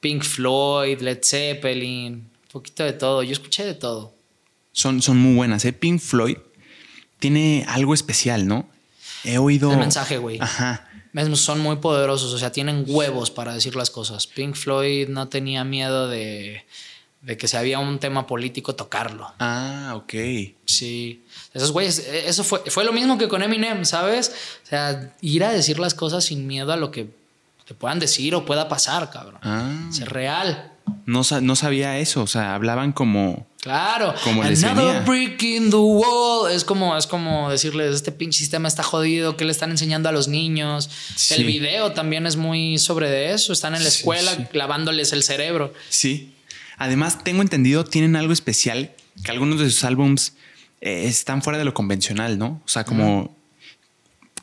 Pink 0.00 0.22
Floyd, 0.22 1.00
Led 1.00 1.20
Zeppelin, 1.22 2.12
un 2.14 2.30
poquito 2.52 2.84
de 2.84 2.92
todo. 2.92 3.22
Yo 3.22 3.32
escuché 3.32 3.64
de 3.64 3.74
todo. 3.74 4.14
Son, 4.72 5.00
son 5.00 5.16
muy 5.16 5.34
buenas, 5.34 5.64
¿eh? 5.64 5.72
Pink 5.72 6.00
Floyd 6.00 6.36
tiene 7.18 7.64
algo 7.68 7.94
especial, 7.94 8.46
¿no? 8.46 8.68
He 9.24 9.38
oído... 9.38 9.72
El 9.72 9.78
mensaje, 9.78 10.18
güey. 10.18 10.38
Ajá 10.40 10.85
son 11.36 11.60
muy 11.60 11.76
poderosos, 11.76 12.32
o 12.32 12.38
sea, 12.38 12.52
tienen 12.52 12.84
huevos 12.86 13.30
para 13.30 13.54
decir 13.54 13.76
las 13.76 13.90
cosas. 13.90 14.26
Pink 14.26 14.54
Floyd 14.54 15.08
no 15.08 15.28
tenía 15.28 15.64
miedo 15.64 16.08
de, 16.08 16.64
de 17.22 17.36
que 17.36 17.48
si 17.48 17.56
había 17.56 17.78
un 17.78 17.98
tema 17.98 18.26
político 18.26 18.74
tocarlo. 18.74 19.32
Ah, 19.38 19.94
ok. 19.96 20.14
Sí. 20.64 21.24
Esos 21.54 21.72
güeyes, 21.72 21.98
eso 21.98 22.44
fue, 22.44 22.60
fue 22.66 22.84
lo 22.84 22.92
mismo 22.92 23.18
que 23.18 23.28
con 23.28 23.42
Eminem, 23.42 23.84
¿sabes? 23.84 24.32
O 24.64 24.66
sea, 24.66 25.14
ir 25.20 25.42
a 25.44 25.52
decir 25.52 25.78
las 25.78 25.94
cosas 25.94 26.24
sin 26.24 26.46
miedo 26.46 26.72
a 26.72 26.76
lo 26.76 26.90
que 26.90 27.08
te 27.66 27.74
puedan 27.74 27.98
decir 27.98 28.34
o 28.34 28.44
pueda 28.44 28.68
pasar, 28.68 29.10
cabrón. 29.10 29.40
Ah. 29.42 29.88
Es 29.90 30.06
real. 30.08 30.72
No, 31.04 31.22
no 31.40 31.56
sabía 31.56 31.98
eso, 31.98 32.22
o 32.22 32.26
sea, 32.26 32.54
hablaban 32.54 32.92
como 32.92 33.46
Claro. 33.66 34.14
Como 34.22 34.44
Another 34.44 35.02
brick 35.04 35.42
in 35.42 35.70
the 35.70 35.76
wall. 35.76 36.52
Es 36.52 36.62
como, 36.62 36.96
es 36.96 37.08
como 37.08 37.50
decirles, 37.50 37.96
este 37.96 38.12
pinche 38.12 38.38
sistema 38.38 38.68
está 38.68 38.84
jodido, 38.84 39.36
¿qué 39.36 39.44
le 39.44 39.50
están 39.50 39.72
enseñando 39.72 40.08
a 40.08 40.12
los 40.12 40.28
niños? 40.28 40.88
El 41.30 41.44
video 41.46 41.90
también 41.90 42.28
es 42.28 42.36
muy 42.36 42.78
sobre 42.78 43.32
eso. 43.32 43.52
Están 43.52 43.74
en 43.74 43.82
la 43.82 43.88
escuela 43.88 44.48
lavándoles 44.52 45.12
el 45.12 45.24
cerebro. 45.24 45.74
Sí. 45.88 46.32
Además, 46.78 47.24
tengo 47.24 47.42
entendido, 47.42 47.84
tienen 47.84 48.14
algo 48.14 48.32
especial, 48.32 48.92
que 49.24 49.32
algunos 49.32 49.58
de 49.58 49.68
sus 49.68 49.82
álbums 49.82 50.34
eh, 50.80 51.06
están 51.06 51.42
fuera 51.42 51.58
de 51.58 51.64
lo 51.64 51.74
convencional, 51.74 52.38
¿no? 52.38 52.62
O 52.64 52.68
sea, 52.68 52.84
como 52.84 53.36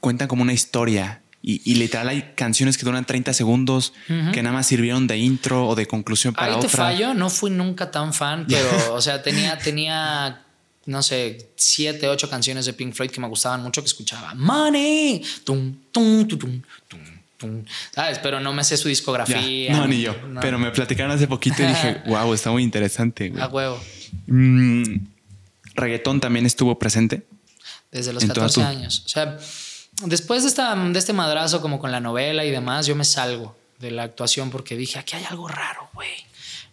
cuentan 0.02 0.28
como 0.28 0.42
una 0.42 0.52
historia 0.52 1.23
y, 1.46 1.76
literal 1.76 2.08
hay 2.08 2.32
canciones 2.36 2.78
que 2.78 2.86
duran 2.86 3.04
30 3.04 3.34
segundos 3.34 3.92
que 4.08 4.42
nada 4.42 4.54
más 4.56 4.66
sirvieron 4.66 5.08
de 5.08 5.18
intro 5.18 5.68
o 5.68 5.76
de 5.76 5.86
conclusión 5.86 6.34
para 6.34 6.56
Ahí 6.56 6.60
te 6.62 6.70
fallo, 6.70 7.14
no 7.14 7.30
fui 7.30 7.52
nunca 7.52 7.92
tan 7.92 8.14
fan, 8.14 8.46
pero 8.48 8.70
o 8.94 9.02
sea, 9.02 9.22
tenía, 9.22 9.58
tenía 9.58 10.42
no 10.86 11.04
sé, 11.04 11.50
siete, 11.58 12.08
ocho 12.08 12.30
canciones 12.30 12.66
de 12.66 12.74
Pink 12.74 12.94
Floyd 12.94 13.10
que 13.10 13.20
me 13.20 13.28
gustaban 13.28 13.62
mucho 13.62 13.82
que 13.82 13.88
escuchaba. 13.88 14.34
Money, 14.36 15.22
tum, 15.44 15.76
tum, 15.92 16.28
tum, 16.28 16.62
tum, 17.38 17.64
¿Sabes? 17.94 18.20
Pero 18.20 18.40
no 18.40 18.54
me 18.54 18.64
sé 18.64 18.78
su 18.78 18.88
discografía. 18.88 19.74
no, 19.74 19.86
ni 19.86 20.02
yo. 20.02 20.16
Pero 20.40 20.58
me 20.58 20.72
platicaron 20.72 21.12
hace 21.12 21.28
poquito 21.28 21.62
y 21.62 21.66
dije, 21.66 22.02
wow, 22.08 22.34
está 22.34 22.52
muy 22.52 22.64
interesante. 22.64 23.34
A 23.38 23.48
huevo. 23.48 23.82
Mm, 24.28 24.84
reggaetón 25.76 26.22
también 26.22 26.46
estuvo 26.46 26.80
presente. 26.80 27.26
Desde 27.92 28.14
los 28.14 28.24
14 28.24 28.64
años. 28.64 29.04
O 29.06 29.10
sea, 29.10 29.38
después 30.06 30.44
de, 30.44 30.50
esta, 30.50 30.76
de 30.76 31.00
este 31.00 31.14
madrazo 31.14 31.62
como 31.62 31.80
con 31.80 31.92
la 31.92 32.00
novela 32.00 32.46
y 32.46 32.52
demás, 32.52 32.86
yo 32.86 32.96
me 32.96 33.06
salgo 33.06 33.56
de 33.80 33.92
la 33.92 34.04
actuación 34.04 34.50
porque 34.50 34.76
dije, 34.76 35.00
aquí 35.00 35.16
hay 35.16 35.26
algo 35.26 35.48
raro, 35.48 35.90
güey. 35.94 36.12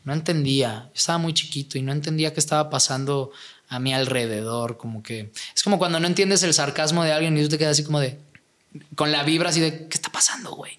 No 0.05 0.13
entendía, 0.13 0.91
estaba 0.95 1.19
muy 1.19 1.35
chiquito 1.35 1.77
y 1.77 1.83
no 1.83 1.93
entendía 1.93 2.33
qué 2.33 2.41
estaba 2.41 2.71
pasando 2.71 3.33
a 3.69 3.79
mi 3.79 3.93
alrededor, 3.93 4.77
como 4.77 5.03
que 5.03 5.31
es 5.55 5.63
como 5.63 5.79
cuando 5.79 6.01
no 6.01 6.07
entiendes 6.07 6.43
el 6.43 6.55
sarcasmo 6.55 7.05
de 7.05 7.13
alguien 7.13 7.37
y 7.37 7.43
tú 7.43 7.51
te 7.51 7.59
quedas 7.59 7.73
así 7.73 7.85
como 7.85 8.01
de, 8.01 8.19
con 8.95 9.13
la 9.13 9.23
vibra 9.23 9.51
así 9.51 9.61
de, 9.61 9.89
¿qué 9.89 9.95
está 9.95 10.11
pasando, 10.11 10.53
güey? 10.53 10.73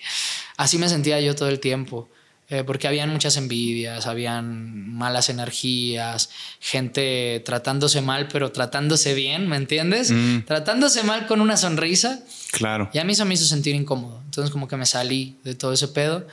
Así 0.57 0.77
me 0.77 0.89
sentía 0.89 1.19
yo 1.21 1.35
todo 1.35 1.49
el 1.49 1.59
tiempo. 1.59 2.09
Eh, 2.51 2.65
porque 2.65 2.85
habían 2.85 3.09
muchas 3.09 3.37
envidias, 3.37 4.07
habían 4.07 4.93
malas 4.93 5.29
energías, 5.29 6.29
gente 6.59 7.41
tratándose 7.45 8.01
mal, 8.01 8.27
pero 8.27 8.51
tratándose 8.51 9.13
bien, 9.13 9.47
¿me 9.47 9.55
entiendes? 9.55 10.11
Mm. 10.11 10.39
Tratándose 10.41 11.01
mal 11.03 11.27
con 11.27 11.39
una 11.39 11.55
sonrisa. 11.55 12.19
Claro. 12.51 12.89
Y 12.91 12.97
a 12.97 13.05
mí 13.05 13.13
eso 13.13 13.23
me 13.23 13.35
hizo 13.35 13.45
sentir 13.45 13.73
incómodo. 13.73 14.21
Entonces 14.25 14.51
como 14.51 14.67
que 14.67 14.75
me 14.75 14.85
salí 14.85 15.37
de 15.45 15.55
todo 15.55 15.71
ese 15.71 15.87
pedo 15.87 16.27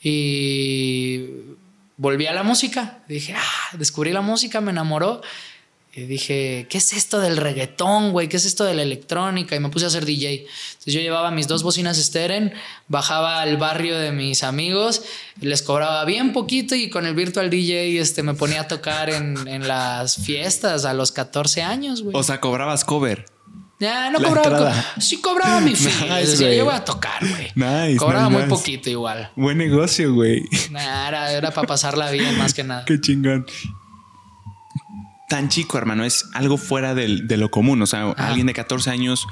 y 0.00 1.24
volví 1.96 2.28
a 2.28 2.34
la 2.34 2.44
música. 2.44 3.00
Dije, 3.08 3.34
ah, 3.36 3.76
descubrí 3.76 4.12
la 4.12 4.20
música, 4.20 4.60
me 4.60 4.70
enamoró 4.70 5.22
y 5.96 6.06
dije, 6.06 6.66
¿qué 6.68 6.78
es 6.78 6.92
esto 6.92 7.20
del 7.20 7.36
reggaetón, 7.36 8.10
güey? 8.10 8.28
¿Qué 8.28 8.36
es 8.36 8.44
esto 8.44 8.64
de 8.64 8.74
la 8.74 8.82
electrónica? 8.82 9.54
Y 9.54 9.60
me 9.60 9.68
puse 9.68 9.84
a 9.84 9.88
hacer 9.88 10.04
DJ. 10.04 10.46
Entonces 10.46 10.92
yo 10.92 11.00
llevaba 11.00 11.30
mis 11.30 11.46
dos 11.46 11.62
bocinas 11.62 11.98
Steren, 11.98 12.52
bajaba 12.88 13.40
al 13.40 13.58
barrio 13.58 13.96
de 13.96 14.10
mis 14.10 14.42
amigos, 14.42 15.02
les 15.40 15.62
cobraba 15.62 16.04
bien 16.04 16.32
poquito 16.32 16.74
y 16.74 16.90
con 16.90 17.06
el 17.06 17.14
virtual 17.14 17.48
DJ 17.48 18.00
este, 18.00 18.24
me 18.24 18.34
ponía 18.34 18.62
a 18.62 18.68
tocar 18.68 19.08
en, 19.08 19.46
en 19.46 19.68
las 19.68 20.16
fiestas 20.16 20.84
a 20.84 20.94
los 20.94 21.12
14 21.12 21.62
años, 21.62 22.02
güey. 22.02 22.16
O 22.16 22.24
sea, 22.24 22.40
cobrabas 22.40 22.84
cover. 22.84 23.26
Ya, 23.78 24.10
no 24.10 24.20
cobraba. 24.20 24.74
sí 24.98 25.20
cobraba 25.20 25.60
mi 25.60 25.76
fin. 25.76 25.92
Nice, 26.08 26.56
yo 26.56 26.64
voy 26.64 26.74
a 26.74 26.84
tocar, 26.84 27.20
güey. 27.20 27.52
Nice, 27.54 27.98
cobraba 27.98 28.28
muy 28.28 28.44
poquito 28.44 28.90
igual. 28.90 29.30
Buen 29.36 29.58
negocio, 29.58 30.12
güey. 30.12 30.42
Nah, 30.70 31.08
era, 31.08 31.32
era 31.32 31.50
para 31.52 31.68
pasarla 31.68 32.10
bien 32.10 32.36
más 32.36 32.52
que 32.52 32.64
nada. 32.64 32.84
Qué 32.86 33.00
chingón 33.00 33.46
tan 35.34 35.48
chico, 35.48 35.78
hermano, 35.78 36.04
es 36.04 36.26
algo 36.32 36.56
fuera 36.56 36.94
de 36.94 37.36
lo 37.36 37.50
común. 37.50 37.82
O 37.82 37.86
sea, 37.86 38.12
alguien 38.12 38.46
de 38.46 38.52
14 38.52 38.88
años, 38.90 39.26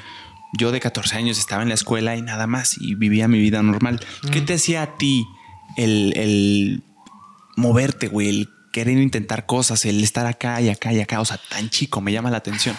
yo 0.53 0.73
de 0.73 0.81
14 0.81 1.15
años 1.15 1.39
estaba 1.39 1.63
en 1.63 1.69
la 1.69 1.77
escuela 1.77 2.17
y 2.17 2.23
nada 2.23 2.49
más 2.49 2.77
y 2.77 2.97
vivía 2.97 3.29
mi 3.29 3.39
vida 3.39 3.63
normal. 3.63 4.01
¿Qué 4.33 4.41
te 4.41 4.55
hacía 4.55 4.83
a 4.83 4.99
ti 4.99 5.29
el, 5.77 6.83
moverte, 7.55 8.09
güey? 8.09 8.31
El 8.31 8.49
querer 8.73 8.99
intentar 8.99 9.47
cosas, 9.47 9.85
el 9.85 10.03
estar 10.03 10.27
acá 10.27 10.61
y 10.61 10.71
acá 10.71 10.93
y 10.93 10.99
acá. 10.99 11.21
O 11.21 11.25
sea, 11.25 11.39
tan 11.49 11.71
chico, 11.71 12.01
me 12.01 12.11
llama 12.11 12.33
la 12.33 12.39
atención. 12.39 12.77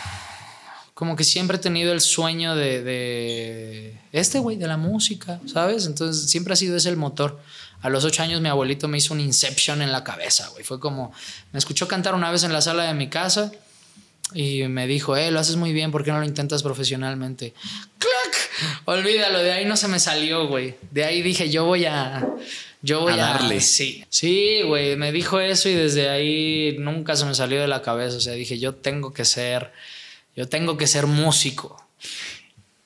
Como 0.94 1.16
que 1.16 1.24
siempre 1.24 1.56
he 1.56 1.62
tenido 1.62 1.94
el 1.94 2.02
sueño 2.02 2.58
de, 2.58 2.84
de 2.84 4.00
este, 4.12 4.40
güey, 4.40 4.58
de 4.58 4.68
la 4.68 4.76
música, 4.76 5.40
¿sabes? 5.46 5.86
Entonces 5.86 6.30
siempre 6.30 6.52
ha 6.52 6.58
sido 6.58 6.76
ese 6.76 6.90
el 6.90 6.98
motor. 6.98 7.40
A 7.84 7.90
los 7.90 8.06
ocho 8.06 8.24
años 8.24 8.40
mi 8.40 8.48
abuelito 8.48 8.88
me 8.88 8.98
hizo 8.98 9.14
un 9.14 9.20
Inception 9.20 9.82
en 9.82 9.92
la 9.92 10.04
cabeza, 10.06 10.48
güey. 10.48 10.64
Fue 10.64 10.80
como, 10.80 11.14
me 11.52 11.60
escuchó 11.60 11.88
cantar 11.88 12.16
una 12.16 12.32
vez 12.32 12.44
en 12.44 12.54
la 12.54 12.62
sala 12.62 12.86
de 12.86 12.94
mi 12.94 13.10
casa 13.10 13.52
y 14.34 14.64
me 14.64 14.88
dijo, 14.88 15.18
eh, 15.18 15.32
lo 15.32 15.40
haces 15.40 15.58
muy 15.58 15.74
bien, 15.74 15.92
¿por 15.92 16.04
qué 16.06 16.12
no 16.12 16.20
lo 16.20 16.26
intentas 16.26 16.64
profesionalmente? 16.64 17.54
¡Clac! 18.00 18.82
Olvídalo, 18.86 19.40
de 19.40 19.52
ahí 19.52 19.66
no 19.66 19.76
se 19.76 19.90
me 19.90 20.00
salió, 20.00 20.48
güey. 20.48 20.76
De 20.92 21.04
ahí 21.04 21.22
dije, 21.22 21.50
yo 21.50 21.66
voy 21.66 21.86
a... 21.86 22.26
Yo 22.82 23.00
voy 23.00 23.14
a, 23.14 23.18
darle. 23.18 23.62
sí, 23.62 24.04
sí, 24.10 24.62
güey, 24.66 24.98
me 24.98 25.14
dijo 25.14 25.40
eso 25.40 25.70
y 25.70 25.74
desde 25.74 26.10
ahí 26.10 26.76
nunca 26.80 27.16
se 27.16 27.24
me 27.24 27.34
salió 27.34 27.62
de 27.62 27.68
la 27.68 27.82
cabeza. 27.82 28.18
O 28.18 28.20
sea, 28.20 28.34
dije, 28.34 28.60
yo 28.60 28.76
tengo 28.76 29.14
que 29.14 29.24
ser, 29.24 29.72
yo 30.36 30.50
tengo 30.50 30.76
que 30.76 30.86
ser 30.86 31.08
músico 31.08 31.82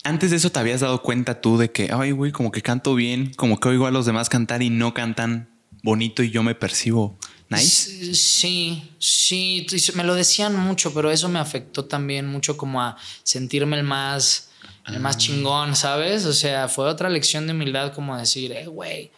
antes 0.07 0.31
de 0.31 0.37
eso 0.37 0.51
te 0.51 0.59
habías 0.59 0.81
dado 0.81 1.01
cuenta 1.01 1.41
tú 1.41 1.57
de 1.57 1.71
que, 1.71 1.89
ay, 1.91 2.11
güey, 2.11 2.31
como 2.31 2.51
que 2.51 2.61
canto 2.61 2.95
bien, 2.95 3.33
como 3.35 3.59
que 3.59 3.69
oigo 3.69 3.87
a 3.87 3.91
los 3.91 4.05
demás 4.05 4.29
cantar 4.29 4.61
y 4.63 4.69
no 4.69 4.93
cantan 4.93 5.49
bonito 5.83 6.23
y 6.23 6.31
yo 6.31 6.43
me 6.43 6.55
percibo 6.55 7.17
nice. 7.49 8.13
Sí, 8.15 8.91
sí, 8.99 9.67
me 9.95 10.03
lo 10.03 10.15
decían 10.15 10.55
mucho, 10.55 10.93
pero 10.93 11.11
eso 11.11 11.29
me 11.29 11.39
afectó 11.39 11.85
también 11.85 12.27
mucho 12.27 12.57
como 12.57 12.81
a 12.81 12.97
sentirme 13.23 13.77
el 13.77 13.83
más, 13.83 14.49
el 14.87 14.99
más 14.99 15.15
ah. 15.15 15.19
chingón, 15.19 15.75
¿sabes? 15.75 16.25
O 16.25 16.33
sea, 16.33 16.67
fue 16.67 16.87
otra 16.87 17.09
lección 17.09 17.45
de 17.45 17.53
humildad 17.53 17.93
como 17.93 18.17
decir, 18.17 18.51
eh, 18.51 18.67
güey, 18.67 19.11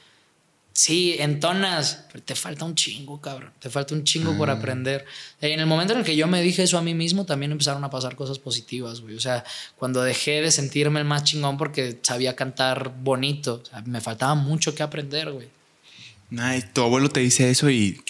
sí, 0.79 1.17
entonas, 1.19 2.05
pero 2.09 2.23
te 2.23 2.35
falta 2.35 2.63
un 2.63 2.73
chingo, 2.73 3.19
cabrón, 3.19 3.51
te 3.59 3.69
falta 3.69 3.93
un 3.93 4.05
chingo 4.05 4.37
por 4.37 4.49
ah. 4.49 4.53
aprender. 4.53 5.03
Y 5.41 5.47
en 5.47 5.59
el 5.59 5.65
momento 5.65 5.91
en 5.91 5.99
el 5.99 6.05
que 6.05 6.15
yo 6.15 6.25
me 6.25 6.41
dije 6.41 6.63
eso 6.63 6.77
a 6.77 6.81
mí 6.81 6.93
mismo, 6.93 7.25
también 7.25 7.51
empezaron 7.51 7.83
a 7.83 7.89
pasar 7.89 8.15
cosas 8.15 8.39
positivas, 8.39 9.01
güey. 9.01 9.15
O 9.15 9.19
sea, 9.19 9.43
cuando 9.77 10.01
dejé 10.01 10.41
de 10.41 10.51
sentirme 10.51 11.01
el 11.01 11.05
más 11.05 11.25
chingón 11.25 11.57
porque 11.57 11.99
sabía 12.01 12.33
cantar 12.37 12.93
bonito, 12.97 13.61
me 13.83 13.99
faltaba 13.99 14.35
mucho 14.35 14.73
que 14.73 14.81
aprender, 14.81 15.33
güey. 15.33 15.49
Ay, 16.37 16.63
tu 16.71 16.81
abuelo 16.81 17.09
te 17.09 17.19
dice 17.19 17.49
eso 17.49 17.69
y, 17.69 18.01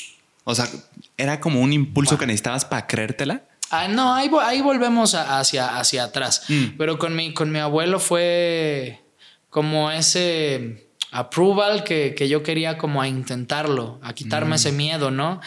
o 0.43 0.53
sea, 0.53 0.69
era 1.17 1.39
como 1.39 1.61
un 1.61 1.73
impulso 1.73 2.19
que 2.19 2.27
necesitabas 2.27 2.65
para 2.65 2.85
creértela. 2.85 3.45
Ah, 3.71 3.87
no, 3.87 4.13
ahí, 4.13 4.29
ahí 4.43 4.61
volvemos 4.61 5.15
hacia, 5.15 5.79
hacia 5.79 6.03
atrás. 6.03 6.43
Mm. 6.49 6.77
Pero 6.77 6.99
con 6.99 7.15
mi, 7.15 7.33
con 7.33 7.51
mi 7.51 7.57
abuelo 7.57 7.99
fue 7.99 9.01
como 9.49 9.89
ese 9.89 10.88
approval 11.11 11.83
que, 11.83 12.27
yo 12.29 12.43
quería 12.43 12.77
como 12.77 13.01
a 13.01 13.07
intentarlo, 13.07 13.99
a 14.03 14.13
quitarme 14.13 14.51
mm. 14.51 14.55
ese 14.55 14.71
miedo, 14.71 15.11
¿no? 15.11 15.41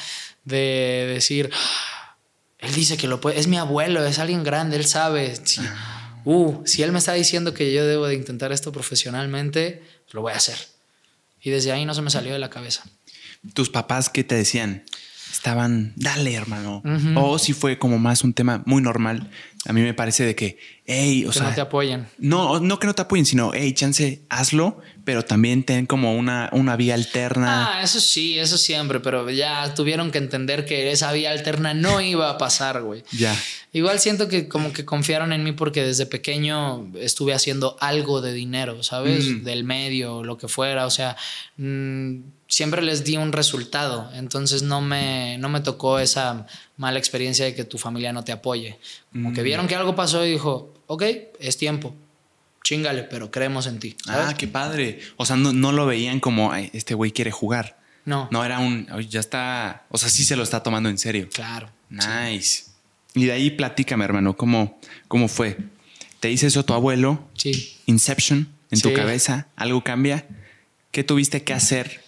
De 0.45 1.11
decir, 1.15 1.51
ah, 1.53 2.17
él 2.59 2.75
dice 2.75 2.97
que 2.97 3.09
lo 3.09 3.21
puede, 3.21 3.39
es 3.39 3.47
mi 3.47 3.59
abuelo, 3.59 4.05
es 4.05 4.19
alguien 4.19 4.43
grande, 4.45 4.77
él 4.77 4.87
sabe. 4.87 5.37
Si, 5.45 5.61
ah. 5.61 6.21
uh, 6.25 6.63
si 6.65 6.83
él 6.83 6.93
me 6.93 6.99
está 6.99 7.13
diciendo 7.13 7.55
que 7.55 7.73
yo 7.73 7.87
debo 7.87 8.07
de 8.07 8.15
intentar 8.15 8.53
esto 8.53 8.73
profesionalmente, 8.73 9.83
lo 10.11 10.23
voy 10.23 10.33
a 10.33 10.37
hacer. 10.37 10.57
Y 11.41 11.51
desde 11.51 11.73
ahí 11.73 11.85
no 11.85 11.95
se 11.95 12.03
me 12.03 12.11
salió 12.11 12.33
de 12.33 12.39
la 12.39 12.51
cabeza. 12.51 12.85
¿Tus 13.55 13.71
papás 13.71 14.09
qué 14.09 14.23
te 14.23 14.37
decían? 14.37 14.85
Estaban, 15.33 15.93
dale, 15.97 16.35
hermano. 16.35 16.83
O 17.17 17.39
si 17.39 17.53
fue 17.53 17.79
como 17.79 17.99
más 17.99 18.23
un 18.23 18.33
tema 18.33 18.63
muy 18.67 18.83
normal. 18.83 19.31
A 19.65 19.73
mí 19.73 19.81
me 19.81 19.95
parece 19.95 20.25
de 20.25 20.35
que, 20.35 20.59
hey, 20.87 21.25
o 21.25 21.33
sea. 21.33 21.43
Que 21.43 21.49
no 21.51 21.55
te 21.55 21.61
apoyen. 21.61 22.07
No, 22.19 22.59
no 22.59 22.81
que 22.81 22.89
no 22.89 22.95
te 22.95 23.03
apoyen, 23.03 23.25
sino, 23.25 23.53
hey, 23.55 23.73
chance, 23.75 24.23
hazlo, 24.29 24.81
pero 25.05 25.25
también 25.25 25.63
ten 25.63 25.87
como 25.87 26.17
una, 26.17 26.51
una 26.53 26.75
vía 26.75 26.95
alterna. 26.95 27.79
Ah, 27.79 27.83
eso 27.83 28.01
sí, 28.01 28.41
eso 28.41 28.59
siempre, 28.59 28.99
pero 28.99 29.31
ya 29.31 29.73
tuvieron 29.75 30.11
que 30.11 30.19
entender 30.19 30.65
que 30.65 30.91
esa 30.91 31.13
vía 31.13 31.31
alterna 31.31 31.75
no 31.75 32.01
iba 32.03 32.29
a 32.29 32.39
pasar, 32.39 32.83
güey. 32.83 33.05
Ya. 33.13 33.39
Igual 33.73 34.01
siento 34.01 34.29
que 34.29 34.49
como 34.49 34.73
que 34.73 34.85
confiaron 34.85 35.33
en 35.33 35.45
mí 35.45 35.53
porque 35.53 35.85
desde 35.85 36.07
pequeño 36.07 36.91
estuve 36.97 37.33
haciendo 37.33 37.77
algo 37.81 38.21
de 38.21 38.33
dinero, 38.33 38.83
¿sabes? 38.83 39.27
Mm. 39.27 39.45
Del 39.45 39.63
medio, 39.63 40.25
lo 40.25 40.39
que 40.39 40.49
fuera, 40.49 40.87
o 40.87 40.91
sea, 40.91 41.17
mm, 41.57 42.19
siempre 42.53 42.83
les 42.83 43.03
di 43.03 43.17
un 43.17 43.33
resultado, 43.33 44.11
entonces 44.13 44.63
no 44.63 44.83
me, 44.83 45.39
no 45.39 45.49
me 45.49 45.63
tocó 45.63 45.99
esa 45.99 46.47
mala 46.77 46.99
experiencia 46.99 47.47
de 47.47 47.55
que 47.55 47.65
tu 47.65 47.79
familia 47.79 48.13
no 48.13 48.25
te 48.25 48.33
apoye. 48.33 48.79
Como 49.11 49.33
que 49.33 49.41
mm. 49.41 49.45
vieron 49.45 49.67
que 49.67 49.75
algo 49.75 49.97
pasó 49.97 50.27
y 50.27 50.33
dijo, 50.33 50.75
ok, 50.87 51.03
es 51.41 51.57
tiempo, 51.57 51.95
chingale, 52.63 53.05
pero 53.05 53.31
creemos 53.31 53.67
en 53.67 53.79
ti. 53.79 53.97
Ah, 54.07 54.35
qué 54.37 54.49
padre. 54.49 55.01
O 55.17 55.25
sea, 55.25 55.37
no, 55.37 55.73
lo 55.73 55.87
veían 55.87 56.21
como 56.21 56.55
este 56.55 56.93
güey 56.93 57.11
quiere 57.11 57.31
jugar. 57.31 57.79
No. 58.05 58.29
No 58.31 58.45
era 58.45 58.59
un, 58.59 58.87
ya 59.09 59.21
está, 59.21 59.87
o 59.89 59.97
sea, 59.97 60.11
sí 60.11 60.23
se 60.23 60.37
lo 60.37 60.43
está 60.43 60.63
tomando 60.63 60.91
en 60.91 60.99
serio. 60.99 61.31
Claro. 61.33 61.71
Nice. 61.89 62.65
Y 63.15 63.25
de 63.25 63.33
ahí 63.33 63.51
platícame, 63.51 64.05
hermano, 64.05 64.37
¿cómo, 64.37 64.79
cómo 65.09 65.29
fue? 65.29 65.57
¿Te 66.21 66.29
dice 66.29 66.49
eso 66.49 66.67
tu 66.67 66.75
abuelo? 66.75 67.27
Sí. 67.33 67.79
Inception 67.87 68.53
en 68.71 68.81
tu 68.83 68.93
cabeza, 68.93 69.49
algo 69.57 69.83
cambia. 69.83 70.27
¿Qué 70.91 71.03
tuviste 71.03 71.43
que 71.45 71.55
hacer 71.55 72.02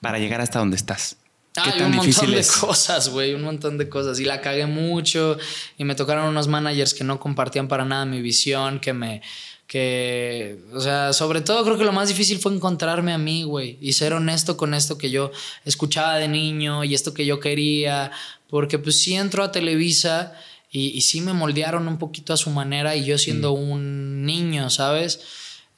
para 0.00 0.18
llegar 0.18 0.40
hasta 0.40 0.58
donde 0.58 0.76
estás? 0.76 1.16
¿Qué 1.52 1.72
tan 1.72 1.90
un 1.90 1.96
montón 1.96 2.30
de 2.30 2.46
cosas, 2.60 3.08
güey, 3.08 3.34
un 3.34 3.42
montón 3.42 3.78
de 3.78 3.88
cosas. 3.88 4.20
Y 4.20 4.24
la 4.24 4.40
cagué 4.40 4.66
mucho 4.66 5.38
y 5.76 5.84
me 5.84 5.94
tocaron 5.94 6.26
unos 6.26 6.46
managers 6.46 6.94
que 6.94 7.04
no 7.04 7.18
compartían 7.18 7.68
para 7.68 7.84
nada 7.84 8.04
mi 8.04 8.22
visión, 8.22 8.78
que 8.78 8.92
me, 8.92 9.22
que, 9.66 10.60
o 10.72 10.80
sea, 10.80 11.12
sobre 11.12 11.40
todo 11.40 11.64
creo 11.64 11.76
que 11.76 11.84
lo 11.84 11.92
más 11.92 12.08
difícil 12.08 12.38
fue 12.38 12.54
encontrarme 12.54 13.12
a 13.12 13.18
mí, 13.18 13.42
güey, 13.42 13.76
y 13.80 13.92
ser 13.92 14.12
honesto 14.12 14.56
con 14.56 14.72
esto 14.72 14.98
que 14.98 15.10
yo 15.10 15.30
escuchaba 15.64 16.16
de 16.16 16.28
niño 16.28 16.84
y 16.84 16.94
esto 16.94 17.12
que 17.12 17.26
yo 17.26 17.40
quería, 17.40 18.10
porque 18.48 18.78
pues 18.78 19.00
sí 19.00 19.14
entro 19.14 19.42
a 19.42 19.52
Televisa 19.52 20.32
y, 20.70 20.88
y 20.96 21.00
sí 21.00 21.20
me 21.20 21.32
moldearon 21.32 21.88
un 21.88 21.98
poquito 21.98 22.32
a 22.32 22.36
su 22.36 22.50
manera 22.50 22.94
y 22.94 23.04
yo 23.04 23.18
siendo 23.18 23.54
mm. 23.54 23.70
un 23.70 24.24
niño, 24.24 24.70
¿sabes? 24.70 25.20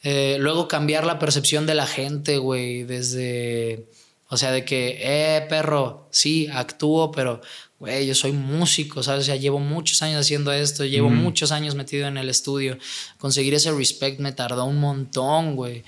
Eh, 0.03 0.37
luego 0.41 0.67
cambiar 0.67 1.05
la 1.05 1.19
percepción 1.19 1.67
de 1.67 1.75
la 1.75 1.87
gente, 1.87 2.39
güey, 2.39 2.85
desde, 2.85 3.87
o 4.31 4.37
sea, 4.37 4.53
de 4.53 4.65
que, 4.65 4.99
eh, 5.03 5.47
perro, 5.49 6.09
sí, 6.11 6.49
actúo, 6.53 7.11
pero 7.11 7.41
güey, 7.81 8.07
yo 8.07 8.15
soy 8.15 8.33
músico, 8.33 9.03
¿sabes? 9.03 9.23
O 9.23 9.25
sea, 9.25 9.37
llevo 9.37 9.59
muchos 9.59 10.03
años 10.03 10.21
haciendo 10.21 10.53
esto, 10.53 10.85
llevo 10.85 11.09
muchos 11.09 11.51
años 11.51 11.75
metido 11.75 12.07
en 12.07 12.19
el 12.19 12.29
estudio. 12.29 12.79
Conseguir 13.19 13.55
ese 13.55 13.73
respect 13.73 14.21
me 14.21 14.33
tardó 14.33 14.67
un 14.67 14.79
montón, 14.79 15.57
güey. 15.57 15.83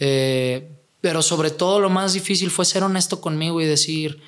Eh, 0.00 0.66
pero 1.02 1.22
sobre 1.22 1.50
todo 1.50 1.78
lo 1.78 1.90
más 1.90 2.14
difícil 2.14 2.50
fue 2.50 2.64
ser 2.64 2.82
honesto 2.82 3.20
conmigo 3.20 3.60
y 3.60 3.66
decir, 3.66 4.20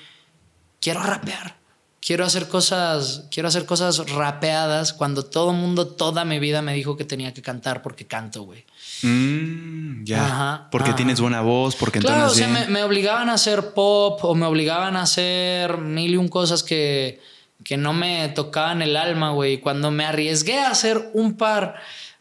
quiero 0.81 1.03
rapear. 1.03 1.59
Quiero 2.01 2.25
hacer 2.25 2.47
cosas, 2.47 3.25
quiero 3.31 3.49
hacer 3.49 3.65
cosas 3.65 4.11
rapeadas 4.11 4.93
cuando 4.93 5.25
todo 5.25 5.51
el 5.51 5.57
mundo 5.57 5.89
toda 5.89 6.25
mi 6.25 6.39
vida 6.39 6.63
me 6.63 6.75
dijo 6.75 6.97
que 6.97 7.05
tenía 7.05 7.35
que 7.35 7.43
cantar 7.43 7.83
porque 7.83 8.07
canto, 8.07 8.43
güey. 8.43 8.65
Mm, 9.03 9.78
ya. 10.17 10.69
porque 10.71 10.93
tienes 10.93 11.21
buena 11.21 11.41
voz, 11.41 11.77
porque 11.77 11.99
claro, 12.01 12.27
o 12.27 12.31
sea, 12.31 12.49
me, 12.49 12.83
obligaban 12.83 13.29
a 13.29 13.35
hacer 13.35 13.73
pop 13.75 14.25
o 14.25 14.35
me 14.35 14.47
obligaban 14.47 14.97
a 14.97 15.03
hacer 15.03 15.79
mil 15.79 16.15
y 16.15 16.17
un 16.17 16.29
cosas 16.29 16.63
que, 16.63 17.21
que 17.65 17.77
no 17.77 17.93
me 17.93 18.29
tocaban 18.31 18.83
el 18.83 18.97
alma, 18.97 19.31
güey. 19.31 19.59
Cuando 19.59 19.91
me 19.91 20.05
arriesgué 20.05 20.59
a 20.59 20.71
hacer 20.71 21.11
un 21.15 21.35
par, 21.37 21.77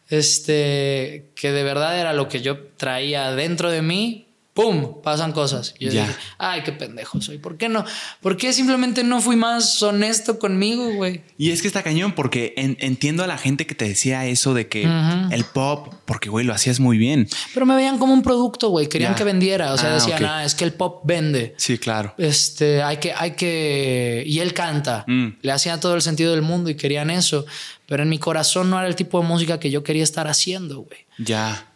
este, 0.08 1.30
que 1.34 1.52
de 1.52 1.62
verdad 1.62 1.98
era 1.98 2.12
lo 2.12 2.28
que 2.28 2.40
yo 2.40 2.58
traía 2.76 3.32
dentro 3.32 3.70
de 3.70 3.82
mí, 3.82 4.27
¡pum! 4.58 5.00
pasan 5.04 5.30
cosas. 5.30 5.72
Y 5.78 5.84
yo 5.84 5.92
dije, 5.92 6.16
ay, 6.36 6.62
qué 6.64 6.72
pendejo 6.72 7.20
soy. 7.20 7.38
¿Por 7.38 7.56
qué 7.56 7.68
no? 7.68 7.84
¿Por 8.20 8.36
qué 8.36 8.52
simplemente 8.52 9.04
no 9.04 9.20
fui 9.20 9.36
más 9.36 9.80
honesto 9.84 10.40
conmigo, 10.40 10.94
güey? 10.94 11.22
Y 11.38 11.50
es 11.50 11.62
que 11.62 11.68
está 11.68 11.84
cañón, 11.84 12.10
porque 12.10 12.54
entiendo 12.56 13.22
a 13.22 13.28
la 13.28 13.38
gente 13.38 13.68
que 13.68 13.76
te 13.76 13.84
decía 13.84 14.26
eso 14.26 14.54
de 14.54 14.66
que 14.66 14.82
el 15.30 15.44
pop, 15.44 15.94
porque, 16.06 16.28
güey, 16.28 16.44
lo 16.44 16.52
hacías 16.52 16.80
muy 16.80 16.98
bien. 16.98 17.28
Pero 17.54 17.66
me 17.66 17.76
veían 17.76 17.98
como 17.98 18.12
un 18.12 18.22
producto, 18.22 18.70
güey. 18.70 18.88
Querían 18.88 19.14
que 19.14 19.22
vendiera. 19.22 19.72
O 19.72 19.78
sea, 19.78 19.90
ah, 19.90 19.94
decían, 19.94 20.24
ah, 20.24 20.44
es 20.44 20.56
que 20.56 20.64
el 20.64 20.72
pop 20.72 21.02
vende. 21.04 21.54
Sí, 21.56 21.78
claro. 21.78 22.14
Este, 22.18 22.82
hay 22.82 22.96
que, 22.96 23.12
hay 23.12 23.32
que. 23.32 24.24
Y 24.26 24.40
él 24.40 24.54
canta. 24.54 25.04
Mm. 25.06 25.28
Le 25.40 25.52
hacía 25.52 25.78
todo 25.78 25.94
el 25.94 26.02
sentido 26.02 26.32
del 26.32 26.42
mundo 26.42 26.68
y 26.68 26.74
querían 26.74 27.10
eso. 27.10 27.46
Pero 27.86 28.02
en 28.02 28.08
mi 28.08 28.18
corazón 28.18 28.70
no 28.70 28.78
era 28.78 28.88
el 28.88 28.96
tipo 28.96 29.20
de 29.20 29.28
música 29.28 29.60
que 29.60 29.70
yo 29.70 29.84
quería 29.84 30.02
estar 30.02 30.26
haciendo, 30.26 30.80
güey. 30.80 31.06
Ya. 31.18 31.67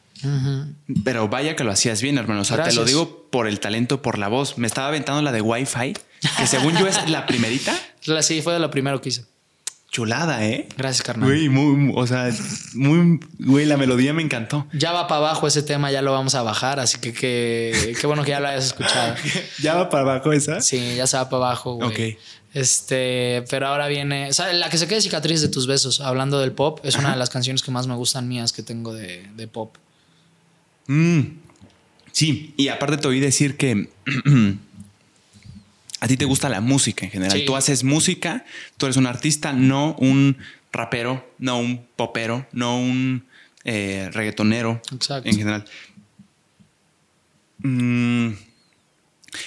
Pero 1.05 1.29
vaya 1.29 1.57
que 1.57 1.65
lo 1.65 1.73
hacías 1.73 2.03
bien, 2.03 2.19
hermano. 2.19 2.43
O 2.43 2.45
sea, 2.45 2.63
te 2.63 2.73
lo 2.73 2.85
digo 2.85 3.29
por 3.31 3.47
el 3.47 3.61
talento, 3.61 4.03
por 4.03 4.19
la 4.19 4.29
voz. 4.29 4.59
Me 4.59 4.67
estaba 4.67 4.89
aventando 4.89 5.23
la 5.23 5.33
de 5.33 5.41
Wi-Fi, 5.41 5.95
que 6.39 6.47
según 6.47 6.77
yo 6.77 6.87
es 6.87 7.09
la 7.09 7.27
primerita. 7.27 7.79
Sí, 8.21 8.43
fue 8.43 8.53
de 8.55 8.59
lo 8.59 8.71
primero 8.71 9.01
que 9.01 9.11
hice. 9.11 9.25
Chulada, 9.93 10.43
¿eh? 10.47 10.69
Gracias, 10.79 11.03
carnal. 11.03 11.29
Güey, 11.29 11.51
muy, 11.51 11.93
o 11.95 12.07
sea, 12.07 12.31
muy, 12.73 13.21
güey, 13.39 13.67
la 13.67 13.77
melodía 13.77 14.15
me 14.15 14.23
encantó. 14.23 14.67
Ya 14.73 14.91
va 14.91 15.07
para 15.07 15.19
abajo 15.19 15.47
ese 15.47 15.63
tema, 15.63 15.93
ya 15.93 16.01
lo 16.01 16.13
vamos 16.13 16.35
a 16.35 16.43
bajar, 16.43 16.81
así 16.81 16.99
que 16.99 17.13
qué 17.13 18.07
bueno 18.07 18.25
que 18.25 18.31
ya 18.31 18.41
lo 18.41 18.49
hayas 18.49 18.65
escuchado. 18.65 19.15
¿Ya 19.61 19.75
va 19.75 19.91
para 19.91 20.03
abajo 20.05 20.33
esa? 20.33 20.63
Sí, 20.63 20.97
ya 20.97 21.07
se 21.07 21.19
va 21.19 21.29
para 21.29 21.45
abajo, 21.45 21.75
güey. 21.75 22.15
Ok. 22.15 22.19
Este, 22.55 23.45
pero 23.51 23.67
ahora 23.67 23.87
viene, 23.87 24.31
o 24.31 24.53
la 24.55 24.71
que 24.71 24.79
se 24.79 24.89
quede 24.89 25.03
cicatriz 25.03 25.43
de 25.43 25.49
tus 25.49 25.67
besos, 25.67 26.01
hablando 26.01 26.39
del 26.39 26.53
pop, 26.53 26.81
es 26.85 26.97
una 26.97 27.11
de 27.11 27.19
las 27.19 27.29
canciones 27.29 27.63
que 27.63 27.71
más 27.71 27.87
me 27.87 27.95
gustan 27.95 28.27
mías 28.29 28.55
que 28.55 28.63
tengo 28.63 28.95
de, 28.95 29.29
de 29.37 29.47
pop. 29.47 29.77
Mm, 30.87 31.21
sí, 32.13 32.55
y 32.57 32.69
aparte 32.69 32.97
te 32.97 33.09
oí 33.09 33.21
decir 33.21 33.57
que 33.57 33.89
a 36.01 36.09
ti 36.09 36.17
te 36.17 36.25
gusta 36.25 36.49
la 36.49 36.61
música 36.61 37.05
en 37.05 37.13
general. 37.13 37.45
Tú 37.47 37.57
haces 37.57 37.85
música, 37.85 38.45
tú 38.77 38.87
eres 38.87 38.97
un 38.97 39.07
artista, 39.07 39.53
no 39.53 39.95
un 39.99 40.37
rapero, 40.73 41.31
no 41.39 41.59
un 41.59 41.87
popero, 41.97 42.47
no 42.53 42.79
un 42.79 43.25
eh, 43.65 44.11
reggaetonero 44.13 44.81
en 45.25 45.37
general. 45.37 45.65
Mm, 47.59 48.33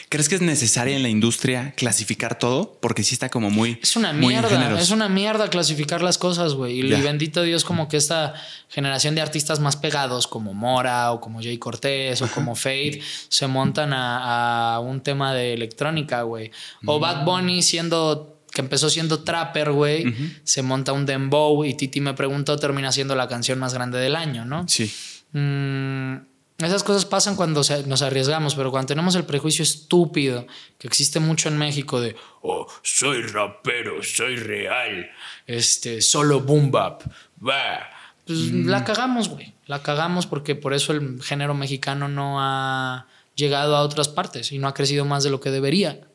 ¿Crees 0.09 0.29
que 0.29 0.35
es 0.35 0.41
necesaria 0.41 0.95
en 0.95 1.03
la 1.03 1.09
industria 1.09 1.73
clasificar 1.75 2.39
todo? 2.39 2.77
Porque 2.81 3.03
sí 3.03 3.13
está 3.13 3.29
como 3.29 3.49
muy. 3.49 3.79
Es 3.81 3.95
una 3.95 4.13
mierda. 4.13 4.79
Es 4.79 4.89
una 4.89 5.09
mierda 5.09 5.49
clasificar 5.49 6.01
las 6.01 6.17
cosas, 6.17 6.53
güey. 6.53 6.79
Y 6.79 7.01
bendito 7.01 7.43
Dios, 7.43 7.63
como 7.63 7.87
que 7.87 7.97
esta 7.97 8.33
generación 8.69 9.15
de 9.15 9.21
artistas 9.21 9.59
más 9.59 9.75
pegados, 9.75 10.27
como 10.27 10.53
Mora 10.53 11.11
o 11.11 11.21
como 11.21 11.41
Jay 11.41 11.57
Cortés 11.57 12.21
o 12.21 12.27
como 12.27 12.55
Fade, 12.55 13.01
se 13.29 13.47
montan 13.47 13.91
a, 13.93 14.79
un 14.81 15.01
tema 15.01 15.33
de 15.33 15.53
electrónica, 15.53 16.23
güey. 16.23 16.51
O 16.85 16.97
mm. 16.97 17.01
Bad 17.01 17.25
Bunny 17.25 17.61
siendo 17.61 18.31
que 18.51 18.61
empezó 18.61 18.89
siendo 18.89 19.23
trapper, 19.23 19.71
güey, 19.73 20.15
se 20.45 20.61
monta 20.61 20.93
un 20.93 21.05
dembow 21.05 21.65
y 21.65 21.73
Titi 21.73 21.99
me 21.99 22.13
preguntó, 22.13 22.57
termina 22.57 22.89
siendo 22.93 23.13
la 23.13 23.27
canción 23.27 23.59
más 23.59 23.73
grande 23.73 23.99
del 23.99 24.15
año, 24.15 24.45
¿no? 24.45 24.65
Sí. 24.69 24.89
Mm, 25.33 26.15
Esas 26.57 26.83
cosas 26.83 27.03
pasan 27.05 27.35
cuando 27.35 27.61
nos 27.85 28.01
arriesgamos, 28.01 28.55
pero 28.55 28.71
cuando 28.71 28.87
tenemos 28.87 29.15
el 29.15 29.25
prejuicio 29.25 29.63
estúpido 29.63 30.47
que 30.77 30.87
existe 30.87 31.19
mucho 31.19 31.49
en 31.49 31.57
México 31.57 31.99
de, 31.99 32.15
oh, 32.41 32.65
soy 32.81 33.23
rapero, 33.23 34.01
soy 34.01 34.37
real, 34.37 35.05
este, 35.47 36.01
solo 36.01 36.39
boom 36.39 36.71
bap, 36.71 37.03
bah. 37.35 37.89
Pues 38.25 38.39
mm. 38.39 38.67
la 38.67 38.83
cagamos, 38.85 39.29
güey. 39.29 39.53
La 39.67 39.83
cagamos 39.83 40.27
porque 40.27 40.55
por 40.55 40.73
eso 40.73 40.93
el 40.93 41.21
género 41.21 41.53
mexicano 41.53 42.07
no 42.07 42.37
ha 42.39 43.07
llegado 43.35 43.75
a 43.75 43.81
otras 43.81 44.07
partes 44.07 44.51
y 44.51 44.57
no 44.57 44.67
ha 44.67 44.73
crecido 44.73 45.05
más 45.05 45.23
de 45.23 45.29
lo 45.29 45.41
que 45.41 45.51
debería. 45.51 46.07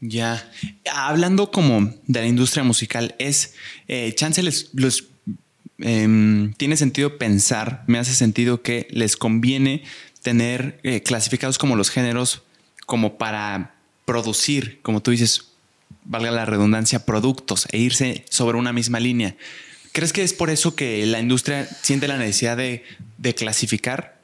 Ya. 0.00 0.50
Hablando 0.92 1.50
como 1.50 1.94
de 2.06 2.20
la 2.20 2.26
industria 2.26 2.64
musical, 2.64 3.14
es 3.18 3.54
eh, 3.86 4.14
chance 4.14 4.42
los 4.42 5.09
Em, 5.80 6.52
tiene 6.54 6.76
sentido 6.76 7.18
pensar, 7.18 7.84
me 7.86 7.98
hace 7.98 8.14
sentido 8.14 8.62
que 8.62 8.86
les 8.90 9.16
conviene 9.16 9.82
tener 10.22 10.78
eh, 10.82 11.02
clasificados 11.02 11.58
como 11.58 11.76
los 11.76 11.90
géneros 11.90 12.42
como 12.86 13.18
para 13.18 13.74
producir, 14.04 14.80
como 14.82 15.00
tú 15.00 15.12
dices, 15.12 15.52
valga 16.04 16.30
la 16.30 16.44
redundancia, 16.44 17.06
productos 17.06 17.66
e 17.70 17.78
irse 17.78 18.24
sobre 18.28 18.58
una 18.58 18.72
misma 18.72 19.00
línea. 19.00 19.36
¿Crees 19.92 20.12
que 20.12 20.22
es 20.22 20.32
por 20.32 20.50
eso 20.50 20.74
que 20.74 21.04
la 21.06 21.20
industria 21.20 21.68
siente 21.82 22.08
la 22.08 22.18
necesidad 22.18 22.56
de, 22.56 22.84
de 23.18 23.34
clasificar? 23.34 24.19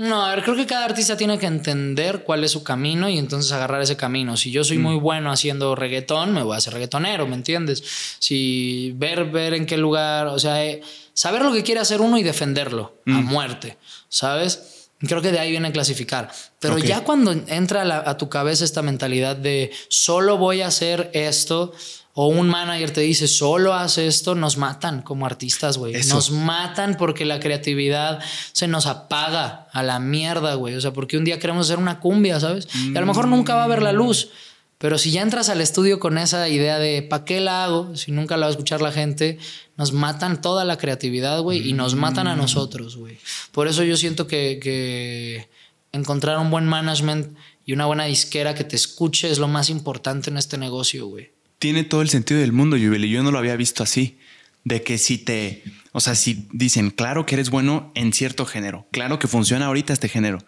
No, 0.00 0.24
a 0.24 0.34
ver, 0.34 0.42
creo 0.42 0.56
que 0.56 0.64
cada 0.64 0.86
artista 0.86 1.14
tiene 1.14 1.38
que 1.38 1.44
entender 1.44 2.24
cuál 2.24 2.42
es 2.42 2.52
su 2.52 2.64
camino 2.64 3.10
y 3.10 3.18
entonces 3.18 3.52
agarrar 3.52 3.82
ese 3.82 3.98
camino. 3.98 4.34
Si 4.38 4.50
yo 4.50 4.64
soy 4.64 4.78
mm. 4.78 4.82
muy 4.82 4.96
bueno 4.96 5.30
haciendo 5.30 5.74
reggaetón, 5.74 6.32
me 6.32 6.42
voy 6.42 6.54
a 6.54 6.56
hacer 6.56 6.72
reggaetonero, 6.72 7.26
¿me 7.26 7.34
entiendes? 7.34 7.84
Si 8.18 8.94
ver, 8.96 9.26
ver 9.26 9.52
en 9.52 9.66
qué 9.66 9.76
lugar, 9.76 10.28
o 10.28 10.38
sea, 10.38 10.64
eh, 10.64 10.80
saber 11.12 11.42
lo 11.42 11.52
que 11.52 11.62
quiere 11.62 11.82
hacer 11.82 12.00
uno 12.00 12.16
y 12.16 12.22
defenderlo 12.22 12.94
a 13.08 13.10
mm. 13.10 13.24
muerte, 13.26 13.76
¿sabes? 14.08 14.88
Creo 15.00 15.20
que 15.20 15.32
de 15.32 15.38
ahí 15.38 15.50
viene 15.50 15.68
a 15.68 15.72
clasificar. 15.72 16.32
Pero 16.60 16.78
ya 16.78 17.04
cuando 17.04 17.32
entra 17.32 17.82
a 18.08 18.16
tu 18.16 18.30
cabeza 18.30 18.64
esta 18.64 18.80
mentalidad 18.80 19.36
de 19.36 19.70
solo 19.90 20.38
voy 20.38 20.62
a 20.62 20.68
hacer 20.68 21.10
esto, 21.12 21.74
o 22.12 22.26
un 22.26 22.48
manager 22.48 22.90
te 22.90 23.00
dice, 23.02 23.28
solo 23.28 23.72
haz 23.72 23.98
esto, 23.98 24.34
nos 24.34 24.56
matan 24.56 25.02
como 25.02 25.26
artistas, 25.26 25.78
güey. 25.78 25.94
Nos 26.08 26.32
matan 26.32 26.96
porque 26.96 27.24
la 27.24 27.38
creatividad 27.38 28.20
se 28.52 28.66
nos 28.66 28.86
apaga 28.86 29.68
a 29.72 29.82
la 29.82 30.00
mierda, 30.00 30.54
güey. 30.54 30.74
O 30.74 30.80
sea, 30.80 30.92
porque 30.92 31.16
un 31.16 31.24
día 31.24 31.38
queremos 31.38 31.66
hacer 31.66 31.78
una 31.78 32.00
cumbia, 32.00 32.40
¿sabes? 32.40 32.66
Y 32.74 32.96
a 32.96 33.00
lo 33.00 33.06
mejor 33.06 33.28
nunca 33.28 33.54
va 33.54 33.64
a 33.64 33.68
ver 33.68 33.82
la 33.82 33.92
luz. 33.92 34.30
Pero 34.78 34.98
si 34.98 35.12
ya 35.12 35.22
entras 35.22 35.50
al 35.50 35.60
estudio 35.60 36.00
con 36.00 36.18
esa 36.18 36.48
idea 36.48 36.78
de 36.78 37.02
¿para 37.02 37.24
qué 37.24 37.40
la 37.40 37.64
hago? 37.64 37.94
Si 37.96 38.12
nunca 38.12 38.36
la 38.36 38.46
va 38.46 38.48
a 38.48 38.52
escuchar 38.52 38.80
la 38.80 38.92
gente, 38.92 39.38
nos 39.76 39.92
matan 39.92 40.40
toda 40.40 40.64
la 40.64 40.78
creatividad, 40.78 41.40
güey, 41.42 41.68
y 41.68 41.74
nos 41.74 41.94
matan 41.94 42.26
a 42.26 42.34
mm. 42.34 42.38
nosotros, 42.38 42.96
güey. 42.96 43.18
Por 43.52 43.68
eso 43.68 43.84
yo 43.84 43.96
siento 43.96 44.26
que, 44.26 44.58
que 44.60 45.48
encontrar 45.92 46.38
un 46.38 46.50
buen 46.50 46.66
management 46.66 47.36
y 47.66 47.74
una 47.74 47.86
buena 47.86 48.04
disquera 48.04 48.54
que 48.54 48.64
te 48.64 48.74
escuche 48.74 49.30
es 49.30 49.38
lo 49.38 49.48
más 49.48 49.68
importante 49.70 50.30
en 50.30 50.38
este 50.38 50.58
negocio, 50.58 51.06
güey 51.06 51.30
tiene 51.60 51.84
todo 51.84 52.02
el 52.02 52.08
sentido 52.08 52.40
del 52.40 52.52
mundo, 52.52 52.76
Yubel, 52.76 53.04
y 53.04 53.10
yo 53.10 53.22
no 53.22 53.30
lo 53.30 53.38
había 53.38 53.54
visto 53.54 53.84
así. 53.84 54.18
De 54.64 54.82
que 54.82 54.98
si 54.98 55.16
te, 55.16 55.62
o 55.92 56.00
sea, 56.00 56.14
si 56.14 56.48
dicen, 56.52 56.90
claro 56.90 57.24
que 57.24 57.34
eres 57.34 57.48
bueno 57.48 57.92
en 57.94 58.12
cierto 58.12 58.44
género, 58.44 58.86
claro 58.90 59.18
que 59.18 59.26
funciona 59.26 59.66
ahorita 59.66 59.94
este 59.94 60.08
género, 60.08 60.38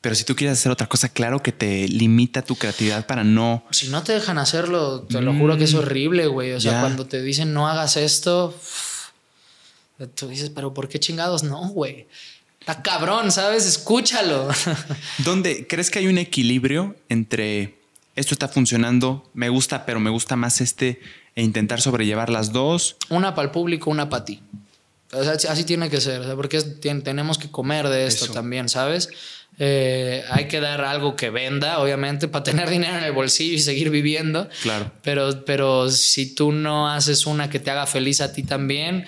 pero 0.00 0.14
si 0.14 0.24
tú 0.24 0.34
quieres 0.34 0.58
hacer 0.58 0.72
otra 0.72 0.86
cosa, 0.86 1.10
claro 1.10 1.42
que 1.42 1.52
te 1.52 1.86
limita 1.88 2.40
tu 2.40 2.56
creatividad 2.56 3.06
para 3.06 3.22
no. 3.22 3.64
Si 3.70 3.88
no 3.88 4.02
te 4.02 4.12
dejan 4.12 4.38
hacerlo, 4.38 5.02
te 5.02 5.20
lo 5.20 5.34
juro 5.34 5.58
que 5.58 5.64
es 5.64 5.74
mm. 5.74 5.78
horrible, 5.78 6.26
güey. 6.26 6.52
O 6.52 6.60
sea, 6.60 6.80
cuando 6.80 7.06
te 7.06 7.20
dicen 7.22 7.52
no 7.52 7.68
hagas 7.68 7.98
esto, 7.98 8.58
tú 10.14 10.28
dices, 10.28 10.50
pero 10.50 10.72
¿por 10.72 10.88
qué 10.88 10.98
chingados 11.00 11.42
no, 11.42 11.68
güey? 11.68 12.06
Está 12.60 12.82
cabrón, 12.82 13.30
¿sabes? 13.30 13.66
Escúchalo. 13.66 14.48
¿Dónde 15.18 15.66
crees 15.66 15.90
que 15.90 15.98
hay 15.98 16.06
un 16.06 16.16
equilibrio 16.16 16.96
entre 17.10 17.79
esto 18.20 18.34
está 18.34 18.48
funcionando, 18.48 19.28
me 19.34 19.48
gusta, 19.48 19.86
pero 19.86 19.98
me 19.98 20.10
gusta 20.10 20.36
más 20.36 20.60
este 20.60 21.00
e 21.34 21.42
intentar 21.42 21.80
sobrellevar 21.80 22.28
las 22.28 22.52
dos. 22.52 22.96
Una 23.08 23.34
para 23.34 23.46
el 23.46 23.50
público, 23.50 23.90
una 23.90 24.08
para 24.08 24.24
ti. 24.24 24.42
así 25.48 25.64
tiene 25.64 25.88
que 25.88 26.00
ser, 26.00 26.34
porque 26.36 26.60
tenemos 26.60 27.38
que 27.38 27.50
comer 27.50 27.88
de 27.88 28.06
esto 28.06 28.30
también, 28.32 28.68
¿sabes? 28.68 29.08
Eh, 29.58 30.22
hay 30.30 30.48
que 30.48 30.60
dar 30.60 30.82
algo 30.82 31.16
que 31.16 31.30
venda, 31.30 31.80
obviamente, 31.80 32.28
para 32.28 32.44
tener 32.44 32.68
dinero 32.70 32.98
en 32.98 33.04
el 33.04 33.12
bolsillo 33.12 33.54
y 33.54 33.58
seguir 33.58 33.90
viviendo. 33.90 34.48
Claro. 34.62 34.92
Pero, 35.02 35.44
pero 35.44 35.90
si 35.90 36.34
tú 36.34 36.52
no 36.52 36.88
haces 36.88 37.26
una 37.26 37.48
que 37.48 37.58
te 37.58 37.70
haga 37.70 37.86
feliz 37.86 38.20
a 38.20 38.32
ti 38.32 38.42
también, 38.42 39.06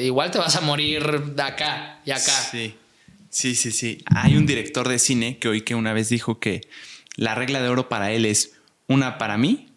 igual 0.00 0.30
te 0.30 0.38
vas 0.38 0.56
a 0.56 0.60
morir 0.60 1.20
de 1.34 1.42
acá 1.42 2.00
y 2.04 2.10
acá. 2.10 2.48
Sí, 2.50 2.74
sí, 3.28 3.54
sí, 3.54 3.70
sí. 3.70 4.02
Hay 4.06 4.36
un 4.36 4.46
director 4.46 4.88
de 4.88 4.98
cine 4.98 5.38
que 5.38 5.48
oí 5.48 5.60
que 5.60 5.74
una 5.74 5.92
vez 5.92 6.08
dijo 6.08 6.38
que 6.38 6.62
la 7.16 7.34
regla 7.34 7.62
de 7.62 7.68
oro 7.68 7.88
para 7.88 8.12
él 8.12 8.26
es 8.26 8.52
una 8.86 9.18
para 9.18 9.36
mí, 9.36 9.68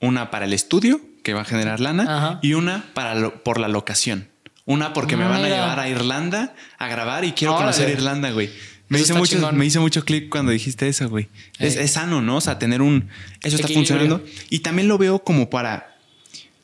una 0.00 0.30
para 0.30 0.44
el 0.44 0.52
estudio, 0.52 1.00
que 1.22 1.34
va 1.34 1.42
a 1.42 1.44
generar 1.44 1.80
lana, 1.80 2.40
y 2.42 2.54
una 2.54 2.84
para 2.94 3.30
por 3.42 3.60
la 3.60 3.68
locación. 3.68 4.28
Una 4.64 4.92
porque 4.92 5.16
me 5.16 5.24
van 5.24 5.44
a 5.44 5.48
llevar 5.48 5.80
a 5.80 5.88
Irlanda 5.88 6.54
a 6.78 6.88
grabar 6.88 7.24
y 7.24 7.32
quiero 7.32 7.56
conocer 7.56 7.88
Irlanda, 7.88 8.30
güey. 8.30 8.50
Me 8.88 9.00
hizo, 9.00 9.16
mucho, 9.16 9.52
me 9.52 9.64
hizo 9.64 9.80
mucho 9.80 10.04
clic 10.04 10.28
cuando 10.28 10.52
dijiste 10.52 10.86
eso, 10.86 11.08
güey. 11.08 11.28
Es, 11.58 11.92
sano, 11.92 12.20
¿no? 12.20 12.36
O 12.36 12.40
sea, 12.42 12.58
tener 12.58 12.82
un... 12.82 13.08
Eso 13.42 13.56
está 13.56 13.66
funcionando. 13.68 14.22
Y 14.50 14.58
también 14.58 14.86
lo 14.86 14.98
veo 14.98 15.20
como 15.20 15.48
para... 15.48 15.96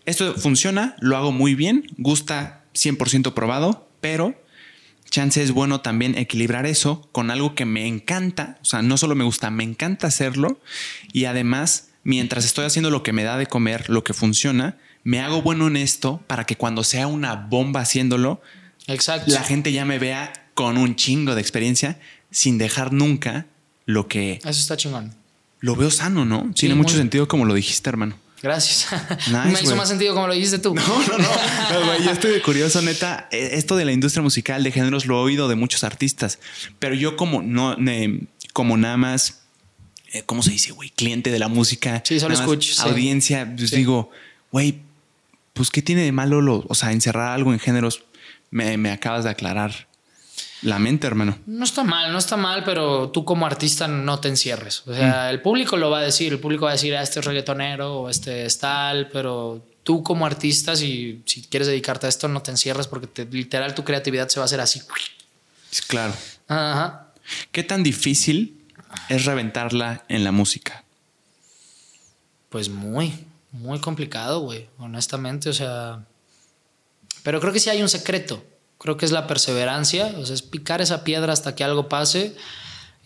Esto 0.04 0.34
funciona, 0.34 0.94
lo 1.00 1.16
hago 1.16 1.32
muy 1.32 1.54
bien, 1.54 1.86
gusta 1.96 2.64
100% 2.74 3.32
probado, 3.32 3.88
pero 4.00 4.34
chance 5.10 5.42
es 5.42 5.52
bueno 5.52 5.80
también 5.80 6.16
equilibrar 6.16 6.66
eso 6.66 7.08
con 7.12 7.30
algo 7.30 7.54
que 7.54 7.64
me 7.64 7.86
encanta, 7.86 8.58
o 8.62 8.64
sea, 8.64 8.82
no 8.82 8.96
solo 8.96 9.14
me 9.14 9.24
gusta, 9.24 9.50
me 9.50 9.64
encanta 9.64 10.06
hacerlo 10.06 10.60
y 11.12 11.24
además, 11.24 11.90
mientras 12.04 12.44
estoy 12.44 12.64
haciendo 12.64 12.90
lo 12.90 13.02
que 13.02 13.12
me 13.12 13.24
da 13.24 13.36
de 13.36 13.46
comer, 13.46 13.88
lo 13.88 14.04
que 14.04 14.14
funciona, 14.14 14.78
me 15.04 15.20
hago 15.20 15.42
bueno 15.42 15.66
en 15.66 15.76
esto 15.76 16.22
para 16.26 16.44
que 16.44 16.56
cuando 16.56 16.84
sea 16.84 17.06
una 17.06 17.34
bomba 17.34 17.80
haciéndolo, 17.80 18.42
Exacto. 18.86 19.32
la 19.32 19.42
gente 19.42 19.72
ya 19.72 19.84
me 19.84 19.98
vea 19.98 20.32
con 20.54 20.76
un 20.76 20.96
chingo 20.96 21.34
de 21.34 21.40
experiencia 21.40 21.98
sin 22.30 22.58
dejar 22.58 22.92
nunca 22.92 23.46
lo 23.86 24.08
que... 24.08 24.40
Eso 24.42 24.50
está 24.50 24.76
chingón. 24.76 25.14
Lo 25.60 25.76
veo 25.76 25.90
sano, 25.90 26.24
¿no? 26.24 26.50
Tiene 26.54 26.74
mucho 26.74 26.96
sentido 26.96 27.26
como 27.26 27.44
lo 27.44 27.54
dijiste, 27.54 27.88
hermano. 27.88 28.16
Gracias. 28.42 28.88
me 29.30 29.60
hizo 29.60 29.74
más 29.76 29.88
sentido 29.88 30.14
como 30.14 30.26
lo 30.26 30.34
dijiste 30.34 30.58
tú. 30.58 30.74
No, 30.74 30.82
no, 30.86 31.18
no. 31.18 32.04
yo 32.04 32.10
estoy 32.10 32.40
curioso, 32.40 32.80
neta. 32.82 33.28
E, 33.30 33.56
esto 33.56 33.76
de 33.76 33.84
la 33.84 33.92
industria 33.92 34.22
musical 34.22 34.62
de 34.62 34.70
géneros 34.70 35.06
lo 35.06 35.16
he 35.18 35.22
oído 35.22 35.48
de 35.48 35.56
muchos 35.56 35.84
artistas, 35.84 36.38
pero 36.78 36.94
yo 36.94 37.16
como 37.16 37.42
no, 37.42 37.76
como 38.52 38.76
nada 38.76 38.96
más, 38.96 39.40
eh, 40.12 40.22
¿cómo 40.24 40.42
se 40.42 40.50
dice, 40.50 40.72
güey? 40.72 40.90
Cliente 40.90 41.30
de 41.30 41.38
la 41.38 41.48
música. 41.48 42.02
Sí, 42.04 42.20
solo 42.20 42.34
escucho. 42.34 42.80
Audiencia, 42.82 43.52
pues 43.56 43.70
digo, 43.72 44.10
güey, 44.52 44.78
pues 45.52 45.70
¿qué 45.70 45.82
tiene 45.82 46.02
de 46.02 46.12
malo 46.12 46.40
lo, 46.40 46.64
o 46.68 46.74
sea, 46.74 46.92
encerrar 46.92 47.32
algo 47.32 47.52
en 47.52 47.58
géneros? 47.58 48.04
Me, 48.50 48.76
me 48.76 48.90
acabas 48.90 49.24
de 49.24 49.30
aclarar 49.30 49.87
la 50.62 50.78
mente, 50.78 51.06
hermano. 51.06 51.38
No 51.46 51.64
está 51.64 51.84
mal, 51.84 52.12
no 52.12 52.18
está 52.18 52.36
mal, 52.36 52.64
pero 52.64 53.10
tú 53.10 53.24
como 53.24 53.46
artista 53.46 53.86
no 53.86 54.18
te 54.18 54.28
encierres. 54.28 54.82
O 54.86 54.94
sea, 54.94 55.26
mm. 55.26 55.30
el 55.30 55.40
público 55.40 55.76
lo 55.76 55.90
va 55.90 56.00
a 56.00 56.02
decir, 56.02 56.32
el 56.32 56.40
público 56.40 56.64
va 56.64 56.70
a 56.70 56.74
decir, 56.74 56.96
ah, 56.96 57.02
este 57.02 57.20
es 57.20 57.26
reggaetonero 57.26 58.00
o 58.00 58.10
este 58.10 58.44
es 58.44 58.58
tal, 58.58 59.08
pero 59.08 59.64
tú 59.84 60.02
como 60.02 60.26
artista, 60.26 60.74
si, 60.74 61.22
si 61.26 61.42
quieres 61.42 61.68
dedicarte 61.68 62.06
a 62.06 62.08
esto, 62.08 62.28
no 62.28 62.42
te 62.42 62.50
encierres 62.50 62.86
porque 62.88 63.24
literal 63.26 63.74
tu 63.74 63.84
creatividad 63.84 64.28
se 64.28 64.40
va 64.40 64.44
a 64.44 64.46
hacer 64.46 64.60
así. 64.60 64.82
Claro. 65.86 66.14
Ajá. 66.48 67.12
¿Qué 67.52 67.62
tan 67.62 67.82
difícil 67.82 68.60
es 69.08 69.24
reventarla 69.24 70.04
en 70.08 70.24
la 70.24 70.32
música? 70.32 70.84
Pues 72.48 72.68
muy, 72.68 73.26
muy 73.52 73.78
complicado, 73.80 74.40
güey, 74.40 74.68
honestamente, 74.78 75.48
o 75.48 75.52
sea... 75.52 76.04
Pero 77.22 77.40
creo 77.40 77.52
que 77.52 77.60
sí 77.60 77.68
hay 77.68 77.82
un 77.82 77.88
secreto. 77.88 78.42
Creo 78.78 78.96
que 78.96 79.04
es 79.04 79.12
la 79.12 79.26
perseverancia, 79.26 80.14
o 80.18 80.24
sea, 80.24 80.34
es 80.34 80.42
picar 80.42 80.80
esa 80.80 81.04
piedra 81.04 81.32
hasta 81.32 81.54
que 81.54 81.64
algo 81.64 81.88
pase. 81.88 82.34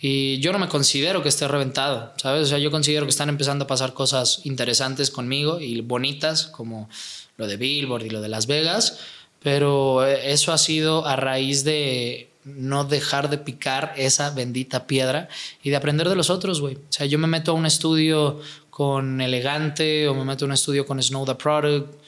Y 0.00 0.38
yo 0.40 0.52
no 0.52 0.58
me 0.58 0.68
considero 0.68 1.22
que 1.22 1.28
esté 1.28 1.46
reventado, 1.46 2.12
¿sabes? 2.16 2.42
O 2.42 2.46
sea, 2.46 2.58
yo 2.58 2.70
considero 2.70 3.06
que 3.06 3.10
están 3.10 3.28
empezando 3.28 3.64
a 3.64 3.68
pasar 3.68 3.94
cosas 3.94 4.40
interesantes 4.44 5.10
conmigo 5.10 5.60
y 5.60 5.80
bonitas, 5.80 6.46
como 6.46 6.90
lo 7.36 7.46
de 7.46 7.56
Billboard 7.56 8.04
y 8.04 8.10
lo 8.10 8.20
de 8.20 8.28
Las 8.28 8.46
Vegas, 8.46 8.98
pero 9.40 10.04
eso 10.04 10.52
ha 10.52 10.58
sido 10.58 11.06
a 11.06 11.16
raíz 11.16 11.64
de 11.64 12.30
no 12.44 12.84
dejar 12.84 13.30
de 13.30 13.38
picar 13.38 13.94
esa 13.96 14.30
bendita 14.30 14.86
piedra 14.86 15.28
y 15.62 15.70
de 15.70 15.76
aprender 15.76 16.08
de 16.08 16.16
los 16.16 16.30
otros, 16.30 16.60
güey. 16.60 16.74
O 16.74 16.80
sea, 16.90 17.06
yo 17.06 17.18
me 17.18 17.28
meto 17.28 17.52
a 17.52 17.54
un 17.54 17.66
estudio 17.66 18.40
con 18.70 19.20
Elegante 19.20 20.08
o 20.08 20.14
me 20.14 20.24
meto 20.24 20.44
a 20.44 20.48
un 20.48 20.52
estudio 20.52 20.84
con 20.84 21.00
Snow 21.00 21.24
the 21.24 21.34
Product 21.34 22.01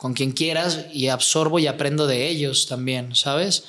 con 0.00 0.14
quien 0.14 0.32
quieras 0.32 0.86
y 0.92 1.08
absorbo 1.08 1.58
y 1.58 1.66
aprendo 1.66 2.06
de 2.06 2.28
ellos 2.28 2.66
también, 2.66 3.14
¿sabes? 3.14 3.64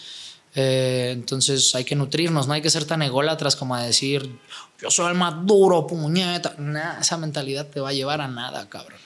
Eh, 0.56 1.10
entonces 1.12 1.76
hay 1.76 1.84
que 1.84 1.96
nutrirnos, 1.96 2.48
no 2.48 2.54
hay 2.54 2.62
que 2.62 2.70
ser 2.70 2.86
tan 2.86 3.02
ególatras 3.02 3.56
como 3.56 3.76
a 3.76 3.84
decir, 3.84 4.40
yo 4.82 4.90
soy 4.90 5.12
el 5.12 5.18
más 5.18 5.46
duro, 5.46 5.86
puñeta. 5.86 6.56
esa 7.00 7.18
mentalidad 7.18 7.68
te 7.68 7.80
va 7.80 7.90
a 7.90 7.94
llevar 7.94 8.22
a 8.22 8.28
nada, 8.28 8.68
cabrón. 8.70 9.00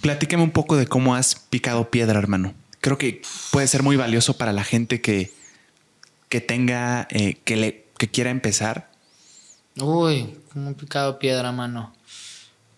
Platícame 0.00 0.42
un 0.42 0.50
poco 0.50 0.76
de 0.76 0.86
cómo 0.86 1.14
has 1.14 1.36
picado 1.36 1.90
piedra, 1.90 2.18
hermano. 2.18 2.54
Creo 2.80 2.98
que 2.98 3.22
puede 3.50 3.66
ser 3.66 3.82
muy 3.82 3.96
valioso 3.96 4.36
para 4.36 4.52
la 4.52 4.62
gente 4.62 5.00
que 5.00 5.32
que 6.28 6.40
tenga, 6.40 7.06
eh, 7.10 7.38
que, 7.44 7.56
le, 7.56 7.86
que 7.98 8.08
quiera 8.08 8.30
empezar? 8.30 8.90
Uy, 9.80 10.36
como 10.52 10.74
picado 10.74 11.18
piedra, 11.18 11.52
mano. 11.52 11.94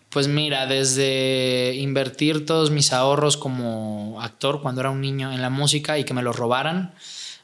Pues 0.09 0.27
mira, 0.27 0.65
desde 0.65 1.75
invertir 1.75 2.45
todos 2.45 2.71
mis 2.71 2.93
ahorros 2.93 3.37
como 3.37 4.19
actor 4.21 4.61
cuando 4.61 4.81
era 4.81 4.89
un 4.89 5.01
niño 5.01 5.31
en 5.31 5.41
la 5.41 5.51
música 5.51 5.99
y 5.99 6.03
que 6.03 6.15
me 6.15 6.23
los 6.23 6.35
robaran 6.35 6.93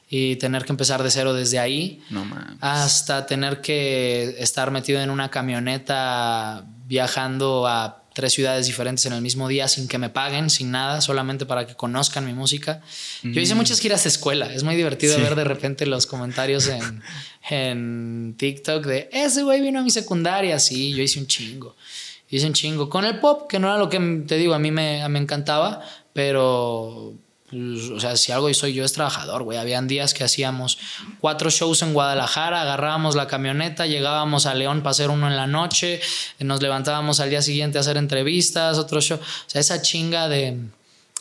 y 0.08 0.36
tener 0.36 0.64
que 0.64 0.72
empezar 0.72 1.02
de 1.02 1.10
cero 1.10 1.32
desde 1.32 1.58
ahí, 1.58 2.02
hasta 2.60 3.26
tener 3.26 3.60
que 3.60 4.36
estar 4.38 4.70
metido 4.70 5.00
en 5.00 5.10
una 5.10 5.30
camioneta 5.30 6.64
viajando 6.86 7.66
a 7.66 8.02
tres 8.16 8.32
ciudades 8.32 8.66
diferentes 8.66 9.04
en 9.04 9.12
el 9.12 9.20
mismo 9.20 9.46
día 9.46 9.68
sin 9.68 9.88
que 9.88 9.98
me 9.98 10.08
paguen, 10.08 10.48
sin 10.48 10.70
nada, 10.70 11.02
solamente 11.02 11.44
para 11.44 11.66
que 11.66 11.74
conozcan 11.74 12.24
mi 12.24 12.32
música. 12.32 12.80
Yo 13.22 13.40
hice 13.42 13.54
mm. 13.54 13.58
muchas 13.58 13.78
giras 13.78 14.04
de 14.04 14.08
escuela. 14.08 14.50
Es 14.52 14.62
muy 14.62 14.74
divertido 14.74 15.18
ver 15.18 15.34
de 15.34 15.44
repente 15.44 15.84
los 15.84 16.06
comentarios 16.06 16.66
en, 16.68 17.02
en 17.50 18.34
TikTok 18.38 18.86
de 18.86 19.10
ese 19.12 19.42
güey 19.42 19.60
vino 19.60 19.80
a 19.80 19.82
mi 19.82 19.90
secundaria. 19.90 20.58
Sí, 20.58 20.94
yo 20.94 21.02
hice 21.02 21.18
un 21.18 21.26
chingo. 21.26 21.76
Hice 22.28 22.46
un 22.46 22.52
chingo. 22.52 22.88
Con 22.88 23.04
el 23.04 23.20
pop, 23.20 23.48
que 23.48 23.58
no 23.58 23.68
era 23.68 23.78
lo 23.78 23.88
que 23.88 24.24
te 24.26 24.36
digo, 24.36 24.54
a 24.54 24.58
mí 24.58 24.70
me, 24.70 25.08
me 25.08 25.18
encantaba, 25.18 25.80
pero 26.12 27.14
pues, 27.50 27.90
o 27.90 28.00
sea, 28.00 28.16
si 28.16 28.32
algo 28.32 28.52
soy 28.52 28.74
yo 28.74 28.84
es 28.84 28.92
trabajador, 28.92 29.42
güey. 29.44 29.58
Habían 29.58 29.86
días 29.86 30.14
que 30.14 30.24
hacíamos 30.24 30.78
cuatro 31.20 31.50
shows 31.50 31.82
en 31.82 31.92
Guadalajara, 31.92 32.62
agarrábamos 32.62 33.14
la 33.14 33.28
camioneta, 33.28 33.86
llegábamos 33.86 34.46
a 34.46 34.54
León 34.54 34.80
para 34.80 34.90
hacer 34.90 35.10
uno 35.10 35.28
en 35.28 35.36
la 35.36 35.46
noche, 35.46 36.00
nos 36.40 36.60
levantábamos 36.60 37.20
al 37.20 37.30
día 37.30 37.42
siguiente 37.42 37.78
a 37.78 37.82
hacer 37.82 37.96
entrevistas, 37.96 38.78
otro 38.78 39.00
show. 39.00 39.18
O 39.18 39.50
sea, 39.50 39.60
esa 39.60 39.80
chinga 39.80 40.28
de, 40.28 40.58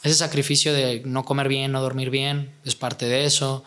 ese 0.03 0.16
sacrificio 0.16 0.74
de 0.74 1.03
no 1.06 1.26
comer 1.26 1.47
bien, 1.47 1.72
no 1.72 1.82
dormir 1.82 2.10
bien, 2.10 2.51
es 2.64 2.76
parte 2.76 3.06
de 3.06 3.26
eso. 3.26 3.64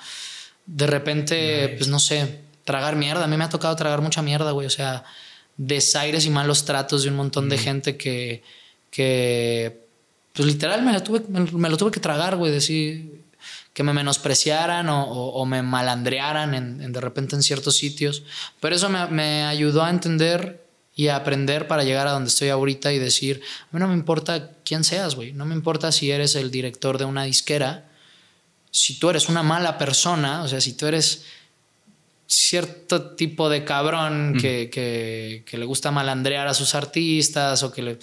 De 0.66 0.86
repente, 0.86 1.76
pues 1.78 1.88
no 1.88 2.00
sé, 2.00 2.40
tragar 2.64 2.96
mierda. 2.96 3.24
A 3.24 3.26
mí 3.28 3.36
me 3.36 3.44
ha 3.44 3.48
tocado 3.48 3.74
tragar 3.76 4.02
mucha 4.02 4.20
mierda, 4.20 4.50
güey. 4.50 4.66
O 4.66 4.70
sea, 4.70 5.04
desaires 5.58 6.24
y 6.24 6.30
malos 6.30 6.64
tratos 6.64 7.02
de 7.02 7.10
un 7.10 7.16
montón 7.16 7.48
de 7.48 7.58
gente 7.58 7.96
que, 7.98 8.42
que 8.90 9.86
pues 10.32 10.46
literal 10.46 10.82
me 10.82 10.92
lo 10.92 11.02
tuve, 11.02 11.20
me, 11.28 11.68
lo 11.68 11.76
tuve 11.76 11.90
que 11.90 12.00
tragar, 12.00 12.36
güey, 12.36 12.52
decir 12.52 13.24
que 13.74 13.82
me 13.82 13.92
menospreciaran 13.92 14.86
o, 14.88 15.44
me 15.46 15.62
malandrearan 15.62 16.54
en, 16.54 16.92
de 16.92 17.00
repente 17.00 17.36
en 17.36 17.42
ciertos 17.42 17.76
sitios. 17.76 18.22
Pero 18.60 18.74
eso 18.74 18.88
me, 18.88 19.44
ayudó 19.44 19.84
a 19.84 19.90
entender 19.90 20.64
y 20.96 21.08
a 21.08 21.16
aprender 21.16 21.68
para 21.68 21.84
llegar 21.84 22.08
a 22.08 22.12
donde 22.12 22.28
estoy 22.28 22.48
ahorita 22.48 22.92
y 22.92 22.98
decir, 22.98 23.40
a 23.62 23.66
mí 23.76 23.80
no 23.80 23.86
me 23.86 23.94
importa 23.94 24.50
quién 24.64 24.82
seas, 24.82 25.14
güey, 25.14 25.32
no 25.32 25.44
me 25.44 25.54
importa 25.54 25.92
si 25.92 26.10
eres 26.10 26.34
el 26.34 26.50
director 26.50 26.98
de 26.98 27.04
una 27.04 27.22
disquera, 27.22 27.88
si 28.72 28.98
tú 28.98 29.10
eres 29.10 29.28
una 29.28 29.44
mala 29.44 29.78
persona, 29.78 30.42
o 30.42 30.48
sea, 30.48 30.60
si 30.60 30.72
tú 30.72 30.86
eres 30.86 31.24
cierto 32.28 33.16
tipo 33.16 33.48
de 33.48 33.64
cabrón 33.64 34.36
que, 34.38 34.68
que, 34.70 35.44
que, 35.46 35.56
le 35.56 35.64
gusta 35.64 35.90
malandrear 35.90 36.46
a 36.46 36.52
sus 36.52 36.74
artistas 36.74 37.62
o 37.62 37.72
que 37.72 37.82
le 37.82 37.98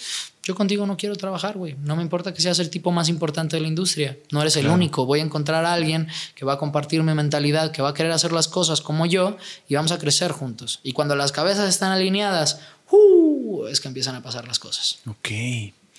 yo 0.45 0.53
contigo 0.53 0.85
no 0.85 0.95
quiero 0.95 1.15
trabajar, 1.15 1.57
güey. 1.57 1.75
No 1.79 1.95
me 1.95 2.03
importa 2.03 2.31
que 2.31 2.39
seas 2.39 2.59
el 2.59 2.69
tipo 2.69 2.91
más 2.91 3.09
importante 3.09 3.55
de 3.57 3.61
la 3.63 3.67
industria. 3.67 4.15
No 4.31 4.41
eres 4.41 4.55
el 4.57 4.67
único. 4.67 5.07
Voy 5.07 5.19
a 5.19 5.23
encontrar 5.23 5.65
a 5.65 5.73
alguien 5.73 6.07
que 6.35 6.45
va 6.45 6.53
a 6.53 6.57
compartir 6.59 7.01
mi 7.01 7.15
mentalidad, 7.15 7.71
que 7.71 7.81
va 7.81 7.89
a 7.89 7.93
querer 7.95 8.11
hacer 8.11 8.31
las 8.31 8.47
cosas 8.47 8.79
como 8.79 9.07
yo 9.07 9.37
y 9.67 9.73
vamos 9.73 9.91
a 9.91 9.97
crecer 9.97 10.31
juntos. 10.31 10.81
Y 10.83 10.91
cuando 10.91 11.15
las 11.15 11.31
cabezas 11.31 11.67
están 11.67 11.91
alineadas, 11.91 12.59
uh, 12.91 13.65
es 13.65 13.81
que 13.81 13.87
empiezan 13.87 14.13
a 14.13 14.21
pasar 14.21 14.47
las 14.47 14.59
cosas. 14.59 14.99
Ok. 15.07 15.29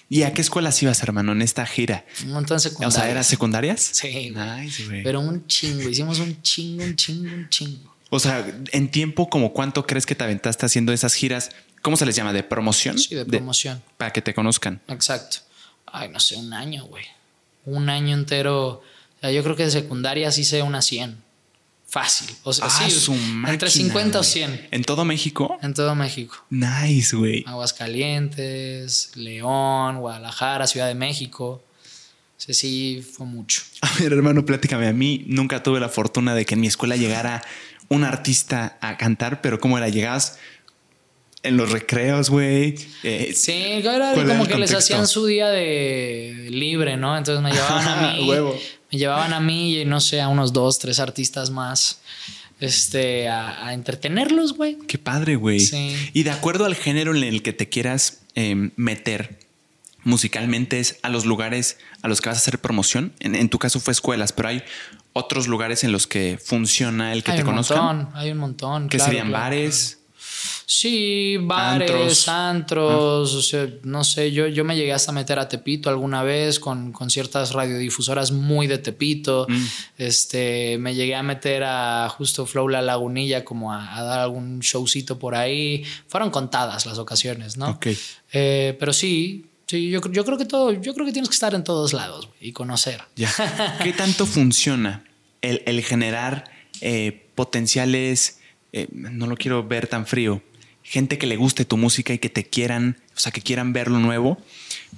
¿Y 0.08 0.22
a 0.22 0.32
qué 0.32 0.42
escuelas 0.42 0.80
ibas, 0.80 1.02
hermano, 1.02 1.32
en 1.32 1.42
esta 1.42 1.66
gira? 1.66 2.04
Un 2.22 2.30
montón 2.30 2.58
de 2.58 2.60
secundarias. 2.60 2.94
O 2.94 3.00
sea, 3.00 3.10
¿eras 3.10 3.26
secundarias? 3.26 3.80
Sí. 3.80 4.30
Nice, 4.30 4.84
güey. 4.86 5.02
Pero 5.02 5.18
un 5.18 5.44
chingo. 5.48 5.88
Hicimos 5.88 6.20
un 6.20 6.40
chingo, 6.42 6.84
un 6.84 6.94
chingo, 6.94 7.34
un 7.34 7.48
chingo. 7.48 7.95
O 8.10 8.20
sea, 8.20 8.46
en 8.72 8.90
tiempo, 8.90 9.28
como 9.28 9.52
cuánto 9.52 9.86
crees 9.86 10.06
que 10.06 10.14
te 10.14 10.24
aventaste 10.24 10.66
haciendo 10.66 10.92
esas 10.92 11.14
giras? 11.14 11.50
¿Cómo 11.82 11.96
se 11.96 12.06
les 12.06 12.16
llama? 12.16 12.32
¿De 12.32 12.42
promoción? 12.42 12.98
Sí, 12.98 13.14
de 13.14 13.24
promoción. 13.24 13.82
para 13.96 14.12
que 14.12 14.22
te 14.22 14.34
conozcan. 14.34 14.80
Exacto. 14.88 15.38
Ay, 15.86 16.08
no 16.08 16.20
sé, 16.20 16.36
un 16.36 16.52
año, 16.52 16.84
güey. 16.86 17.04
Un 17.64 17.88
año 17.88 18.14
entero. 18.14 18.82
yo 19.22 19.42
creo 19.42 19.56
que 19.56 19.64
de 19.64 19.70
secundaria 19.70 20.30
sí 20.30 20.44
sé 20.44 20.62
unas 20.62 20.84
100. 20.86 21.26
Fácil. 21.88 22.28
O 22.42 22.52
sea, 22.52 22.66
ah, 22.66 22.70
sí, 22.70 23.12
entre 23.46 23.70
50 23.70 24.18
o 24.18 24.22
100. 24.22 24.68
¿En 24.72 24.82
todo 24.82 25.04
México? 25.04 25.56
En 25.62 25.72
todo 25.72 25.94
México. 25.94 26.44
Nice, 26.50 27.14
güey. 27.14 27.44
Aguascalientes, 27.46 29.12
León, 29.14 29.98
Guadalajara, 29.98 30.66
Ciudad 30.66 30.88
de 30.88 30.96
México. 30.96 31.62
Sí, 32.36 32.54
sí, 32.54 33.06
fue 33.16 33.24
mucho. 33.24 33.62
A 33.80 33.92
ver, 34.00 34.12
hermano, 34.12 34.44
pláticame. 34.44 34.88
A 34.88 34.92
mí 34.92 35.24
nunca 35.28 35.62
tuve 35.62 35.80
la 35.80 35.88
fortuna 35.88 36.34
de 36.34 36.44
que 36.44 36.54
en 36.54 36.60
mi 36.60 36.66
escuela 36.66 36.96
llegara 36.96 37.42
un 37.88 38.04
artista 38.04 38.78
a 38.80 38.96
cantar, 38.96 39.40
pero 39.40 39.60
¿cómo 39.60 39.78
era? 39.78 39.88
Llegabas 39.88 40.38
en 41.42 41.56
los 41.56 41.70
recreos, 41.70 42.28
güey. 42.30 42.74
Eh, 43.02 43.32
sí, 43.34 43.52
era 43.52 44.12
como 44.14 44.46
que 44.46 44.58
les 44.58 44.74
hacían 44.74 45.06
su 45.06 45.26
día 45.26 45.48
de 45.48 46.48
libre, 46.50 46.96
¿no? 46.96 47.16
Entonces 47.16 47.42
me 47.42 47.52
llevaban 47.52 47.88
a 47.88 48.12
mí. 48.14 48.28
Me 48.92 48.98
llevaban 48.98 49.32
a 49.32 49.40
mí 49.40 49.80
y 49.80 49.84
no 49.84 50.00
sé, 50.00 50.20
a 50.20 50.28
unos 50.28 50.52
dos, 50.52 50.78
tres 50.78 50.98
artistas 50.98 51.50
más. 51.50 52.00
Este, 52.58 53.28
a, 53.28 53.72
entretenerlos, 53.74 54.54
güey. 54.54 54.78
Qué 54.88 54.98
padre, 54.98 55.36
güey. 55.36 55.60
Sí. 55.60 55.94
Y 56.14 56.22
de 56.22 56.30
acuerdo 56.30 56.64
al 56.64 56.74
género 56.74 57.14
en 57.14 57.22
el 57.22 57.42
que 57.42 57.52
te 57.52 57.68
quieras 57.68 58.22
em, 58.34 58.70
meter 58.76 59.45
musicalmente, 60.06 60.78
es 60.78 60.98
a 61.02 61.08
los 61.08 61.26
lugares 61.26 61.78
a 62.00 62.08
los 62.08 62.20
que 62.20 62.28
vas 62.28 62.38
a 62.38 62.40
hacer 62.40 62.60
promoción. 62.60 63.12
En, 63.18 63.48
tu 63.48 63.58
caso 63.58 63.80
fue 63.80 63.92
escuelas, 63.92 64.32
pero 64.32 64.48
hay 64.48 64.62
otros 65.12 65.48
lugares 65.48 65.82
en 65.82 65.90
los 65.90 66.06
que 66.06 66.38
funciona 66.42 67.12
el 67.12 67.24
que 67.24 67.32
te 67.32 67.42
conozcan. 67.42 67.78
Hay 67.78 67.90
un 67.90 67.96
montón, 67.96 68.16
hay 68.16 68.30
un 68.30 68.38
montón. 68.38 68.88
Que 68.88 69.00
serían 69.00 69.32
bares. 69.32 69.98
Sí, 70.68 71.36
bares, 71.40 72.26
antros, 72.28 73.34
o 73.34 73.42
sea, 73.42 73.68
no 73.84 74.02
sé, 74.02 74.32
yo, 74.32 74.48
yo 74.48 74.64
me 74.64 74.74
llegué 74.74 74.92
hasta 74.92 75.12
meter 75.12 75.38
a 75.38 75.48
Tepito 75.48 75.90
alguna 75.90 76.24
vez 76.24 76.58
con, 76.58 76.90
con 76.90 77.08
ciertas 77.08 77.52
radiodifusoras 77.52 78.32
muy 78.32 78.66
de 78.66 78.78
Tepito. 78.78 79.46
Mm. 79.48 79.64
Este, 79.98 80.76
me 80.78 80.94
llegué 80.94 81.14
a 81.14 81.22
meter 81.22 81.62
a 81.64 82.08
justo 82.08 82.46
Flow 82.46 82.68
La 82.68 82.82
Lagunilla 82.82 83.44
como 83.44 83.72
a, 83.72 84.02
dar 84.02 84.18
algún 84.18 84.58
showcito 84.58 85.18
por 85.18 85.36
ahí. 85.36 85.84
Fueron 86.08 86.30
contadas 86.30 86.84
las 86.84 86.98
ocasiones, 86.98 87.56
¿no? 87.56 87.70
Ok. 87.70 87.86
Eh, 88.32 88.76
pero 88.78 88.92
sí, 88.92 89.46
Sí, 89.66 89.90
yo, 89.90 90.00
yo, 90.12 90.24
creo 90.24 90.38
que 90.38 90.44
todo, 90.44 90.72
yo 90.72 90.94
creo 90.94 91.06
que 91.06 91.12
tienes 91.12 91.28
que 91.28 91.34
estar 91.34 91.54
en 91.54 91.64
todos 91.64 91.92
lados 91.92 92.28
y 92.40 92.52
conocer. 92.52 93.02
Ya. 93.16 93.32
¿Qué 93.82 93.92
tanto 93.92 94.26
funciona 94.26 95.04
el, 95.42 95.62
el 95.66 95.82
generar 95.82 96.44
eh, 96.80 97.28
potenciales? 97.34 98.38
Eh, 98.72 98.88
no 98.92 99.26
lo 99.26 99.36
quiero 99.36 99.66
ver 99.66 99.88
tan 99.88 100.06
frío, 100.06 100.42
gente 100.82 101.18
que 101.18 101.26
le 101.26 101.36
guste 101.36 101.64
tu 101.64 101.76
música 101.76 102.12
y 102.12 102.18
que 102.18 102.28
te 102.28 102.44
quieran, 102.44 102.96
o 103.16 103.18
sea, 103.18 103.32
que 103.32 103.40
quieran 103.40 103.72
ver 103.72 103.90
lo 103.90 103.98
nuevo, 103.98 104.38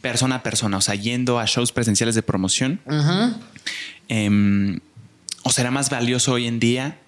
persona 0.03 0.37
a 0.37 0.43
persona, 0.43 0.77
o 0.77 0.81
sea, 0.83 0.95
yendo 0.97 1.39
a 1.39 1.47
shows 1.47 1.73
presenciales 1.73 2.15
de 2.15 2.23
promoción. 2.23 2.81
Em, 4.09 4.81
¿O 5.45 5.51
será 5.51 5.71
más 5.71 5.89
valioso 5.89 6.33
hoy 6.33 6.47
en 6.47 6.61
día 6.61 6.99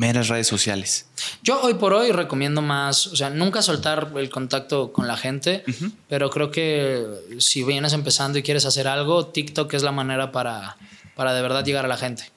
meras 0.00 0.28
redes 0.28 0.46
sociales? 0.46 1.06
Yo 1.42 1.60
hoy 1.60 1.74
por 1.74 1.92
hoy 1.92 2.10
recomiendo 2.10 2.62
más, 2.62 3.06
o 3.08 3.16
sea, 3.16 3.28
nunca 3.28 3.60
soltar 3.60 4.10
el 4.16 4.30
contacto 4.30 4.94
con 4.94 5.06
la 5.06 5.18
gente, 5.18 5.62
pero 6.08 6.30
creo 6.30 6.50
que 6.50 7.06
si 7.38 7.62
vienes 7.64 7.92
empezando 7.92 8.38
y 8.38 8.42
quieres 8.42 8.64
hacer 8.64 8.88
algo, 8.88 9.26
TikTok 9.26 9.74
es 9.74 9.82
la 9.82 9.92
manera 9.92 10.32
para, 10.32 10.78
para 11.14 11.34
de 11.34 11.42
verdad 11.42 11.62
llegar 11.62 11.84
a 11.84 11.88
la 11.88 11.98
gente. 11.98 12.30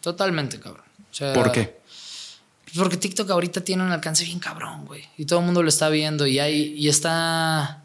Totalmente, 0.00 0.58
cabrón. 0.58 0.86
¿Por 1.34 1.52
qué? 1.52 1.78
Porque 2.74 2.96
TikTok 2.96 3.30
ahorita 3.30 3.60
tiene 3.60 3.82
un 3.82 3.92
alcance 3.92 4.24
bien 4.24 4.38
cabrón, 4.38 4.86
güey. 4.86 5.04
Y 5.18 5.26
todo 5.26 5.40
el 5.40 5.44
mundo 5.44 5.62
lo 5.62 5.68
está 5.68 5.90
viendo 5.90 6.26
y 6.26 6.38
hay 6.38 6.74
y 6.78 6.88
está 6.88 7.82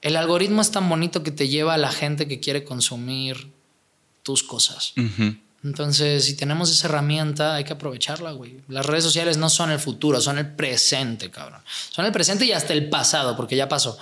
el 0.00 0.16
algoritmo 0.16 0.62
es 0.62 0.70
tan 0.70 0.88
bonito 0.88 1.24
que 1.24 1.32
te 1.32 1.48
lleva 1.48 1.74
a 1.74 1.78
la 1.78 1.90
gente 1.90 2.28
que 2.28 2.38
quiere 2.38 2.62
consumir 2.62 3.50
tus 4.22 4.44
cosas. 4.44 4.92
Entonces, 5.64 6.24
si 6.24 6.36
tenemos 6.36 6.70
esa 6.70 6.86
herramienta, 6.86 7.56
hay 7.56 7.64
que 7.64 7.72
aprovecharla, 7.72 8.30
güey. 8.30 8.60
Las 8.68 8.86
redes 8.86 9.02
sociales 9.02 9.38
no 9.38 9.50
son 9.50 9.72
el 9.72 9.80
futuro, 9.80 10.20
son 10.20 10.38
el 10.38 10.54
presente, 10.54 11.30
cabrón. 11.30 11.60
Son 11.90 12.04
el 12.04 12.12
presente 12.12 12.44
y 12.44 12.52
hasta 12.52 12.72
el 12.74 12.88
pasado, 12.88 13.36
porque 13.36 13.56
ya 13.56 13.68
pasó. 13.68 13.98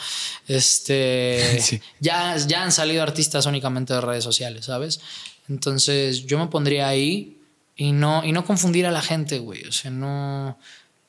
Este, 0.46 1.82
ya, 2.00 2.36
ya 2.36 2.62
han 2.62 2.72
salido 2.72 3.02
artistas 3.02 3.46
únicamente 3.46 3.94
de 3.94 4.02
redes 4.02 4.22
sociales, 4.22 4.66
¿sabes? 4.66 5.00
Entonces, 5.48 6.26
yo 6.26 6.38
me 6.38 6.48
pondría 6.48 6.88
ahí 6.88 7.38
y 7.74 7.92
no, 7.92 8.22
y 8.22 8.32
no 8.32 8.44
confundir 8.44 8.86
a 8.86 8.90
la 8.90 9.02
gente, 9.02 9.38
güey. 9.38 9.64
O 9.64 9.72
sea, 9.72 9.90
no. 9.90 10.58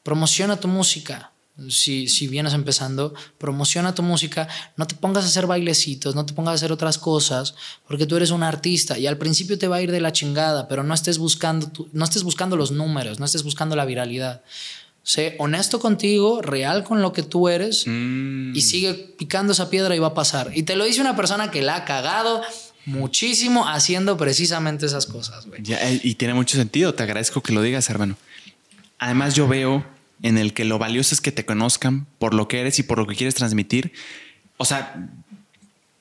Promociona 0.04 0.60
tu 0.60 0.70
música. 0.70 1.32
Si, 1.70 2.08
si 2.08 2.28
vienes 2.28 2.53
empezando, 2.53 3.14
promociona 3.38 3.95
tu 3.95 4.03
música. 4.03 4.47
No 4.76 4.86
te 4.86 4.95
pongas 4.95 5.24
a 5.24 5.28
hacer 5.28 5.47
bailecitos, 5.47 6.14
no 6.14 6.26
te 6.26 6.34
pongas 6.34 6.51
a 6.51 6.55
hacer 6.55 6.72
otras 6.72 6.97
cosas, 6.97 7.55
porque 7.88 8.05
tú 8.05 8.16
eres 8.16 8.32
un 8.32 8.43
artista 8.43 8.99
y 8.99 9.08
al 9.08 9.18
principio 9.18 9.58
te 9.58 9.68
va 9.68 9.78
a 9.78 9.82
ir 9.82 9.91
de 9.91 9.99
la 9.99 10.12
chingada, 10.12 10.68
pero 10.68 10.84
no 10.84 10.93
estés 10.93 11.18
buscando, 11.18 11.72
no 11.93 12.03
estés 12.03 12.24
buscando 12.24 12.55
los 12.55 12.72
números, 12.72 13.20
no 13.20 13.26
estés 13.26 13.43
buscando 13.43 13.76
la 13.76 13.86
viralidad. 13.86 14.43
Sé 15.03 15.36
honesto 15.39 15.80
contigo, 15.80 16.41
real 16.41 16.84
con 16.84 17.01
lo 17.01 17.14
que 17.14 17.24
tú 17.24 17.47
eres 17.47 17.86
mm. 17.88 18.53
y 18.55 18.62
sigue 18.62 18.93
picando 18.93 19.53
esa 19.53 19.70
piedra 19.70 19.95
y 19.95 19.99
va 19.99 20.08
a 20.08 20.14
pasar. 20.14 20.51
Y 20.53 20.64
te 20.64 20.76
lo 20.76 20.84
dice 20.84 20.99
una 20.99 21.16
persona 21.16 21.49
que 21.49 21.62
la 21.62 21.78
ha 21.78 21.86
cagado 21.86 22.41
muchísimo 22.86 23.68
haciendo 23.68 24.18
precisamente 24.18 24.86
esas 24.86 25.05
cosas, 25.05 25.45
güey. 25.45 25.62
Eh, 25.66 26.01
y 26.03 26.16
tiene 26.16 26.34
mucho 26.34 26.58
sentido, 26.58 26.93
te 26.93 27.03
agradezco 27.03 27.41
que 27.41 27.53
lo 27.53 27.62
digas, 27.62 27.89
hermano. 27.89 28.18
Además, 28.99 29.34
yo 29.36 29.47
veo 29.47 29.86
en 30.24 30.38
el 30.38 30.53
que 30.53 30.65
lo 30.65 30.80
valioso 30.80 31.13
es 31.13 31.22
que 31.22 31.32
te 31.32 31.45
conozcan 31.45 32.07
por 32.20 32.34
lo 32.34 32.47
que 32.47 32.59
eres 32.59 32.80
y 32.80 32.84
por 32.84 32.97
lo 32.97 33.07
que 33.07 33.15
quieres 33.15 33.36
transmitir. 33.36 33.93
O 34.57 34.65
sea, 34.65 35.09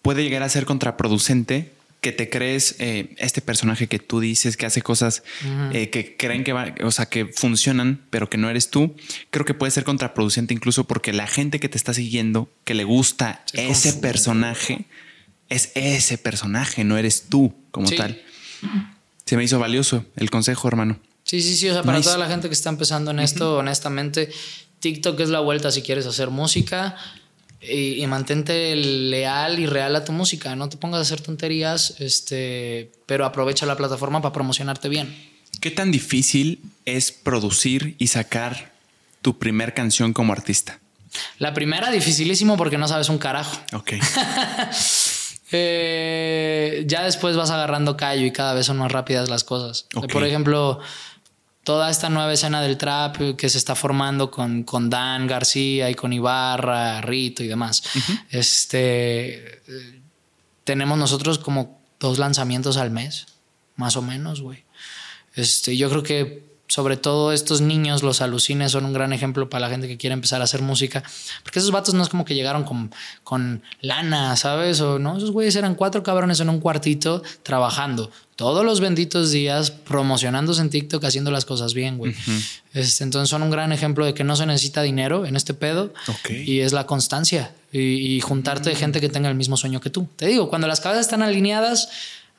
puede 0.02 0.22
llegar 0.22 0.42
a 0.42 0.48
ser 0.48 0.64
contraproducente 0.64 1.72
que 2.00 2.12
te 2.12 2.30
crees 2.30 2.76
eh, 2.78 3.14
este 3.18 3.40
personaje 3.40 3.88
que 3.88 3.98
tú 3.98 4.20
dices 4.20 4.56
que 4.56 4.64
hace 4.66 4.80
cosas 4.80 5.24
eh, 5.72 5.90
que 5.90 6.16
creen 6.16 6.44
que 6.44 6.52
va, 6.52 6.72
o 6.84 6.92
sea, 6.92 7.06
que 7.06 7.26
funcionan, 7.26 8.00
pero 8.10 8.30
que 8.30 8.38
no 8.38 8.48
eres 8.48 8.70
tú. 8.70 8.94
Creo 9.30 9.44
que 9.44 9.54
puede 9.54 9.72
ser 9.72 9.82
contraproducente 9.82 10.54
incluso 10.54 10.84
porque 10.84 11.12
la 11.12 11.26
gente 11.26 11.58
que 11.58 11.68
te 11.68 11.76
está 11.76 11.92
siguiendo, 11.94 12.48
que 12.64 12.74
le 12.74 12.84
gusta 12.84 13.42
ese 13.54 13.94
personaje, 13.94 14.84
es 15.48 15.72
ese 15.74 16.18
personaje, 16.18 16.84
no 16.84 16.96
eres 16.96 17.24
tú 17.28 17.54
como 17.72 17.90
tal. 17.90 18.22
Se 19.24 19.36
me 19.36 19.42
hizo 19.42 19.58
valioso 19.58 20.04
el 20.14 20.30
consejo, 20.30 20.68
hermano. 20.68 21.00
Sí, 21.26 21.42
sí, 21.42 21.56
sí. 21.56 21.68
O 21.68 21.74
sea, 21.74 21.82
para 21.82 22.00
toda 22.00 22.18
la 22.18 22.28
gente 22.28 22.48
que 22.48 22.54
está 22.54 22.70
empezando 22.70 23.10
en 23.10 23.18
esto, 23.18 23.56
honestamente, 23.58 24.30
TikTok 24.78 25.18
es 25.20 25.28
la 25.28 25.40
vuelta 25.40 25.70
si 25.72 25.82
quieres 25.82 26.06
hacer 26.06 26.30
música. 26.30 26.96
Y, 27.60 28.06
mantente 28.06 28.76
leal 28.76 29.58
y 29.58 29.66
real 29.66 29.96
a 29.96 30.04
tu 30.04 30.12
música. 30.12 30.54
No 30.54 30.68
te 30.68 30.76
pongas 30.76 31.00
a 31.00 31.02
hacer 31.02 31.20
tonterías, 31.20 31.96
este, 31.98 32.92
pero 33.06 33.24
aprovecha 33.24 33.66
la 33.66 33.76
plataforma 33.76 34.22
para 34.22 34.32
promocionarte 34.32 34.88
bien. 34.88 35.12
¿Qué 35.60 35.72
tan 35.72 35.90
difícil 35.90 36.60
es 36.84 37.10
producir 37.10 37.96
y 37.98 38.06
sacar 38.06 38.72
tu 39.20 39.36
primer 39.38 39.74
canción 39.74 40.12
como 40.12 40.32
artista? 40.32 40.78
La 41.38 41.54
primera, 41.54 41.90
dificilísimo 41.90 42.56
porque 42.56 42.78
no 42.78 42.86
sabes 42.86 43.08
un 43.08 43.18
carajo. 43.18 43.58
Ok. 43.72 43.94
Eh, 45.52 46.82
ya 46.88 47.04
después 47.04 47.36
vas 47.36 47.50
agarrando 47.50 47.96
callo 47.96 48.26
y 48.26 48.32
cada 48.32 48.52
vez 48.52 48.66
son 48.66 48.78
más 48.78 48.90
rápidas 48.90 49.28
las 49.28 49.44
cosas. 49.44 49.86
Por 50.12 50.24
ejemplo, 50.24 50.80
toda 51.66 51.90
esta 51.90 52.08
nueva 52.08 52.32
escena 52.32 52.62
del 52.62 52.78
trap 52.78 53.34
que 53.36 53.48
se 53.48 53.58
está 53.58 53.74
formando 53.74 54.30
con, 54.30 54.62
con 54.62 54.88
Dan 54.88 55.26
García 55.26 55.90
y 55.90 55.96
con 55.96 56.12
Ibarra, 56.12 57.00
Rito 57.00 57.42
y 57.42 57.48
demás. 57.48 57.82
Este 58.30 59.62
tenemos 60.62 60.96
nosotros 60.96 61.40
como 61.40 61.80
dos 61.98 62.18
lanzamientos 62.18 62.76
al 62.76 62.92
mes, 62.92 63.26
más 63.74 63.96
o 63.96 64.02
menos, 64.02 64.42
güey. 64.42 64.62
Este, 65.34 65.76
yo 65.76 65.90
creo 65.90 66.04
que 66.04 66.45
sobre 66.68 66.96
todo 66.96 67.32
estos 67.32 67.60
niños, 67.60 68.02
los 68.02 68.20
alucines, 68.20 68.72
son 68.72 68.84
un 68.84 68.92
gran 68.92 69.12
ejemplo 69.12 69.48
para 69.48 69.60
la 69.60 69.70
gente 69.70 69.88
que 69.88 69.96
quiere 69.96 70.14
empezar 70.14 70.40
a 70.40 70.44
hacer 70.44 70.62
música. 70.62 71.02
Porque 71.42 71.58
esos 71.58 71.70
vatos 71.70 71.94
no 71.94 72.02
es 72.02 72.08
como 72.08 72.24
que 72.24 72.34
llegaron 72.34 72.64
con, 72.64 72.92
con 73.24 73.62
lana, 73.80 74.36
¿sabes? 74.36 74.80
O 74.80 74.98
no, 74.98 75.16
esos 75.16 75.30
güeyes 75.30 75.56
eran 75.56 75.74
cuatro 75.74 76.02
cabrones 76.02 76.40
en 76.40 76.48
un 76.48 76.60
cuartito 76.60 77.22
trabajando 77.42 78.10
todos 78.36 78.66
los 78.66 78.80
benditos 78.80 79.30
días, 79.30 79.70
promocionándose 79.70 80.60
en 80.60 80.68
TikTok, 80.68 81.02
haciendo 81.04 81.30
las 81.30 81.46
cosas 81.46 81.72
bien, 81.72 81.96
güey. 81.96 82.14
este, 82.74 83.02
entonces 83.02 83.30
son 83.30 83.42
un 83.42 83.50
gran 83.50 83.72
ejemplo 83.72 84.04
de 84.04 84.12
que 84.12 84.24
no 84.24 84.36
se 84.36 84.44
necesita 84.44 84.82
dinero 84.82 85.24
en 85.24 85.36
este 85.36 85.54
pedo. 85.54 85.94
Y 86.28 86.60
es 86.60 86.74
la 86.74 86.86
constancia 86.86 87.54
y, 87.72 87.78
y 87.78 88.20
juntarte 88.20 88.68
de 88.68 88.76
gente 88.76 89.00
que 89.00 89.08
tenga 89.08 89.30
el 89.30 89.36
mismo 89.36 89.56
sueño 89.56 89.80
que 89.80 89.88
tú. 89.88 90.06
Te 90.16 90.26
digo, 90.26 90.50
cuando 90.50 90.68
las 90.68 90.80
cabezas 90.80 91.06
están 91.06 91.22
alineadas 91.22 91.88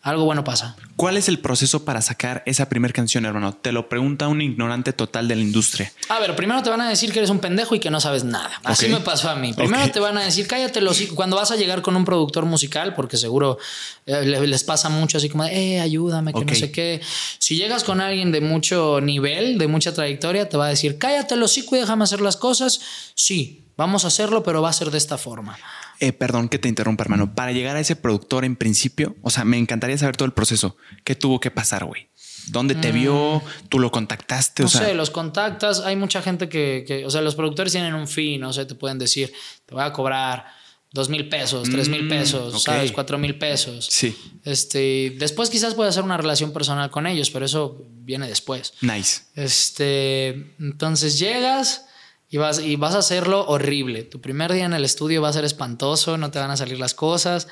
algo 0.02 0.26
bueno 0.26 0.44
pasa. 0.44 0.76
¿Cuál 0.96 1.18
es 1.18 1.28
el 1.28 1.40
proceso 1.40 1.84
para 1.84 2.02
sacar 2.02 2.42
esa 2.46 2.70
primera 2.70 2.94
canción, 2.94 3.26
hermano? 3.26 3.54
Te 3.54 3.72
lo 3.72 3.90
pregunta 3.90 4.28
un 4.28 4.42
ignorante 4.42 4.94
total 4.94 5.28
de 5.28 5.36
la 5.36 5.42
industria. 5.42 5.92
A 6.10 6.20
ver, 6.20 6.36
primero 6.36 6.64
te 6.64 6.70
van 6.70 6.82
a 6.82 6.90
decir 6.90 7.12
que 7.12 7.20
eres 7.20 7.30
un 7.30 7.40
pendejo 7.40 7.76
y 7.76 7.80
que 7.80 7.90
no 7.90 8.00
sabes 8.00 8.24
nada. 8.24 8.52
Así 8.64 8.88
me 8.88 9.02
pasó 9.02 9.30
a 9.30 9.36
mí. 9.36 9.54
Primero 9.54 9.92
te 9.92 10.00
van 10.00 10.18
a 10.18 10.24
decir, 10.24 10.48
cállate 10.48 10.82
los 10.82 11.02
Cuando 11.14 11.36
vas 11.36 11.52
a 11.52 11.56
llegar 11.56 11.82
con 11.82 11.96
un 11.96 12.06
productor 12.06 12.46
musical, 12.46 12.96
porque 12.96 13.18
seguro 13.18 13.58
eh, 14.06 14.24
les 14.24 14.64
pasa 14.64 14.90
mucho 14.90 15.18
así 15.18 15.30
como, 15.30 15.44
eh, 15.44 15.82
ayúdame, 15.82 16.34
que 16.34 16.46
no 16.46 16.56
sé 16.56 16.72
qué. 16.72 17.02
Si 17.38 17.58
llegas 17.58 17.84
con 17.84 18.00
alguien 18.00 18.32
de 18.32 18.42
mucho 18.42 19.02
nivel, 19.02 19.58
de 19.58 19.68
mucha 19.68 19.94
trayectoria, 19.94 20.48
te 20.48 20.58
va 20.58 20.68
a 20.68 20.70
decir, 20.70 20.98
cállate 20.98 21.36
los 21.36 21.52
hocico 21.52 21.76
y 21.76 21.80
déjame 21.80 22.04
hacer 22.04 22.22
las 22.22 22.38
cosas. 22.38 22.80
Sí, 23.16 23.64
vamos 23.78 24.06
a 24.06 24.08
hacerlo, 24.08 24.44
pero 24.44 24.62
va 24.62 24.70
a 24.70 24.74
ser 24.74 24.92
de 24.92 24.98
esta 24.98 25.18
forma. 25.18 25.58
Eh, 26.00 26.14
perdón 26.14 26.50
que 26.50 26.60
te 26.60 26.68
interrumpa, 26.68 27.04
hermano. 27.04 27.34
Para 27.34 27.52
llegar 27.52 27.76
a 27.76 27.80
ese 27.80 27.96
productor 27.96 28.46
en 28.46 28.56
principio, 28.56 29.16
o 29.22 29.30
sea, 29.30 29.46
me 29.46 29.58
encantaría 29.58 29.98
saber 29.98 30.16
todo 30.16 30.26
el 30.26 30.34
proceso. 30.34 30.78
¿Qué 31.04 31.16
tuvo 31.16 31.40
que 31.40 31.52
pasar, 31.52 31.86
güey? 31.86 32.10
¿Dónde 32.48 32.76
te 32.76 32.92
vio? 32.92 33.42
Mm. 33.44 33.68
¿Tú 33.70 33.80
lo 33.80 33.92
contactaste? 33.92 34.64
No 34.64 34.70
sé, 34.70 34.94
los 34.94 35.10
contactas. 35.10 35.82
Hay 35.82 35.96
mucha 35.96 36.22
gente 36.22 36.48
que, 36.50 37.04
o 37.06 37.10
sea, 37.10 37.22
los 37.22 37.36
productores 37.36 37.74
tienen 37.74 37.94
un 37.94 38.08
fin, 38.08 38.42
no 38.42 38.54
sé, 38.54 38.66
te 38.66 38.76
pueden 38.76 39.00
decir, 39.00 39.34
te 39.66 39.76
voy 39.76 39.84
a 39.84 39.92
cobrar 39.92 40.46
dos 40.92 41.10
mil 41.10 41.28
pesos, 41.28 41.70
tres 41.70 41.90
mil 41.90 42.04
mm, 42.04 42.10
pesos, 42.10 42.64
¿sabes? 42.64 42.92
Cuatro 42.92 43.18
mil 43.18 43.38
pesos. 43.38 43.88
Sí. 43.90 44.16
Este, 44.46 45.16
después 45.18 45.50
quizás 45.50 45.76
puedes 45.76 45.92
hacer 45.94 46.04
una 46.04 46.18
relación 46.18 46.54
personal 46.54 46.90
con 46.90 47.06
ellos, 47.06 47.30
pero 47.30 47.46
eso 47.46 47.84
viene 47.90 48.28
después. 48.28 48.74
Nice. 48.82 49.24
Este, 49.36 50.30
entonces 50.60 51.20
llegas 51.20 51.86
y 52.30 52.38
vas, 52.38 52.60
y 52.60 52.76
vas 52.76 52.96
a 52.96 53.00
hacerlo 53.00 53.46
horrible. 53.48 54.04
Tu 54.04 54.20
primer 54.20 54.52
día 54.52 54.66
en 54.66 54.74
el 54.74 54.84
estudio 54.84 55.22
va 55.22 55.30
a 55.30 55.34
ser 55.34 55.46
espantoso, 55.46 56.18
no 56.18 56.32
te 56.32 56.40
van 56.40 56.52
a 56.52 56.58
salir 56.58 56.80
las 56.80 56.94
cosas, 56.94 57.48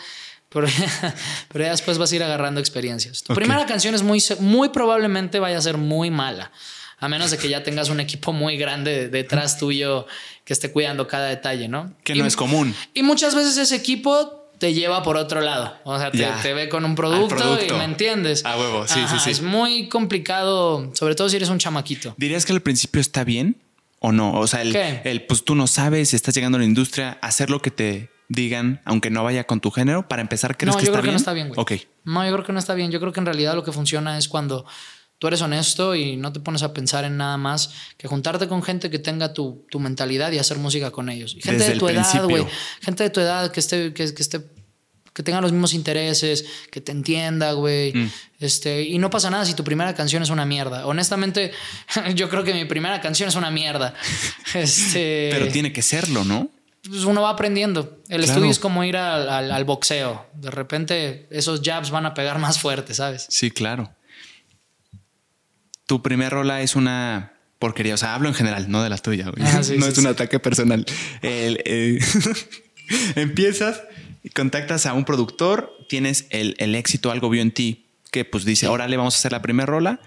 pero, 0.49 0.67
pero 1.51 1.63
ya 1.65 1.71
después 1.71 1.97
vas 1.97 2.11
a 2.11 2.15
ir 2.15 2.23
agarrando 2.23 2.59
experiencias. 2.59 3.23
Tu 3.23 3.33
primera 3.33 3.65
canción 3.65 3.95
es 3.95 4.03
muy, 4.03 4.23
muy 4.39 4.69
probablemente 4.69 5.39
vaya 5.39 5.57
a 5.57 5.61
ser 5.61 5.77
muy 5.77 6.11
mala, 6.11 6.51
a 6.97 7.07
menos 7.07 7.31
de 7.31 7.37
que 7.37 7.49
ya 7.49 7.63
tengas 7.63 7.89
un 7.89 7.99
equipo 7.99 8.33
muy 8.33 8.57
grande 8.57 9.09
detrás 9.09 9.57
tuyo 9.57 10.07
que 10.43 10.53
esté 10.53 10.71
cuidando 10.71 11.07
cada 11.07 11.27
detalle, 11.27 11.67
¿no? 11.67 11.93
Que 12.03 12.15
no 12.15 12.25
es 12.25 12.35
común. 12.35 12.75
Y 12.93 13.03
muchas 13.03 13.33
veces 13.33 13.57
ese 13.57 13.75
equipo 13.75 14.45
te 14.59 14.73
lleva 14.73 15.03
por 15.03 15.17
otro 15.17 15.41
lado. 15.41 15.75
O 15.83 15.97
sea, 15.97 16.11
te, 16.11 16.53
ve 16.53 16.69
con 16.69 16.85
un 16.85 16.95
producto, 16.95 17.59
y 17.61 17.71
me 17.73 17.83
entiendes. 17.83 18.45
A 18.45 18.57
huevo, 18.57 18.87
sí, 18.87 18.99
sí, 19.09 19.15
sí. 19.23 19.31
Es 19.31 19.41
muy 19.41 19.89
complicado, 19.89 20.91
sobre 20.93 21.15
todo 21.15 21.29
si 21.29 21.35
eres 21.35 21.49
un 21.49 21.59
chamaquito. 21.59 22.13
¿Dirías 22.17 22.45
que 22.45 22.53
al 22.53 22.61
principio 22.61 23.01
está 23.01 23.23
bien? 23.23 23.57
O 23.99 24.11
no? 24.11 24.33
O 24.33 24.47
sea, 24.47 24.61
el, 24.61 25.25
pues 25.25 25.43
tú 25.43 25.55
no 25.55 25.67
sabes, 25.67 26.13
estás 26.13 26.35
llegando 26.35 26.57
a 26.57 26.59
la 26.59 26.65
industria, 26.65 27.17
hacer 27.21 27.49
lo 27.49 27.61
que 27.61 27.71
te 27.71 28.09
digan, 28.27 28.81
aunque 28.85 29.09
no 29.09 29.23
vaya 29.23 29.45
con 29.45 29.61
tu 29.61 29.71
género, 29.71 30.07
para 30.07 30.21
empezar, 30.21 30.57
¿crees 30.57 30.75
no, 30.75 30.79
que 30.79 30.85
yo 30.85 30.91
creo 30.91 31.03
Que 31.03 31.11
no 31.11 31.17
está 31.17 31.33
bien, 31.33 31.49
güey. 31.49 31.59
Ok. 31.59 31.73
No, 32.03 32.25
yo 32.25 32.33
creo 32.33 32.45
que 32.45 32.53
no 32.53 32.59
está 32.59 32.73
bien. 32.73 32.91
Yo 32.91 32.99
creo 32.99 33.13
que 33.13 33.19
en 33.19 33.25
realidad 33.25 33.55
lo 33.55 33.63
que 33.63 33.71
funciona 33.71 34.17
es 34.17 34.27
cuando 34.27 34.65
tú 35.17 35.27
eres 35.27 35.41
honesto 35.41 35.95
y 35.95 36.17
no 36.17 36.33
te 36.33 36.39
pones 36.39 36.63
a 36.63 36.73
pensar 36.73 37.05
en 37.05 37.17
nada 37.17 37.37
más 37.37 37.71
que 37.97 38.07
juntarte 38.07 38.47
con 38.47 38.63
gente 38.63 38.89
que 38.89 38.99
tenga 38.99 39.33
tu, 39.33 39.65
mentalidad 39.79 40.31
y 40.31 40.39
hacer 40.39 40.57
música 40.57 40.91
con 40.91 41.09
ellos. 41.09 41.37
gente 41.41 41.63
de 41.63 41.77
tu 41.77 41.87
edad, 41.87 42.23
güey. 42.23 42.45
Gente 42.81 43.03
de 43.03 43.09
tu 43.09 43.19
edad 43.19 43.51
que 43.51 43.59
esté, 43.59 43.93
que, 43.93 44.13
que 44.13 44.21
esté 44.21 44.54
que 45.15 45.23
tenga 45.23 45.39
los 45.39 45.53
mismos 45.53 45.73
intereses, 45.73 46.45
que 46.69 46.81
te 46.81 46.91
entienda, 46.91 47.53
güey. 47.53 47.93
Mm. 47.93 48.11
Este, 48.41 48.83
y 48.83 48.97
no 48.97 49.09
pasa 49.09 49.29
nada 49.29 49.45
si 49.45 49.53
tu 49.53 49.63
primera 49.63 49.95
canción 49.95 50.21
es 50.21 50.29
una 50.29 50.45
mierda. 50.45 50.85
Honestamente, 50.85 51.53
yo 52.15 52.29
creo 52.29 52.43
que 52.43 52.53
mi 52.53 52.65
primera 52.65 52.99
canción 52.99 53.29
es 53.29 53.35
una 53.35 53.49
mierda. 53.49 53.95
Este, 54.53 55.29
Pero 55.31 55.47
tiene 55.49 55.73
que 55.73 55.81
serlo, 55.81 56.23
¿no? 56.23 56.49
Pues 56.87 57.03
uno 57.03 57.21
va 57.21 57.29
aprendiendo. 57.29 57.99
El 58.09 58.23
estudio 58.23 58.49
es 58.49 58.59
como 58.59 58.83
ir 58.83 58.95
al, 58.95 59.63
boxeo. 59.65 60.25
De 60.33 60.51
repente 60.51 61.27
esos 61.29 61.61
jabs 61.63 61.91
van 61.91 62.05
a 62.05 62.13
pegar 62.13 62.39
más 62.39 62.59
fuerte, 62.59 62.93
¿sabes? 62.93 63.25
Sí, 63.29 63.51
claro. 63.51 63.93
Tu 65.87 66.01
primera 66.01 66.29
rola 66.29 66.61
es 66.61 66.75
una 66.75 67.33
porquería. 67.59 67.95
O 67.95 67.97
sea, 67.97 68.15
hablo 68.15 68.29
en 68.29 68.35
general, 68.35 68.69
no 68.69 68.83
de 68.83 68.89
la 68.89 68.97
tuya. 68.97 69.31
Ah, 69.39 69.61
no 69.77 69.87
es 69.87 69.97
un 69.97 70.07
ataque 70.07 70.39
personal. 70.39 70.85
Eh, 71.21 71.99
empiezas 73.15 73.81
contactas 74.33 74.85
a 74.85 74.93
un 74.93 75.05
productor, 75.05 75.75
tienes 75.87 76.27
el, 76.29 76.75
éxito, 76.75 77.11
algo 77.11 77.29
vio 77.29 77.41
en 77.41 77.51
ti 77.51 77.85
que 78.11 78.23
pues 78.23 78.45
dice, 78.45 78.65
ahora 78.65 78.87
le 78.87 78.95
vamos 78.95 79.15
a 79.15 79.17
hacer 79.17 79.33
la 79.33 79.41
primera 79.41 79.65
rola, 79.65 79.99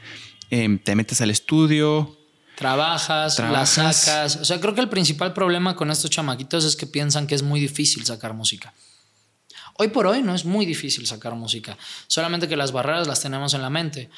em, 0.51 0.79
te 0.79 0.95
metes 0.95 1.21
al 1.21 1.31
estudio. 1.31 2.17
Trabajas, 2.57 3.39
la 3.39 3.67
sacas. 3.67 4.37
O 4.37 4.45
sea, 4.45 4.61
creo 4.61 4.75
que 4.75 4.81
el 4.81 4.89
principal 4.89 5.35
problema 5.35 5.77
con 5.77 5.91
estos 5.91 6.11
chamaquitos 6.11 6.65
es 6.65 6.75
que 6.75 6.87
piensan 6.87 7.27
que 7.27 7.35
es 7.35 7.43
muy 7.43 7.61
difícil 7.61 8.05
sacar 8.07 8.33
música. 8.33 8.73
Hoy 9.81 9.89
por 9.89 10.09
hoy 10.09 10.23
no 10.23 10.35
es 10.35 10.45
muy 10.45 10.67
difícil 10.67 11.07
sacar 11.07 11.37
música, 11.37 11.79
solamente 12.09 12.49
que 12.49 12.57
las 12.57 12.73
barreras 12.73 13.07
las 13.07 13.21
tenemos 13.21 13.55
en 13.55 13.63
la 13.63 13.71
mente. 13.71 14.11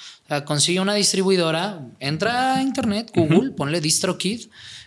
consigue 0.46 0.80
una 0.80 0.94
distribuidora, 0.94 1.80
entra 1.98 2.54
a 2.54 2.62
internet, 2.62 3.10
Google, 3.14 3.50
ponle 3.50 3.82
DistroKid 3.82 4.46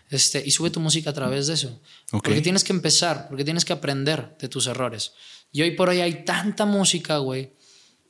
este, 0.09 0.43
y 0.45 0.51
sube 0.51 0.69
tu 0.69 0.79
música 0.79 1.09
a 1.09 1.13
través 1.13 1.47
de 1.47 1.53
eso. 1.53 1.81
Porque 2.11 2.41
tienes 2.41 2.63
que 2.63 2.73
empezar, 2.73 3.27
porque 3.29 3.43
tienes 3.43 3.65
que 3.65 3.73
aprender 3.73 4.37
de 4.39 4.47
tus 4.47 4.67
errores. 4.67 5.13
Y 5.51 5.61
hoy 5.61 5.71
por 5.71 5.89
hoy 5.89 6.01
hay 6.01 6.25
tanta 6.25 6.65
música, 6.65 7.17
güey. 7.17 7.53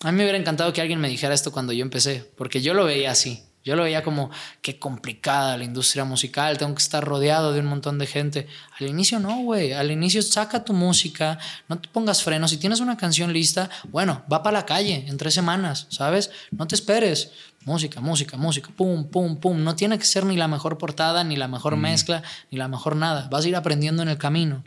A 0.02 0.12
mí 0.12 0.18
me 0.18 0.24
hubiera 0.24 0.38
encantado 0.38 0.74
que 0.74 0.82
alguien 0.82 1.00
me 1.00 1.10
dijera 1.10 1.34
esto 1.34 1.52
cuando 1.52 1.72
yo 1.74 1.82
empecé, 1.82 2.30
porque 2.36 2.62
yo 2.62 2.74
lo 2.74 2.86
veía 2.86 3.12
así. 3.12 3.44
Yo 3.64 3.78
lo 3.78 3.84
veía 3.84 4.04
como 4.04 4.30
qué 4.62 4.78
complicada 4.78 5.58
la 5.58 5.64
industria 5.64 6.04
musical, 6.04 6.58
tengo 6.58 6.76
que 6.76 6.82
estar 6.82 7.04
rodeado 7.04 7.54
de 7.54 7.62
un 7.62 7.68
montón 7.68 7.98
de 7.98 8.08
gente. 8.08 8.48
Al 8.80 8.88
inicio 8.88 9.20
no, 9.20 9.38
güey. 9.38 9.72
Al 9.72 9.90
inicio 9.90 10.22
saca 10.22 10.66
tu 10.66 10.74
música, 10.74 11.40
no 11.70 11.80
te 11.80 11.88
pongas 11.88 12.24
frenos. 12.24 12.52
Si 12.52 12.58
tienes 12.58 12.82
una 12.82 12.98
canción 12.98 13.32
lista, 13.32 13.70
bueno, 13.90 14.24
va 14.32 14.44
para 14.44 14.60
la 14.60 14.66
calle 14.66 15.06
en 15.08 15.18
tres 15.18 15.34
semanas, 15.34 15.88
¿sabes? 15.90 16.30
No 16.52 16.68
te 16.68 16.76
esperes. 16.76 17.32
Música, 17.64 18.02
música, 18.02 18.36
música, 18.36 18.70
pum, 18.76 19.08
pum, 19.08 19.38
pum. 19.38 19.64
No 19.64 19.78
tiene 19.78 19.98
que 19.98 20.06
ser 20.06 20.26
ni 20.26 20.36
la 20.36 20.50
mejor 20.50 20.78
portada, 20.78 21.24
ni 21.24 21.38
la 21.38 21.48
mejor 21.48 21.78
mm. 21.78 21.80
mezcla, 21.80 22.24
ni 22.52 22.58
la 22.58 22.68
mejor 22.68 22.98
nada. 22.98 23.30
Vas 23.32 23.46
a 23.46 23.48
ir 23.48 23.56
aprendiendo 23.56 24.04
en 24.04 24.10
el 24.10 24.18
camino. 24.18 24.66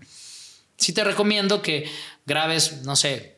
Sí 0.79 0.95
te 0.95 1.05
recomiendo 1.05 1.61
que 1.61 1.91
grabes, 2.25 2.83
no 2.85 2.97
sé, 2.97 3.36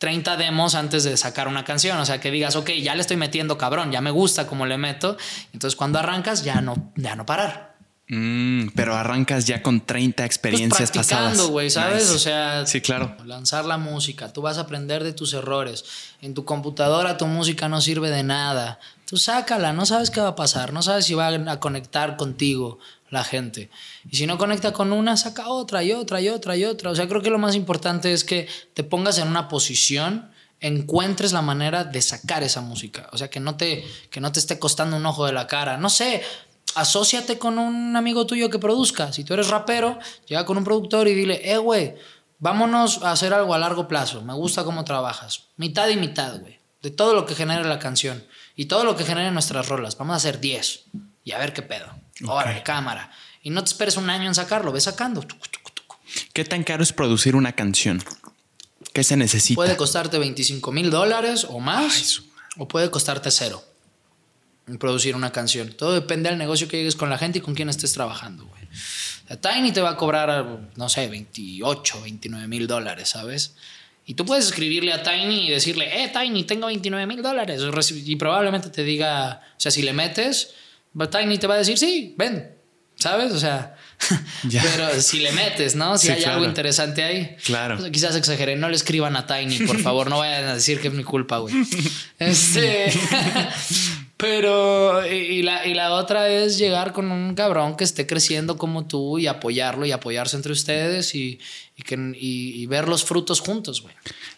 30 0.00 0.38
demos 0.38 0.74
antes 0.74 1.04
de 1.04 1.14
sacar 1.18 1.46
una 1.46 1.62
canción. 1.64 1.98
O 1.98 2.06
sea, 2.06 2.20
que 2.20 2.30
digas, 2.30 2.56
ok, 2.56 2.70
ya 2.70 2.94
le 2.94 3.02
estoy 3.02 3.18
metiendo 3.18 3.58
cabrón, 3.58 3.92
ya 3.92 4.00
me 4.00 4.10
gusta 4.10 4.46
como 4.46 4.64
le 4.64 4.78
meto. 4.78 5.18
Entonces, 5.52 5.76
cuando 5.76 5.98
arrancas, 5.98 6.42
ya 6.42 6.62
no, 6.62 6.92
ya 6.96 7.14
no 7.16 7.26
parar. 7.26 7.76
Mm, 8.08 8.68
pero 8.74 8.96
arrancas 8.96 9.44
ya 9.44 9.62
con 9.62 9.84
30 9.84 10.24
experiencias 10.24 10.90
pues 10.90 11.06
pasadas. 11.06 11.38
güey, 11.42 11.68
¿sabes? 11.68 12.08
O 12.10 12.18
sea, 12.18 12.64
sí, 12.64 12.80
claro. 12.80 13.14
Lanzar 13.26 13.66
la 13.66 13.76
música, 13.76 14.32
tú 14.32 14.40
vas 14.40 14.56
a 14.56 14.62
aprender 14.62 15.04
de 15.04 15.12
tus 15.12 15.34
errores. 15.34 15.84
En 16.22 16.32
tu 16.32 16.46
computadora 16.46 17.18
tu 17.18 17.26
música 17.26 17.68
no 17.68 17.82
sirve 17.82 18.08
de 18.08 18.22
nada. 18.22 18.80
Tú 19.04 19.18
sácala, 19.18 19.74
no 19.74 19.84
sabes 19.84 20.10
qué 20.10 20.20
va 20.22 20.28
a 20.28 20.34
pasar, 20.34 20.72
no 20.72 20.82
sabes 20.82 21.04
si 21.04 21.14
va 21.14 21.28
a 21.28 21.60
conectar 21.60 22.16
contigo 22.16 22.78
la 23.10 23.24
gente. 23.24 23.70
Y 24.08 24.16
si 24.16 24.26
no 24.26 24.38
conecta 24.38 24.72
con 24.72 24.92
una, 24.92 25.16
saca 25.16 25.48
otra 25.48 25.82
y 25.82 25.92
otra 25.92 26.20
y 26.20 26.28
otra 26.28 26.56
y 26.56 26.64
otra. 26.64 26.90
O 26.90 26.94
sea, 26.94 27.08
creo 27.08 27.22
que 27.22 27.30
lo 27.30 27.38
más 27.38 27.54
importante 27.54 28.12
es 28.12 28.24
que 28.24 28.48
te 28.74 28.84
pongas 28.84 29.18
en 29.18 29.28
una 29.28 29.48
posición 29.48 30.30
encuentres 30.60 31.32
la 31.32 31.42
manera 31.42 31.84
de 31.84 32.02
sacar 32.02 32.42
esa 32.42 32.60
música. 32.60 33.08
O 33.12 33.18
sea, 33.18 33.28
que 33.28 33.40
no 33.40 33.56
te, 33.56 33.84
que 34.10 34.20
no 34.20 34.30
te 34.30 34.40
esté 34.40 34.58
costando 34.58 34.96
un 34.96 35.06
ojo 35.06 35.26
de 35.26 35.32
la 35.32 35.46
cara. 35.46 35.76
No 35.76 35.88
sé, 35.88 36.22
asóciate 36.74 37.38
con 37.38 37.58
un 37.58 37.96
amigo 37.96 38.26
tuyo 38.26 38.50
que 38.50 38.58
produzca. 38.58 39.12
Si 39.12 39.24
tú 39.24 39.34
eres 39.34 39.48
rapero, 39.48 39.98
llega 40.26 40.44
con 40.44 40.58
un 40.58 40.64
productor 40.64 41.08
y 41.08 41.14
dile, 41.14 41.40
eh, 41.50 41.58
güey, 41.58 41.94
vámonos 42.38 43.02
a 43.02 43.12
hacer 43.12 43.32
algo 43.32 43.54
a 43.54 43.58
largo 43.58 43.88
plazo. 43.88 44.22
Me 44.22 44.34
gusta 44.34 44.64
cómo 44.64 44.84
trabajas. 44.84 45.48
Mitad 45.56 45.88
y 45.88 45.96
mitad, 45.96 46.38
güey. 46.40 46.60
De 46.82 46.90
todo 46.90 47.14
lo 47.14 47.26
que 47.26 47.34
genera 47.34 47.62
la 47.62 47.78
canción 47.78 48.24
y 48.56 48.66
todo 48.66 48.84
lo 48.84 48.96
que 48.96 49.04
genera 49.04 49.30
nuestras 49.30 49.68
rolas. 49.68 49.96
Vamos 49.98 50.14
a 50.14 50.16
hacer 50.16 50.40
10 50.40 50.84
y 51.24 51.32
a 51.32 51.38
ver 51.38 51.52
qué 51.52 51.62
pedo. 51.62 51.86
Ahora, 52.26 52.62
cámara. 52.62 53.10
Y 53.42 53.50
no 53.50 53.62
te 53.62 53.70
esperes 53.70 53.96
un 53.96 54.10
año 54.10 54.26
en 54.26 54.34
sacarlo, 54.34 54.72
ve 54.72 54.80
sacando. 54.80 55.24
¿Qué 56.32 56.44
tan 56.44 56.64
caro 56.64 56.82
es 56.82 56.92
producir 56.92 57.36
una 57.36 57.52
canción? 57.52 58.02
¿Qué 58.92 59.04
se 59.04 59.16
necesita? 59.16 59.56
Puede 59.56 59.76
costarte 59.76 60.18
25 60.18 60.72
mil 60.72 60.90
dólares 60.90 61.46
o 61.48 61.60
más, 61.60 62.22
o 62.56 62.66
puede 62.66 62.90
costarte 62.90 63.30
cero 63.30 63.64
producir 64.78 65.16
una 65.16 65.32
canción. 65.32 65.72
Todo 65.72 65.94
depende 65.94 66.28
del 66.28 66.38
negocio 66.38 66.68
que 66.68 66.76
llegues 66.76 66.96
con 66.96 67.10
la 67.10 67.18
gente 67.18 67.38
y 67.38 67.40
con 67.40 67.54
quién 67.54 67.68
estés 67.68 67.92
trabajando, 67.92 68.46
güey. 68.46 68.60
Tiny 69.40 69.72
te 69.72 69.80
va 69.80 69.90
a 69.90 69.96
cobrar, 69.96 70.70
no 70.76 70.88
sé, 70.88 71.08
28, 71.08 72.02
29 72.02 72.48
mil 72.48 72.66
dólares, 72.66 73.10
¿sabes? 73.10 73.54
Y 74.04 74.14
tú 74.14 74.24
puedes 74.24 74.46
escribirle 74.46 74.92
a 74.92 75.04
Tiny 75.04 75.46
y 75.46 75.50
decirle, 75.50 76.02
eh, 76.02 76.08
Tiny, 76.08 76.44
tengo 76.44 76.66
29 76.66 77.06
mil 77.06 77.22
dólares. 77.22 77.62
Y 77.92 78.16
probablemente 78.16 78.68
te 78.70 78.82
diga, 78.82 79.40
o 79.56 79.60
sea, 79.60 79.70
si 79.70 79.82
le 79.82 79.92
metes, 79.92 80.54
Tiny 81.10 81.38
te 81.38 81.46
va 81.46 81.54
a 81.54 81.58
decir, 81.58 81.78
sí, 81.78 82.14
ven, 82.16 82.54
¿sabes? 82.96 83.32
O 83.32 83.40
sea, 83.40 83.76
pero 84.62 85.00
si 85.00 85.20
le 85.20 85.32
metes, 85.32 85.74
¿no? 85.74 85.98
Si 85.98 86.10
hay 86.10 86.24
algo 86.24 86.44
interesante 86.44 87.02
ahí. 87.02 87.36
Claro. 87.44 87.78
quizás 87.90 88.16
exageré, 88.16 88.56
no 88.56 88.68
le 88.68 88.76
escriban 88.76 89.16
a 89.16 89.26
Tiny, 89.26 89.60
por 89.60 89.78
favor, 89.82 90.08
no 90.08 90.18
vayan 90.18 90.44
a 90.44 90.54
decir 90.54 90.80
que 90.80 90.88
es 90.88 90.94
mi 90.94 91.04
culpa, 91.04 91.38
güey. 91.38 91.54
Este. 92.18 92.92
Pero, 94.16 95.06
y 95.06 95.40
la, 95.40 95.66
y 95.66 95.72
la 95.72 95.94
otra 95.94 96.28
es 96.28 96.58
llegar 96.58 96.92
con 96.92 97.10
un 97.10 97.34
cabrón 97.34 97.74
que 97.74 97.84
esté 97.84 98.06
creciendo 98.06 98.58
como 98.58 98.86
tú 98.86 99.18
y 99.18 99.26
apoyarlo 99.26 99.86
y 99.86 99.92
apoyarse 99.92 100.36
entre 100.36 100.52
ustedes 100.52 101.14
y, 101.14 101.40
y, 101.74 101.82
que, 101.82 101.96
y, 102.14 102.66
ver 102.66 102.86
los 102.86 103.02
frutos 103.02 103.40
juntos, 103.40 103.80
güey. 103.80 103.94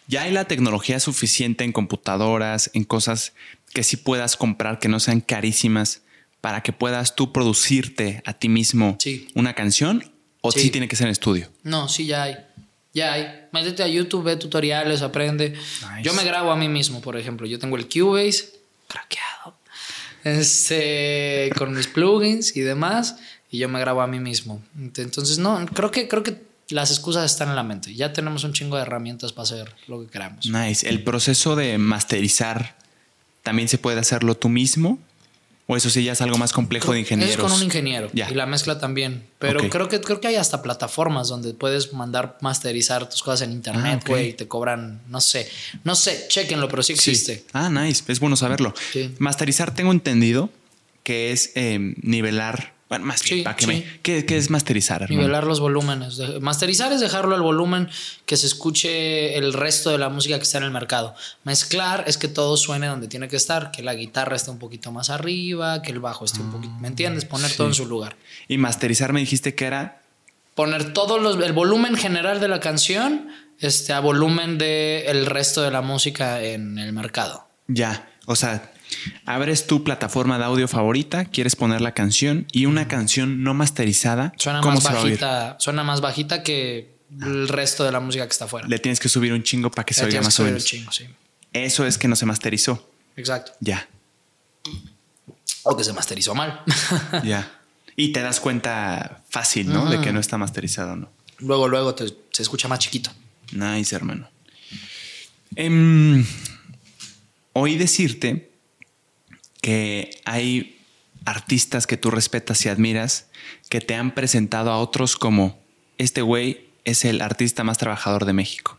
Ya 0.07 0.21
hay 0.21 0.31
la 0.31 0.45
tecnología 0.45 1.01
suficiente 1.01 1.65
en 1.65 1.73
computadoras, 1.73 2.71
en 2.73 2.85
cosas 2.85 3.33
que 3.73 3.83
sí 3.83 3.97
puedas 3.97 4.37
comprar 4.37 4.79
que 4.79 4.87
no 4.87 5.01
sean 5.01 5.19
carísimas 5.19 6.02
para 6.43 6.61
que 6.61 6.73
puedas 6.73 7.15
tú 7.15 7.31
producirte 7.31 8.21
a 8.25 8.33
ti 8.33 8.49
mismo 8.49 8.97
una 9.33 9.53
canción 9.53 10.11
o 10.41 10.51
sí. 10.51 10.69
tiene 10.71 10.89
que 10.89 10.97
ser 10.97 11.07
en 11.07 11.13
estudio? 11.13 11.49
No, 11.63 11.87
sí, 11.87 12.05
ya 12.05 12.23
hay. 12.23 12.35
Ya 12.93 13.13
hay. 13.13 13.27
Métete 13.53 13.81
a 13.81 13.87
YouTube, 13.87 14.23
ve 14.23 14.35
tutoriales, 14.35 15.01
aprende. 15.03 15.53
Yo 16.01 16.13
me 16.13 16.25
grabo 16.25 16.51
a 16.51 16.57
mí 16.57 16.67
mismo, 16.67 16.99
por 16.99 17.15
ejemplo. 17.15 17.47
Yo 17.47 17.59
tengo 17.59 17.77
el 17.77 17.87
Cubase 17.87 18.59
craqueado. 18.89 19.57
Este, 20.25 21.49
con 21.57 21.73
mis 21.73 21.87
plugins 21.87 22.57
y 22.57 22.59
demás. 22.59 23.15
Y 23.49 23.59
yo 23.59 23.69
me 23.69 23.79
grabo 23.79 24.01
a 24.01 24.07
mí 24.07 24.19
mismo. 24.19 24.61
Entonces, 24.77 25.37
no, 25.37 25.65
creo 25.67 25.91
que, 25.91 26.09
creo 26.09 26.23
que 26.23 26.41
las 26.67 26.91
excusas 26.91 27.23
están 27.31 27.47
en 27.47 27.55
la 27.55 27.63
mente. 27.63 27.95
Ya 27.95 28.11
tenemos 28.11 28.43
un 28.43 28.51
chingo 28.51 28.75
de 28.75 28.81
herramientas 28.81 29.31
para 29.31 29.43
hacer 29.43 29.73
lo 29.87 30.01
que 30.01 30.11
queramos. 30.11 30.45
Nice. 30.45 30.89
El 30.89 31.05
proceso 31.05 31.55
de 31.55 31.77
masterizar 31.77 32.75
también 33.43 33.69
se 33.69 33.77
puede 33.77 34.01
hacerlo 34.01 34.35
tú 34.35 34.49
mismo. 34.49 34.99
O 35.65 35.77
eso 35.77 35.89
sí 35.89 36.03
ya 36.03 36.11
es 36.11 36.21
algo 36.21 36.37
más 36.37 36.51
complejo 36.51 36.91
de 36.91 36.99
ingenieros. 36.99 37.35
Es 37.35 37.39
con 37.39 37.51
un 37.51 37.63
ingeniero 37.63 38.09
y 38.13 38.33
la 38.33 38.45
mezcla 38.45 38.79
también. 38.79 39.25
Pero 39.39 39.69
creo 39.69 39.87
que 39.87 40.01
creo 40.01 40.19
que 40.19 40.27
hay 40.27 40.35
hasta 40.35 40.61
plataformas 40.61 41.29
donde 41.29 41.53
puedes 41.53 41.93
mandar 41.93 42.37
masterizar 42.41 43.09
tus 43.09 43.23
cosas 43.23 43.47
en 43.47 43.53
internet, 43.53 44.01
ah, 44.03 44.05
güey, 44.07 44.29
y 44.29 44.33
te 44.33 44.47
cobran, 44.47 45.01
no 45.07 45.21
sé, 45.21 45.49
no 45.83 45.95
sé, 45.95 46.25
chequenlo, 46.27 46.67
pero 46.67 46.83
sí 46.83 46.93
existe. 46.93 47.45
Ah, 47.53 47.69
nice, 47.69 48.03
es 48.07 48.19
bueno 48.19 48.35
saberlo. 48.35 48.73
Masterizar 49.19 49.73
tengo 49.73 49.91
entendido 49.91 50.49
que 51.03 51.31
es 51.31 51.51
eh, 51.55 51.95
nivelar 52.01 52.72
bueno, 52.93 53.05
más 53.05 53.23
¿qué, 53.23 54.25
es 54.27 54.49
masterizar? 54.51 55.09
Nivelar 55.09 55.45
los 55.45 55.59
volúmenes. 55.59 56.19
Masterizar 56.41 56.93
es 56.93 57.01
dejarlo 57.01 57.33
al 57.33 57.41
volumen 57.41 57.89
que 58.27 58.37
se 58.37 58.45
escuche 58.45 59.35
el 59.35 59.53
resto 59.53 59.89
de 59.89 59.97
la 59.97 60.09
música 60.09 60.37
que 60.37 60.43
está 60.43 60.59
en 60.59 60.65
el 60.65 60.71
mercado. 60.71 61.15
Mezclar 61.43 62.03
es 62.05 62.19
que 62.19 62.27
todo 62.27 62.55
suene 62.55 62.85
donde 62.85 63.07
tiene 63.07 63.27
que 63.27 63.35
estar, 63.35 63.71
que 63.71 63.81
la 63.81 63.95
guitarra 63.95 64.35
esté 64.35 64.51
un 64.51 64.59
poquito 64.59 64.91
más 64.91 65.09
arriba, 65.09 65.81
que 65.81 65.91
el 65.91 65.99
bajo 65.99 66.23
esté 66.25 66.41
un 66.41 66.51
poquito, 66.51 66.73
¿me 66.79 66.87
entiendes? 66.87 67.25
Poner 67.25 67.51
todo 67.55 67.67
en 67.67 67.73
su 67.73 67.87
lugar. 67.87 68.15
Y 68.47 68.59
masterizar 68.59 69.11
me 69.11 69.21
dijiste 69.21 69.55
que 69.55 69.65
era 69.65 70.01
poner 70.53 70.93
todo 70.93 71.17
el 71.43 71.53
volumen 71.53 71.95
general 71.95 72.39
de 72.39 72.47
la 72.47 72.59
canción 72.59 73.29
este, 73.59 73.93
a 73.93 74.01
volumen 74.01 74.59
del 74.59 75.07
el 75.07 75.25
resto 75.25 75.63
de 75.63 75.71
la 75.71 75.81
música 75.81 76.43
en 76.43 76.77
el 76.77 76.93
mercado. 76.93 77.47
Ya, 77.67 78.07
o 78.27 78.35
sea, 78.35 78.71
abres 79.25 79.67
tu 79.67 79.83
plataforma 79.83 80.37
de 80.37 80.45
audio 80.45 80.67
favorita, 80.67 81.25
quieres 81.25 81.55
poner 81.55 81.81
la 81.81 81.93
canción 81.93 82.47
y 82.51 82.65
una 82.65 82.87
canción 82.87 83.43
no 83.43 83.53
masterizada. 83.53 84.33
Suena 84.37 84.61
más 84.61 84.83
bajita, 84.83 85.55
suena 85.59 85.83
más 85.83 86.01
bajita 86.01 86.43
que 86.43 86.93
el 87.21 87.47
resto 87.47 87.83
de 87.83 87.91
la 87.91 87.99
música 87.99 88.25
que 88.25 88.31
está 88.31 88.45
afuera. 88.45 88.67
Le 88.67 88.79
tienes 88.79 88.99
que 88.99 89.09
subir 89.09 89.33
un 89.33 89.43
chingo 89.43 89.69
para 89.69 89.85
que 89.85 89.93
se 89.93 90.05
oiga 90.05 90.21
más 90.21 90.39
o 90.39 90.43
menos. 90.43 90.65
Eso 91.53 91.85
es 91.85 91.97
que 91.97 92.07
no 92.07 92.15
se 92.15 92.25
masterizó. 92.25 92.89
Exacto. 93.15 93.51
Ya. 93.59 93.87
O 95.63 95.77
que 95.77 95.83
se 95.83 95.93
masterizó 95.93 96.33
mal. 96.35 96.61
ya. 97.23 97.59
Y 97.95 98.11
te 98.11 98.21
das 98.21 98.39
cuenta 98.39 99.23
fácil, 99.29 99.71
¿no? 99.71 99.89
De 99.89 100.01
que 100.01 100.11
no 100.11 100.19
está 100.19 100.37
masterizado, 100.37 100.95
¿no? 100.95 101.09
Luego, 101.39 101.67
luego 101.67 101.95
se 102.31 102.41
escucha 102.41 102.67
más 102.67 102.79
chiquito. 102.79 103.11
Nice, 103.51 103.95
hermano. 103.95 104.29
Em, 105.55 106.25
oí 107.53 107.77
decirte 107.77 108.52
que 109.63 110.19
hay 110.25 110.77
artistas 111.23 111.87
que 111.87 111.95
tú 111.95 112.11
respetas 112.11 112.65
y 112.65 112.69
admiras 112.69 113.27
que 113.69 113.79
te 113.79 113.95
han 113.95 114.13
presentado 114.13 114.71
a 114.71 114.77
otros 114.77 115.15
como 115.15 115.57
este 115.97 116.21
güey 116.21 116.65
es 116.83 117.05
el 117.05 117.21
artista 117.21 117.63
más 117.63 117.77
trabajador 117.77 118.25
de 118.25 118.33
México 118.33 118.77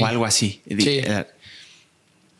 o 0.00 0.04
algo 0.04 0.26
así. 0.26 0.60
Eh, 0.66 1.24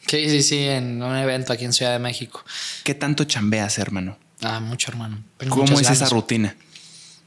sí. 0.09 0.29
sí, 0.29 0.43
sí, 0.43 0.59
en 0.59 1.01
un 1.01 1.17
evento 1.17 1.53
aquí 1.53 1.65
en 1.65 1.73
Ciudad 1.73 1.93
de 1.93 2.01
México. 2.01 2.45
¿Qué 2.83 2.95
tanto 2.95 3.23
chambeas, 3.25 3.79
hermano? 3.79 4.19
Ah, 4.43 4.59
mucho, 4.59 4.91
hermano. 4.91 5.23
¿Cómo 5.49 5.79
es 5.79 5.89
esa 5.89 6.09
rutina? 6.09 6.57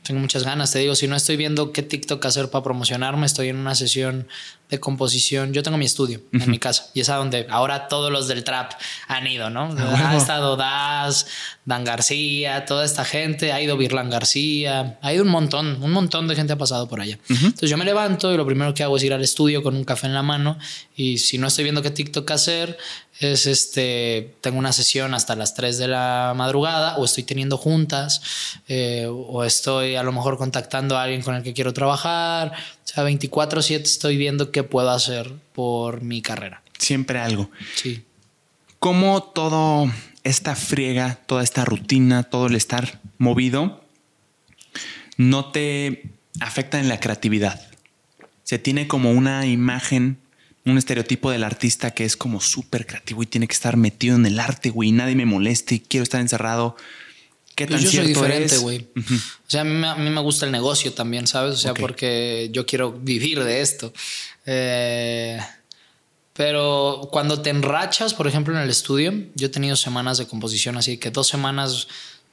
Tengo 0.04 0.20
muchas 0.20 0.44
ganas, 0.44 0.72
te 0.72 0.80
digo, 0.80 0.96
si 0.96 1.08
no 1.08 1.16
estoy 1.16 1.38
viendo 1.38 1.72
qué 1.72 1.82
TikTok 1.82 2.26
hacer 2.26 2.50
para 2.50 2.64
promocionarme, 2.64 3.26
estoy 3.26 3.50
en 3.50 3.56
una 3.56 3.76
sesión 3.76 4.28
de 4.70 4.80
composición. 4.80 5.54
Yo 5.54 5.64
tengo 5.64 5.78
mi 5.78 5.86
estudio 5.86 6.22
en 6.34 6.50
mi 6.52 6.60
casa 6.60 6.88
y 6.94 7.00
es 7.02 7.10
a 7.10 7.16
donde 7.16 7.48
ahora 7.50 7.88
todos 7.88 8.12
los 8.12 8.28
del 8.28 8.44
trap 8.44 8.74
han 9.08 9.26
ido, 9.28 9.50
¿no? 9.50 9.74
ha 9.78 10.16
estado 10.18 10.58
Das, 10.58 11.28
Dan 11.66 11.84
García, 11.84 12.66
toda 12.66 12.86
esta 12.86 13.06
gente, 13.06 13.54
ha 13.54 13.62
ido 13.62 13.78
Virlan 13.78 14.10
García, 14.10 14.98
ha 15.02 15.14
ido 15.14 15.24
un 15.24 15.30
montón, 15.30 15.82
un 15.82 15.92
montón 15.92 16.28
de 16.28 16.36
gente 16.36 16.54
ha 16.54 16.58
pasado 16.58 16.88
por 16.88 17.02
allá. 17.02 17.18
Entonces 17.30 17.70
yo 17.70 17.78
me 17.78 17.86
levanto 17.86 18.34
y 18.34 18.38
lo 18.38 18.46
primero 18.46 18.74
que 18.74 18.84
hago 18.84 18.98
es 18.98 19.04
ir 19.04 19.14
al 19.14 19.24
estudio 19.24 19.64
con 19.64 19.76
un 19.76 19.84
café 19.84 20.08
en 20.08 20.14
la 20.14 20.24
mano 20.24 20.58
y 20.96 21.18
si 21.18 21.38
no 21.38 21.48
estoy 21.48 21.64
viendo 21.64 21.82
qué 21.82 21.92
TikTok 21.92 22.30
hacer, 22.32 22.78
es 23.20 23.48
este, 23.48 24.36
tengo 24.42 24.60
una 24.60 24.72
sesión 24.72 25.14
hasta 25.14 25.36
las 25.36 25.56
3 25.56 25.78
de 25.78 25.88
la 25.88 26.34
madrugada 26.36 26.98
o 26.98 27.06
estoy 27.06 27.24
teniendo 27.24 27.58
juntas 27.58 28.22
eh, 28.68 29.08
o 29.10 29.44
estoy 29.44 29.96
a 29.96 30.04
lo 30.04 30.12
mejor 30.12 30.38
contactando 30.38 30.98
a 30.98 31.04
alguien 31.04 31.22
con 31.22 31.36
el 31.36 31.44
que 31.44 31.54
quiero 31.54 31.74
trabajar. 31.74 32.54
O 32.88 32.94
sea, 32.94 33.04
24/7 33.04 33.84
estoy 33.84 34.16
viendo 34.16 34.52
qué 34.52 34.64
puedo 34.64 34.90
hacer 34.90 35.34
por 35.54 36.02
mi 36.02 36.22
carrera. 36.22 36.64
Siempre 36.78 37.20
algo. 37.20 37.52
Sí. 37.76 38.04
¿Cómo 38.80 39.24
todo 39.24 39.92
esta 40.24 40.56
friega, 40.56 41.16
toda 41.26 41.44
esta 41.44 41.66
rutina, 41.66 42.24
todo 42.24 42.48
el 42.48 42.56
estar 42.56 43.02
movido, 43.18 43.84
no 45.18 45.52
te 45.52 46.12
afecta 46.40 46.80
en 46.80 46.88
la 46.88 47.02
creatividad? 47.02 47.68
Se 48.44 48.58
tiene 48.58 48.88
como 48.88 49.12
una 49.12 49.46
imagen, 49.46 50.20
un 50.64 50.78
estereotipo 50.78 51.30
del 51.30 51.44
artista 51.44 51.92
que 51.92 52.06
es 52.06 52.16
como 52.16 52.40
súper 52.40 52.86
creativo 52.86 53.22
y 53.22 53.26
tiene 53.26 53.48
que 53.48 53.54
estar 53.54 53.76
metido 53.76 54.16
en 54.16 54.26
el 54.26 54.40
arte, 54.40 54.70
güey, 54.70 54.94
nadie 54.94 55.16
me 55.16 55.26
moleste 55.26 55.76
y 55.76 55.80
quiero 55.82 56.04
estar 56.04 56.22
encerrado. 56.22 56.78
¿Qué 57.58 57.66
pues 57.66 57.82
yo 57.82 57.90
soy 57.90 58.06
diferente, 58.06 58.56
güey. 58.60 58.86
O 58.96 59.50
sea, 59.50 59.62
a 59.62 59.64
mí, 59.64 60.10
me 60.12 60.22
gusta 60.22 60.46
el 60.46 60.52
negocio 60.52 60.94
también, 60.94 61.26
¿sabes? 61.26 61.56
O 61.56 61.58
sea, 61.58 61.74
porque 61.74 62.50
yo 62.54 62.68
quiero 62.68 62.92
vivir 62.92 63.44
de 63.44 63.62
esto. 63.62 63.92
Eh, 64.46 65.40
Pero 66.34 67.10
cuando 67.12 67.42
te 67.42 67.50
enrachas, 67.50 68.14
por 68.14 68.28
ejemplo, 68.28 68.56
en 68.56 68.62
el 68.62 68.70
estudio, 68.70 69.12
yo 69.34 69.48
he 69.48 69.50
tenido 69.50 69.76
semanas 69.76 70.20
de 70.20 70.28
composición 70.28 70.78
así 70.78 71.00
que 71.00 71.10
dos 71.10 71.28
semanas 71.28 71.88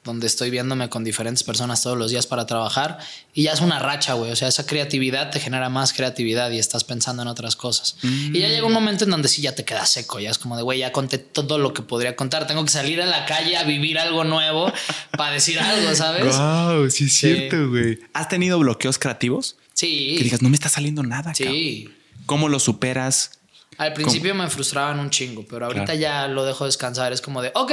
donde 0.04 0.26
estoy 0.26 0.50
viéndome 0.50 0.90
con 0.90 1.02
diferentes 1.02 1.42
personas 1.42 1.82
todos 1.82 1.96
los 1.96 2.10
días 2.10 2.26
para 2.26 2.46
trabajar 2.46 2.98
y 3.32 3.44
ya 3.44 3.52
es 3.52 3.60
una 3.60 3.78
racha, 3.78 4.12
güey. 4.12 4.30
O 4.30 4.36
sea, 4.36 4.48
esa 4.48 4.66
creatividad 4.66 5.30
te 5.30 5.40
genera 5.40 5.70
más 5.70 5.94
creatividad 5.94 6.50
y 6.50 6.58
estás 6.58 6.84
pensando 6.84 7.22
en 7.22 7.28
otras 7.28 7.56
cosas. 7.56 7.96
Y 8.02 8.38
ya 8.38 8.48
llega 8.48 8.66
un 8.66 8.72
momento 8.72 9.04
en 9.04 9.10
donde 9.10 9.28
sí 9.28 9.40
ya 9.40 9.54
te 9.54 9.64
quedas 9.64 9.90
seco, 9.90 10.20
ya 10.20 10.30
es 10.30 10.38
como 10.38 10.56
de, 10.56 10.62
güey, 10.62 10.80
ya 10.80 10.92
conté 10.92 11.16
todo 11.18 11.56
lo 11.58 11.72
que 11.72 11.82
podría 11.82 12.16
contar. 12.16 12.46
Tengo 12.46 12.62
que 12.64 12.70
salir 12.70 13.00
a 13.00 13.06
la 13.06 13.24
calle 13.24 13.56
a 13.56 13.64
vivir 13.64 13.98
algo 13.98 14.24
nuevo 14.24 14.70
para 15.16 15.32
decir 15.32 15.58
algo, 15.58 15.94
¿sabes? 15.94 16.36
Wow, 16.36 16.90
sí 16.90 17.04
es 17.04 17.14
cierto, 17.14 17.70
güey. 17.70 17.98
¿Has 18.12 18.28
tenido 18.28 18.58
bloqueos 18.58 18.98
creativos? 18.98 19.56
Sí. 19.72 20.16
Que 20.18 20.24
digas, 20.24 20.42
no 20.42 20.50
me 20.50 20.56
está 20.56 20.68
saliendo 20.68 21.02
nada. 21.02 21.34
Sí. 21.34 21.88
¿Cómo 22.26 22.48
lo 22.48 22.58
superas? 22.60 23.38
Al 23.78 23.92
principio 23.92 24.34
me 24.34 24.48
frustraban 24.48 25.00
un 25.00 25.10
chingo, 25.10 25.44
pero 25.48 25.66
ahorita 25.66 25.94
ya 25.94 26.28
lo 26.28 26.44
dejo 26.44 26.66
descansar. 26.66 27.12
Es 27.12 27.20
como 27.20 27.42
de, 27.42 27.50
ok, 27.54 27.72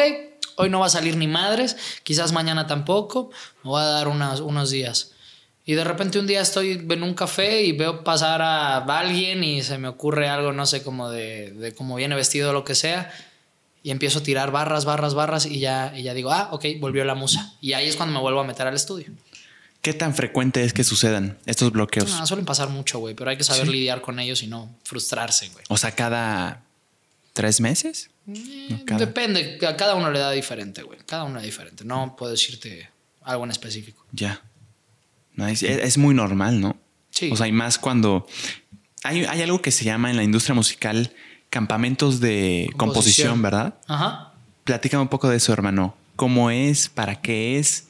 hoy 0.57 0.69
no 0.69 0.79
va 0.79 0.87
a 0.87 0.89
salir 0.89 1.17
ni 1.17 1.27
madres, 1.27 1.77
quizás 2.03 2.31
mañana 2.31 2.67
tampoco, 2.67 3.29
me 3.63 3.69
voy 3.69 3.81
a 3.81 3.85
dar 3.85 4.07
unos 4.07 4.69
días. 4.69 5.11
Y 5.65 5.73
de 5.73 5.83
repente 5.83 6.19
un 6.19 6.27
día 6.27 6.41
estoy 6.41 6.71
en 6.89 7.03
un 7.03 7.13
café 7.13 7.63
y 7.63 7.71
veo 7.71 8.03
pasar 8.03 8.41
a 8.41 8.77
alguien 8.77 9.43
y 9.43 9.61
se 9.61 9.77
me 9.77 9.87
ocurre 9.87 10.27
algo, 10.27 10.51
no 10.53 10.65
sé, 10.65 10.83
como 10.83 11.09
de, 11.09 11.51
de 11.51 11.73
cómo 11.73 11.95
viene 11.95 12.15
vestido 12.15 12.49
o 12.49 12.53
lo 12.53 12.63
que 12.63 12.75
sea. 12.75 13.11
Y 13.83 13.89
empiezo 13.91 14.19
a 14.19 14.23
tirar 14.23 14.51
barras, 14.51 14.85
barras, 14.85 15.13
barras 15.13 15.45
y 15.45 15.59
ya, 15.59 15.93
y 15.95 16.03
ya 16.03 16.13
digo, 16.13 16.31
ah, 16.31 16.49
ok, 16.51 16.65
volvió 16.79 17.03
la 17.03 17.15
musa. 17.15 17.53
Y 17.61 17.73
ahí 17.73 17.87
es 17.87 17.95
cuando 17.95 18.13
me 18.13 18.21
vuelvo 18.21 18.39
a 18.39 18.43
meter 18.43 18.67
al 18.67 18.75
estudio. 18.75 19.07
¿Qué 19.81 19.93
tan 19.93 20.13
frecuente 20.13 20.63
es 20.63 20.73
que 20.73 20.83
sucedan 20.83 21.39
estos 21.47 21.71
bloqueos? 21.71 22.07
No, 22.11 22.27
suelen 22.27 22.45
pasar 22.45 22.69
mucho, 22.69 22.99
güey, 22.99 23.15
pero 23.15 23.31
hay 23.31 23.37
que 23.37 23.43
saber 23.43 23.67
lidiar 23.67 24.01
con 24.01 24.19
ellos 24.19 24.43
y 24.43 24.47
no 24.47 24.69
frustrarse, 24.83 25.49
güey. 25.49 25.65
O 25.69 25.77
sea, 25.77 25.91
cada 25.91 26.61
tres 27.33 27.59
meses. 27.61 28.10
Eh, 28.27 28.83
depende, 28.97 29.59
a 29.67 29.75
cada 29.75 29.95
uno 29.95 30.11
le 30.11 30.19
da 30.19 30.31
diferente, 30.31 30.83
güey. 30.83 30.99
Cada 31.05 31.23
uno 31.23 31.39
es 31.39 31.45
diferente. 31.45 31.83
No 31.83 32.15
puedo 32.15 32.31
decirte 32.31 32.89
algo 33.21 33.43
en 33.43 33.51
específico. 33.51 34.05
Ya. 34.11 34.41
es, 35.37 35.97
muy 35.97 36.13
normal, 36.13 36.61
¿no? 36.61 36.77
Sí. 37.09 37.29
O 37.31 37.35
sea, 37.35 37.45
hay 37.45 37.51
más 37.51 37.77
cuando. 37.77 38.27
Hay, 39.03 39.25
hay, 39.25 39.41
algo 39.41 39.61
que 39.61 39.71
se 39.71 39.83
llama 39.83 40.11
en 40.11 40.17
la 40.17 40.23
industria 40.23 40.53
musical 40.53 41.11
campamentos 41.49 42.19
de 42.19 42.69
composición, 42.77 43.41
¿verdad? 43.41 43.75
Ajá. 43.87 44.33
Platícame 44.63 45.01
un 45.01 45.09
poco 45.09 45.29
de 45.29 45.37
eso, 45.37 45.51
hermano. 45.51 45.95
¿Cómo 46.15 46.51
es? 46.51 46.87
¿Para 46.89 47.21
qué 47.21 47.57
es? 47.57 47.87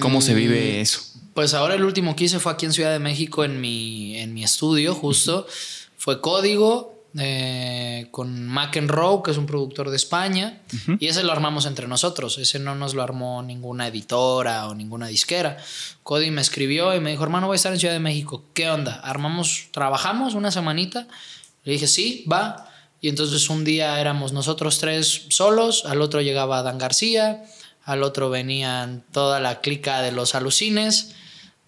¿Cómo 0.00 0.20
se 0.20 0.34
vive 0.34 0.78
mm, 0.78 0.80
eso? 0.80 1.00
Pues 1.34 1.54
ahora 1.54 1.74
el 1.74 1.84
último 1.84 2.16
que 2.16 2.24
hice 2.24 2.38
fue 2.38 2.52
aquí 2.52 2.66
en 2.66 2.72
Ciudad 2.72 2.92
de 2.92 2.98
México 2.98 3.44
en 3.44 3.60
mi, 3.60 4.18
en 4.18 4.34
mi 4.34 4.44
estudio, 4.44 4.94
justo. 4.94 5.46
Fue 5.96 6.20
código 6.20 6.91
eh, 7.18 8.08
con 8.10 8.46
McEnroe, 8.46 9.22
que 9.22 9.32
es 9.32 9.36
un 9.36 9.46
productor 9.46 9.90
de 9.90 9.96
España, 9.96 10.60
y 10.98 11.08
ese 11.08 11.22
lo 11.22 11.32
armamos 11.32 11.66
entre 11.66 11.86
nosotros. 11.86 12.38
Ese 12.38 12.58
no 12.58 12.74
nos 12.74 12.94
lo 12.94 13.02
armó 13.02 13.42
ninguna 13.42 13.88
editora 13.88 14.68
o 14.68 14.74
ninguna 14.74 15.08
disquera. 15.08 15.58
Cody 16.02 16.30
me 16.30 16.40
escribió 16.40 16.94
y 16.94 17.00
me 17.00 17.10
dijo, 17.10 17.22
hermano, 17.22 17.48
voy 17.48 17.54
a 17.54 17.56
estar 17.56 17.72
en 17.72 17.78
Ciudad 17.78 17.94
de 17.94 18.00
México. 18.00 18.44
¿Qué 18.54 18.70
onda? 18.70 18.94
¿Armamos, 19.00 19.68
trabajamos 19.72 20.34
una 20.34 20.50
semanita? 20.50 21.06
Le 21.64 21.72
dije, 21.72 21.86
sí, 21.86 22.24
va. 22.30 22.68
Y 23.02 23.08
entonces 23.08 23.50
un 23.50 23.64
día 23.64 24.00
éramos 24.00 24.32
nosotros 24.32 24.78
tres 24.78 25.26
solos, 25.28 25.84
al 25.86 26.00
otro 26.00 26.20
llegaba 26.22 26.62
Dan 26.62 26.78
García, 26.78 27.44
al 27.84 28.04
otro 28.04 28.30
venían 28.30 29.04
toda 29.12 29.40
la 29.40 29.60
clica 29.60 30.00
de 30.02 30.12
los 30.12 30.36
alucines, 30.36 31.14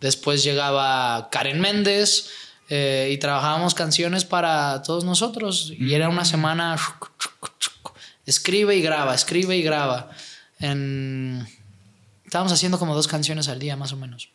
después 0.01 0.45
llegaba 0.45 1.29
Karen 1.31 1.61
Méndez, 1.61 2.29
eh, 2.69 3.11
y 3.13 3.19
trabajábamos 3.19 3.75
canciones 3.75 4.25
para 4.25 4.83
todos 4.83 5.05
nosotros. 5.05 5.73
Y 5.79 5.95
era 5.95 6.09
una 6.09 6.25
semana. 6.25 6.77
Escribe 8.27 8.77
y 8.77 8.83
graba, 8.83 9.15
escribe 9.15 9.57
y 9.57 9.63
graba. 9.63 10.11
En... 10.59 11.47
Estábamos 12.25 12.53
haciendo 12.53 12.79
como 12.79 12.95
dos 12.95 13.07
canciones 13.07 13.49
al 13.49 13.59
día, 13.59 13.77
más 13.77 13.93
o 13.93 13.97
menos. 13.97 14.31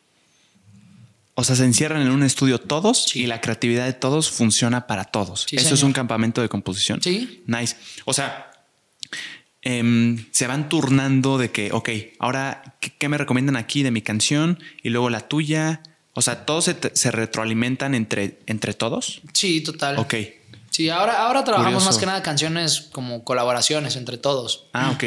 O 1.40 1.44
sea, 1.46 1.56
se 1.56 1.64
encierran 1.64 2.02
en 2.02 2.12
un 2.12 2.24
estudio 2.24 2.60
todos 2.60 3.16
y 3.16 3.26
la 3.26 3.40
creatividad 3.40 3.86
de 3.86 3.94
todos 3.94 4.30
funciona 4.30 4.88
para 4.88 5.06
todos. 5.06 5.48
Eso 5.52 5.74
es 5.74 5.84
un 5.84 5.94
campamento 5.94 6.42
de 6.42 6.50
composición. 6.50 7.02
Sí. 7.02 7.44
Nice. 7.48 7.78
O 8.04 8.12
sea, 8.12 8.52
em, 9.62 10.26
se 10.32 10.48
van 10.48 10.68
turnando 10.68 11.38
de 11.38 11.50
que, 11.50 11.72
ok, 11.72 11.90
ahora, 12.20 12.76
¿qué, 12.82 13.08
me 13.08 13.18
recomiendan 13.18 13.56
aquí 13.56 13.84
de 13.84 13.92
mi 13.92 14.02
canción? 14.02 14.60
Y 14.84 14.90
luego 14.90 15.10
la 15.10 15.30
tuya. 15.30 15.82
O 16.14 16.22
sea, 16.22 16.46
¿todos 16.46 16.66
se, 16.66 17.12
retroalimentan 17.12 17.96
entre, 17.96 18.40
entre 18.46 18.74
todos? 18.74 19.22
Sí, 19.34 19.62
total. 19.62 20.00
Ok. 20.00 20.16
Sí, 20.70 20.90
ahora, 20.90 21.26
ahora 21.26 21.44
trabajamos 21.44 21.86
más 21.86 21.98
que 21.98 22.06
nada 22.06 22.22
canciones 22.24 22.90
como 22.92 23.24
colaboraciones 23.24 23.96
entre 23.96 24.18
todos. 24.18 24.66
Ah, 24.74 24.92
ok. 24.92 25.04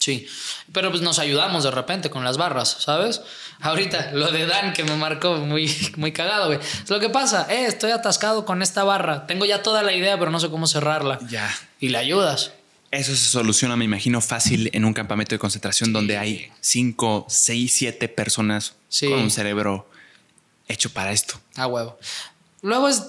Sí, 0.00 0.26
pero 0.72 0.88
pues 0.88 1.02
nos 1.02 1.18
ayudamos 1.18 1.62
de 1.62 1.70
repente 1.70 2.08
con 2.08 2.24
las 2.24 2.38
barras, 2.38 2.78
¿sabes? 2.80 3.20
Ahorita, 3.60 4.12
lo 4.14 4.32
de 4.32 4.46
Dan 4.46 4.72
que 4.72 4.82
me 4.82 4.96
marcó 4.96 5.36
muy, 5.36 5.70
muy 5.96 6.12
cagado, 6.12 6.46
güey. 6.46 6.58
Es 6.58 6.88
lo 6.88 7.00
que 7.00 7.10
pasa, 7.10 7.46
eh, 7.50 7.66
estoy 7.66 7.90
atascado 7.90 8.46
con 8.46 8.62
esta 8.62 8.82
barra. 8.82 9.26
Tengo 9.26 9.44
ya 9.44 9.62
toda 9.62 9.82
la 9.82 9.92
idea, 9.92 10.18
pero 10.18 10.30
no 10.30 10.40
sé 10.40 10.48
cómo 10.48 10.66
cerrarla. 10.66 11.18
Ya. 11.28 11.54
Y 11.80 11.90
le 11.90 11.98
ayudas. 11.98 12.52
Eso 12.90 13.14
se 13.14 13.26
soluciona, 13.26 13.76
me 13.76 13.84
imagino, 13.84 14.22
fácil 14.22 14.70
en 14.72 14.86
un 14.86 14.94
campamento 14.94 15.34
de 15.34 15.38
concentración 15.38 15.92
donde 15.92 16.16
hay 16.16 16.50
cinco, 16.60 17.26
seis, 17.28 17.74
siete 17.74 18.08
personas 18.08 18.76
con 19.00 19.12
un 19.12 19.30
cerebro 19.30 19.89
hecho 20.70 20.90
para 20.90 21.12
esto. 21.12 21.40
Ah, 21.56 21.66
huevo. 21.66 21.98
Luego, 22.62 22.88
es, 22.88 23.04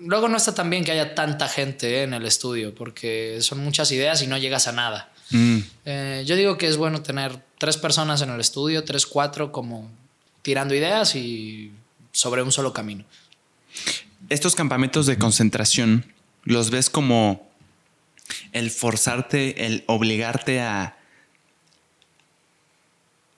luego 0.00 0.28
no 0.28 0.36
está 0.36 0.54
tan 0.54 0.70
bien 0.70 0.84
que 0.84 0.92
haya 0.92 1.14
tanta 1.14 1.48
gente 1.48 2.02
en 2.02 2.14
el 2.14 2.24
estudio, 2.24 2.74
porque 2.74 3.38
son 3.40 3.58
muchas 3.58 3.92
ideas 3.92 4.22
y 4.22 4.26
no 4.26 4.38
llegas 4.38 4.66
a 4.66 4.72
nada. 4.72 5.12
Mm. 5.30 5.58
Eh, 5.84 6.24
yo 6.26 6.36
digo 6.36 6.56
que 6.56 6.68
es 6.68 6.76
bueno 6.76 7.02
tener 7.02 7.38
tres 7.58 7.76
personas 7.76 8.22
en 8.22 8.30
el 8.30 8.40
estudio, 8.40 8.84
tres, 8.84 9.06
cuatro, 9.06 9.52
como 9.52 9.90
tirando 10.42 10.74
ideas 10.74 11.16
y 11.16 11.72
sobre 12.12 12.42
un 12.42 12.52
solo 12.52 12.72
camino. 12.72 13.04
Estos 14.30 14.54
campamentos 14.54 15.06
de 15.06 15.18
concentración, 15.18 16.12
¿los 16.44 16.70
ves 16.70 16.88
como 16.88 17.50
el 18.52 18.70
forzarte, 18.70 19.66
el 19.66 19.84
obligarte 19.86 20.60
a, 20.62 20.96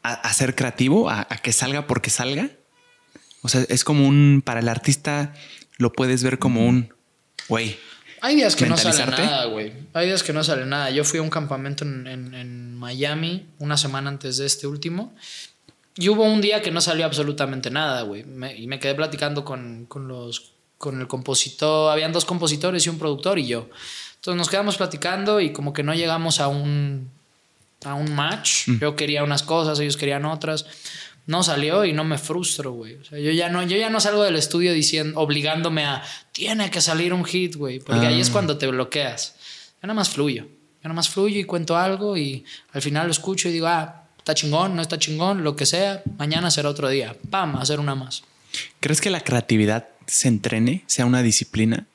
a, 0.03 0.33
ser 0.33 0.55
creativo, 0.55 1.11
a 1.11 1.24
que 1.43 1.53
salga 1.53 1.89
porque 1.89 2.11
salga? 2.11 2.51
O 3.43 3.49
sea, 3.49 3.64
es 3.68 3.84
como 3.84 4.07
un, 4.07 4.43
para 4.45 4.61
el 4.61 4.68
artista 4.68 5.34
lo 5.78 5.93
puedes 5.93 6.22
ver 6.22 6.39
como 6.39 6.66
un, 6.66 6.93
güey. 7.49 7.76
Hay 8.20 8.34
días 8.34 8.57
que 8.57 8.66
no 8.66 8.76
sale 8.76 9.07
nada, 9.07 9.45
güey. 9.47 9.72
Hay 9.93 10.07
días 10.07 10.22
que 10.22 10.32
no 10.32 10.43
sale 10.43 10.66
nada. 10.66 10.91
Yo 10.91 11.05
fui 11.05 11.18
a 11.18 11.22
un 11.22 11.30
campamento 11.30 11.84
en, 11.84 12.74
Miami 12.76 13.47
una 13.59 13.76
semana 13.76 14.11
antes 14.11 14.37
de 14.39 14.47
este 14.47 14.66
último. 14.66 15.14
Y 15.97 16.09
hubo 16.09 16.24
un 16.24 16.41
día 16.41 16.61
que 16.61 16.70
no 16.70 16.80
salió 16.80 17.07
absolutamente 17.07 17.70
nada, 17.70 18.03
güey. 18.03 18.24
y 18.57 18.66
me 18.66 18.78
quedé 18.78 18.95
platicando 18.95 19.45
con, 19.45 19.87
los, 20.09 20.53
con 20.78 21.01
el 21.01 21.07
compositor. 21.07 21.91
Habían 21.91 22.12
dos 22.12 22.24
compositores 22.24 22.87
y 22.87 22.89
un 22.89 22.99
productor 22.99 23.39
y 23.39 23.47
yo. 23.47 23.68
Entonces 24.16 24.39
nos 24.39 24.49
quedamos 24.49 24.76
platicando 24.76 25.41
y 25.41 25.53
como 25.53 25.72
que 25.72 25.82
no 25.82 25.95
llegamos 25.95 26.41
a 26.41 26.49
un, 26.49 27.11
a 27.84 27.95
un 27.95 28.14
match. 28.14 28.68
Mm. 28.68 28.78
Yo 28.80 28.97
quería 28.97 29.24
unas 29.24 29.43
cosas, 29.43 29.78
ellos 29.80 29.97
querían 29.97 30.24
otras 30.24 30.66
no 31.27 31.43
salió 31.43 31.85
y 31.85 31.93
no 31.93 32.05
me 32.05 32.18
frustro, 32.18 32.72
güey. 32.72 32.95
O 32.95 33.05
sea, 33.05 33.18
yo 33.18 33.33
ya 33.33 33.49
no, 33.49 33.62
yo 33.64 33.77
ya 33.77 33.91
no 33.91 34.01
salgo 34.01 34.22
del 34.22 34.37
estudio 34.37 34.72
diciendo, 34.72 35.20
obligándome 35.20 35.84
a, 35.84 36.03
tiene 36.33 36.71
que 36.71 36.80
salir 36.80 37.13
un 37.13 37.25
hit, 37.25 37.57
güey. 37.57 37.80
Porque 37.80 38.07
ahí 38.07 38.21
es 38.21 38.30
ah. 38.30 38.33
cuando 38.33 38.59
te 38.59 38.67
bloqueas. 38.68 39.34
Yo 39.83 39.88
nada 39.88 39.95
más 39.95 40.09
fluyo. 40.09 40.45
Yo 40.45 40.84
nada 40.84 40.95
más 40.95 41.09
fluyo 41.09 41.41
y 41.41 41.45
cuento 41.45 41.76
algo 41.76 42.17
y 42.17 42.45
al 42.72 42.80
final 42.80 43.07
lo 43.07 43.11
escucho 43.11 43.49
y 43.49 43.53
digo, 43.53 43.67
ah, 43.67 44.05
está 44.18 44.34
chingón, 44.34 44.76
no 44.76 44.83
está 44.83 44.99
chingón, 44.99 45.42
lo 45.42 45.57
que 45.57 45.67
sea, 45.67 46.03
mañana 46.17 46.51
será 46.51 46.68
otro 46.68 46.88
día. 46.88 47.17
Pam, 47.30 47.57
hacer 47.57 47.80
una 47.80 47.96
más. 47.96 48.22
¿Crees 48.79 49.01
que 49.01 49.11
la 49.11 49.21
creatividad 49.21 49.88
se 50.07 50.29
entrene, 50.29 50.84
sea 50.87 51.07
una 51.07 51.22
disciplina? 51.22 51.87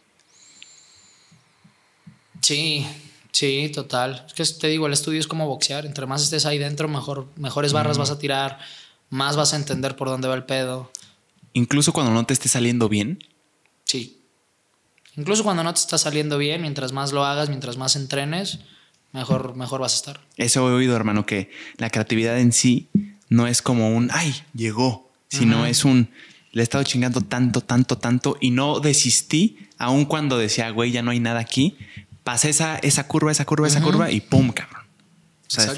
Sí, 2.41 2.85
sí, 3.31 3.72
total. 3.73 4.26
Es 4.27 4.34
que 4.34 4.60
te 4.60 4.68
digo, 4.68 4.88
el 4.88 4.93
estudio 4.93 5.19
es 5.19 5.27
como 5.27 5.47
boxear. 5.47 5.85
Entre 5.85 6.06
más 6.06 6.22
estés 6.22 6.45
ahí 6.45 6.57
dentro, 6.57 6.89
mejor, 6.89 7.27
mejores 7.38 7.72
barras 7.72 7.97
vas 7.97 8.11
a 8.11 8.19
tirar 8.19 8.60
más 9.11 9.35
vas 9.35 9.53
a 9.53 9.57
entender 9.57 9.95
por 9.95 10.07
dónde 10.07 10.27
va 10.27 10.33
el 10.33 10.45
pedo. 10.45 10.91
Incluso 11.53 11.93
cuando 11.93 12.11
no 12.11 12.25
te 12.25 12.33
esté 12.33 12.49
saliendo 12.49 12.89
bien. 12.89 13.23
Sí. 13.83 14.21
Incluso 15.17 15.43
cuando 15.43 15.63
no 15.63 15.73
te 15.73 15.81
está 15.81 15.97
saliendo 15.97 16.38
bien, 16.38 16.61
mientras 16.61 16.93
más 16.93 17.11
lo 17.11 17.25
hagas, 17.25 17.49
mientras 17.49 17.77
más 17.77 17.95
entrenes, 17.97 18.59
mejor, 19.11 19.55
mejor 19.55 19.81
vas 19.81 19.93
a 19.93 19.95
estar. 19.97 20.21
Eso 20.38 20.67
he 20.69 20.73
oído, 20.73 20.95
hermano, 20.95 21.25
que 21.25 21.51
la 21.77 21.89
creatividad 21.89 22.39
en 22.39 22.53
sí 22.53 22.89
no 23.27 23.47
es 23.47 23.61
como 23.61 23.95
un, 23.95 24.09
ay, 24.13 24.33
llegó, 24.53 25.11
sino 25.27 25.65
es 25.65 25.83
un, 25.83 26.09
le 26.53 26.61
he 26.61 26.63
estado 26.63 26.83
chingando 26.85 27.19
tanto, 27.19 27.61
tanto, 27.61 27.97
tanto 27.97 28.38
y 28.39 28.51
no 28.51 28.79
desistí, 28.79 29.57
aun 29.77 30.05
cuando 30.05 30.38
decía, 30.38 30.69
güey, 30.69 30.91
ya 30.91 31.01
no 31.01 31.11
hay 31.11 31.19
nada 31.19 31.41
aquí. 31.41 31.77
Pasé 32.23 32.49
esa, 32.49 32.77
esa 32.77 33.07
curva, 33.07 33.31
esa 33.31 33.43
curva, 33.43 33.67
esa 33.67 33.81
curva 33.81 34.09
y 34.09 34.21
pum, 34.21 34.51
cabrón. 34.51 34.83
O 35.47 35.49
sea, 35.49 35.73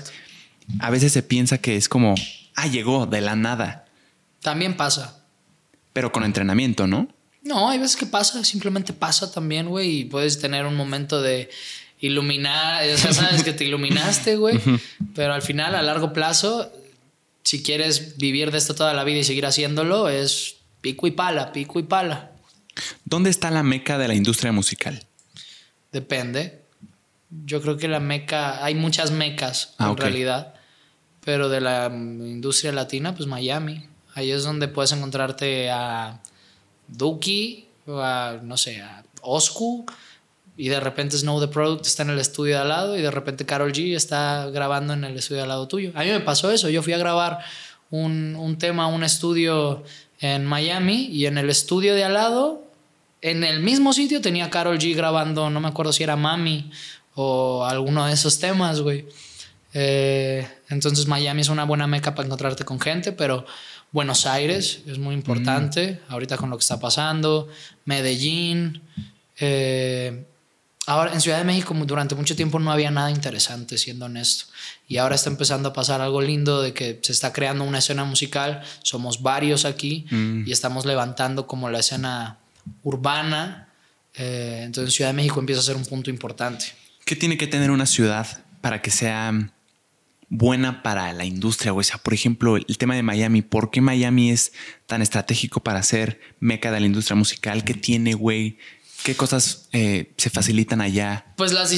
a 0.79 0.89
veces 0.91 1.11
se 1.11 1.23
piensa 1.23 1.57
que 1.57 1.75
es 1.75 1.89
como, 1.89 2.13
ah, 2.55 2.67
llegó 2.67 3.05
de 3.05 3.21
la 3.21 3.35
nada. 3.35 3.85
También 4.41 4.75
pasa. 4.75 5.23
Pero 5.93 6.11
con 6.11 6.23
entrenamiento, 6.23 6.87
¿no? 6.87 7.07
No, 7.43 7.69
hay 7.69 7.77
veces 7.77 7.97
que 7.97 8.05
pasa, 8.05 8.43
simplemente 8.43 8.93
pasa 8.93 9.31
también, 9.31 9.67
güey, 9.67 9.99
y 9.99 10.03
puedes 10.05 10.39
tener 10.39 10.65
un 10.65 10.75
momento 10.75 11.21
de 11.21 11.49
iluminar, 11.99 12.87
o 12.93 12.97
sea, 12.97 13.13
sabes 13.13 13.43
que 13.43 13.53
te 13.53 13.65
iluminaste, 13.65 14.37
güey, 14.37 14.59
pero 15.13 15.33
al 15.33 15.41
final, 15.41 15.75
a 15.75 15.81
largo 15.81 16.13
plazo, 16.13 16.71
si 17.43 17.61
quieres 17.61 18.17
vivir 18.17 18.51
de 18.51 18.57
esto 18.57 18.75
toda 18.75 18.93
la 18.93 19.03
vida 19.03 19.19
y 19.19 19.23
seguir 19.23 19.45
haciéndolo, 19.45 20.09
es 20.09 20.55
pico 20.81 21.07
y 21.07 21.11
pala, 21.11 21.51
pico 21.51 21.79
y 21.79 21.83
pala. 21.83 22.31
¿Dónde 23.05 23.29
está 23.29 23.51
la 23.51 23.63
meca 23.63 23.97
de 23.97 24.07
la 24.07 24.15
industria 24.15 24.51
musical? 24.51 25.05
Depende. 25.91 26.61
Yo 27.45 27.61
creo 27.61 27.77
que 27.77 27.87
la 27.87 27.99
meca, 27.99 28.63
hay 28.63 28.75
muchas 28.75 29.11
mecas 29.11 29.75
ah, 29.77 29.89
en 29.89 29.97
realidad, 29.97 30.55
pero 31.23 31.49
de 31.49 31.61
la 31.61 31.89
industria 31.91 32.71
latina, 32.71 33.15
pues 33.15 33.27
Miami. 33.27 33.87
Ahí 34.15 34.31
es 34.31 34.43
donde 34.43 34.67
puedes 34.67 34.91
encontrarte 34.91 35.71
a 35.71 36.21
Duki, 36.87 37.67
a, 37.87 38.37
no 38.41 38.57
sé, 38.57 38.81
a 38.81 39.03
Oscu, 39.21 39.85
y 40.55 40.69
de 40.69 40.79
repente 40.79 41.17
Snow 41.17 41.39
the 41.39 41.47
Product 41.47 41.85
está 41.85 42.03
en 42.03 42.11
el 42.11 42.19
estudio 42.19 42.55
de 42.55 42.61
al 42.61 42.69
lado 42.69 42.97
y 42.97 43.01
de 43.01 43.09
repente 43.09 43.45
Carol 43.45 43.71
G 43.71 43.95
está 43.95 44.49
grabando 44.51 44.93
en 44.93 45.03
el 45.03 45.17
estudio 45.17 45.37
de 45.37 45.43
al 45.43 45.49
lado 45.49 45.67
tuyo. 45.67 45.91
A 45.95 46.03
mí 46.03 46.09
me 46.09 46.19
pasó 46.19 46.51
eso, 46.51 46.69
yo 46.69 46.83
fui 46.83 46.93
a 46.93 46.97
grabar 46.97 47.39
un, 47.89 48.35
un 48.35 48.57
tema, 48.57 48.87
un 48.87 49.03
estudio 49.03 49.83
en 50.19 50.45
Miami 50.45 51.07
y 51.07 51.25
en 51.25 51.37
el 51.37 51.49
estudio 51.49 51.95
de 51.95 52.03
al 52.03 52.13
lado, 52.13 52.63
en 53.21 53.43
el 53.43 53.61
mismo 53.61 53.93
sitio 53.93 54.21
tenía 54.21 54.49
Carol 54.49 54.77
G 54.77 54.95
grabando, 54.95 55.49
no 55.49 55.59
me 55.59 55.69
acuerdo 55.69 55.91
si 55.91 56.03
era 56.03 56.15
Mami 56.15 56.69
o 57.15 57.65
alguno 57.65 58.05
de 58.05 58.13
esos 58.13 58.37
temas, 58.39 58.81
güey. 58.81 59.07
Eh, 59.73 60.47
entonces 60.69 61.07
Miami 61.07 61.41
es 61.41 61.49
una 61.49 61.63
buena 61.63 61.87
meca 61.87 62.13
para 62.13 62.25
encontrarte 62.25 62.63
con 62.63 62.79
gente, 62.79 63.11
pero 63.11 63.45
Buenos 63.91 64.25
Aires 64.25 64.81
es 64.87 64.97
muy 64.97 65.13
importante, 65.13 65.99
mm. 66.07 66.11
ahorita 66.13 66.37
con 66.37 66.49
lo 66.49 66.57
que 66.57 66.61
está 66.61 66.79
pasando, 66.79 67.47
Medellín. 67.85 68.81
Eh, 69.39 70.25
ahora 70.87 71.13
en 71.13 71.21
Ciudad 71.21 71.37
de 71.37 71.43
México 71.43 71.75
durante 71.85 72.15
mucho 72.15 72.35
tiempo 72.35 72.59
no 72.59 72.71
había 72.71 72.89
nada 72.89 73.11
interesante, 73.11 73.77
siendo 73.77 74.05
honesto. 74.05 74.45
Y 74.87 74.97
ahora 74.97 75.15
está 75.15 75.29
empezando 75.29 75.69
a 75.69 75.73
pasar 75.73 76.01
algo 76.01 76.21
lindo 76.21 76.61
de 76.61 76.73
que 76.73 76.99
se 77.03 77.11
está 77.11 77.33
creando 77.33 77.63
una 77.63 77.77
escena 77.77 78.03
musical. 78.03 78.63
Somos 78.81 79.21
varios 79.21 79.63
aquí 79.63 80.05
mm. 80.09 80.47
y 80.47 80.51
estamos 80.51 80.85
levantando 80.85 81.45
como 81.45 81.69
la 81.69 81.79
escena 81.79 82.37
urbana. 82.81 83.69
Eh, 84.15 84.61
entonces 84.63 84.93
Ciudad 84.93 85.09
de 85.09 85.15
México 85.15 85.39
empieza 85.39 85.61
a 85.61 85.63
ser 85.63 85.75
un 85.75 85.85
punto 85.85 86.09
importante. 86.09 86.65
¿Qué 87.05 87.15
tiene 87.15 87.37
que 87.37 87.45
tener 87.47 87.69
una 87.69 87.85
ciudad 87.85 88.43
para 88.61 88.81
que 88.81 88.89
sea 88.89 89.51
buena 90.33 90.81
para 90.81 91.13
la 91.13 91.25
industria, 91.25 91.73
O 91.73 91.83
sea, 91.83 91.99
por 91.99 92.11
ejemplo, 92.11 92.57
el 92.57 92.77
tema 92.79 92.95
de 92.95 93.03
Miami, 93.03 93.43
¿por 93.43 93.69
qué 93.69 93.81
Miami 93.81 94.31
es 94.31 94.51
tan 94.87 95.03
estratégico 95.03 95.59
para 95.59 95.83
ser 95.83 96.19
meca 96.39 96.71
de 96.71 96.79
la 96.79 96.87
industria 96.87 97.15
musical? 97.15 97.63
¿Qué 97.63 97.75
tiene, 97.75 98.15
güey? 98.15 98.57
¿Qué 99.03 99.15
cosas 99.15 99.69
eh, 99.73 100.11
se 100.17 100.31
facilitan 100.31 100.81
allá? 100.81 101.27
Pues 101.37 101.51
las, 101.51 101.71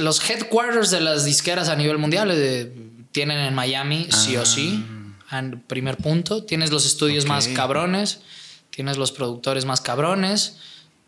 los 0.00 0.30
headquarters 0.30 0.90
de 0.90 1.00
las 1.00 1.24
disqueras 1.24 1.68
a 1.68 1.76
nivel 1.76 1.98
mundial 1.98 2.32
eh, 2.32 2.72
tienen 3.12 3.38
en 3.38 3.54
Miami, 3.54 4.08
sí 4.10 4.36
o 4.36 4.44
sí. 4.44 4.84
Ah. 5.28 5.38
En 5.38 5.60
primer 5.60 5.96
punto, 5.96 6.42
tienes 6.42 6.72
los 6.72 6.84
estudios 6.84 7.26
más 7.26 7.46
cabrones, 7.46 8.22
tienes 8.70 8.96
los 8.96 9.12
productores 9.12 9.64
más 9.64 9.80
cabrones, 9.80 10.56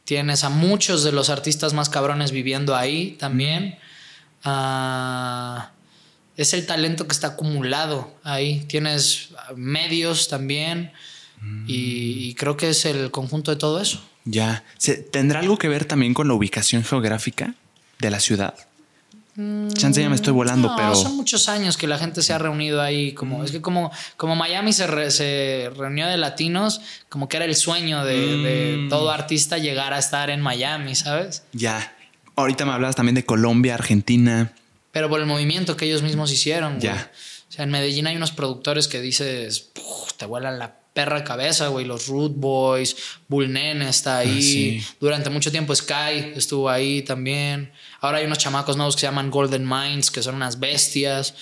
tienes 0.04 0.44
a 0.44 0.48
muchos 0.48 1.02
de 1.02 1.10
los 1.10 1.28
artistas 1.28 1.72
más 1.72 1.88
cabrones 1.88 2.30
viviendo 2.30 2.76
ahí 2.76 3.16
también. 3.18 3.78
Ah 4.44 5.72
es 6.36 6.54
el 6.54 6.66
talento 6.66 7.06
que 7.06 7.12
está 7.12 7.28
acumulado 7.28 8.14
ahí. 8.22 8.64
Tienes 8.68 9.30
medios 9.54 10.28
también 10.28 10.92
y, 11.66 12.34
creo 12.34 12.56
que 12.56 12.70
es 12.70 12.84
el 12.84 13.10
conjunto 13.10 13.50
de 13.50 13.56
todo 13.56 13.80
eso. 13.80 14.02
Ya. 14.24 14.64
¿Tendrá 15.10 15.40
algo 15.40 15.58
que 15.58 15.68
ver 15.68 15.84
también 15.84 16.14
con 16.14 16.28
la 16.28 16.34
ubicación 16.34 16.84
geográfica 16.84 17.54
de 17.98 18.10
la 18.10 18.20
ciudad? 18.20 18.54
Chance 19.34 20.02
ya 20.02 20.10
me 20.10 20.14
estoy 20.14 20.34
volando, 20.34 20.68
no, 20.68 20.76
pero. 20.76 20.94
Son 20.94 21.16
muchos 21.16 21.48
años 21.48 21.78
que 21.78 21.86
la 21.86 21.96
gente 21.96 22.20
se 22.20 22.34
ha 22.34 22.38
reunido 22.38 22.82
ahí. 22.82 23.12
Como, 23.14 23.42
Es 23.42 23.50
que 23.50 23.62
como, 23.62 23.90
como 24.18 24.36
Miami 24.36 24.74
se, 24.74 25.10
se, 25.10 25.70
reunió 25.74 26.06
de 26.06 26.18
latinos, 26.18 26.82
como 27.08 27.28
que 27.28 27.38
era 27.38 27.46
el 27.46 27.56
sueño 27.56 28.04
de, 28.04 28.36
de, 28.36 28.76
mm. 28.76 28.88
todo 28.90 29.10
artista 29.10 29.56
llegar 29.56 29.94
a 29.94 29.98
estar 29.98 30.28
en 30.28 30.42
Miami, 30.42 30.94
¿sabes? 30.94 31.44
Ya. 31.52 31.96
Ahorita 32.36 32.66
me 32.66 32.72
hablabas 32.72 32.94
también 32.94 33.14
de 33.14 33.24
Colombia, 33.24 33.74
Argentina 33.74 34.52
pero 34.92 35.08
por 35.08 35.20
el 35.20 35.26
movimiento 35.26 35.76
que 35.76 35.86
ellos 35.86 36.02
mismos 36.02 36.30
hicieron. 36.30 36.80
Ya. 36.80 37.10
O 37.48 37.52
sea, 37.52 37.64
en 37.64 37.70
Medellín 37.70 38.06
hay 38.06 38.16
unos 38.16 38.30
productores 38.30 38.86
que 38.86 39.00
dices, 39.00 39.70
te 40.16 40.26
vuelan 40.26 40.58
la 40.58 40.76
perra 40.92 41.24
cabeza, 41.24 41.68
güey. 41.68 41.84
Los 41.84 42.06
Root 42.06 42.34
Boys, 42.36 42.96
Bull 43.28 43.52
Nene 43.52 43.88
está 43.88 44.16
ah, 44.16 44.20
ahí. 44.20 44.84
Durante 45.00 45.30
mucho 45.30 45.50
tiempo 45.50 45.74
Sky 45.74 46.32
estuvo 46.36 46.68
ahí 46.68 47.02
también. 47.02 47.72
Ahora 48.00 48.18
hay 48.18 48.26
unos 48.26 48.38
chamacos 48.38 48.76
nuevos 48.76 48.94
que 48.94 49.00
se 49.00 49.06
llaman 49.06 49.30
Golden 49.30 49.68
Minds, 49.68 50.10
que 50.10 50.22
son 50.22 50.34
unas 50.34 50.60
bestias. 50.60 51.34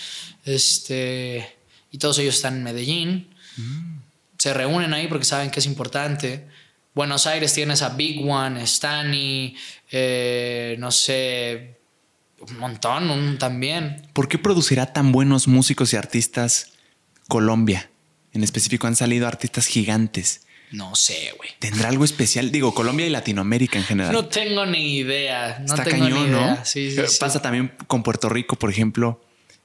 Este, 0.44 1.56
y 1.90 1.98
todos 1.98 2.18
ellos 2.18 2.36
están 2.36 2.56
en 2.56 2.64
Medellín. 2.64 3.34
Mm. 3.56 4.00
Se 4.38 4.54
reúnen 4.54 4.94
ahí 4.94 5.08
porque 5.08 5.24
saben 5.24 5.50
que 5.50 5.60
es 5.60 5.66
importante. 5.66 6.46
Buenos 6.94 7.26
Aires 7.26 7.52
tienes 7.52 7.82
a 7.82 7.90
Big 7.90 8.24
One, 8.26 8.66
Stani, 8.66 9.54
eh, 9.90 10.76
no 10.78 10.90
sé, 10.90 11.79
un 12.40 12.58
montón, 12.58 13.10
un, 13.10 13.38
también. 13.38 14.08
¿Por 14.12 14.28
qué 14.28 14.38
producirá 14.38 14.92
tan 14.92 15.12
buenos 15.12 15.48
músicos 15.48 15.92
y 15.92 15.96
artistas 15.96 16.72
Colombia? 17.28 17.90
En 18.32 18.44
específico 18.44 18.86
han 18.86 18.96
salido 18.96 19.26
artistas 19.26 19.66
gigantes. 19.66 20.42
No 20.72 20.94
sé, 20.94 21.32
güey. 21.36 21.50
¿Tendrá 21.58 21.88
algo 21.88 22.04
especial? 22.04 22.52
Digo, 22.52 22.72
Colombia 22.74 23.06
y 23.06 23.10
Latinoamérica 23.10 23.78
en 23.78 23.84
general. 23.84 24.12
No 24.12 24.26
tengo 24.26 24.64
ni 24.66 24.98
idea. 24.98 25.58
No 25.58 25.74
Está 25.74 25.84
tengo 25.84 26.04
cañón, 26.04 26.22
ni 26.22 26.28
idea. 26.30 26.54
¿no? 26.56 26.64
Sí, 26.64 26.92
sí, 26.92 27.00
Pasa 27.18 27.42
también 27.42 27.72
con 27.88 28.04
Puerto 28.04 28.28
Rico, 28.28 28.56
por 28.56 28.70
ejemplo, 28.70 29.20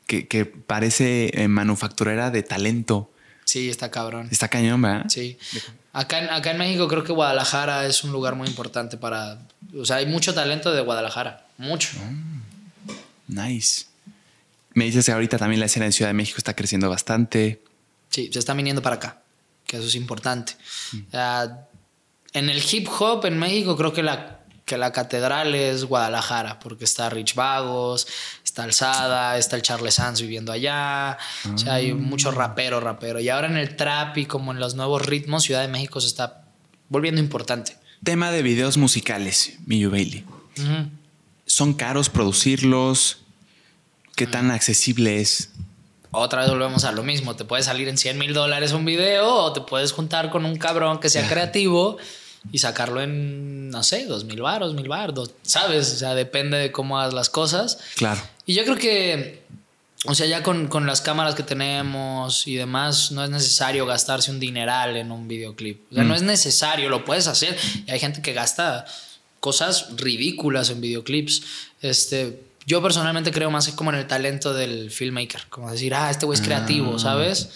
que, 0.08 0.46
parece 0.46 1.32
eh, 1.42 1.48
manufacturera 1.48 2.32
de 2.32 2.42
talento. 2.42 3.12
Sí, 3.44 3.70
está 3.70 3.92
cabrón. 3.92 4.28
Está 4.32 4.48
cañón, 4.48 4.82
¿verdad? 4.82 5.06
Sí. 5.08 5.38
Acá 5.94 6.20
en, 6.20 6.30
acá 6.32 6.52
en 6.52 6.58
México 6.58 6.88
creo 6.88 7.04
que 7.04 7.14
Guadalajara 7.14 7.86
es 7.86 8.04
un 8.04 8.12
lugar 8.12 8.36
muy 8.36 8.48
importante 8.48 8.98
para... 8.98 9.40
O 9.78 9.86
sea, 9.86 9.98
hay 9.98 10.08
mucho 10.08 10.34
talento 10.34 10.74
de 10.74 10.82
Guadalajara. 10.82 11.46
Mucho. 11.58 11.90
Ah. 12.02 12.35
Nice. 13.28 13.86
Me 14.74 14.86
dices 14.86 15.06
que 15.06 15.12
ahorita 15.12 15.38
también 15.38 15.60
la 15.60 15.68
escena 15.68 15.86
en 15.86 15.94
Ciudad 15.94 16.10
de 16.10 16.14
México 16.14 16.38
está 16.38 16.54
creciendo 16.54 16.90
bastante. 16.90 17.64
Sí, 18.10 18.30
se 18.32 18.40
está 18.40 18.54
viniendo 18.54 18.82
para 18.82 18.98
acá, 18.98 19.22
que 19.66 19.78
eso 19.78 19.88
es 19.88 19.96
importante. 19.96 20.54
Mm. 20.92 21.16
en 22.34 22.50
el 22.50 22.62
hip 22.72 22.88
hop 23.00 23.26
en 23.26 23.40
México 23.40 23.78
creo 23.78 23.94
que 23.94 24.04
la, 24.04 24.42
que 24.66 24.78
la 24.78 24.92
catedral 24.92 25.56
es 25.56 25.86
Guadalajara, 25.86 26.60
porque 26.60 26.84
está 26.84 27.10
Rich 27.10 27.36
Vagos, 27.36 28.08
está 28.44 28.64
Alzada, 28.64 29.38
está 29.38 29.56
el 29.56 29.62
Charles 29.62 29.96
Sanz 29.96 30.22
viviendo 30.22 30.52
allá. 30.52 31.18
O 31.54 31.58
sea, 31.58 31.76
hay 31.76 31.92
ah. 31.92 31.96
mucho 31.96 32.32
rapero, 32.32 32.80
rapero. 32.82 33.20
Y 33.20 33.30
ahora 33.30 33.48
en 33.48 33.58
el 33.58 33.76
trap 33.76 34.18
y 34.18 34.26
como 34.26 34.52
en 34.52 34.60
los 34.60 34.76
nuevos 34.76 35.06
ritmos, 35.06 35.44
Ciudad 35.44 35.62
de 35.62 35.68
México 35.70 36.02
se 36.02 36.08
está 36.08 36.46
volviendo 36.90 37.22
importante. 37.22 37.78
Tema 38.04 38.32
de 38.32 38.42
videos 38.42 38.78
musicales, 38.78 39.58
Miyu 39.66 39.90
Bailey. 39.90 40.26
¿Son 41.46 41.74
caros 41.74 42.10
producirlos? 42.10 43.20
¿Qué 44.16 44.28
tan 44.28 44.52
accesible 44.52 45.22
es? 45.22 45.50
Otra 46.12 46.42
vez 46.42 46.50
volvemos 46.50 46.86
a 46.86 46.92
lo 46.92 47.04
mismo. 47.04 47.36
Te 47.36 47.46
puede 47.46 47.64
salir 47.64 47.88
en 47.88 47.98
100 47.98 48.18
mil 48.18 48.34
dólares 48.34 48.72
un 48.72 48.86
video 48.86 49.28
o 49.28 49.54
te 49.54 49.62
puedes 49.62 49.92
juntar 49.92 50.30
con 50.30 50.46
un 50.46 50.56
cabrón 50.58 51.00
que 51.00 51.10
sea 51.10 51.28
creativo 51.28 51.98
y 52.52 52.60
sacarlo 52.60 53.02
en, 53.02 53.70
no 53.70 53.84
sé, 53.84 54.06
dos 54.06 54.24
mil 54.24 54.42
baros, 54.42 54.74
mil 54.74 54.88
baros, 54.88 55.32
¿sabes? 55.42 55.94
O 55.94 55.98
sea, 55.98 56.16
depende 56.16 56.58
de 56.58 56.72
cómo 56.72 57.00
hagas 57.00 57.14
las 57.14 57.30
cosas. 57.30 57.80
Claro. 57.96 58.22
Y 58.46 58.54
yo 58.54 58.64
creo 58.64 58.78
que, 58.78 59.44
o 60.06 60.16
sea, 60.16 60.28
ya 60.28 60.44
con, 60.44 60.68
con, 60.68 60.86
las 60.86 61.02
cámaras 61.02 61.36
que 61.36 61.44
tenemos 61.44 62.48
y 62.48 62.56
demás, 62.56 63.12
no 63.12 63.24
es 63.24 63.30
necesario 63.30 63.86
gastarse 63.86 64.32
un 64.32 64.40
dineral 64.40 64.96
en 64.96 65.12
un 65.12 65.28
videoclip. 65.28 65.92
O 65.92 65.96
sea, 65.96 66.04
no 66.04 66.14
mm. 66.14 66.18
es 66.18 66.22
necesario, 66.22 66.90
lo 66.90 67.04
puedes 67.04 67.28
hacer. 67.28 67.58
Y 67.88 67.92
hay 67.92 68.00
gente 68.00 68.22
que 68.22 68.34
gasta 68.34 68.86
cosas 69.46 69.90
ridículas 69.96 70.72
en 70.72 70.82
videoclips. 70.82 71.44
Este, 71.80 72.42
yo 72.66 72.82
personalmente 72.82 73.30
creo 73.30 73.52
más 73.52 73.70
como 73.74 73.92
en 73.92 73.98
el 73.98 74.08
talento 74.08 74.56
del 74.56 74.90
filmmaker, 74.90 75.44
como 75.50 75.72
decir, 75.72 75.94
ah, 75.94 76.10
este 76.10 76.26
güey 76.26 76.40
es 76.40 76.44
creativo, 76.44 76.96
ah. 76.96 77.00
¿sabes? 77.00 77.52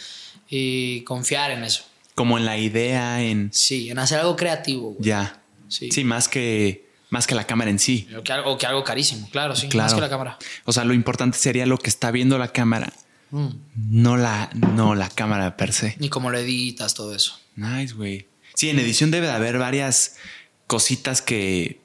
Y 0.51 1.01
confiar 1.01 1.49
en 1.49 1.63
eso. 1.63 1.81
Como 2.13 2.37
en 2.37 2.45
la 2.45 2.59
idea, 2.59 3.23
en... 3.23 3.49
Sí, 3.51 3.89
en 3.89 3.97
hacer 3.97 4.19
algo 4.19 4.35
creativo. 4.35 4.95
Ya. 4.99 5.41
Sí. 5.67 5.89
sí, 5.89 6.03
más 6.03 6.27
que 6.27 6.87
más 7.09 7.25
que 7.25 7.33
la 7.33 7.47
cámara 7.47 7.71
en 7.71 7.79
sí. 7.79 8.07
O 8.15 8.21
que, 8.21 8.33
algo, 8.33 8.55
que 8.59 8.67
algo 8.67 8.83
carísimo, 8.83 9.27
claro, 9.31 9.55
sí, 9.55 9.67
más 9.73 9.95
que 9.95 10.01
la 10.01 10.09
cámara. 10.09 10.37
O 10.65 10.73
sea, 10.73 10.85
lo 10.85 10.93
importante 10.93 11.39
sería 11.39 11.65
lo 11.65 11.79
que 11.79 11.89
está 11.89 12.11
viendo 12.11 12.37
la 12.37 12.49
cámara, 12.49 12.93
mm. 13.31 13.49
no, 13.75 14.15
la, 14.15 14.51
no 14.53 14.93
la 14.93 15.09
cámara 15.09 15.57
per 15.57 15.73
se. 15.73 15.95
Ni 15.97 16.09
cómo 16.09 16.29
lo 16.29 16.37
editas, 16.37 16.93
todo 16.93 17.15
eso. 17.15 17.39
Nice, 17.55 17.95
güey. 17.95 18.27
Sí, 18.53 18.69
en 18.69 18.77
edición 18.77 19.09
debe 19.09 19.25
de 19.25 19.33
haber 19.33 19.57
varias 19.57 20.17
cositas 20.67 21.23
que, 21.23 21.78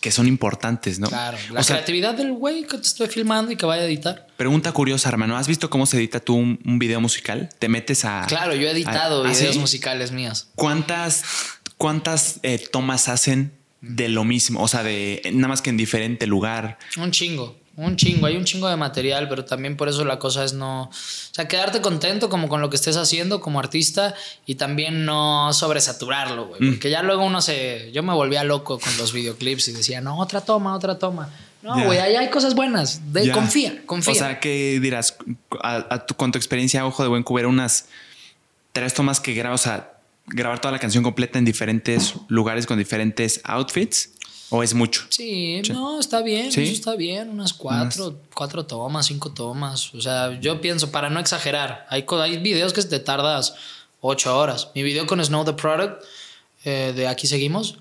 que 0.00 0.10
son 0.10 0.26
importantes, 0.26 0.98
¿no? 0.98 1.08
Claro, 1.08 1.38
la 1.52 1.62
creatividad 1.62 2.14
del 2.14 2.32
güey 2.32 2.64
que 2.64 2.76
te 2.76 2.86
estoy 2.86 3.08
filmando 3.08 3.52
y 3.52 3.56
que 3.56 3.66
vaya 3.66 3.82
a 3.82 3.86
editar. 3.86 4.26
Pregunta 4.36 4.72
curiosa, 4.72 5.08
hermano. 5.08 5.36
¿Has 5.36 5.48
visto 5.48 5.70
cómo 5.70 5.86
se 5.86 5.96
edita 5.96 6.20
tú 6.20 6.36
un, 6.36 6.78
video 6.78 7.00
musical? 7.00 7.48
¿Te 7.58 7.68
metes 7.68 8.04
a. 8.04 8.24
Claro, 8.26 8.54
yo 8.54 8.68
he 8.68 8.70
editado 8.70 9.22
videos 9.22 9.56
musicales 9.56 10.12
míos. 10.12 10.48
¿Cuántas, 10.54 11.24
¿cuántas 11.76 12.40
eh, 12.42 12.58
tomas 12.70 13.08
hacen 13.08 13.52
de 13.80 14.08
lo 14.08 14.24
mismo? 14.24 14.62
O 14.62 14.68
sea, 14.68 14.82
de 14.82 15.22
nada 15.32 15.48
más 15.48 15.62
que 15.62 15.70
en 15.70 15.76
diferente 15.76 16.26
lugar. 16.26 16.78
Un 16.96 17.10
chingo. 17.10 17.59
Un 17.76 17.96
chingo, 17.96 18.26
hay 18.26 18.36
un 18.36 18.44
chingo 18.44 18.68
de 18.68 18.76
material, 18.76 19.28
pero 19.28 19.44
también 19.44 19.76
por 19.76 19.88
eso 19.88 20.04
la 20.04 20.18
cosa 20.18 20.44
es 20.44 20.52
no. 20.52 20.82
O 20.82 20.90
sea, 21.32 21.48
quedarte 21.48 21.80
contento 21.80 22.28
como 22.28 22.48
con 22.48 22.60
lo 22.60 22.68
que 22.68 22.76
estés 22.76 22.96
haciendo 22.96 23.40
como 23.40 23.58
artista 23.58 24.14
y 24.44 24.56
también 24.56 25.04
no 25.04 25.52
sobresaturarlo, 25.52 26.48
güey. 26.48 26.60
Mm. 26.60 26.70
Porque 26.72 26.90
ya 26.90 27.02
luego 27.02 27.24
uno 27.24 27.40
se. 27.40 27.90
Yo 27.92 28.02
me 28.02 28.12
volvía 28.12 28.44
loco 28.44 28.78
con 28.78 28.96
los 28.98 29.12
videoclips 29.12 29.68
y 29.68 29.72
decía, 29.72 30.00
no, 30.00 30.18
otra 30.18 30.40
toma, 30.40 30.74
otra 30.74 30.98
toma. 30.98 31.30
No, 31.62 31.84
güey, 31.84 31.98
ahí 31.98 32.16
hay 32.16 32.30
cosas 32.30 32.54
buenas. 32.54 33.00
Confía, 33.32 33.82
confía. 33.86 34.12
O 34.12 34.16
sea, 34.16 34.40
¿qué 34.40 34.78
dirás? 34.80 35.16
A, 35.62 36.06
tu, 36.06 36.14
con 36.14 36.32
tu 36.32 36.38
experiencia, 36.38 36.86
ojo 36.86 37.02
de 37.02 37.08
buen 37.08 37.22
cubero, 37.22 37.48
unas 37.48 37.86
tres 38.72 38.94
tomas 38.94 39.20
que 39.20 39.34
grabas, 39.34 39.60
o 39.60 39.64
sea, 39.64 39.92
grabar 40.26 40.60
toda 40.60 40.72
la 40.72 40.78
canción 40.78 41.04
completa 41.04 41.38
en 41.38 41.44
diferentes 41.44 42.14
lugares 42.28 42.66
con 42.66 42.78
diferentes 42.78 43.40
outfits. 43.44 44.10
¿O 44.50 44.62
es 44.64 44.74
mucho? 44.74 45.04
Sí, 45.10 45.62
no, 45.70 46.00
está 46.00 46.22
bien, 46.22 46.46
eso 46.46 46.60
está 46.60 46.96
bien, 46.96 47.30
unas 47.30 47.52
cuatro, 47.52 48.20
cuatro 48.34 48.66
tomas, 48.66 49.06
cinco 49.06 49.30
tomas. 49.30 49.94
O 49.94 50.00
sea, 50.00 50.38
yo 50.40 50.60
pienso, 50.60 50.90
para 50.90 51.08
no 51.08 51.20
exagerar, 51.20 51.86
hay, 51.88 52.04
hay 52.08 52.38
videos 52.38 52.72
que 52.72 52.82
te 52.82 52.98
tardas 52.98 53.54
ocho 54.00 54.36
horas. 54.36 54.68
Mi 54.74 54.82
video 54.82 55.06
con 55.06 55.24
Snow 55.24 55.44
the 55.44 55.52
Product, 55.52 56.02
eh, 56.64 56.92
de 56.96 57.06
Aquí 57.06 57.28
Seguimos, 57.28 57.78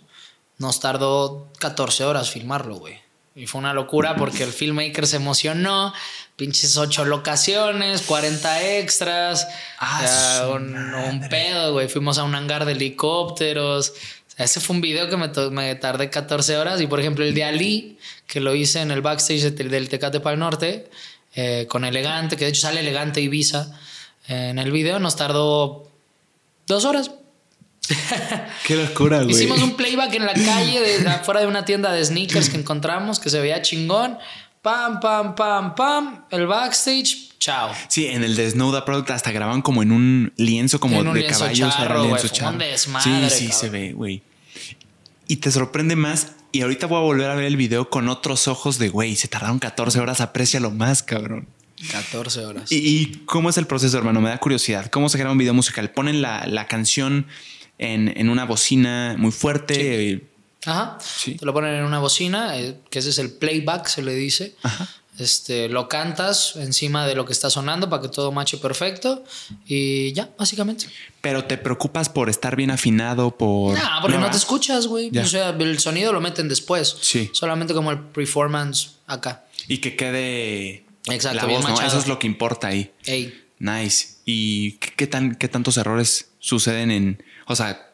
nos 0.60 0.80
tardó 0.80 1.52
14 1.60 2.04
horas 2.04 2.30
filmarlo, 2.30 2.76
güey. 2.76 3.00
Y 3.36 3.48
fue 3.48 3.60
una 3.60 3.74
locura 3.74 4.16
porque 4.18 4.44
el 4.44 4.52
filmmaker 4.52 5.08
se 5.08 5.16
emocionó. 5.16 5.94
Pinches 6.36 6.76
ocho 6.76 7.06
locaciones, 7.06 8.02
40 8.02 8.78
extras. 8.80 9.48
Ah, 9.80 10.50
un, 10.54 10.76
un, 10.76 11.30
pedo, 11.30 11.72
güey. 11.74 11.88
Fuimos 11.88 12.18
a 12.18 12.24
un 12.24 12.36
hangar 12.36 12.66
de 12.66 12.74
helicópteros. 12.74 13.94
Ese 14.40 14.62
fue 14.62 14.78
un 14.78 14.82
video 14.82 15.10
que 15.10 15.18
me, 15.18 15.28
me, 15.52 15.76
tardé 15.76 16.10
14 16.10 16.58
horas. 16.58 16.80
Y 16.80 16.88
por 16.88 17.02
ejemplo, 17.02 17.26
el 17.26 17.34
de 17.34 17.44
Ali, 17.44 17.98
que 18.26 18.40
lo 18.40 18.56
hice 18.56 18.80
en 18.80 18.90
el 18.90 19.02
backstage 19.02 19.52
del 19.52 19.90
Tecate 19.90 20.22
para 20.22 20.36
el 20.36 20.40
Norte, 20.40 20.90
eh, 21.36 21.68
con 21.70 21.84
Elegante, 21.84 22.38
que 22.38 22.46
de 22.46 22.52
hecho 22.52 22.62
sale 22.62 22.80
Elegante 22.80 23.20
Ibiza 23.20 23.78
eh, 24.30 24.50
en 24.50 24.58
el 24.58 24.72
video, 24.72 24.98
nos 25.00 25.18
tardó 25.18 25.92
dos 26.68 26.86
horas. 26.86 27.12
Qué 28.66 28.76
locura, 28.76 29.24
güey. 29.24 29.32
Hicimos 29.32 29.62
un 29.62 29.76
playback 29.76 30.14
en 30.14 30.26
la 30.26 30.34
calle, 30.34 30.80
de, 30.80 31.08
afuera 31.10 31.42
de 31.42 31.48
una 31.48 31.66
tienda 31.66 31.92
de 31.92 32.06
sneakers 32.06 32.50
que 32.50 32.58
encontramos, 32.58 33.20
que 33.20 33.30
se 33.30 33.42
veía 33.42 33.62
chingón. 33.62 34.18
Pam, 34.62 35.02
pam, 35.02 35.36
pam, 35.36 35.76
pam. 35.76 36.26
El 36.32 36.48
backstage, 36.48 37.30
Chao. 37.40 37.72
Sí, 37.88 38.08
en 38.08 38.24
el 38.24 38.36
de 38.36 38.52
Snow 38.52 38.84
Product 38.84 39.12
hasta 39.12 39.32
graban 39.32 39.62
como 39.62 39.82
en 39.82 39.94
un 39.94 40.34
lienzo 40.36 40.80
como 40.80 41.02
de 41.14 41.26
caballos. 41.26 41.74
Charro, 41.74 42.04
lienzo 42.04 42.28
charro. 42.28 42.60
sí, 43.02 43.30
sí, 43.30 43.52
se 43.52 43.70
ve, 43.70 43.94
güey 43.94 44.29
y 45.30 45.38
te 45.38 45.52
sorprende 45.52 45.96
más. 45.96 46.32
Y 46.52 46.62
ahorita 46.64 46.88
voy 46.88 46.98
a 46.98 47.02
volver 47.02 47.30
a 47.30 47.36
ver 47.36 47.46
el 47.46 47.56
video 47.56 47.90
con 47.90 48.10
otros 48.10 48.50
ojos 48.50 48.80
de 48.80 48.90
güey, 48.90 49.16
se 49.16 49.30
tardaron 49.30 49.60
14 49.60 50.00
horas, 50.00 50.20
lo 50.60 50.72
más, 50.72 51.04
cabrón. 51.04 51.48
14 51.92 52.46
horas. 52.46 52.72
¿Y, 52.72 53.24
cómo 53.26 53.50
es 53.50 53.58
el 53.58 53.68
proceso, 53.68 53.98
hermano? 53.98 54.20
Me 54.20 54.30
da 54.30 54.40
curiosidad. 54.40 54.88
¿Cómo 54.88 55.08
se 55.08 55.18
graba 55.18 55.32
un 55.32 55.38
video 55.38 55.54
musical? 55.54 55.92
Ponen 55.92 56.22
la, 56.22 56.66
canción 56.68 57.28
en, 57.78 58.30
una 58.30 58.46
bocina 58.46 59.16
muy 59.18 59.32
fuerte. 59.32 60.24
Ajá. 60.66 60.98
Sí. 61.00 61.36
Te 61.36 61.46
lo 61.46 61.54
ponen 61.54 61.76
en 61.76 61.86
una 61.86 62.00
bocina, 62.00 62.58
eh, 62.58 62.80
que 62.90 63.00
ese 63.00 63.10
es 63.10 63.20
el 63.20 63.32
playback, 63.32 63.88
se 63.88 64.02
le 64.02 64.16
dice. 64.16 64.56
Ajá. 64.64 64.90
Este, 65.20 65.68
lo 65.68 65.90
cantas 65.90 66.56
encima 66.56 67.06
de 67.06 67.14
lo 67.14 67.26
que 67.26 67.34
está 67.34 67.50
sonando 67.50 67.90
para 67.90 68.02
que 68.02 68.08
todo 68.08 68.32
mache 68.32 68.58
perfecto 68.58 69.24
y 69.68 70.14
ya, 70.14 70.30
básicamente. 70.38 70.88
Pero 71.22 71.46
te 71.46 71.58
preocupas 71.58 72.08
por 72.08 72.30
estar 72.30 72.56
bien 72.56 72.72
afinado, 72.72 73.38
por... 73.38 73.78
No, 73.78 73.84
porque 74.02 74.18
no, 74.18 74.30
te 74.32 74.38
escuchas, 74.38 74.88
güey. 74.88 75.16
O 75.18 75.26
sea, 75.26 75.50
el 75.50 75.80
sonido 75.80 76.14
lo 76.14 76.22
meten 76.22 76.48
después. 76.48 76.96
Sí. 77.02 77.30
Solamente 77.34 77.74
como 77.74 77.92
el 77.92 78.00
performance 78.00 78.96
acá. 79.08 79.46
Y 79.68 79.80
que 79.80 79.96
quede... 79.96 80.86
Exacto, 81.08 81.48
la 81.48 81.86
Eso 81.86 81.98
es 81.98 82.08
lo 82.08 82.20
que 82.20 82.28
importa 82.28 82.68
ahí. 82.68 82.92
Ey. 83.06 83.46
Nice. 83.58 84.16
¿Y 84.26 84.74
qué, 84.74 85.08
tan, 85.08 85.36
qué 85.36 85.48
tantos 85.48 85.78
errores 85.78 86.30
suceden 86.40 86.92
en... 86.92 87.24
O 87.48 87.56
sea, 87.56 87.90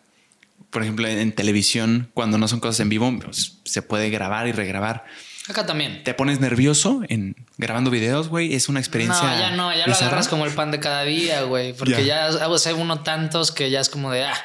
por 0.70 0.84
ejemplo, 0.84 1.08
en 1.08 1.32
televisión, 1.32 2.10
cuando 2.14 2.38
no 2.38 2.48
son 2.48 2.60
cosas 2.60 2.82
en 2.82 2.90
vivo, 2.90 3.12
pues, 3.24 3.60
se 3.64 3.82
puede 3.82 4.10
grabar 4.10 4.48
y 4.48 4.52
regrabar. 4.52 5.06
Acá 5.48 5.66
también. 5.66 6.04
¿Te 6.04 6.14
pones 6.14 6.40
nervioso 6.40 7.02
en 7.08 7.36
grabando 7.58 7.92
videos, 7.92 8.30
güey? 8.30 8.54
Es 8.54 8.70
una 8.70 8.80
experiencia. 8.80 9.24
No, 9.24 9.40
ya 9.40 9.52
no, 9.52 9.76
ya 9.76 9.88
lo 9.88 9.94
agarras 9.94 10.28
como 10.28 10.46
el 10.46 10.54
pan 10.54 10.72
de 10.72 10.80
cada 10.80 11.04
día, 11.04 11.44
güey. 11.44 11.74
Porque 11.74 12.06
ya 12.06 12.28
hay 12.28 12.74
uno 12.74 13.02
tantos 13.02 13.52
que 13.52 13.70
ya 13.70 13.80
es 13.80 13.90
como 13.90 14.12
de, 14.12 14.26
ah, 14.26 14.36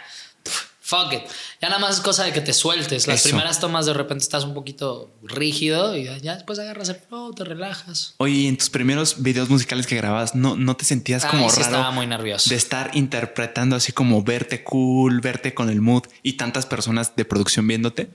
fuck 0.91 1.13
it. 1.13 1.21
Ya 1.61 1.69
nada 1.69 1.81
más 1.81 1.97
es 1.97 2.01
cosa 2.01 2.25
de 2.25 2.33
que 2.33 2.41
te 2.41 2.53
sueltes. 2.53 3.07
Las 3.07 3.23
primeras 3.23 3.61
tomas 3.61 3.87
de 3.87 3.95
repente 3.95 4.25
estás 4.25 4.45
un 4.45 4.55
poquito 4.55 5.11
rígido 5.23 5.97
y 5.97 6.05
ya 6.05 6.35
después 6.35 6.59
agarras 6.59 6.89
el 6.89 6.97
flow, 6.97 7.33
te 7.33 7.45
relajas. 7.45 8.15
Oye, 8.19 8.49
en 8.49 8.57
tus 8.57 8.71
primeros 8.71 9.23
videos 9.23 9.49
musicales 9.49 9.87
que 9.87 9.97
grababas, 9.97 10.35
¿no, 10.35 10.57
no 10.57 10.77
te 10.77 10.85
sentías 10.85 11.25
como 11.25 11.49
raro? 11.49 11.61
estaba 11.61 11.91
muy 11.93 12.07
nervioso. 12.07 12.51
De 12.51 12.57
estar 12.57 12.91
interpretando 12.95 13.77
así 13.77 13.93
como 13.93 14.23
verte 14.23 14.65
cool, 14.65 15.21
verte 15.21 15.55
con 15.55 15.71
el 15.71 15.81
mood 15.81 16.05
y 16.23 16.35
tantas 16.35 16.67
personas 16.67 17.15
de 17.15 17.25
producción 17.25 17.67
viéndote. 17.67 18.11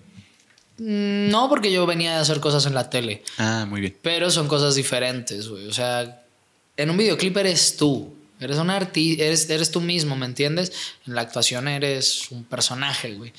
Mm, 0.78 1.30
no, 1.30 1.50
porque 1.50 1.72
yo 1.72 1.86
venía 1.86 2.18
a 2.18 2.22
hacer 2.22 2.40
cosas 2.40 2.66
en 2.66 2.74
la 2.74 2.90
tele. 2.90 3.24
Ah, 3.38 3.66
muy 3.68 3.82
bien. 3.82 3.98
Pero 4.02 4.30
son 4.30 4.48
cosas 4.48 4.76
diferentes, 4.76 5.48
güey. 5.48 5.68
O 5.68 5.74
sea, 5.74 6.24
en 6.78 6.90
un 6.90 6.98
videoclip 6.98 7.36
eres 7.38 7.78
tú. 7.78 8.14
Eres 8.38 8.58
un 8.58 8.70
artista, 8.70 9.24
eres, 9.24 9.50
eres 9.50 9.72
tú 9.72 9.80
mismo, 9.80 10.18
¿me 10.18 10.26
entiendes? 10.26 10.74
En 11.08 11.16
la 11.16 11.22
actuación 11.22 11.70
eres 11.70 12.30
un 12.32 12.44
personaje, 12.44 13.14
güey. 13.14 13.32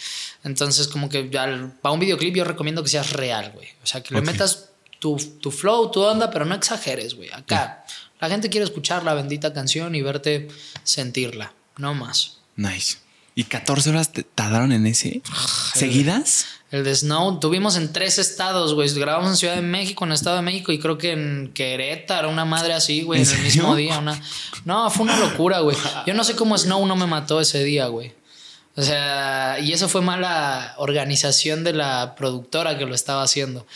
Entonces, 0.43 0.89
como 0.89 1.11
que 1.11 1.25
para 1.25 1.93
un 1.93 2.01
videoclip 2.01 2.35
yo 2.35 2.45
recomiendo 2.45 2.83
que 2.83 2.89
seas 2.89 3.13
real, 3.13 3.53
güey. 3.55 3.69
O 3.83 3.87
sea, 3.87 4.03
que 4.03 4.15
le 4.15 4.23
metas 4.23 4.71
tu, 4.99 5.17
tu, 5.41 5.51
flow, 5.51 5.91
tu 5.91 6.01
onda, 6.01 6.31
pero 6.31 6.47
no 6.47 6.55
exageres, 6.55 7.15
güey. 7.15 7.31
Acá, 7.31 7.85
la 8.21 8.31
gente 8.31 8.49
quiere 8.49 8.65
escuchar 8.65 9.05
la 9.05 9.13
bendita 9.13 9.53
canción 9.53 9.95
y 9.95 10.01
verte 10.01 10.49
sentirla, 10.83 11.53
no 11.77 11.93
más. 11.93 12.39
Nice. 12.57 12.97
¿Y 13.39 13.45
14 13.45 13.91
horas 13.91 14.13
te 14.13 14.23
tardaron 14.23 14.73
en 14.73 14.87
ese? 14.87 15.21
¿Seguidas? 15.75 16.47
El 16.71 16.85
de 16.85 16.95
Snow, 16.95 17.39
tuvimos 17.39 17.77
en 17.77 17.93
tres 17.93 18.19
estados, 18.19 18.73
güey. 18.73 18.89
Grabamos 18.95 19.29
en 19.29 19.37
Ciudad 19.37 19.57
de 19.57 19.63
México, 19.63 20.07
en 20.07 20.13
Estado 20.13 20.37
de 20.37 20.43
México 20.43 20.73
y 20.73 20.79
creo 20.79 20.97
que 20.97 21.13
en 21.13 21.53
Querétaro, 21.53 22.31
una 22.31 22.47
madre 22.47 22.73
así, 22.73 23.03
güey, 23.03 23.21
en, 23.21 23.29
el 23.29 23.43
mismo 23.43 23.77
día. 23.77 23.99
Una... 23.99 24.19
No, 24.65 24.89
fue 24.89 25.05
una 25.05 25.19
locura, 25.19 25.61
güey. 25.61 25.77
Yo 26.07 26.15
no 26.15 26.25
sé 26.25 26.35
cómo 26.35 26.57
Snow 26.57 26.87
no 26.87 26.97
me 26.97 27.07
mató 27.07 27.39
ese 27.39 27.63
día, 27.63 27.89
güey. 27.89 28.15
O 28.75 28.83
sea, 28.83 29.59
y 29.61 29.75
eso 29.75 29.87
fue 29.91 30.01
mala 30.01 30.75
organización 30.79 31.63
de 31.63 31.75
la 31.75 32.15
productora 32.17 32.79
que 32.79 32.87
lo 32.87 32.95
estaba 32.95 33.23
haciendo. 33.23 33.67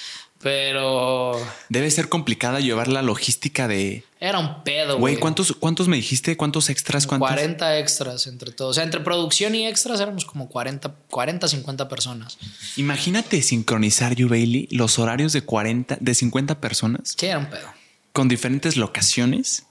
Pero. 0.41 1.39
Debe 1.69 1.91
ser 1.91 2.09
complicada 2.09 2.61
llevar 2.61 2.89
la 2.89 3.03
logística 3.03 3.69
de. 3.69 4.05
Era 4.23 4.39
un 4.39 4.63
pedo, 4.63 4.99
güey. 4.99 5.17
¿cuántos, 5.17 5.57
¿cuántos 5.59 5.89
me 5.89 5.97
dijiste? 5.97 6.37
¿Cuántos 6.37 6.69
extras? 6.69 7.07
¿Cuántos? 7.07 7.31
40 7.31 7.79
extras 7.79 8.27
entre 8.27 8.53
todos. 8.53 8.73
O 8.73 8.75
sea, 8.75 8.85
entre 8.85 9.01
producción 9.01 9.55
y 9.55 9.67
extras 9.67 9.99
éramos 9.99 10.27
como 10.27 10.51
40, 10.51 10.95
40 11.09 11.49
50 11.49 11.89
personas. 11.89 12.37
Imagínate 12.77 13.41
sincronizar, 13.41 14.15
You 14.15 14.29
Bailey, 14.29 14.69
los 14.73 14.99
horarios 14.99 15.33
de 15.33 15.41
40, 15.41 15.97
de 15.99 16.15
50 16.15 16.61
personas. 16.61 17.15
Sí, 17.17 17.27
era 17.27 17.39
un 17.39 17.47
pedo. 17.47 17.67
Con 18.13 18.29
diferentes 18.29 18.77
locaciones. 18.77 19.65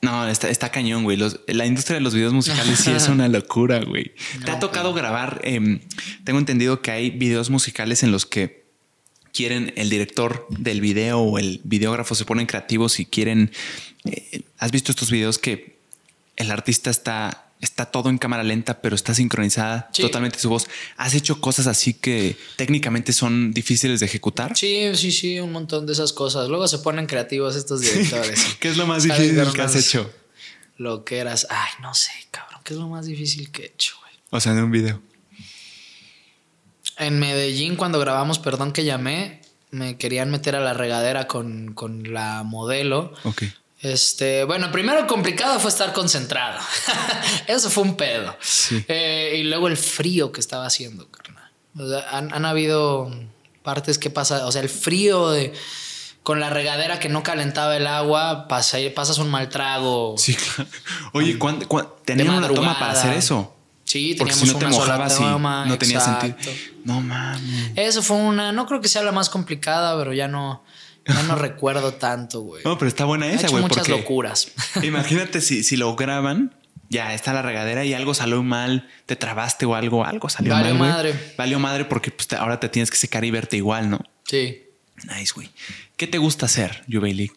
No, 0.00 0.26
está, 0.26 0.48
está 0.48 0.70
cañón, 0.70 1.04
güey. 1.04 1.18
la 1.46 1.66
industria 1.66 1.96
de 1.96 2.00
los 2.00 2.14
videos 2.14 2.32
musicales 2.32 2.78
sí 2.78 2.90
es 2.90 3.08
una 3.08 3.28
locura, 3.28 3.84
güey. 3.84 4.14
¿Te 4.46 4.50
ha 4.50 4.60
tocado 4.60 4.94
grabar? 4.94 5.42
Em, 5.44 5.80
tengo 6.24 6.38
entendido 6.38 6.80
que 6.80 6.90
hay 6.90 7.10
videos 7.10 7.50
musicales 7.50 8.02
en 8.02 8.12
los 8.12 8.24
que 8.24 8.61
quieren 9.32 9.72
el 9.76 9.90
director 9.90 10.46
del 10.50 10.80
video 10.80 11.20
o 11.20 11.38
el 11.38 11.60
videógrafo 11.64 12.14
se 12.14 12.24
ponen 12.24 12.46
creativos 12.46 13.00
y 13.00 13.06
quieren. 13.06 13.50
Eh, 14.04 14.42
¿Has 14.58 14.70
visto 14.70 14.92
estos 14.92 15.10
videos 15.10 15.38
que 15.38 15.76
el 16.36 16.50
artista 16.50 16.90
está, 16.90 17.46
está 17.60 17.86
todo 17.86 18.10
en 18.10 18.18
cámara 18.18 18.42
lenta, 18.42 18.80
pero 18.80 18.94
está 18.94 19.14
sincronizada 19.14 19.90
totalmente 19.96 20.38
su 20.38 20.48
voz? 20.48 20.68
¿Has 20.96 21.14
hecho 21.14 21.40
cosas 21.40 21.66
así 21.66 21.94
que 21.94 22.36
técnicamente 22.56 23.12
son 23.12 23.52
difíciles 23.52 24.00
de 24.00 24.06
ejecutar? 24.06 24.56
Sí, 24.56 24.90
sí, 24.94 25.10
sí, 25.10 25.40
un 25.40 25.52
montón 25.52 25.86
de 25.86 25.94
esas 25.94 26.12
cosas. 26.12 26.48
Luego 26.48 26.68
se 26.68 26.78
ponen 26.78 27.06
creativos 27.06 27.56
estos 27.56 27.80
directores. 27.80 28.40
¿Qué 28.60 28.68
es 28.68 28.76
lo 28.76 28.86
más 28.86 29.02
difícil 29.02 29.36
que 29.52 29.62
has 29.62 29.76
hecho? 29.76 30.10
Lo 30.76 31.04
que 31.04 31.18
eras. 31.18 31.46
Ay, 31.50 31.70
no 31.80 31.94
sé, 31.94 32.10
cabrón. 32.30 32.60
¿Qué 32.64 32.74
es 32.74 32.78
lo 32.78 32.88
más 32.88 33.06
difícil 33.06 33.50
que 33.50 33.62
he 33.62 33.66
hecho, 33.66 33.94
güey? 34.00 34.12
O 34.30 34.40
sea, 34.40 34.52
en 34.52 34.64
un 34.64 34.70
video. 34.70 35.00
En 37.06 37.18
Medellín, 37.18 37.76
cuando 37.76 37.98
grabamos 37.98 38.38
Perdón 38.38 38.72
que 38.72 38.84
llamé, 38.84 39.42
me 39.70 39.96
querían 39.96 40.30
meter 40.30 40.54
a 40.54 40.60
la 40.60 40.74
regadera 40.74 41.26
con, 41.26 41.74
la 42.06 42.42
modelo. 42.44 43.12
Ok. 43.24 43.44
Este, 43.80 44.44
bueno, 44.44 44.70
primero 44.70 45.06
complicado 45.08 45.58
fue 45.58 45.70
estar 45.70 45.92
concentrado. 45.92 46.60
Eso 47.48 47.68
fue 47.68 47.82
un 47.82 47.96
pedo. 47.96 48.36
Eh, 48.86 49.36
y 49.38 49.42
luego 49.44 49.66
el 49.66 49.76
frío 49.76 50.30
que 50.30 50.40
estaba 50.40 50.66
haciendo, 50.66 51.08
carnal. 51.08 51.50
han, 52.10 52.44
habido 52.44 53.10
partes 53.64 53.98
que 53.98 54.10
pasa, 54.10 54.46
o 54.46 54.52
sea, 54.52 54.62
el 54.62 54.68
frío 54.68 55.30
de 55.30 55.52
con 56.22 56.38
la 56.38 56.50
regadera 56.50 57.00
que 57.00 57.08
no 57.08 57.24
calentaba 57.24 57.76
el 57.76 57.86
agua, 57.86 58.46
pasas 58.46 59.18
un 59.18 59.30
mal 59.30 59.48
trago. 59.48 60.14
Sí, 60.16 60.36
claro. 60.36 60.70
Oye, 61.14 61.38
¿cuándo, 61.38 61.66
tenían 62.04 62.28
una 62.28 62.48
toma 62.48 62.78
para 62.78 62.92
hacer 62.92 63.14
eso? 63.14 63.52
Sí, 63.92 64.14
Porque 64.18 64.32
teníamos 64.34 64.48
si 64.48 64.54
no 64.54 64.58
te 64.58 64.64
una 64.66 64.74
sola 64.74 64.98
mojabas 64.98 65.66
y 65.66 65.68
no 65.68 65.78
tenía 65.78 65.98
exacto. 65.98 66.26
sentido. 66.26 66.52
No 66.84 67.00
mames. 67.02 67.72
Eso 67.76 68.02
fue 68.02 68.16
una, 68.16 68.50
no 68.52 68.66
creo 68.66 68.80
que 68.80 68.88
sea 68.88 69.02
la 69.02 69.12
más 69.12 69.28
complicada, 69.28 69.96
pero 69.98 70.12
ya 70.14 70.28
no, 70.28 70.64
ya 71.06 71.22
no 71.24 71.34
recuerdo 71.36 71.92
tanto, 71.94 72.40
güey. 72.40 72.62
No, 72.64 72.78
pero 72.78 72.88
está 72.88 73.04
buena 73.04 73.30
esa, 73.30 73.48
güey. 73.48 73.62
muchas 73.62 73.78
Porque 73.78 73.92
locuras. 73.92 74.48
imagínate 74.82 75.40
si, 75.42 75.62
si 75.62 75.76
lo 75.76 75.94
graban, 75.94 76.54
ya 76.88 77.12
está 77.12 77.32
la 77.34 77.42
regadera 77.42 77.84
y 77.84 77.92
algo 77.92 78.14
salió 78.14 78.42
mal, 78.42 78.88
te 79.06 79.14
trabaste 79.16 79.66
o 79.66 79.74
algo, 79.74 80.04
algo 80.06 80.28
salió 80.30 80.52
Valió 80.54 80.74
mal. 80.74 80.78
güey. 80.78 80.90
madre. 80.90 81.34
Valió 81.36 81.58
madre 81.58 81.84
porque 81.84 82.10
pues, 82.10 82.28
te- 82.28 82.36
ahora 82.36 82.58
te 82.60 82.68
tienes 82.70 82.90
que 82.90 82.96
secar 82.96 83.24
y 83.26 83.30
verte 83.30 83.56
igual, 83.58 83.90
¿no? 83.90 84.00
Sí. 84.24 84.62
Nice, 85.04 85.32
güey. 85.34 85.50
¿Qué 85.96 86.06
te 86.06 86.16
gusta 86.18 86.46
hacer, 86.46 86.82
Jubaili? 86.90 87.30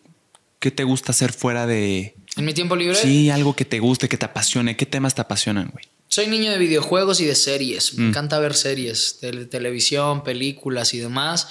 ¿Qué 0.60 0.72
te 0.72 0.84
gusta 0.86 1.12
hacer 1.12 1.34
fuera 1.34 1.66
de. 1.68 2.16
En 2.38 2.46
mi 2.46 2.54
tiempo 2.54 2.76
libre, 2.76 2.96
Sí, 2.96 3.30
algo 3.30 3.56
que 3.56 3.66
te 3.66 3.80
guste, 3.80 4.08
que 4.10 4.18
te 4.18 4.26
apasione. 4.26 4.76
¿Qué 4.78 4.86
temas 4.86 5.16
te 5.16 5.22
apasionan, 5.22 5.70
güey? 5.72 5.86
Soy 6.16 6.28
niño 6.28 6.50
de 6.50 6.58
videojuegos 6.58 7.20
y 7.20 7.26
de 7.26 7.36
series. 7.36 7.94
Mm. 7.94 8.02
Me 8.02 8.08
encanta 8.08 8.40
ver 8.40 8.54
series, 8.54 9.20
de 9.20 9.48
televisión, 9.48 10.24
películas 10.24 10.94
y 10.94 11.00
demás. 11.00 11.50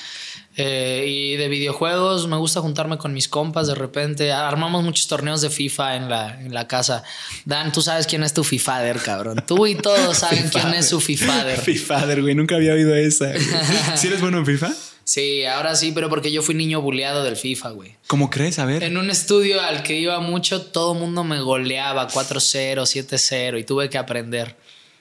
Eh, 0.57 1.05
y 1.09 1.37
de 1.37 1.49
videojuegos 1.49 2.29
me 2.29 2.37
gusta 2.37 2.61
juntarme 2.61 2.97
con 2.97 3.13
mis 3.13 3.29
compas 3.29 3.67
de 3.67 3.75
repente. 3.75 4.33
Armamos 4.33 4.85
muchos 4.85 5.09
torneos 5.09 5.41
de 5.41 5.51
FIFA 5.51 5.97
en 5.97 6.09
la, 6.09 6.41
en 6.41 6.55
la 6.55 6.69
casa. 6.69 7.03
Dan, 7.45 7.73
tú 7.73 7.83
sabes 7.83 8.07
quién 8.07 8.23
es 8.23 8.35
tu 8.35 8.45
FIFAder, 8.45 8.99
cabrón. 8.99 9.43
Tú 9.47 9.67
y 9.67 9.75
todos 9.75 10.19
saben 10.19 10.49
quién 10.49 10.73
es 10.75 10.89
su 10.89 11.01
FIFAder. 11.01 11.59
FIFAder, 11.59 12.23
güey. 12.23 12.35
Nunca 12.35 12.57
había 12.57 12.75
oído 12.75 12.95
esa. 12.95 13.33
¿Sí 13.97 14.07
eres 14.07 14.21
bueno 14.21 14.39
en 14.39 14.47
FIFA? 14.47 14.73
Sí, 15.05 15.45
ahora 15.45 15.77
sí, 15.77 15.93
pero 15.93 16.09
porque 16.09 16.33
yo 16.33 16.43
fui 16.43 16.55
niño 16.55 16.81
buleado 16.81 17.25
del 17.25 17.37
FIFA, 17.37 17.71
güey. 17.71 17.97
¿Cómo 18.07 18.31
crees? 18.31 18.59
A 18.59 18.65
ver. 18.65 18.83
En 18.83 18.97
un 18.97 19.11
estudio 19.11 19.61
al 19.61 19.83
que 19.83 19.97
iba 19.99 20.19
mucho, 20.21 20.63
todo 20.63 20.95
mundo 20.95 21.25
me 21.25 21.41
goleaba 21.41 22.09
4-0, 22.09 22.77
7-0 22.77 23.61
y 23.61 23.65
tuve 23.65 23.91
que 23.91 23.99
aprender. 23.99 24.57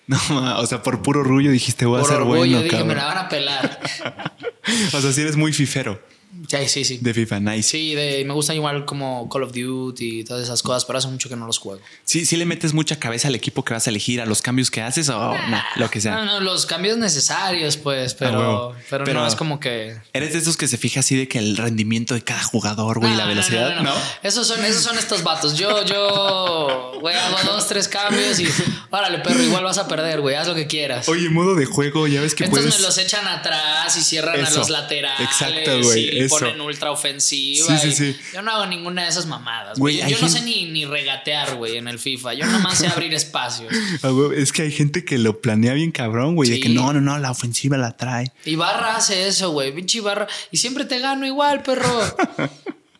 No, 0.07 0.59
o 0.59 0.65
sea, 0.65 0.83
por 0.83 1.01
puro 1.01 1.21
orgullo 1.21 1.49
dijiste, 1.51 1.85
voy 1.85 1.97
a 1.97 2.01
Por 2.01 2.09
ser 2.09 2.17
orgullo 2.19 2.39
bueno, 2.39 2.57
dije, 2.57 2.69
cabrón. 2.69 2.87
me 2.89 2.95
la 2.95 3.05
van 3.05 3.17
a 3.19 3.29
pelar. 3.29 3.79
O 4.93 5.01
sea, 5.01 5.11
si 5.11 5.21
eres 5.21 5.35
muy 5.35 5.51
fifero 5.53 6.01
Sí, 6.47 6.57
sí, 6.67 6.83
sí. 6.85 6.97
de 7.01 7.13
FIFA, 7.13 7.39
nice. 7.39 7.63
Sí. 7.69 7.83
Sí, 7.83 7.95
de, 7.95 8.23
me 8.25 8.33
gusta 8.33 8.53
igual 8.53 8.85
como 8.85 9.27
Call 9.29 9.43
of 9.43 9.51
Duty 9.53 10.19
y 10.19 10.23
todas 10.23 10.43
esas 10.43 10.61
cosas, 10.63 10.85
pero 10.85 10.99
hace 10.99 11.07
mucho 11.07 11.27
que 11.29 11.35
no 11.35 11.45
los 11.47 11.57
juego. 11.57 11.81
sí, 12.05 12.25
le 12.35 12.45
metes 12.45 12.73
mucha 12.73 12.97
cabeza 12.99 13.27
al 13.27 13.35
equipo 13.35 13.63
que 13.63 13.73
vas 13.73 13.87
a 13.87 13.89
elegir, 13.89 14.21
a 14.21 14.25
los 14.25 14.41
cambios 14.41 14.69
que 14.71 14.81
haces 14.81 15.09
o 15.09 15.19
no, 15.33 15.61
lo 15.77 15.89
que 15.89 15.99
sea. 16.01 16.15
No, 16.15 16.25
no, 16.25 16.39
los 16.39 16.65
cambios 16.65 16.97
necesarios, 16.97 17.77
pues, 17.77 18.13
pero, 18.13 18.75
pero, 18.89 19.03
Pero- 19.05 19.19
no 19.21 19.27
es 19.27 19.35
como 19.35 19.59
que. 19.59 19.95
Eres 20.13 20.33
de 20.33 20.39
esos 20.39 20.57
que 20.57 20.67
se 20.67 20.77
fija 20.77 20.99
así 21.01 21.15
de 21.15 21.27
que 21.27 21.39
el 21.39 21.57
rendimiento 21.57 22.13
de 22.13 22.23
cada 22.23 22.43
jugador, 22.43 22.99
güey, 22.99 23.13
y 23.13 23.15
la 23.15 23.25
velocidad, 23.25 23.75
no, 23.77 23.83
¿no? 23.83 23.95
no. 23.95 24.01
Esos 24.23 24.47
son, 24.47 24.63
esos 24.65 24.83
son 24.83 24.97
estos 24.97 25.23
vatos. 25.23 25.57
Yo, 25.57 25.83
yo, 25.85 26.97
güey, 26.99 27.15
hago 27.15 27.37
dos, 27.45 27.67
tres 27.67 27.87
cambios 27.87 28.39
y 28.39 28.47
órale, 28.89 29.19
perro, 29.19 29.41
igual 29.41 29.63
vas 29.63 29.77
a 29.77 29.87
perder, 29.87 30.21
güey, 30.21 30.35
haz 30.35 30.47
lo 30.47 30.55
que 30.55 30.67
quieras. 30.67 31.07
Oye, 31.09 31.29
modo 31.29 31.55
de 31.55 31.65
juego, 31.65 32.07
ya 32.07 32.21
ves 32.21 32.35
que 32.35 32.45
Estos 32.45 32.59
puedes. 32.59 32.75
me 32.79 32.81
los 32.85 32.97
echan 32.97 33.27
atrás 33.27 33.95
y 33.97 34.03
cierran 34.03 34.43
a 34.43 34.49
los 34.49 34.69
laterales. 34.69 35.19
Exacto, 35.27 35.81
güey, 35.81 36.17
Y 36.17 36.22
eso. 36.25 36.39
ponen 36.39 36.59
ultra 36.61 36.91
ofensiva. 36.91 37.77
Sí, 37.79 37.91
sí, 37.91 38.13
sí. 38.13 38.19
Yo 38.33 38.41
no 38.41 38.51
hago 38.51 38.65
ninguna 38.65 39.03
de 39.03 39.09
esas 39.09 39.25
mamadas. 39.25 39.77
Güey, 39.79 39.97
yo 40.09 40.17
no 40.21 40.29
sé 40.29 40.41
ni, 40.41 40.65
ni 40.71 40.85
regatear, 40.85 41.55
güey, 41.55 41.77
en 41.77 41.87
el 41.87 41.99
FIFA. 41.99 42.33
Yo 42.33 42.45
nomás 42.45 42.77
sé 42.79 42.87
abrir 42.87 43.13
espacios. 43.13 43.71
Ah, 44.03 44.11
Es 44.35 44.51
que 44.51 44.63
hay 44.63 44.71
gente 44.71 45.05
que 45.05 45.17
lo 45.17 45.39
planea 45.41 45.73
bien 45.73 45.91
cabrón, 45.91 46.35
güey, 46.35 46.49
de 46.49 46.59
que 46.59 46.69
no, 46.69 46.93
no, 46.93 47.01
no, 47.01 47.17
la 47.19 47.31
ofensiva 47.31 47.77
la 47.77 47.95
trae. 47.95 48.31
Y 48.45 48.55
Barra 48.55 48.95
hace 48.97 49.27
eso, 49.27 49.51
güey. 49.51 49.73
Pinche 49.73 50.01
Barra. 50.01 50.27
Y 50.51 50.57
siempre 50.57 50.85
te 50.85 50.99
gano 50.99 51.25
igual, 51.25 51.63
perro. 51.63 51.99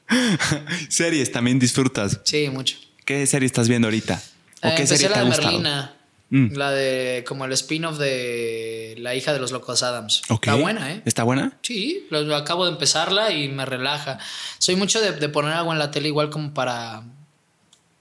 Series 0.90 1.32
también 1.32 1.60
disfrutas. 1.60 2.20
Sí, 2.24 2.50
mucho. 2.50 2.78
¿Qué 3.06 3.26
serie 3.28 3.46
estás 3.48 3.68
viendo 3.68 3.88
ahorita? 3.88 4.22
¿O 4.62 4.68
Eh, 4.68 4.74
qué 4.78 4.88
serie 4.88 5.10
te 5.10 5.20
ha 5.20 5.24
gustado? 5.24 5.48
Merlina. 5.52 5.96
Mm. 6.36 6.56
La 6.56 6.72
de 6.72 7.24
como 7.28 7.46
el 7.46 7.52
spin-off 7.54 8.00
de 8.00 8.96
La 8.98 9.14
hija 9.14 9.34
de 9.34 9.40
los 9.40 9.52
locos 9.52 9.84
Adams. 9.84 10.24
Está 10.28 10.56
buena, 10.56 10.92
¿eh? 10.92 11.04
¿Está 11.06 11.22
buena? 11.24 11.60
Sí, 11.62 12.08
lo, 12.10 12.36
acabo 12.36 12.66
de 12.66 12.72
empezarla 12.72 13.32
y 13.32 13.50
me 13.50 13.66
relaja. 13.68 14.18
Soy 14.58 14.76
mucho 14.76 15.00
de, 15.00 15.12
de 15.12 15.30
poner 15.30 15.54
algo 15.54 15.72
en 15.74 15.78
la 15.78 15.92
tele 15.92 16.08
igual 16.08 16.32
como 16.32 16.52
para 16.52 17.04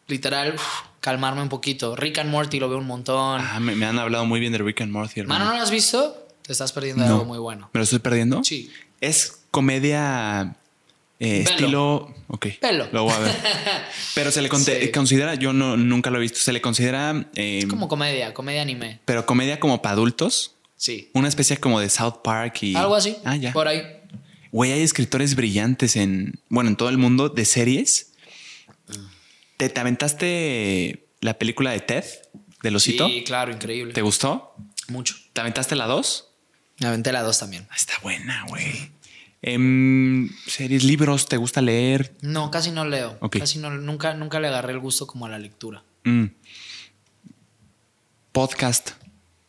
literal 0.06 0.54
uf, 0.54 0.62
calmarme 1.00 1.42
un 1.42 1.50
poquito. 1.50 1.94
Rick 1.94 2.20
and 2.20 2.30
Morty 2.30 2.58
lo 2.58 2.70
veo 2.70 2.78
un 2.78 2.86
montón. 2.86 3.42
Ah, 3.44 3.60
me, 3.60 3.74
me 3.76 3.84
han 3.84 3.98
hablado 3.98 4.24
muy 4.24 4.40
bien 4.40 4.52
de 4.52 4.58
Rick 4.58 4.80
and 4.80 4.92
Morty, 4.92 5.20
hermano. 5.20 5.38
Mano, 5.40 5.50
¿no 5.52 5.56
lo 5.58 5.62
has 5.62 5.70
visto? 5.70 6.26
Te 6.40 6.52
estás 6.52 6.72
perdiendo 6.72 7.04
No. 7.04 7.12
algo 7.12 7.24
muy 7.26 7.38
bueno. 7.38 7.68
¿Me 7.74 7.78
lo 7.80 7.84
estoy 7.84 7.98
perdiendo? 7.98 8.42
Sí. 8.44 8.72
Es 9.02 9.42
comedia 9.50 10.56
eh, 11.24 11.40
estilo. 11.42 12.14
Ok. 12.28 12.46
Velo. 12.60 12.88
Lo 12.92 13.04
voy 13.04 13.12
a 13.12 13.18
ver. 13.20 13.32
Pero 14.14 14.30
se 14.32 14.42
le 14.42 14.48
Sí. 14.50 14.90
considera, 14.92 15.34
yo 15.36 15.52
no, 15.52 15.76
nunca 15.76 16.10
lo 16.10 16.18
he 16.18 16.20
visto, 16.20 16.38
se 16.40 16.52
le 16.52 16.60
considera. 16.60 17.28
eh, 17.36 17.64
Como 17.68 17.88
comedia, 17.88 18.34
comedia 18.34 18.62
anime. 18.62 19.00
pero 19.04 19.24
comedia 19.26 19.60
como 19.60 19.80
para 19.82 19.92
adultos. 19.94 20.56
Sí. 20.76 21.10
Una 21.14 21.28
especie 21.28 21.56
como 21.58 21.78
de 21.80 21.88
South 21.88 22.22
Park 22.24 22.62
y. 22.62 22.74
Algo 22.74 22.96
así. 22.96 23.16
Ah, 23.24 23.36
ya. 23.36 23.52
Por 23.52 23.68
ahí. 23.68 23.82
Güey, 24.50 24.72
hay 24.72 24.82
escritores 24.82 25.34
brillantes 25.36 25.94
en. 25.96 26.40
Bueno, 26.48 26.70
en 26.70 26.76
todo 26.76 26.88
el 26.88 26.98
mundo 26.98 27.28
de 27.28 27.44
series. 27.44 28.12
¿Te, 29.56 29.68
te 29.68 29.80
aventaste 29.80 31.06
la 31.20 31.38
película 31.38 31.70
de 31.70 31.80
Ted? 31.80 32.04
¿Del 32.62 32.76
osito? 32.76 33.06
Sí, 33.08 33.22
claro, 33.24 33.52
increíble. 33.52 33.92
¿Te 33.92 34.02
gustó? 34.02 34.54
Mucho. 34.88 35.14
¿Te 35.32 35.40
aventaste 35.40 35.76
la 35.76 35.86
2? 35.86 36.28
Me 36.80 36.88
aventé 36.88 37.12
la 37.12 37.22
dos 37.22 37.38
también. 37.38 37.68
Está 37.76 37.92
buena, 38.02 38.44
güey. 38.48 38.90
Em, 39.44 40.28
series, 40.46 40.84
libros, 40.84 41.28
¿te 41.28 41.36
gusta 41.36 41.60
leer? 41.60 42.14
No, 42.20 42.50
casi 42.50 42.70
no 42.70 42.84
leo. 42.84 43.16
Ok. 43.20 43.38
Casi 43.38 43.58
no, 43.58 43.70
nunca, 43.70 44.14
nunca 44.14 44.38
le 44.38 44.46
agarré 44.48 44.72
el 44.72 44.78
gusto 44.78 45.06
como 45.06 45.26
a 45.26 45.28
la 45.28 45.38
lectura. 45.38 45.82
Mm. 46.04 46.26
Podcast. 48.32 48.90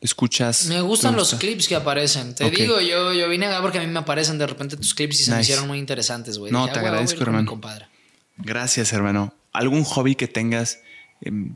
¿Escuchas? 0.01 0.65
Me 0.65 0.81
gustan 0.81 1.11
¿Te 1.13 1.17
los 1.17 1.33
clips 1.35 1.67
que 1.67 1.75
aparecen. 1.75 2.35
Te 2.35 2.49
digo, 2.49 2.81
yo, 2.81 3.13
yo 3.13 3.29
vine 3.29 3.45
acá 3.45 3.61
porque 3.61 3.77
a 3.77 3.81
mí 3.81 3.87
me 3.87 3.99
aparecen 3.99 4.37
de 4.37 4.45
repente 4.45 4.75
tus 4.75 4.93
clips 4.93 5.21
y 5.21 5.23
se 5.23 5.31
me 5.31 5.39
hicieron 5.39 5.65
muy 5.65 5.77
interesantes, 5.79 6.37
güey. 6.37 6.51
No, 6.51 6.63
Dije, 6.63 6.73
te 6.73 6.79
"Ah, 6.79 6.81
agradezco, 6.89 7.23
hermano. 7.23 7.49
compadre". 7.49 7.87
Gracias, 8.35 8.91
hermano. 8.91 9.33
¿Algún 9.53 9.85
hobby 9.85 10.15
que 10.15 10.27
tengas 10.27 10.79
em, 11.21 11.55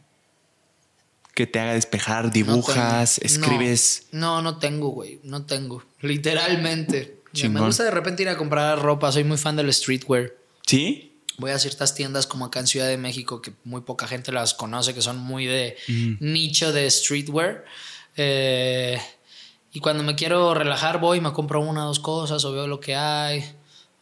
que 1.33 1.45
te 1.45 1.59
haga 1.59 1.73
despejar? 1.73 2.31
¿Dibujas? 2.31 3.17
¿Escribes? 3.17 4.07
No, 4.13 4.41
no 4.41 4.59
tengo, 4.59 4.89
güey. 4.89 5.19
No 5.23 5.45
tengo. 5.45 5.83
Literalmente. 6.01 7.16
Me 7.49 7.61
gusta 7.61 7.83
de 7.83 7.91
repente 7.91 8.23
ir 8.23 8.29
a 8.29 8.37
comprar 8.37 8.79
ropa. 8.81 9.11
Soy 9.11 9.23
muy 9.23 9.37
fan 9.37 9.55
del 9.55 9.71
streetwear. 9.73 10.33
¿Sí? 10.65 11.13
Voy 11.37 11.51
a 11.51 11.59
ciertas 11.59 11.93
tiendas 11.93 12.25
como 12.25 12.45
acá 12.45 12.59
en 12.59 12.67
Ciudad 12.67 12.87
de 12.87 12.97
México 12.97 13.41
que 13.41 13.53
muy 13.63 13.81
poca 13.81 14.07
gente 14.07 14.31
las 14.31 14.53
conoce, 14.55 14.93
que 14.95 15.01
son 15.01 15.17
muy 15.19 15.45
de 15.45 15.77
nicho 16.19 16.73
de 16.73 16.89
streetwear. 16.89 17.63
Eh, 18.15 18.99
y 19.73 19.79
cuando 19.79 20.03
me 20.03 20.15
quiero 20.15 20.53
relajar 20.55 20.99
voy 20.99 21.19
y 21.19 21.21
me 21.21 21.31
compro 21.33 21.61
una 21.61 21.83
o 21.83 21.87
dos 21.87 21.99
cosas 21.99 22.43
o 22.45 22.51
veo 22.51 22.67
lo 22.67 22.79
que 22.79 22.95
hay. 22.95 23.45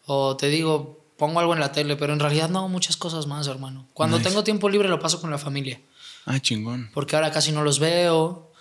O 0.05 0.37
te 0.37 0.47
digo, 0.47 1.03
pongo 1.17 1.39
algo 1.41 1.53
en 1.53 1.59
la 1.59 1.71
tele, 1.73 1.95
pero 1.97 2.13
en 2.13 2.19
realidad 2.19 2.49
no 2.49 2.59
hago 2.59 2.69
muchas 2.69 2.95
cosas 2.95 3.27
más, 3.27 3.47
hermano. 3.47 3.87
Cuando 3.93 4.17
Nice. 4.17 4.29
tengo 4.29 4.43
tiempo 4.43 4.69
libre 4.69 4.87
lo 4.87 4.99
paso 4.99 5.19
con 5.19 5.29
la 5.31 5.37
familia, 5.37 5.81
Ah, 6.25 6.39
chingón. 6.39 6.89
porque 6.93 7.15
ahora 7.17 7.31
casi 7.31 7.51
no 7.51 7.63
los 7.63 7.79
veo. 7.79 8.51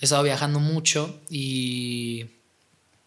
He 0.00 0.04
estado 0.04 0.22
viajando 0.22 0.60
mucho 0.60 1.20
y 1.28 2.26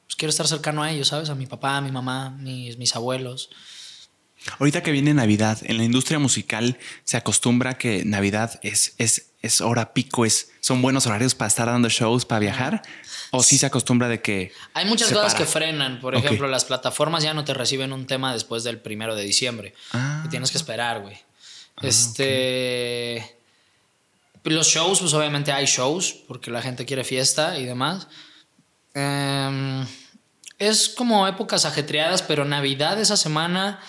pues, 0.05 0.15
quiero 0.15 0.29
estar 0.29 0.47
cercano 0.47 0.83
a 0.83 0.91
ellos, 0.91 1.07
¿sabes? 1.07 1.29
A 1.29 1.35
mi 1.35 1.45
papá, 1.45 1.77
a 1.77 1.81
mi 1.81 1.91
mamá, 1.91 2.31
mis, 2.31 2.77
mis 2.77 2.95
abuelos. 2.95 3.49
Ahorita 4.59 4.83
que 4.83 4.91
viene 4.91 5.13
Navidad, 5.13 5.59
en 5.63 5.77
la 5.77 5.83
industria 5.83 6.19
musical 6.19 6.77
se 7.03 7.17
acostumbra 7.17 7.77
que 7.77 8.03
Navidad 8.03 8.59
es, 8.61 8.93
es, 8.97 9.31
es 9.41 9.61
hora 9.61 9.93
pico, 9.93 10.25
es, 10.25 10.51
son 10.59 10.81
buenos 10.81 11.07
horarios 11.07 11.33
para 11.33 11.47
estar 11.47 11.67
dando 11.67 11.87
shows, 11.89 12.25
para 12.25 12.39
viajar. 12.39 12.81
O 13.31 13.41
sí 13.41 13.57
se 13.57 13.65
acostumbra 13.65 14.07
de 14.09 14.21
que. 14.21 14.51
Hay 14.73 14.85
muchas 14.85 15.11
cosas 15.11 15.33
para? 15.33 15.45
que 15.45 15.51
frenan. 15.51 15.99
Por 15.99 16.15
ejemplo, 16.15 16.47
las 16.47 16.65
plataformas 16.65 17.23
ya 17.23 17.33
no 17.33 17.43
te 17.43 17.53
reciben 17.53 17.91
un 17.91 18.05
tema 18.05 18.31
después 18.31 18.63
del 18.63 18.79
primero 18.79 19.15
de 19.15 19.23
diciembre. 19.23 19.73
Ah. 19.91 20.21
Te 20.23 20.29
tienes 20.29 20.51
que 20.51 20.57
esperar, 20.57 21.01
güey. 21.01 21.17
este. 21.81 23.37
Los 24.43 24.67
shows, 24.67 24.99
pues 24.99 25.13
obviamente 25.13 25.51
hay 25.51 25.65
shows, 25.65 26.13
porque 26.27 26.51
la 26.51 26.61
gente 26.61 26.85
quiere 26.85 27.03
fiesta 27.03 27.57
y 27.57 27.65
demás. 27.65 28.07
Em, 28.93 29.85
es 30.59 30.89
como 30.89 31.27
épocas 31.27 31.65
ajetreadas, 31.65 32.21
pero 32.21 32.45
Navidad 32.45 32.99
esa 32.99 33.17
semana, 33.17 33.79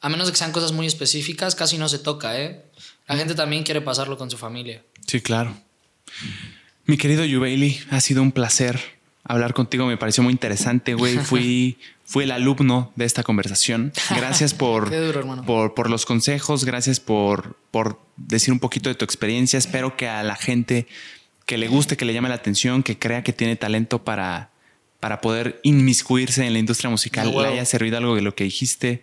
a 0.00 0.08
menos 0.08 0.26
de 0.26 0.32
que 0.32 0.38
sean 0.38 0.52
cosas 0.52 0.72
muy 0.72 0.86
específicas, 0.86 1.54
casi 1.54 1.78
no 1.78 1.88
se 1.88 1.98
toca, 1.98 2.40
¿eh? 2.40 2.64
La 3.08 3.16
gente 3.16 3.34
también 3.34 3.64
quiere 3.64 3.80
pasarlo 3.80 4.16
con 4.16 4.30
su 4.30 4.38
familia. 4.38 4.82
Sí, 5.06 5.20
claro. 5.20 5.54
Mi 6.86 6.96
querido 6.96 7.24
Yubaili, 7.24 7.80
ha 7.90 8.00
sido 8.00 8.22
un 8.22 8.32
placer 8.32 8.80
hablar 9.24 9.54
contigo. 9.54 9.86
Me 9.86 9.96
pareció 9.96 10.22
muy 10.22 10.32
interesante, 10.32 10.94
güey. 10.94 11.16
Fui, 11.24 11.78
fui 12.04 12.24
el 12.24 12.30
alumno 12.30 12.92
de 12.96 13.04
esta 13.04 13.22
conversación. 13.22 13.92
Gracias 14.16 14.54
por, 14.54 14.90
duro, 15.12 15.44
por, 15.44 15.74
por 15.74 15.90
los 15.90 16.06
consejos. 16.06 16.64
Gracias 16.64 17.00
por, 17.00 17.56
por 17.70 18.00
decir 18.16 18.52
un 18.52 18.60
poquito 18.60 18.88
de 18.88 18.94
tu 18.94 19.04
experiencia. 19.04 19.58
Espero 19.58 19.96
que 19.96 20.08
a 20.08 20.22
la 20.22 20.36
gente 20.36 20.86
que 21.46 21.58
le 21.58 21.68
guste, 21.68 21.96
que 21.96 22.04
le 22.04 22.14
llame 22.14 22.28
la 22.28 22.36
atención, 22.36 22.82
que 22.82 22.98
crea 22.98 23.22
que 23.22 23.32
tiene 23.32 23.56
talento 23.56 24.04
para, 24.04 24.51
para 25.02 25.20
poder 25.20 25.58
inmiscuirse 25.64 26.46
en 26.46 26.52
la 26.52 26.60
industria 26.60 26.88
musical, 26.88 27.24
No, 27.24 27.30
huevo. 27.30 27.42
le 27.42 27.54
haya 27.54 27.64
servido 27.64 27.96
algo 27.98 28.14
de 28.14 28.22
lo 28.22 28.36
que 28.36 28.44
dijiste. 28.44 29.02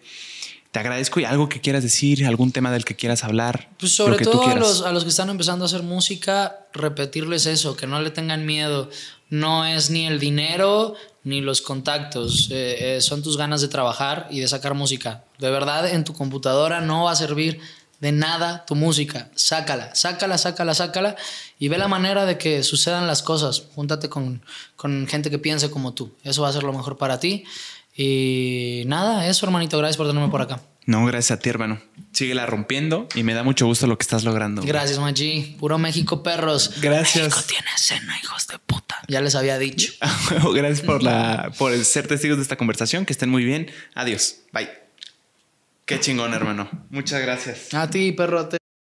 te 0.72 0.80
agradezco 0.80 1.20
y 1.20 1.26
algo 1.26 1.50
que 1.50 1.60
quieras 1.60 1.84
decir, 1.84 2.26
algún 2.26 2.54
tema 2.54 2.72
del 2.72 2.86
que 2.86 2.96
quieras 2.96 3.26
hablar. 3.26 3.68
Pues 3.78 3.92
sobre 3.92 4.24
todo 4.24 4.48
a 4.48 4.56
los, 4.56 4.84
a 4.84 4.94
los 4.94 5.04
que 5.04 5.10
están 5.10 5.30
empezando 5.30 5.66
a 5.66 5.68
hacer 5.68 5.84
música, 5.84 6.68
repetirles 6.74 7.48
eso, 7.48 7.76
que 7.76 7.86
no 7.86 8.02
le 8.02 8.12
tengan 8.12 8.46
miedo. 8.46 8.90
No 9.30 9.66
es 9.66 9.90
ni 9.90 10.06
el 10.08 10.20
dinero 10.20 10.94
ni 11.26 11.42
los 11.42 11.62
contactos, 11.62 12.48
eh, 12.50 12.96
eh, 12.98 13.02
son 13.02 13.22
tus 13.22 13.36
ganas 13.36 13.60
de 13.60 13.68
trabajar 13.68 14.28
y 14.32 14.40
de 14.40 14.48
sacar 14.48 14.74
música. 14.76 15.26
De 15.38 15.50
verdad, 15.50 15.92
en 15.92 16.06
tu 16.06 16.14
computadora 16.14 16.80
no 16.80 17.04
va 17.06 17.12
a 17.12 17.16
servir 17.18 17.60
de 18.00 18.12
nada 18.12 18.66
tu 18.66 18.76
música. 18.76 19.30
Sácala, 19.36 19.94
sácala, 19.96 20.38
sácala, 20.38 20.74
sácala 20.74 21.16
y 21.58 21.68
ve 21.68 21.78
la 21.78 21.88
manera 21.88 22.26
de 22.26 22.38
que 22.38 22.64
sucedan 22.64 23.08
las 23.08 23.24
cosas. 23.24 23.64
Júntate 23.76 24.10
con, 24.10 24.42
con 24.76 25.08
gente 25.08 25.30
que 25.30 25.40
piense 25.40 25.70
como 25.70 25.94
tú. 25.94 26.14
Eso 26.24 26.42
va 26.42 26.50
a 26.50 26.54
ser 26.54 26.64
lo 26.64 26.74
mejor 26.74 26.98
para 26.98 27.20
ti. 27.20 27.44
Y 27.96 28.84
nada, 28.86 29.28
eso, 29.28 29.46
hermanito. 29.46 29.78
Gracias 29.78 29.98
por 29.98 30.08
tenerme 30.08 30.30
por 30.30 30.42
acá. 30.42 30.62
No, 30.86 31.06
gracias 31.06 31.38
a 31.38 31.40
ti, 31.40 31.50
hermano. 31.50 31.80
Síguela 32.14 32.48
rompiendo 32.48 33.08
y 33.14 33.24
me 33.24 33.36
da 33.36 33.44
mucho 33.44 33.68
gusto 33.68 33.86
lo 33.86 33.98
que 33.98 34.04
estás 34.04 34.24
logrando. 34.24 34.64
Gracias, 34.64 34.98
Machi. 34.98 35.56
Puro 35.60 35.78
México, 35.78 36.24
perros. 36.24 36.72
Gracias. 36.82 37.26
México 37.26 37.44
tiene 37.48 37.68
escena, 37.76 38.18
hijos 38.24 38.48
de 38.48 38.58
puta. 38.58 38.96
Ya 39.08 39.22
les 39.22 39.36
había 39.36 39.60
dicho. 39.60 39.94
gracias 40.54 40.82
por, 40.82 41.04
la, 41.04 41.52
por 41.60 41.78
ser 41.86 42.08
testigos 42.08 42.38
de 42.38 42.44
esta 42.44 42.56
conversación. 42.56 43.06
Que 43.06 43.14
estén 43.14 43.30
muy 43.30 43.44
bien. 43.44 43.70
Adiós. 43.94 44.38
Bye. 44.52 44.79
Qué 45.90 46.00
chingón, 46.00 46.36
hermano. 46.36 46.70
Muchas 46.92 47.20
gracias. 47.20 47.74
A 47.74 47.90
ti, 47.90 48.12
perrote. 48.12 48.59